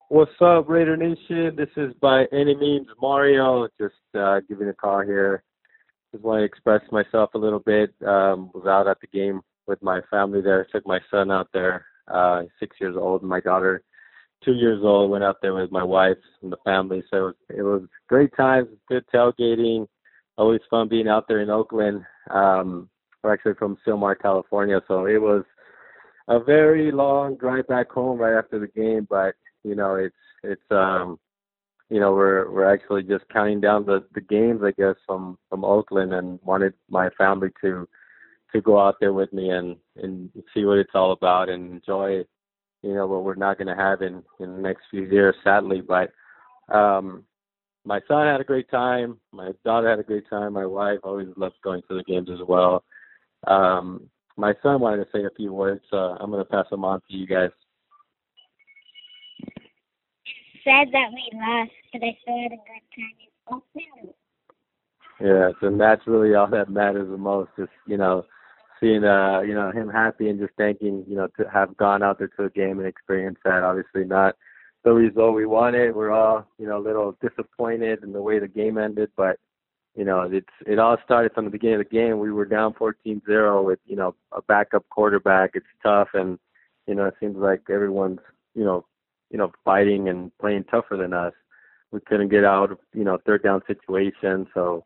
What's 0.09 0.33
up, 0.41 0.69
Raider 0.69 0.97
Nation? 0.97 1.57
This 1.57 1.69
is 1.77 1.93
by 2.01 2.27
any 2.33 2.57
means 2.57 2.89
Mario. 3.01 3.69
Just 3.81 3.95
uh, 4.19 4.41
giving 4.49 4.69
a 4.69 4.75
call 4.75 5.03
here. 5.03 5.43
Just 6.13 6.25
want 6.25 6.41
to 6.41 6.45
express 6.45 6.81
myself 6.91 7.31
a 7.35 7.39
little 7.39 7.61
bit. 7.61 7.95
Um, 8.07 8.51
was 8.55 8.67
out 8.69 8.89
at 8.89 9.01
the 9.01 9.07
game 9.09 9.41
with 9.67 9.83
my 9.83 10.01
family 10.11 10.41
there. 10.41 10.67
Took 10.73 10.87
my 10.87 11.01
son 11.11 11.31
out 11.31 11.49
there, 11.53 11.87
uh, 12.13 12.43
six 12.59 12.77
years 12.81 12.97
old, 12.97 13.23
and 13.23 13.31
my 13.31 13.41
daughter 13.41 13.83
two 14.45 14.55
years 14.55 14.81
old. 14.83 15.11
Went 15.11 15.25
out 15.25 15.37
there 15.43 15.55
with 15.55 15.71
my 15.71 15.85
wife 15.85 16.19
and 16.43 16.53
the 16.53 16.59
family. 16.65 17.03
So 17.11 17.33
it 17.49 17.63
was, 17.63 17.83
great 18.09 18.31
times, 18.37 18.69
good 18.89 19.05
tailgating. 19.13 19.87
Always 20.39 20.61
fun 20.69 20.89
being 20.89 21.09
out 21.09 21.27
there 21.29 21.41
in 21.41 21.51
Oakland. 21.51 22.05
Um, 22.31 22.89
we're 23.23 23.33
actually 23.33 23.55
from 23.55 23.79
Sylmar, 23.87 24.21
California, 24.21 24.81
so 24.87 25.07
it 25.07 25.21
was 25.21 25.45
a 26.29 26.39
very 26.39 26.93
long 26.93 27.37
drive 27.37 27.67
back 27.69 27.91
home 27.91 28.19
right 28.19 28.39
after 28.39 28.59
the 28.59 28.69
game. 28.69 29.07
But 29.09 29.35
you 29.65 29.75
know, 29.75 29.95
it's 29.95 30.15
it's 30.43 30.63
um, 30.71 31.19
you 31.89 32.01
know, 32.01 32.13
we're 32.13 32.51
we're 32.51 32.73
actually 32.73 33.03
just 33.03 33.25
counting 33.33 33.61
down 33.61 33.87
the 33.87 34.05
the 34.15 34.21
games, 34.21 34.61
I 34.65 34.73
guess, 34.73 34.97
from 35.07 35.39
from 35.49 35.65
Oakland, 35.65 36.13
and 36.13 36.41
wanted 36.43 36.75
my 36.91 37.11
family 37.11 37.49
to 37.63 37.89
to 38.53 38.61
go 38.61 38.79
out 38.81 38.97
there 39.01 39.13
with 39.13 39.33
me 39.33 39.51
and 39.51 39.77
and 39.97 40.31
see 40.55 40.65
what 40.65 40.79
it's 40.79 40.95
all 40.95 41.13
about 41.13 41.49
and 41.49 41.73
enjoy 41.73 42.25
you 42.87 42.95
know 42.95 43.07
what 43.07 43.25
we're 43.25 43.35
not 43.35 43.59
going 43.59 43.69
to 43.69 43.83
have 43.83 44.03
in 44.03 44.23
in 44.41 44.53
the 44.55 44.63
next 44.63 44.83
few 44.91 45.05
years, 45.05 45.35
sadly. 45.43 45.81
But 45.81 46.13
um, 46.73 47.25
my 47.85 48.01
son 48.09 48.27
had 48.27 48.41
a 48.41 48.45
great 48.45 48.71
time. 48.71 49.19
My 49.33 49.51
daughter 49.65 49.91
had 49.91 49.99
a 49.99 50.05
great 50.05 50.29
time. 50.31 50.53
My 50.53 50.67
wife 50.67 51.01
always 51.03 51.29
loves 51.37 51.55
going 51.63 51.83
to 51.89 51.97
the 51.97 52.05
games 52.05 52.29
as 52.33 52.47
well. 52.47 52.85
Um, 53.47 54.09
my 54.37 54.55
son 54.63 54.81
wanted 54.81 55.05
to 55.05 55.11
say 55.13 55.25
a 55.25 55.31
few 55.37 55.53
words. 55.53 55.85
Uh, 55.93 56.15
I'm 56.21 56.31
going 56.31 56.45
to 56.45 56.51
pass 56.51 56.67
them 56.71 56.85
on 56.85 57.01
to 57.01 57.17
you 57.17 57.27
guys. 57.27 57.51
sad 60.67 60.89
that 60.93 61.11
we 61.13 61.31
lost, 61.33 61.71
but 61.93 62.03
I 62.03 62.19
still 62.21 62.43
had 62.43 62.53
a 62.53 62.57
good 62.57 62.85
time 62.97 63.17
in 63.23 63.55
Oakland. 63.55 64.15
Yeah, 65.21 65.51
so 65.61 65.77
that's 65.79 66.07
really 66.07 66.35
all 66.35 66.51
that 66.51 66.69
matters 66.69 67.09
the 67.09 67.17
most. 67.17 67.51
Just 67.57 67.71
you 67.87 67.97
know, 67.97 68.25
seeing 68.81 69.05
uh, 69.05 69.41
you 69.41 69.55
know, 69.55 69.71
him 69.71 69.89
happy 69.89 70.29
and 70.29 70.39
just 70.39 70.53
thanking, 70.57 71.05
you 71.09 71.17
know, 71.17 71.29
to 71.39 71.49
have 71.51 71.77
gone 71.77 72.03
out 72.03 72.19
there 72.19 72.29
to 72.37 72.45
a 72.45 72.51
game 72.51 72.79
and 72.79 72.87
experienced 72.87 73.43
that. 73.45 73.63
Obviously 73.63 74.05
not 74.05 74.37
the 74.85 74.93
result 74.93 75.35
we 75.35 75.47
wanted. 75.47 75.95
We're 75.95 76.13
all, 76.13 76.47
you 76.59 76.67
know, 76.67 76.79
a 76.79 76.87
little 76.87 77.17
disappointed 77.21 78.03
in 78.03 78.13
the 78.13 78.23
way 78.23 78.39
the 78.39 78.49
game 78.49 78.79
ended, 78.79 79.11
but 79.17 79.39
you 79.95 80.05
know, 80.05 80.29
it's 80.31 80.47
it 80.67 80.79
all 80.79 80.97
started 81.05 81.33
from 81.33 81.47
the 81.47 81.51
beginning 81.51 81.81
of 81.81 81.89
the 81.89 81.97
game. 81.97 82.19
We 82.19 82.31
were 82.31 82.45
down 82.45 82.75
14-0 82.75 83.65
with, 83.65 83.79
you 83.87 83.97
know, 83.97 84.15
a 84.33 84.43
backup 84.43 84.87
quarterback. 84.91 85.51
It's 85.55 85.67
tough 85.83 86.09
and 86.15 86.39
you 86.87 86.95
know, 86.95 87.07
it 87.07 87.15
seems 87.19 87.37
like 87.37 87.63
everyone's, 87.69 88.21
you 88.55 88.65
know, 88.65 88.85
you 89.31 89.39
know, 89.39 89.51
fighting 89.65 90.09
and 90.09 90.31
playing 90.39 90.65
tougher 90.65 90.97
than 90.97 91.13
us. 91.13 91.33
We 91.91 92.01
couldn't 92.01 92.29
get 92.29 92.45
out 92.45 92.71
of, 92.71 92.79
you 92.95 93.05
know, 93.05 93.19
third 93.27 93.43
down 93.43 93.63
situation, 93.67 94.47
so 94.55 94.85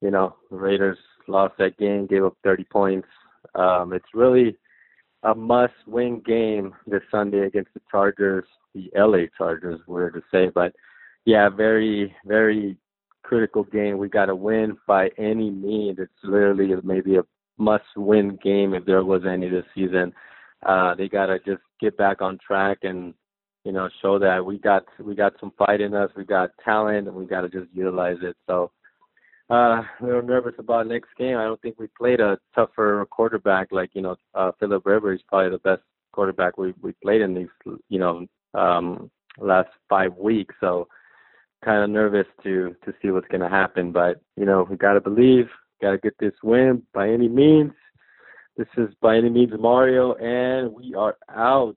you 0.00 0.10
know, 0.10 0.36
the 0.50 0.56
Raiders 0.56 0.98
lost 1.28 1.54
that 1.58 1.78
game, 1.78 2.06
gave 2.06 2.24
up 2.24 2.36
30 2.44 2.64
points. 2.64 3.08
Um, 3.54 3.92
it's 3.92 4.14
really 4.14 4.56
a 5.22 5.34
must-win 5.34 6.22
game 6.24 6.74
this 6.86 7.02
Sunday 7.10 7.46
against 7.46 7.72
the 7.74 7.80
Chargers, 7.90 8.44
the 8.74 8.90
LA 8.96 9.26
Chargers, 9.36 9.80
weird 9.86 10.14
to 10.14 10.22
say, 10.30 10.50
but 10.54 10.72
yeah, 11.24 11.48
very, 11.48 12.14
very 12.24 12.76
critical 13.22 13.64
game. 13.64 13.98
We 13.98 14.08
got 14.08 14.26
to 14.26 14.36
win 14.36 14.76
by 14.86 15.10
any 15.18 15.50
means. 15.50 15.98
It's 15.98 16.12
literally 16.22 16.72
maybe 16.84 17.16
a 17.16 17.22
must-win 17.58 18.38
game 18.42 18.74
if 18.74 18.84
there 18.84 19.04
was 19.04 19.22
any 19.28 19.48
this 19.48 19.64
season. 19.74 20.12
Uh, 20.64 20.94
they 20.94 21.08
got 21.08 21.26
to 21.26 21.38
just 21.40 21.62
get 21.80 21.96
back 21.96 22.22
on 22.22 22.38
track 22.46 22.78
and 22.82 23.12
you 23.64 23.72
know 23.72 23.88
show 24.00 24.18
that 24.18 24.44
we 24.44 24.58
got 24.58 24.84
we 25.00 25.14
got 25.14 25.34
some 25.40 25.52
fight 25.58 25.80
in 25.80 25.92
us, 25.92 26.10
we 26.16 26.24
got 26.24 26.50
talent, 26.64 27.08
and 27.08 27.16
we 27.16 27.26
got 27.26 27.42
to 27.42 27.48
just 27.48 27.66
utilize 27.74 28.16
it. 28.22 28.36
So 28.46 28.70
uh, 29.50 29.82
a 29.82 29.86
little 30.00 30.22
nervous 30.22 30.54
about 30.58 30.86
next 30.86 31.10
game. 31.16 31.36
I 31.36 31.44
don't 31.44 31.60
think 31.60 31.78
we 31.78 31.86
played 31.98 32.20
a 32.20 32.38
tougher 32.54 33.06
quarterback 33.10 33.68
like 33.70 33.90
you 33.94 34.02
know 34.02 34.16
uh, 34.34 34.52
Philip 34.58 34.84
Rivers. 34.84 35.22
Probably 35.28 35.50
the 35.50 35.58
best 35.58 35.82
quarterback 36.12 36.58
we 36.58 36.74
we 36.82 36.92
played 37.02 37.20
in 37.20 37.34
these 37.34 37.76
you 37.88 37.98
know 37.98 38.26
um, 38.54 39.10
last 39.38 39.68
five 39.88 40.14
weeks. 40.16 40.54
So 40.60 40.88
kind 41.64 41.82
of 41.82 41.90
nervous 41.90 42.26
to 42.42 42.74
to 42.84 42.94
see 43.00 43.10
what's 43.10 43.28
going 43.28 43.40
to 43.40 43.48
happen. 43.48 43.92
But 43.92 44.20
you 44.36 44.44
know 44.44 44.66
we 44.68 44.76
got 44.76 44.94
to 44.94 45.00
believe, 45.00 45.46
got 45.80 45.92
to 45.92 45.98
get 45.98 46.18
this 46.18 46.34
win 46.42 46.82
by 46.92 47.08
any 47.08 47.28
means. 47.28 47.72
This 48.56 48.68
is 48.76 48.88
by 49.00 49.16
any 49.16 49.28
means 49.28 49.52
Mario, 49.58 50.14
and 50.14 50.72
we 50.72 50.94
are 50.94 51.16
out. 51.30 51.76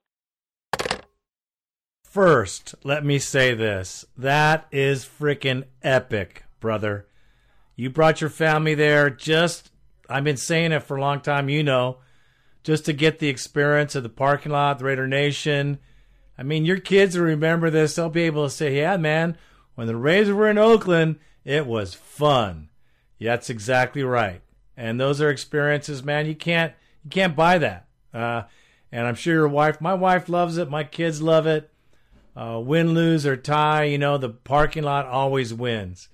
First, 2.03 2.73
let 2.83 3.05
me 3.05 3.19
say 3.19 3.53
this. 3.53 4.05
That 4.17 4.65
is 4.71 5.05
freaking 5.05 5.65
epic, 5.83 6.45
brother. 6.59 7.05
You 7.79 7.89
brought 7.89 8.19
your 8.19 8.29
family 8.29 8.75
there 8.75 9.09
just, 9.09 9.71
I've 10.09 10.25
been 10.25 10.35
saying 10.35 10.73
it 10.73 10.83
for 10.83 10.97
a 10.97 11.01
long 11.01 11.21
time, 11.21 11.47
you 11.47 11.63
know, 11.63 11.99
just 12.61 12.83
to 12.85 12.93
get 12.93 13.19
the 13.19 13.29
experience 13.29 13.95
of 13.95 14.03
the 14.03 14.09
parking 14.09 14.51
lot, 14.51 14.79
the 14.79 14.83
Raider 14.83 15.07
Nation. 15.07 15.79
I 16.37 16.43
mean, 16.43 16.65
your 16.65 16.81
kids 16.81 17.17
will 17.17 17.23
remember 17.23 17.69
this. 17.69 17.95
They'll 17.95 18.09
be 18.09 18.23
able 18.23 18.43
to 18.43 18.49
say, 18.49 18.75
yeah, 18.79 18.97
man, 18.97 19.37
when 19.75 19.87
the 19.87 19.95
Raiders 19.95 20.33
were 20.33 20.49
in 20.49 20.57
Oakland, 20.57 21.19
it 21.45 21.65
was 21.65 21.93
fun. 21.93 22.67
Yeah, 23.17 23.35
that's 23.35 23.49
exactly 23.49 24.03
right. 24.03 24.41
And 24.75 24.99
those 24.99 25.21
are 25.21 25.29
experiences, 25.29 26.03
man. 26.03 26.25
You 26.25 26.35
can't 26.35 26.73
you 27.05 27.09
can't 27.09 27.33
buy 27.33 27.59
that. 27.59 27.87
Uh, 28.13 28.43
and 28.91 29.07
I'm 29.07 29.15
sure 29.15 29.35
your 29.35 29.47
wife, 29.47 29.79
my 29.79 29.93
wife 29.93 30.27
loves 30.27 30.57
it. 30.57 30.69
My 30.69 30.83
kids 30.83 31.21
love 31.21 31.47
it. 31.47 31.71
Uh, 32.35 32.59
win, 32.61 32.93
lose, 32.93 33.25
or 33.25 33.37
tie, 33.37 33.85
you 33.85 33.97
know, 33.97 34.17
the 34.17 34.29
parking 34.29 34.83
lot 34.83 35.05
always 35.05 35.53
wins. 35.53 36.09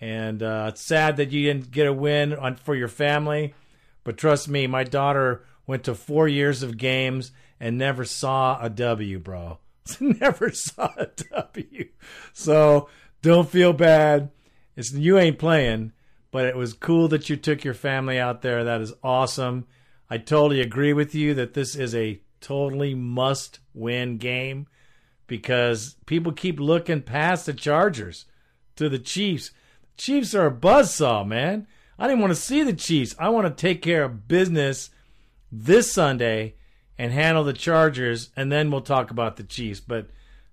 And 0.00 0.42
uh, 0.42 0.66
it's 0.70 0.80
sad 0.80 1.16
that 1.18 1.30
you 1.30 1.44
didn't 1.46 1.70
get 1.70 1.86
a 1.86 1.92
win 1.92 2.32
on, 2.34 2.56
for 2.56 2.74
your 2.74 2.88
family. 2.88 3.54
But 4.02 4.16
trust 4.16 4.48
me, 4.48 4.66
my 4.66 4.84
daughter 4.84 5.44
went 5.66 5.84
to 5.84 5.94
four 5.94 6.26
years 6.26 6.62
of 6.62 6.78
games 6.78 7.32
and 7.58 7.76
never 7.76 8.04
saw 8.04 8.58
a 8.60 8.70
W, 8.70 9.18
bro. 9.18 9.58
never 10.00 10.50
saw 10.50 10.90
a 10.96 11.08
W. 11.32 11.88
So 12.32 12.88
don't 13.22 13.48
feel 13.48 13.72
bad. 13.72 14.30
It's 14.76 14.92
you 14.92 15.18
ain't 15.18 15.38
playing, 15.38 15.92
but 16.30 16.46
it 16.46 16.56
was 16.56 16.72
cool 16.72 17.08
that 17.08 17.28
you 17.28 17.36
took 17.36 17.64
your 17.64 17.74
family 17.74 18.18
out 18.18 18.40
there. 18.40 18.64
That 18.64 18.80
is 18.80 18.94
awesome. 19.02 19.66
I 20.08 20.18
totally 20.18 20.60
agree 20.60 20.92
with 20.92 21.14
you 21.14 21.34
that 21.34 21.54
this 21.54 21.76
is 21.76 21.94
a 21.94 22.20
totally 22.40 22.94
must 22.94 23.60
win 23.74 24.16
game 24.16 24.66
because 25.26 25.96
people 26.06 26.32
keep 26.32 26.58
looking 26.58 27.02
past 27.02 27.46
the 27.46 27.52
Chargers 27.52 28.24
to 28.76 28.88
the 28.88 28.98
Chiefs. 28.98 29.50
Chiefs 30.00 30.34
are 30.34 30.46
a 30.46 30.50
buzzsaw, 30.50 31.26
man. 31.26 31.66
I 31.98 32.06
didn't 32.06 32.20
want 32.20 32.30
to 32.30 32.40
see 32.40 32.62
the 32.62 32.72
Chiefs. 32.72 33.14
I 33.18 33.28
want 33.28 33.46
to 33.46 33.60
take 33.60 33.82
care 33.82 34.02
of 34.02 34.26
business 34.26 34.88
this 35.52 35.92
Sunday 35.92 36.54
and 36.96 37.12
handle 37.12 37.44
the 37.44 37.52
Chargers, 37.52 38.30
and 38.34 38.50
then 38.50 38.70
we'll 38.70 38.80
talk 38.80 39.10
about 39.10 39.36
the 39.36 39.44
Chiefs. 39.44 39.78
But 39.78 40.08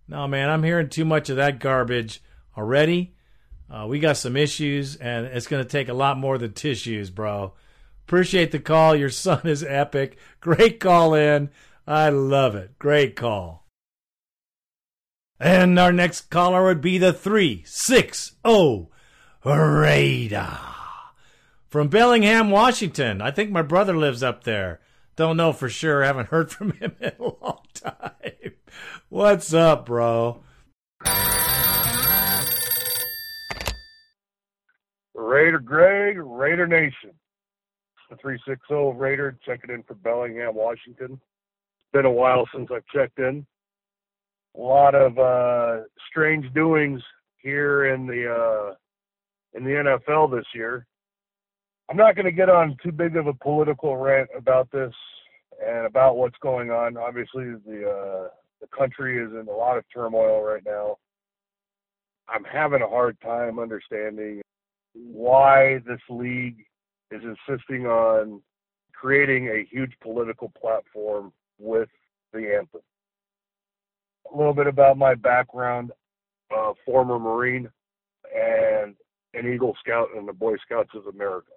no, 0.05 0.27
man, 0.27 0.49
I'm 0.49 0.63
hearing 0.63 0.89
too 0.89 1.05
much 1.05 1.29
of 1.29 1.37
that 1.37 1.61
garbage 1.61 2.21
already. 2.57 3.15
Uh, 3.69 3.85
we 3.87 4.01
got 4.01 4.17
some 4.17 4.35
issues, 4.35 4.97
and 4.97 5.27
it's 5.27 5.47
going 5.47 5.63
to 5.63 5.69
take 5.69 5.87
a 5.87 5.93
lot 5.93 6.17
more 6.17 6.37
than 6.37 6.51
tissues, 6.51 7.09
bro. 7.09 7.53
Appreciate 8.05 8.51
the 8.51 8.59
call. 8.59 8.97
Your 8.97 9.09
son 9.09 9.43
is 9.45 9.63
epic. 9.63 10.17
Great 10.41 10.81
call 10.81 11.13
in. 11.13 11.51
I 11.87 12.09
love 12.09 12.57
it. 12.57 12.77
Great 12.79 13.15
call. 13.15 13.65
And 15.39 15.79
our 15.79 15.93
next 15.93 16.29
caller 16.29 16.65
would 16.65 16.81
be 16.81 16.97
the 16.97 17.13
360 17.13 18.89
Raider. 19.55 20.59
From 21.69 21.87
Bellingham, 21.87 22.49
Washington. 22.49 23.21
I 23.21 23.31
think 23.31 23.49
my 23.49 23.61
brother 23.61 23.95
lives 23.95 24.21
up 24.21 24.43
there. 24.43 24.81
Don't 25.15 25.37
know 25.37 25.53
for 25.53 25.69
sure. 25.69 26.03
Haven't 26.03 26.29
heard 26.29 26.51
from 26.53 26.73
him 26.73 26.95
in 26.99 27.13
a 27.19 27.23
long 27.23 27.61
time. 27.73 28.53
What's 29.09 29.53
up, 29.53 29.85
bro? 29.85 30.43
Raider 35.13 35.59
Greg, 35.59 36.17
Raider 36.19 36.67
Nation. 36.67 37.11
The 38.09 38.15
360 38.17 38.99
Raider 38.99 39.37
checking 39.45 39.69
in 39.69 39.83
for 39.83 39.95
Bellingham, 39.95 40.55
Washington. 40.55 41.13
It's 41.13 41.91
been 41.93 42.05
a 42.05 42.11
while 42.11 42.47
since 42.53 42.69
I've 42.73 42.85
checked 42.93 43.19
in. 43.19 43.45
A 44.57 44.59
lot 44.59 44.95
of 44.95 45.17
uh, 45.17 45.83
strange 46.09 46.51
doings 46.53 47.01
here 47.37 47.93
in 47.93 48.07
the 48.07 48.33
uh, 48.33 48.75
in 49.57 49.63
the 49.63 49.71
NFL 49.71 50.31
this 50.31 50.45
year. 50.53 50.85
I'm 51.89 51.97
not 51.97 52.15
going 52.15 52.25
to 52.25 52.31
get 52.31 52.49
on 52.49 52.77
too 52.83 52.91
big 52.91 53.15
of 53.15 53.27
a 53.27 53.33
political 53.33 53.97
rant 53.97 54.29
about 54.37 54.69
this 54.71 54.93
and 55.65 55.85
about 55.85 56.17
what's 56.17 56.37
going 56.41 56.69
on. 56.69 56.97
Obviously, 56.97 57.45
the 57.65 57.89
uh, 57.89 58.29
the 58.61 58.67
country 58.77 59.23
is 59.23 59.31
in 59.31 59.47
a 59.47 59.55
lot 59.55 59.77
of 59.77 59.85
turmoil 59.93 60.41
right 60.43 60.63
now. 60.65 60.97
I'm 62.29 62.43
having 62.43 62.81
a 62.81 62.87
hard 62.87 63.17
time 63.21 63.57
understanding 63.59 64.41
why 64.93 65.79
this 65.87 66.01
league 66.09 66.65
is 67.11 67.21
insisting 67.23 67.85
on 67.85 68.41
creating 68.93 69.47
a 69.47 69.65
huge 69.71 69.93
political 70.01 70.51
platform 70.59 71.31
with 71.57 71.89
the 72.33 72.55
anthem. 72.57 72.81
A 74.33 74.37
little 74.37 74.53
bit 74.53 74.67
about 74.67 74.97
my 74.97 75.15
background, 75.15 75.91
uh, 76.55 76.73
former 76.85 77.17
Marine 77.17 77.69
and 78.35 78.95
an 79.37 79.51
Eagle 79.51 79.75
Scout 79.79 80.09
and 80.15 80.27
the 80.27 80.33
Boy 80.33 80.55
Scouts 80.65 80.91
of 80.95 81.07
America. 81.13 81.51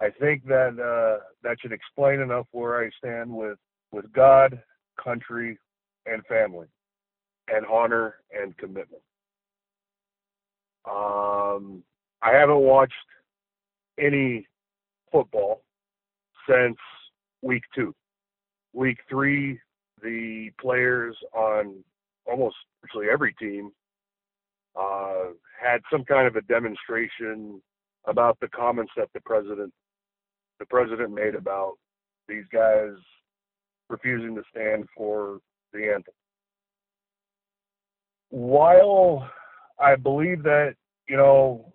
I 0.00 0.10
think 0.10 0.44
that 0.46 0.78
uh, 0.78 1.24
that 1.42 1.56
should 1.60 1.72
explain 1.72 2.20
enough 2.20 2.46
where 2.52 2.82
I 2.82 2.90
stand 2.98 3.30
with 3.30 3.58
with 3.92 4.12
God, 4.12 4.60
country, 5.02 5.58
and 6.06 6.24
family, 6.26 6.66
and 7.48 7.64
honor 7.66 8.16
and 8.32 8.56
commitment. 8.56 9.02
Um, 10.88 11.82
I 12.22 12.32
haven't 12.32 12.58
watched 12.58 12.92
any 13.98 14.46
football 15.10 15.62
since 16.48 16.76
week 17.42 17.62
two. 17.74 17.94
Week 18.72 18.98
three, 19.08 19.60
the 20.02 20.50
players 20.60 21.16
on 21.32 21.82
almost 22.26 22.56
virtually 22.82 23.06
every 23.10 23.32
team 23.34 23.70
uh, 24.76 25.26
had 25.64 25.80
some 25.90 26.04
kind 26.04 26.26
of 26.26 26.36
a 26.36 26.42
demonstration 26.42 27.60
about 28.06 28.38
the 28.40 28.48
comments 28.48 28.92
that 28.96 29.08
the 29.14 29.20
president 29.20 29.72
the 30.60 30.66
president 30.66 31.12
made 31.12 31.34
about 31.34 31.72
these 32.28 32.44
guys 32.52 32.92
refusing 33.88 34.34
to 34.34 34.42
stand 34.50 34.84
for 34.96 35.38
the 35.72 35.92
anthem. 35.92 36.14
While 38.30 39.28
I 39.80 39.96
believe 39.96 40.42
that 40.44 40.74
you 41.08 41.16
know 41.16 41.72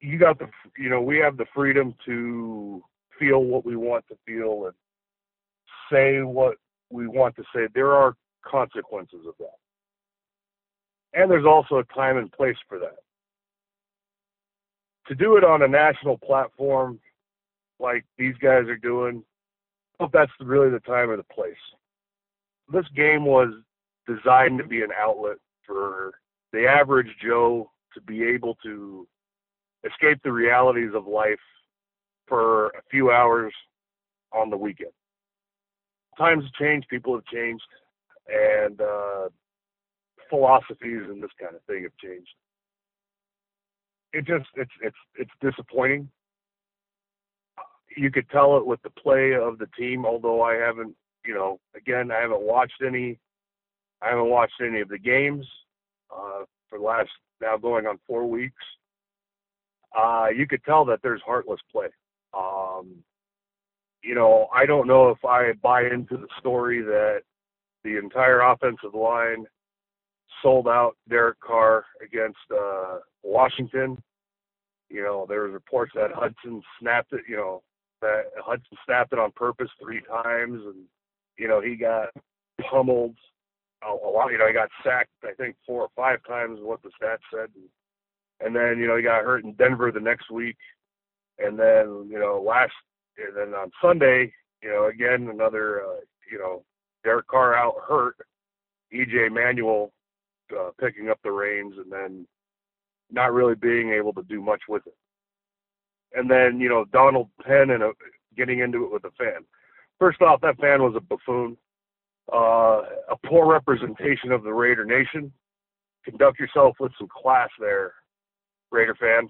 you 0.00 0.18
got 0.18 0.38
the 0.38 0.48
you 0.78 0.88
know 0.88 1.00
we 1.00 1.18
have 1.18 1.36
the 1.36 1.46
freedom 1.54 1.94
to 2.06 2.82
feel 3.18 3.44
what 3.44 3.64
we 3.64 3.76
want 3.76 4.04
to 4.08 4.16
feel 4.26 4.66
and 4.66 4.74
say 5.92 6.22
what 6.22 6.56
we 6.90 7.06
want 7.06 7.36
to 7.36 7.42
say 7.54 7.68
there 7.74 7.92
are 7.92 8.14
consequences 8.44 9.20
of 9.26 9.34
that 9.38 9.58
And 11.12 11.30
there's 11.30 11.46
also 11.46 11.78
a 11.78 11.84
time 11.84 12.16
and 12.16 12.30
place 12.30 12.56
for 12.68 12.78
that. 12.78 12.96
To 15.08 15.14
do 15.14 15.36
it 15.36 15.44
on 15.44 15.62
a 15.62 15.68
national 15.68 16.18
platform 16.18 17.00
like 17.80 18.04
these 18.16 18.34
guys 18.40 18.68
are 18.68 18.76
doing, 18.76 19.24
I 19.98 20.04
hope 20.04 20.12
that's 20.12 20.30
really 20.40 20.70
the 20.70 20.80
time 20.80 21.10
or 21.10 21.16
the 21.16 21.24
place. 21.24 21.54
This 22.72 22.86
game 22.94 23.24
was 23.24 23.52
designed 24.06 24.58
to 24.58 24.64
be 24.64 24.82
an 24.82 24.90
outlet 24.96 25.38
for 25.66 26.12
the 26.52 26.66
average 26.66 27.08
Joe 27.22 27.70
to 27.94 28.00
be 28.00 28.22
able 28.22 28.56
to 28.62 29.06
escape 29.84 30.20
the 30.22 30.32
realities 30.32 30.90
of 30.94 31.06
life 31.06 31.40
for 32.26 32.68
a 32.68 32.82
few 32.90 33.10
hours 33.10 33.52
on 34.32 34.50
the 34.50 34.56
weekend. 34.56 34.92
Times 36.16 36.44
have 36.44 36.52
changed, 36.52 36.88
people 36.88 37.14
have 37.14 37.24
changed, 37.26 37.64
and 38.28 38.80
uh, 38.80 39.28
philosophies 40.30 41.02
and 41.08 41.22
this 41.22 41.30
kind 41.38 41.54
of 41.54 41.62
thing 41.64 41.82
have 41.82 41.96
changed. 42.02 42.30
It 44.12 44.26
just 44.26 44.48
it's 44.56 44.70
it's 44.82 44.96
it's 45.16 45.30
disappointing. 45.40 46.08
You 47.96 48.10
could 48.10 48.28
tell 48.30 48.56
it 48.56 48.66
with 48.66 48.80
the 48.82 48.90
play 48.90 49.34
of 49.34 49.58
the 49.58 49.68
team, 49.78 50.06
although 50.06 50.42
I 50.42 50.54
haven't, 50.54 50.94
you 51.26 51.34
know, 51.34 51.58
again 51.76 52.10
I 52.10 52.20
haven't 52.20 52.42
watched 52.42 52.82
any 52.86 53.18
I 54.02 54.08
haven't 54.10 54.30
watched 54.30 54.60
any 54.60 54.80
of 54.80 54.88
the 54.88 54.98
games 54.98 55.46
uh, 56.10 56.44
for 56.68 56.78
the 56.78 56.84
last 56.84 57.10
now 57.40 57.56
going 57.56 57.86
on 57.86 57.98
four 58.06 58.26
weeks. 58.26 58.62
Uh, 59.96 60.26
you 60.34 60.46
could 60.46 60.62
tell 60.64 60.84
that 60.84 61.00
there's 61.02 61.22
heartless 61.26 61.60
play. 61.70 61.88
Um, 62.32 63.02
you 64.02 64.14
know, 64.14 64.48
I 64.54 64.66
don't 64.66 64.86
know 64.86 65.10
if 65.10 65.24
I 65.24 65.52
buy 65.62 65.82
into 65.82 66.16
the 66.16 66.28
story 66.38 66.80
that 66.82 67.22
the 67.84 67.98
entire 67.98 68.40
offensive 68.40 68.94
line 68.94 69.46
sold 70.42 70.68
out 70.68 70.96
Derek 71.08 71.40
Carr 71.40 71.84
against 72.04 72.38
uh, 72.52 72.98
Washington. 73.22 74.02
You 74.88 75.02
know, 75.02 75.26
there 75.28 75.42
was 75.42 75.52
reports 75.52 75.92
that 75.94 76.10
Hudson 76.12 76.62
snapped 76.80 77.12
it. 77.12 77.22
You 77.28 77.36
know, 77.36 77.62
that 78.02 78.24
Hudson 78.38 78.76
snapped 78.84 79.12
it 79.12 79.18
on 79.18 79.32
purpose 79.32 79.70
three 79.80 80.02
times, 80.02 80.60
and 80.64 80.84
you 81.38 81.48
know 81.48 81.60
he 81.60 81.76
got 81.76 82.08
pummeled 82.70 83.16
a, 83.86 83.92
lot. 83.92 84.30
You 84.30 84.38
know, 84.38 84.46
he 84.46 84.52
got 84.52 84.70
sacked 84.84 85.10
I 85.24 85.32
think 85.34 85.56
four 85.66 85.82
or 85.82 85.88
five 85.96 86.18
times, 86.26 86.58
what 86.62 86.82
the 86.82 86.90
stats 87.00 87.18
said, 87.32 87.50
and, 87.54 88.46
and 88.46 88.56
then 88.56 88.78
you 88.78 88.86
know 88.86 88.96
he 88.96 89.02
got 89.02 89.24
hurt 89.24 89.44
in 89.44 89.52
Denver 89.54 89.92
the 89.92 90.00
next 90.00 90.30
week, 90.30 90.56
and 91.38 91.58
then 91.58 92.08
you 92.10 92.18
know 92.18 92.42
last, 92.46 92.72
and 93.16 93.36
then 93.36 93.54
on 93.54 93.70
Sunday, 93.82 94.32
you 94.62 94.70
know 94.70 94.86
again 94.86 95.28
another, 95.32 95.82
uh, 95.82 96.00
you 96.30 96.38
know 96.38 96.64
Derek 97.04 97.28
Carr 97.28 97.54
out 97.54 97.74
hurt, 97.86 98.16
EJ 98.92 99.32
Manuel 99.32 99.92
uh, 100.58 100.70
picking 100.80 101.08
up 101.08 101.18
the 101.22 101.30
reins, 101.30 101.74
and 101.76 101.90
then 101.90 102.26
not 103.10 103.32
really 103.32 103.54
being 103.54 103.92
able 103.92 104.12
to 104.14 104.22
do 104.24 104.40
much 104.40 104.62
with 104.68 104.86
it. 104.86 104.96
And 106.14 106.30
then 106.30 106.60
you 106.60 106.68
know 106.68 106.84
Donald 106.92 107.28
Penn 107.42 107.70
and 107.70 107.82
a, 107.82 107.92
getting 108.36 108.60
into 108.60 108.84
it 108.84 108.92
with 108.92 109.04
a 109.04 109.10
fan. 109.12 109.44
First 109.98 110.22
off, 110.22 110.40
that 110.40 110.58
fan 110.58 110.82
was 110.82 110.94
a 110.96 111.00
buffoon 111.00 111.56
uh, 112.32 112.82
a 113.10 113.16
poor 113.26 113.46
representation 113.46 114.30
of 114.30 114.42
the 114.42 114.52
Raider 114.52 114.84
Nation. 114.84 115.32
Conduct 116.04 116.38
yourself 116.38 116.76
with 116.78 116.92
some 116.98 117.08
class 117.08 117.48
there, 117.58 117.94
Raider 118.70 118.94
fan. 118.94 119.28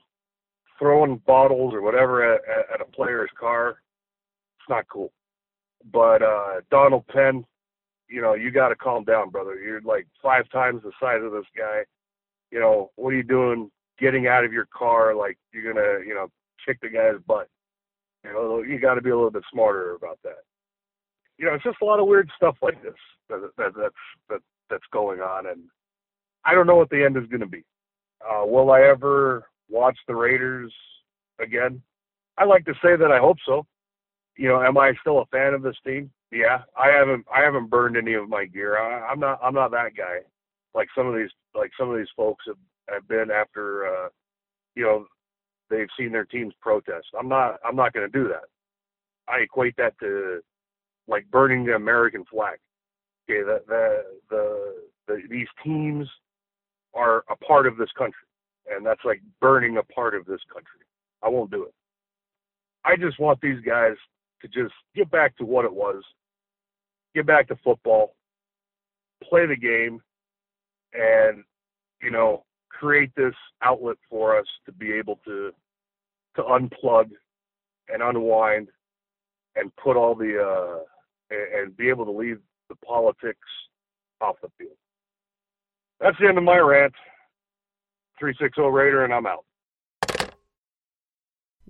Throwing 0.79 1.21
bottles 1.27 1.75
or 1.75 1.83
whatever 1.83 2.35
at, 2.35 2.41
at 2.75 2.81
a 2.81 2.85
player's 2.85 3.31
car, 3.39 3.71
it's 4.59 4.69
not 4.69 4.87
cool. 4.91 5.13
But 5.93 6.23
uh, 6.23 6.61
Donald 6.71 7.07
Penn, 7.09 7.45
you 8.11 8.21
know, 8.21 8.35
you 8.35 8.51
got 8.51 8.69
to 8.69 8.77
calm 8.77 9.05
down, 9.05 9.31
brother. 9.31 9.55
You're 9.55 9.81
like 9.83 10.07
five 10.23 10.49
times 10.51 10.83
the 10.83 10.93
size 11.01 11.21
of 11.23 11.33
this 11.33 11.47
guy. 11.57 11.83
You 12.51 12.61
know, 12.61 12.91
what 12.97 13.13
are 13.13 13.17
you 13.17 13.23
doing 13.23 13.71
getting 13.99 14.27
out 14.27 14.45
of 14.45 14.53
your 14.53 14.67
car 14.77 15.15
like 15.15 15.39
you're 15.53 15.73
going 15.73 15.77
to, 15.77 16.07
you 16.07 16.15
know, 16.15 16.29
kick 16.67 16.79
the 16.83 16.89
guy's 16.89 17.21
butt? 17.27 17.49
You 18.25 18.33
know, 18.33 18.63
you 18.63 18.79
got 18.81 18.95
to 18.95 19.01
be 19.01 19.11
a 19.11 19.17
little 19.17 19.31
bit 19.31 19.45
smarter 19.53 19.95
about 19.95 20.19
that 20.25 20.43
you 21.41 21.47
know, 21.47 21.55
it's 21.55 21.65
just 21.65 21.79
a 21.81 21.85
lot 21.85 21.99
of 21.99 22.07
weird 22.07 22.31
stuff 22.37 22.57
like 22.61 22.81
this 22.83 22.93
that, 23.31 23.41
that 23.57 23.73
that's 23.75 23.95
that 24.29 24.41
that's 24.69 24.85
going 24.93 25.21
on, 25.21 25.47
and 25.47 25.63
I 26.45 26.55
don't 26.55 26.67
know 26.67 26.77
what 26.77 26.91
the 26.91 27.03
end 27.03 27.17
is 27.17 27.27
going 27.29 27.41
to 27.41 27.47
be. 27.47 27.65
Uh, 28.21 28.45
will 28.45 28.71
I 28.71 28.83
ever 28.83 29.47
watch 29.71 29.97
the 30.07 30.15
Raiders 30.15 30.73
again? 31.41 31.83
I 32.37 32.45
like 32.45 32.67
to 32.67 32.75
say 32.83 32.95
that 32.95 33.11
I 33.11 33.19
hope 33.19 33.39
so. 33.47 33.67
You 34.41 34.49
know, 34.49 34.63
am 34.63 34.79
I 34.79 34.95
still 35.03 35.19
a 35.19 35.27
fan 35.27 35.53
of 35.53 35.61
this 35.61 35.77
team? 35.87 36.11
Yeah, 36.33 36.63
I 36.75 36.89
haven't 36.89 37.27
I 37.31 37.43
haven't 37.43 37.69
burned 37.69 37.99
any 37.99 38.15
of 38.15 38.31
my 38.31 38.47
gear. 38.47 38.79
I, 38.79 39.07
I'm 39.07 39.21
not 39.21 39.39
I'm 39.43 39.53
not 39.53 39.71
that 39.73 39.95
guy. 39.95 40.21
Like 40.75 40.89
some 40.97 41.07
of 41.07 41.15
these 41.15 41.29
like 41.55 41.71
some 41.79 41.91
of 41.91 41.99
these 41.99 42.09
folks 42.17 42.47
have, 42.47 42.57
have 42.89 43.07
been 43.07 43.31
after 43.31 43.87
uh, 43.87 44.09
you 44.75 44.83
know 44.83 45.05
they've 45.69 45.91
seen 45.99 46.11
their 46.11 46.25
teams 46.25 46.55
protest. 46.63 47.09
I'm 47.19 47.29
not 47.29 47.61
I'm 47.69 47.77
not 47.77 47.93
going 47.93 48.11
to 48.11 48.19
do 48.19 48.29
that. 48.29 48.45
I 49.29 49.41
equate 49.41 49.75
that 49.77 49.93
to 50.01 50.41
like 51.07 51.31
burning 51.31 51.67
the 51.67 51.75
American 51.75 52.25
flag. 52.25 52.59
Okay, 53.29 53.43
the, 53.43 53.61
the, 53.69 54.05
the, 54.31 54.75
the, 55.07 55.23
these 55.29 55.49
teams 55.63 56.09
are 56.95 57.25
a 57.29 57.37
part 57.37 57.67
of 57.67 57.77
this 57.77 57.91
country, 57.99 58.27
and 58.71 58.87
that's 58.87 59.05
like 59.05 59.21
burning 59.39 59.77
a 59.77 59.83
part 59.83 60.15
of 60.15 60.25
this 60.25 60.41
country. 60.51 60.81
I 61.23 61.29
won't 61.29 61.51
do 61.51 61.65
it. 61.65 61.75
I 62.87 62.97
just 62.97 63.21
want 63.21 63.39
these 63.43 63.61
guys 63.61 63.97
to 64.43 64.49
just 64.49 64.75
get 64.95 65.11
back 65.11 65.37
to 65.39 65.45
what 65.45 65.65
it 65.65 65.73
was, 65.73 66.03
get 67.15 67.27
back 67.27 67.49
to 67.49 67.57
football, 67.63 68.15
play 69.23 69.47
the 69.47 69.57
game, 69.57 70.01
and 70.93 71.45
you 72.03 72.11
know 72.11 72.45
create 72.69 73.11
this 73.17 73.35
outlet 73.63 73.97
for 74.09 74.39
us 74.39 74.47
to 74.67 74.73
be 74.73 74.93
able 74.93 75.19
to 75.25 75.51
to 76.37 76.43
unplug 76.43 77.11
and 77.89 78.03
unwind 78.03 78.69
and 79.57 79.75
put 79.77 79.97
all 79.97 80.15
the 80.15 80.41
uh, 80.41 80.79
and, 81.31 81.55
and 81.55 81.77
be 81.77 81.89
able 81.89 82.05
to 82.05 82.11
leave 82.11 82.39
the 82.69 82.77
politics 82.77 83.39
off 84.21 84.37
the 84.43 84.49
field. 84.59 84.77
That's 86.01 86.17
the 86.19 86.29
end 86.29 86.39
of 86.39 86.45
my 86.45 86.59
rant. 86.59 86.95
360 88.19 88.61
Raider, 88.63 89.05
and 89.05 89.15
I'm 89.15 89.27
out. 89.27 89.45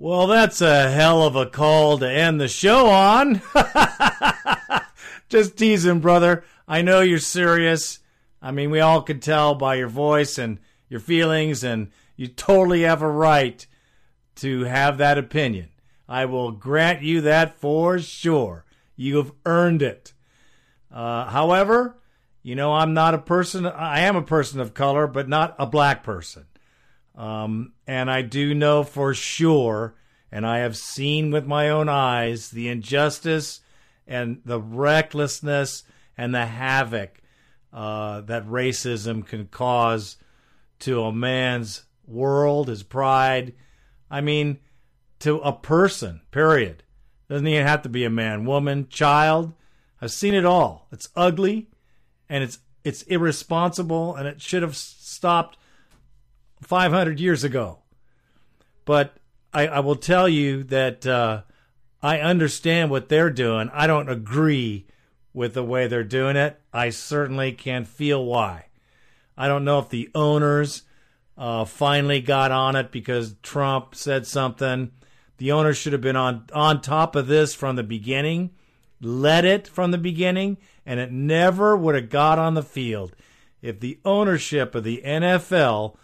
Well, 0.03 0.29
that's 0.29 0.63
a 0.63 0.91
hell 0.91 1.25
of 1.25 1.37
a 1.37 1.45
call 1.45 1.99
to 1.99 2.11
end 2.11 2.41
the 2.41 2.49
show 2.49 2.87
on. 2.87 3.43
Just 5.29 5.59
teasing, 5.59 6.01
brother. 6.01 6.43
I 6.67 6.81
know 6.81 7.01
you're 7.01 7.19
serious. 7.19 7.99
I 8.41 8.51
mean, 8.51 8.71
we 8.71 8.81
all 8.81 9.03
could 9.03 9.21
tell 9.21 9.55
by 9.55 9.75
your 9.75 9.91
voice 9.91 10.39
and 10.39 10.59
your 10.89 11.01
feelings, 11.01 11.63
and 11.63 11.91
you 12.17 12.29
totally 12.29 12.81
have 12.81 13.03
a 13.03 13.11
right 13.11 13.67
to 14.37 14.65
have 14.65 14.97
that 14.97 15.19
opinion. 15.19 15.69
I 16.09 16.25
will 16.25 16.53
grant 16.53 17.03
you 17.03 17.21
that 17.21 17.61
for 17.61 17.99
sure. 17.99 18.65
You've 18.97 19.33
earned 19.45 19.83
it. 19.83 20.15
Uh, 20.91 21.27
however, 21.27 21.99
you 22.43 22.55
know, 22.55 22.73
I'm 22.73 22.95
not 22.95 23.13
a 23.13 23.19
person, 23.19 23.67
I 23.67 24.01
am 24.01 24.17
a 24.17 24.23
person 24.23 24.61
of 24.61 24.73
color, 24.73 25.07
but 25.07 25.29
not 25.29 25.55
a 25.59 25.67
black 25.67 26.03
person. 26.03 26.47
Um, 27.15 27.73
and 27.87 28.11
I 28.11 28.23
do 28.23 28.55
know 28.55 28.82
for 28.82 29.15
sure, 29.15 29.95
and 30.32 30.47
I 30.47 30.59
have 30.59 30.77
seen 30.77 31.31
with 31.31 31.47
my 31.47 31.69
own 31.69 31.89
eyes, 31.89 32.51
the 32.51 32.69
injustice 32.69 33.61
and 34.07 34.41
the 34.45 34.61
recklessness 34.61 35.85
and 36.16 36.35
the 36.35 36.47
havoc 36.47 37.20
uh, 37.73 38.20
that 38.23 38.47
racism 38.47 39.27
can 39.27 39.47
cause 39.47 40.16
to 40.81 41.03
a 41.03 41.12
man's 41.12 41.85
world, 42.07 42.69
his 42.69 42.82
pride. 42.82 43.55
I 44.11 44.20
mean, 44.20 44.59
to 45.20 45.39
a 45.39 45.53
person, 45.53 46.23
period. 46.31 46.82
Doesn't 47.28 47.47
even 47.47 47.66
have 47.66 47.82
to 47.82 47.89
be 47.89 48.05
a 48.05 48.11
man, 48.11 48.45
woman, 48.45 48.89
child. 48.89 49.53
I've 50.01 50.11
seen 50.11 50.35
it 50.35 50.45
all. 50.45 50.89
It's 50.91 51.09
ugly 51.15 51.69
and 52.28 52.43
it's 52.43 52.59
it's 52.82 53.03
irresponsible 53.03 54.16
and 54.16 54.27
it 54.27 54.41
should 54.41 54.62
have 54.62 54.77
stopped 54.77 55.59
500 56.61 57.20
years 57.20 57.45
ago. 57.45 57.78
But 58.85 59.16
I, 59.53 59.66
I 59.66 59.81
will 59.81 59.97
tell 59.97 60.28
you 60.28 60.62
that 60.65 61.07
uh, 61.07 61.43
I 62.03 62.20
understand 62.20 62.91
what 62.91 63.09
they're 63.09 63.31
doing. 63.31 63.70
I 63.73 63.87
don't 63.87 64.09
agree 64.09 64.87
with 65.32 65.55
the 65.55 65.65
way 65.65 65.87
they're 65.87 66.05
doing 66.05 66.37
it. 66.37 66.61
I 66.73 66.91
certainly 66.91 67.53
can 67.53 67.85
feel 67.85 68.24
why. 68.24 68.66
I 69.37 69.49
don't 69.49 69.65
know 69.65 69.78
if 69.78 69.89
the 69.89 70.11
owners 70.15 70.82
uh, 71.39 71.65
finally 71.65 72.20
got 72.20 72.53
on 72.53 72.77
it 72.77 72.93
because 72.93 73.35
Trump 73.43 73.95
said 73.95 74.27
something 74.27 74.93
the 75.41 75.53
owners 75.53 75.78
should 75.78 75.95
have 75.95 76.03
been 76.03 76.16
on 76.16 76.45
on 76.53 76.82
top 76.82 77.16
of 77.16 77.27
this 77.27 77.55
from 77.55 77.77
the 77.77 77.82
beginning, 77.82 78.51
led 79.01 79.47
it 79.47 79.66
from 79.66 79.91
the 79.91 79.97
beginning, 79.97 80.59
and 80.85 81.01
it 81.01 81.11
never 81.11 81.74
would 81.74 81.95
have 81.95 82.11
got 82.11 82.39
on 82.39 82.53
the 82.53 82.62
field 82.62 83.16
if 83.62 83.81
the 83.81 83.99
ownership 84.05 84.74
of 84.74 84.85
the 84.85 85.01
NFL, 85.03 85.97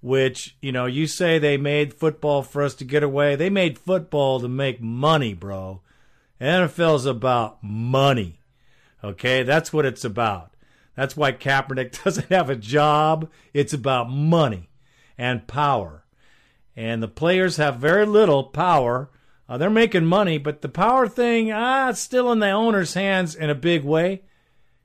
which 0.00 0.56
you 0.60 0.72
know 0.72 0.86
you 0.86 1.06
say 1.06 1.38
they 1.38 1.56
made 1.56 1.94
football 1.94 2.42
for 2.42 2.62
us 2.62 2.74
to 2.76 2.84
get 2.84 3.02
away, 3.02 3.36
they 3.36 3.50
made 3.50 3.78
football 3.78 4.40
to 4.40 4.48
make 4.48 4.80
money, 4.80 5.34
bro. 5.34 5.80
NFL 6.40 6.96
is 6.96 7.06
about 7.06 7.62
money. 7.62 8.40
Okay, 9.02 9.42
that's 9.42 9.72
what 9.72 9.86
it's 9.86 10.04
about. 10.04 10.52
That's 10.96 11.16
why 11.16 11.32
Kaepernick 11.32 12.02
doesn't 12.04 12.30
have 12.30 12.50
a 12.50 12.56
job. 12.56 13.30
It's 13.54 13.72
about 13.72 14.10
money 14.10 14.70
and 15.16 15.46
power. 15.46 16.04
And 16.74 17.02
the 17.02 17.08
players 17.08 17.56
have 17.56 17.76
very 17.76 18.04
little 18.04 18.44
power. 18.44 19.10
Uh, 19.48 19.56
they're 19.56 19.70
making 19.70 20.04
money, 20.04 20.38
but 20.38 20.60
the 20.60 20.68
power 20.68 21.08
thing, 21.08 21.52
ah, 21.52 21.90
it's 21.90 22.00
still 22.00 22.32
in 22.32 22.40
the 22.40 22.50
owner's 22.50 22.94
hands 22.94 23.34
in 23.34 23.48
a 23.48 23.54
big 23.54 23.84
way. 23.84 24.22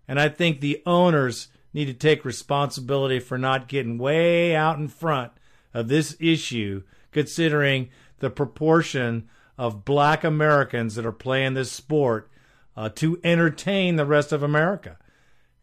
And 0.07 0.19
I 0.19 0.29
think 0.29 0.59
the 0.59 0.81
owners 0.85 1.47
need 1.73 1.85
to 1.85 1.93
take 1.93 2.25
responsibility 2.25 3.19
for 3.19 3.37
not 3.37 3.67
getting 3.67 3.97
way 3.97 4.55
out 4.55 4.77
in 4.77 4.87
front 4.87 5.31
of 5.73 5.87
this 5.87 6.15
issue, 6.19 6.83
considering 7.11 7.89
the 8.19 8.29
proportion 8.29 9.29
of 9.57 9.85
black 9.85 10.23
Americans 10.23 10.95
that 10.95 11.05
are 11.05 11.11
playing 11.11 11.53
this 11.53 11.71
sport 11.71 12.29
uh, 12.75 12.89
to 12.89 13.19
entertain 13.23 13.95
the 13.95 14.05
rest 14.05 14.31
of 14.31 14.43
America. 14.43 14.97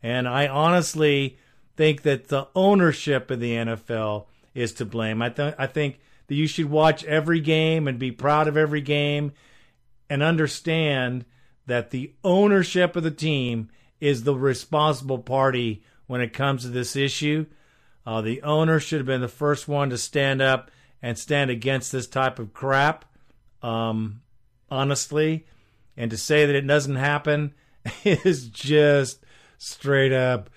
And 0.02 0.28
I 0.28 0.47
honestly 0.47 1.39
think 1.76 2.02
that 2.02 2.28
the 2.28 2.48
ownership 2.55 3.30
of 3.30 3.40
the 3.40 3.52
NFL 3.52 4.26
is 4.55 4.72
to 4.74 4.85
blame. 4.85 5.22
I, 5.22 5.30
th- 5.30 5.55
I 5.59 5.66
think 5.66 6.01
that 6.26 6.35
you 6.35 6.47
should 6.47 6.70
watch 6.70 7.05
every 7.05 7.40
game 7.40 7.89
and 7.89 7.98
be 7.98 8.12
proud 8.12 8.48
of 8.48 8.56
every 8.56 8.80
game 8.80 9.32
and 10.09 10.22
understand 10.22 11.24
that 11.66 11.90
the 11.90 12.12
ownership 12.24 12.97
of 12.97 13.02
the 13.02 13.10
team 13.10 13.68
is 14.01 14.22
the 14.22 14.35
responsible 14.35 15.18
party 15.18 15.82
when 16.09 16.20
it 16.20 16.32
comes 16.32 16.62
to 16.62 16.68
this 16.68 16.97
issue. 16.97 17.47
Uh, 18.05 18.20
the 18.20 18.43
owner 18.43 18.80
should 18.80 18.98
have 18.98 19.06
been 19.06 19.20
the 19.20 19.28
first 19.28 19.68
one 19.68 19.90
to 19.90 19.98
stand 19.98 20.43
up 20.43 20.72
and 21.01 21.16
stand 21.16 21.51
against 21.51 21.93
this 21.93 22.09
type 22.09 22.40
of 22.40 22.52
crap, 22.52 23.05
um, 23.62 24.22
honestly. 24.68 25.47
And 25.97 26.10
to 26.10 26.16
say 26.16 26.47
that 26.47 26.55
it 26.55 26.66
doesn't 26.66 26.97
happen 26.97 27.55
is 28.05 28.48
just 28.48 29.24
straight 29.59 30.12
up 30.12 30.51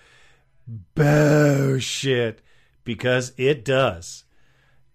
bullshit 0.95 2.41
because 2.83 3.33
it 3.37 3.65
does. 3.65 4.23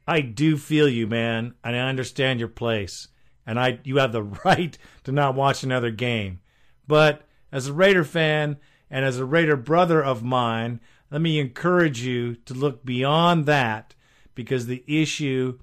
I 0.08 0.20
do 0.20 0.56
feel 0.56 0.88
you, 0.88 1.06
man, 1.06 1.54
and 1.64 1.76
I 1.76 1.80
understand 1.80 2.38
your 2.38 2.48
place. 2.48 3.08
And 3.46 3.58
I 3.58 3.80
you 3.84 3.98
have 3.98 4.12
the 4.12 4.22
right 4.44 4.76
to 5.04 5.12
not 5.12 5.34
watch 5.34 5.62
another 5.62 5.90
game. 5.90 6.40
But 6.86 7.26
as 7.52 7.66
a 7.66 7.72
Raider 7.72 8.04
fan 8.04 8.56
and 8.90 9.04
as 9.04 9.18
a 9.18 9.24
Raider 9.24 9.56
brother 9.56 10.02
of 10.02 10.22
mine, 10.22 10.80
let 11.10 11.20
me 11.20 11.38
encourage 11.38 12.02
you 12.02 12.34
to 12.46 12.54
look 12.54 12.84
beyond 12.84 13.46
that 13.46 13.94
because 14.34 14.66
the 14.66 14.84
issue 14.86 15.58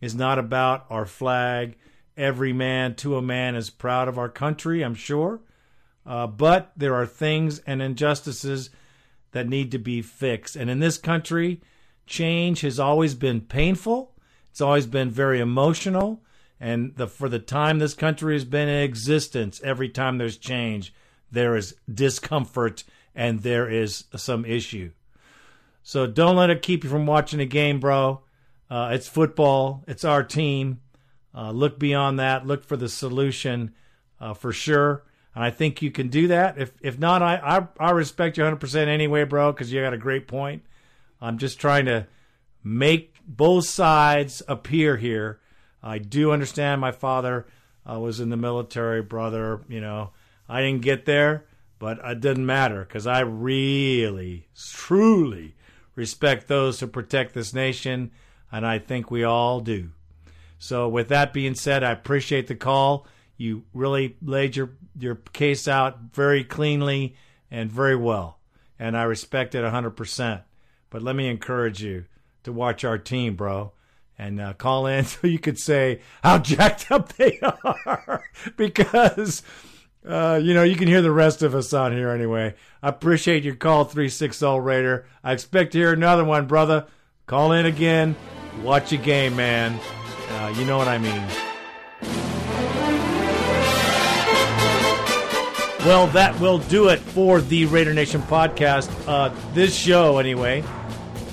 is 0.00 0.14
not 0.14 0.38
about 0.38 0.86
our 0.90 1.06
flag. 1.06 1.76
Every 2.16 2.52
man 2.52 2.94
to 2.96 3.16
a 3.16 3.22
man 3.22 3.54
is 3.54 3.70
proud 3.70 4.08
of 4.08 4.18
our 4.18 4.28
country, 4.28 4.82
I'm 4.82 4.94
sure. 4.94 5.40
Uh, 6.04 6.26
but 6.26 6.72
there 6.76 6.94
are 6.94 7.06
things 7.06 7.60
and 7.60 7.82
injustices 7.82 8.70
that 9.32 9.48
need 9.48 9.70
to 9.72 9.78
be 9.78 10.02
fixed. 10.02 10.56
And 10.56 10.70
in 10.70 10.80
this 10.80 10.98
country, 10.98 11.60
change 12.06 12.62
has 12.62 12.80
always 12.80 13.14
been 13.14 13.42
painful. 13.42 14.14
It's 14.50 14.60
always 14.60 14.86
been 14.86 15.10
very 15.10 15.38
emotional. 15.40 16.22
And 16.58 16.96
the, 16.96 17.06
for 17.06 17.28
the 17.28 17.38
time 17.38 17.78
this 17.78 17.94
country 17.94 18.34
has 18.34 18.44
been 18.44 18.68
in 18.68 18.82
existence, 18.82 19.60
every 19.62 19.88
time 19.88 20.18
there's 20.18 20.38
change, 20.38 20.92
there 21.30 21.56
is 21.56 21.74
discomfort 21.92 22.84
and 23.14 23.42
there 23.42 23.68
is 23.68 24.04
some 24.16 24.44
issue. 24.44 24.90
So 25.82 26.06
don't 26.06 26.36
let 26.36 26.50
it 26.50 26.62
keep 26.62 26.84
you 26.84 26.90
from 26.90 27.06
watching 27.06 27.40
a 27.40 27.46
game, 27.46 27.80
bro. 27.80 28.20
Uh, 28.70 28.90
it's 28.92 29.08
football. 29.08 29.84
It's 29.86 30.04
our 30.04 30.22
team. 30.22 30.80
Uh, 31.34 31.50
look 31.50 31.78
beyond 31.78 32.18
that. 32.18 32.46
Look 32.46 32.64
for 32.64 32.76
the 32.76 32.88
solution 32.88 33.74
uh, 34.20 34.34
for 34.34 34.52
sure. 34.52 35.04
And 35.34 35.44
I 35.44 35.50
think 35.50 35.82
you 35.82 35.90
can 35.90 36.08
do 36.08 36.28
that. 36.28 36.58
If 36.58 36.72
if 36.82 36.98
not, 36.98 37.22
I 37.22 37.36
I, 37.36 37.88
I 37.88 37.90
respect 37.92 38.36
you 38.36 38.44
100% 38.44 38.86
anyway, 38.86 39.24
bro, 39.24 39.52
because 39.52 39.72
you 39.72 39.80
got 39.80 39.92
a 39.92 39.98
great 39.98 40.26
point. 40.26 40.62
I'm 41.20 41.38
just 41.38 41.60
trying 41.60 41.86
to 41.86 42.06
make 42.62 43.14
both 43.26 43.66
sides 43.66 44.42
appear 44.48 44.96
here. 44.96 45.40
I 45.82 45.98
do 45.98 46.32
understand 46.32 46.80
my 46.80 46.92
father 46.92 47.46
uh, 47.88 47.98
was 47.98 48.20
in 48.20 48.30
the 48.30 48.36
military, 48.36 49.02
brother. 49.02 49.60
You 49.68 49.80
know, 49.80 50.10
I 50.48 50.62
didn't 50.62 50.82
get 50.82 51.04
there, 51.04 51.46
but 51.78 51.98
it 52.04 52.20
didn't 52.20 52.46
matter 52.46 52.84
because 52.84 53.06
I 53.06 53.20
really, 53.20 54.48
truly 54.56 55.54
respect 55.94 56.48
those 56.48 56.80
who 56.80 56.86
protect 56.86 57.34
this 57.34 57.52
nation, 57.52 58.10
and 58.50 58.66
I 58.66 58.78
think 58.78 59.10
we 59.10 59.24
all 59.24 59.60
do. 59.60 59.90
So, 60.58 60.88
with 60.88 61.08
that 61.08 61.32
being 61.32 61.54
said, 61.54 61.84
I 61.84 61.92
appreciate 61.92 62.46
the 62.46 62.54
call. 62.54 63.06
You 63.36 63.64
really 63.72 64.16
laid 64.20 64.56
your, 64.56 64.70
your 64.98 65.16
case 65.32 65.68
out 65.68 65.98
very 66.12 66.42
cleanly 66.42 67.14
and 67.50 67.70
very 67.70 67.94
well, 67.94 68.38
and 68.78 68.96
I 68.96 69.04
respect 69.04 69.54
it 69.54 69.64
100%. 69.64 70.42
But 70.90 71.02
let 71.02 71.14
me 71.14 71.28
encourage 71.28 71.82
you 71.82 72.06
to 72.42 72.52
watch 72.52 72.84
our 72.84 72.98
team, 72.98 73.36
bro 73.36 73.72
and 74.18 74.40
uh, 74.40 74.52
call 74.54 74.86
in 74.86 75.04
so 75.04 75.26
you 75.26 75.38
could 75.38 75.58
say 75.58 76.00
how 76.22 76.38
jacked 76.38 76.90
up 76.90 77.12
they 77.14 77.38
are 77.40 78.24
because 78.56 79.42
uh, 80.08 80.40
you 80.42 80.54
know, 80.54 80.62
you 80.62 80.74
can 80.74 80.88
hear 80.88 81.02
the 81.02 81.12
rest 81.12 81.42
of 81.42 81.54
us 81.54 81.72
on 81.74 81.92
here 81.92 82.08
anyway. 82.10 82.54
I 82.82 82.88
appreciate 82.88 83.44
your 83.44 83.56
call, 83.56 83.84
360 83.84 84.58
Raider. 84.58 85.06
I 85.22 85.32
expect 85.32 85.72
to 85.72 85.78
hear 85.78 85.92
another 85.92 86.24
one, 86.24 86.46
brother. 86.46 86.86
Call 87.26 87.52
in 87.52 87.66
again. 87.66 88.16
Watch 88.62 88.90
a 88.92 88.96
game, 88.96 89.36
man. 89.36 89.78
Uh, 90.30 90.54
you 90.56 90.64
know 90.64 90.78
what 90.78 90.88
I 90.88 90.96
mean. 90.96 91.22
Well, 95.86 96.06
that 96.08 96.38
will 96.40 96.58
do 96.58 96.88
it 96.88 96.98
for 96.98 97.40
the 97.42 97.66
Raider 97.66 97.92
Nation 97.92 98.22
podcast. 98.22 98.90
Uh, 99.06 99.34
this 99.52 99.76
show, 99.76 100.18
anyway. 100.18 100.64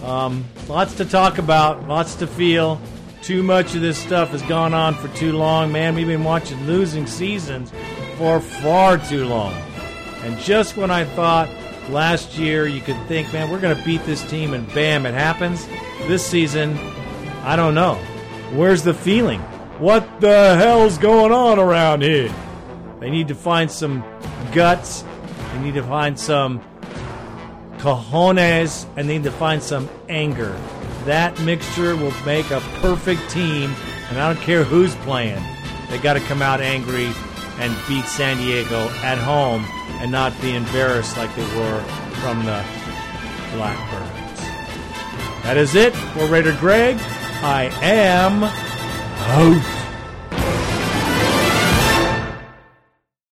Um, 0.03 0.45
lots 0.67 0.95
to 0.95 1.05
talk 1.05 1.37
about, 1.37 1.87
lots 1.87 2.15
to 2.15 2.27
feel. 2.27 2.81
Too 3.21 3.41
much 3.41 3.73
of 3.73 3.81
this 3.81 3.97
stuff 3.97 4.29
has 4.29 4.41
gone 4.43 4.73
on 4.73 4.93
for 4.95 5.07
too 5.15 5.31
long. 5.31 5.71
Man, 5.71 5.95
we've 5.95 6.05
been 6.05 6.23
watching 6.23 6.63
losing 6.67 7.07
seasons 7.07 7.71
for 8.17 8.39
far 8.39 8.97
too 8.97 9.25
long. 9.25 9.53
And 10.23 10.37
just 10.39 10.77
when 10.77 10.91
I 10.91 11.05
thought 11.05 11.49
last 11.89 12.37
year 12.37 12.67
you 12.67 12.81
could 12.81 12.97
think, 13.07 13.31
man, 13.31 13.49
we're 13.49 13.59
going 13.59 13.77
to 13.77 13.85
beat 13.85 14.03
this 14.05 14.27
team, 14.29 14.53
and 14.53 14.67
bam, 14.73 15.05
it 15.05 15.13
happens. 15.13 15.67
This 16.07 16.25
season, 16.25 16.77
I 17.43 17.55
don't 17.55 17.75
know. 17.75 17.95
Where's 18.53 18.83
the 18.83 18.93
feeling? 18.93 19.39
What 19.79 20.21
the 20.21 20.55
hell's 20.55 20.97
going 20.97 21.31
on 21.31 21.59
around 21.59 22.01
here? 22.01 22.33
They 22.99 23.09
need 23.09 23.27
to 23.27 23.35
find 23.35 23.69
some 23.69 24.03
guts. 24.53 25.03
They 25.51 25.59
need 25.59 25.73
to 25.75 25.83
find 25.83 26.17
some 26.19 26.61
cojones, 27.77 28.87
and 28.95 29.07
they 29.09 29.17
need 29.17 29.23
to 29.25 29.31
find 29.31 29.61
some 29.61 29.89
anger. 30.09 30.57
That 31.03 31.39
mixture 31.41 31.95
will 31.95 32.13
make 32.25 32.49
a 32.49 32.61
perfect 32.81 33.29
team, 33.29 33.75
and 34.09 34.17
I 34.17 34.33
don't 34.33 34.41
care 34.41 34.63
who's 34.63 34.95
playing. 34.95 35.43
They 35.89 35.99
got 35.99 36.13
to 36.13 36.19
come 36.21 36.41
out 36.41 36.61
angry 36.61 37.11
and 37.59 37.75
beat 37.87 38.05
San 38.05 38.37
Diego 38.37 38.89
at 39.03 39.17
home 39.17 39.65
and 40.01 40.11
not 40.11 40.39
be 40.41 40.55
embarrassed 40.55 41.17
like 41.17 41.33
they 41.35 41.57
were 41.57 41.81
from 42.21 42.45
the 42.45 42.63
Blackbirds. 43.53 44.41
That 45.43 45.57
is 45.57 45.75
it 45.75 45.95
for 45.95 46.25
Raider 46.25 46.55
Greg. 46.59 46.97
I 47.41 47.69
am 47.81 48.43
out. 48.43 49.84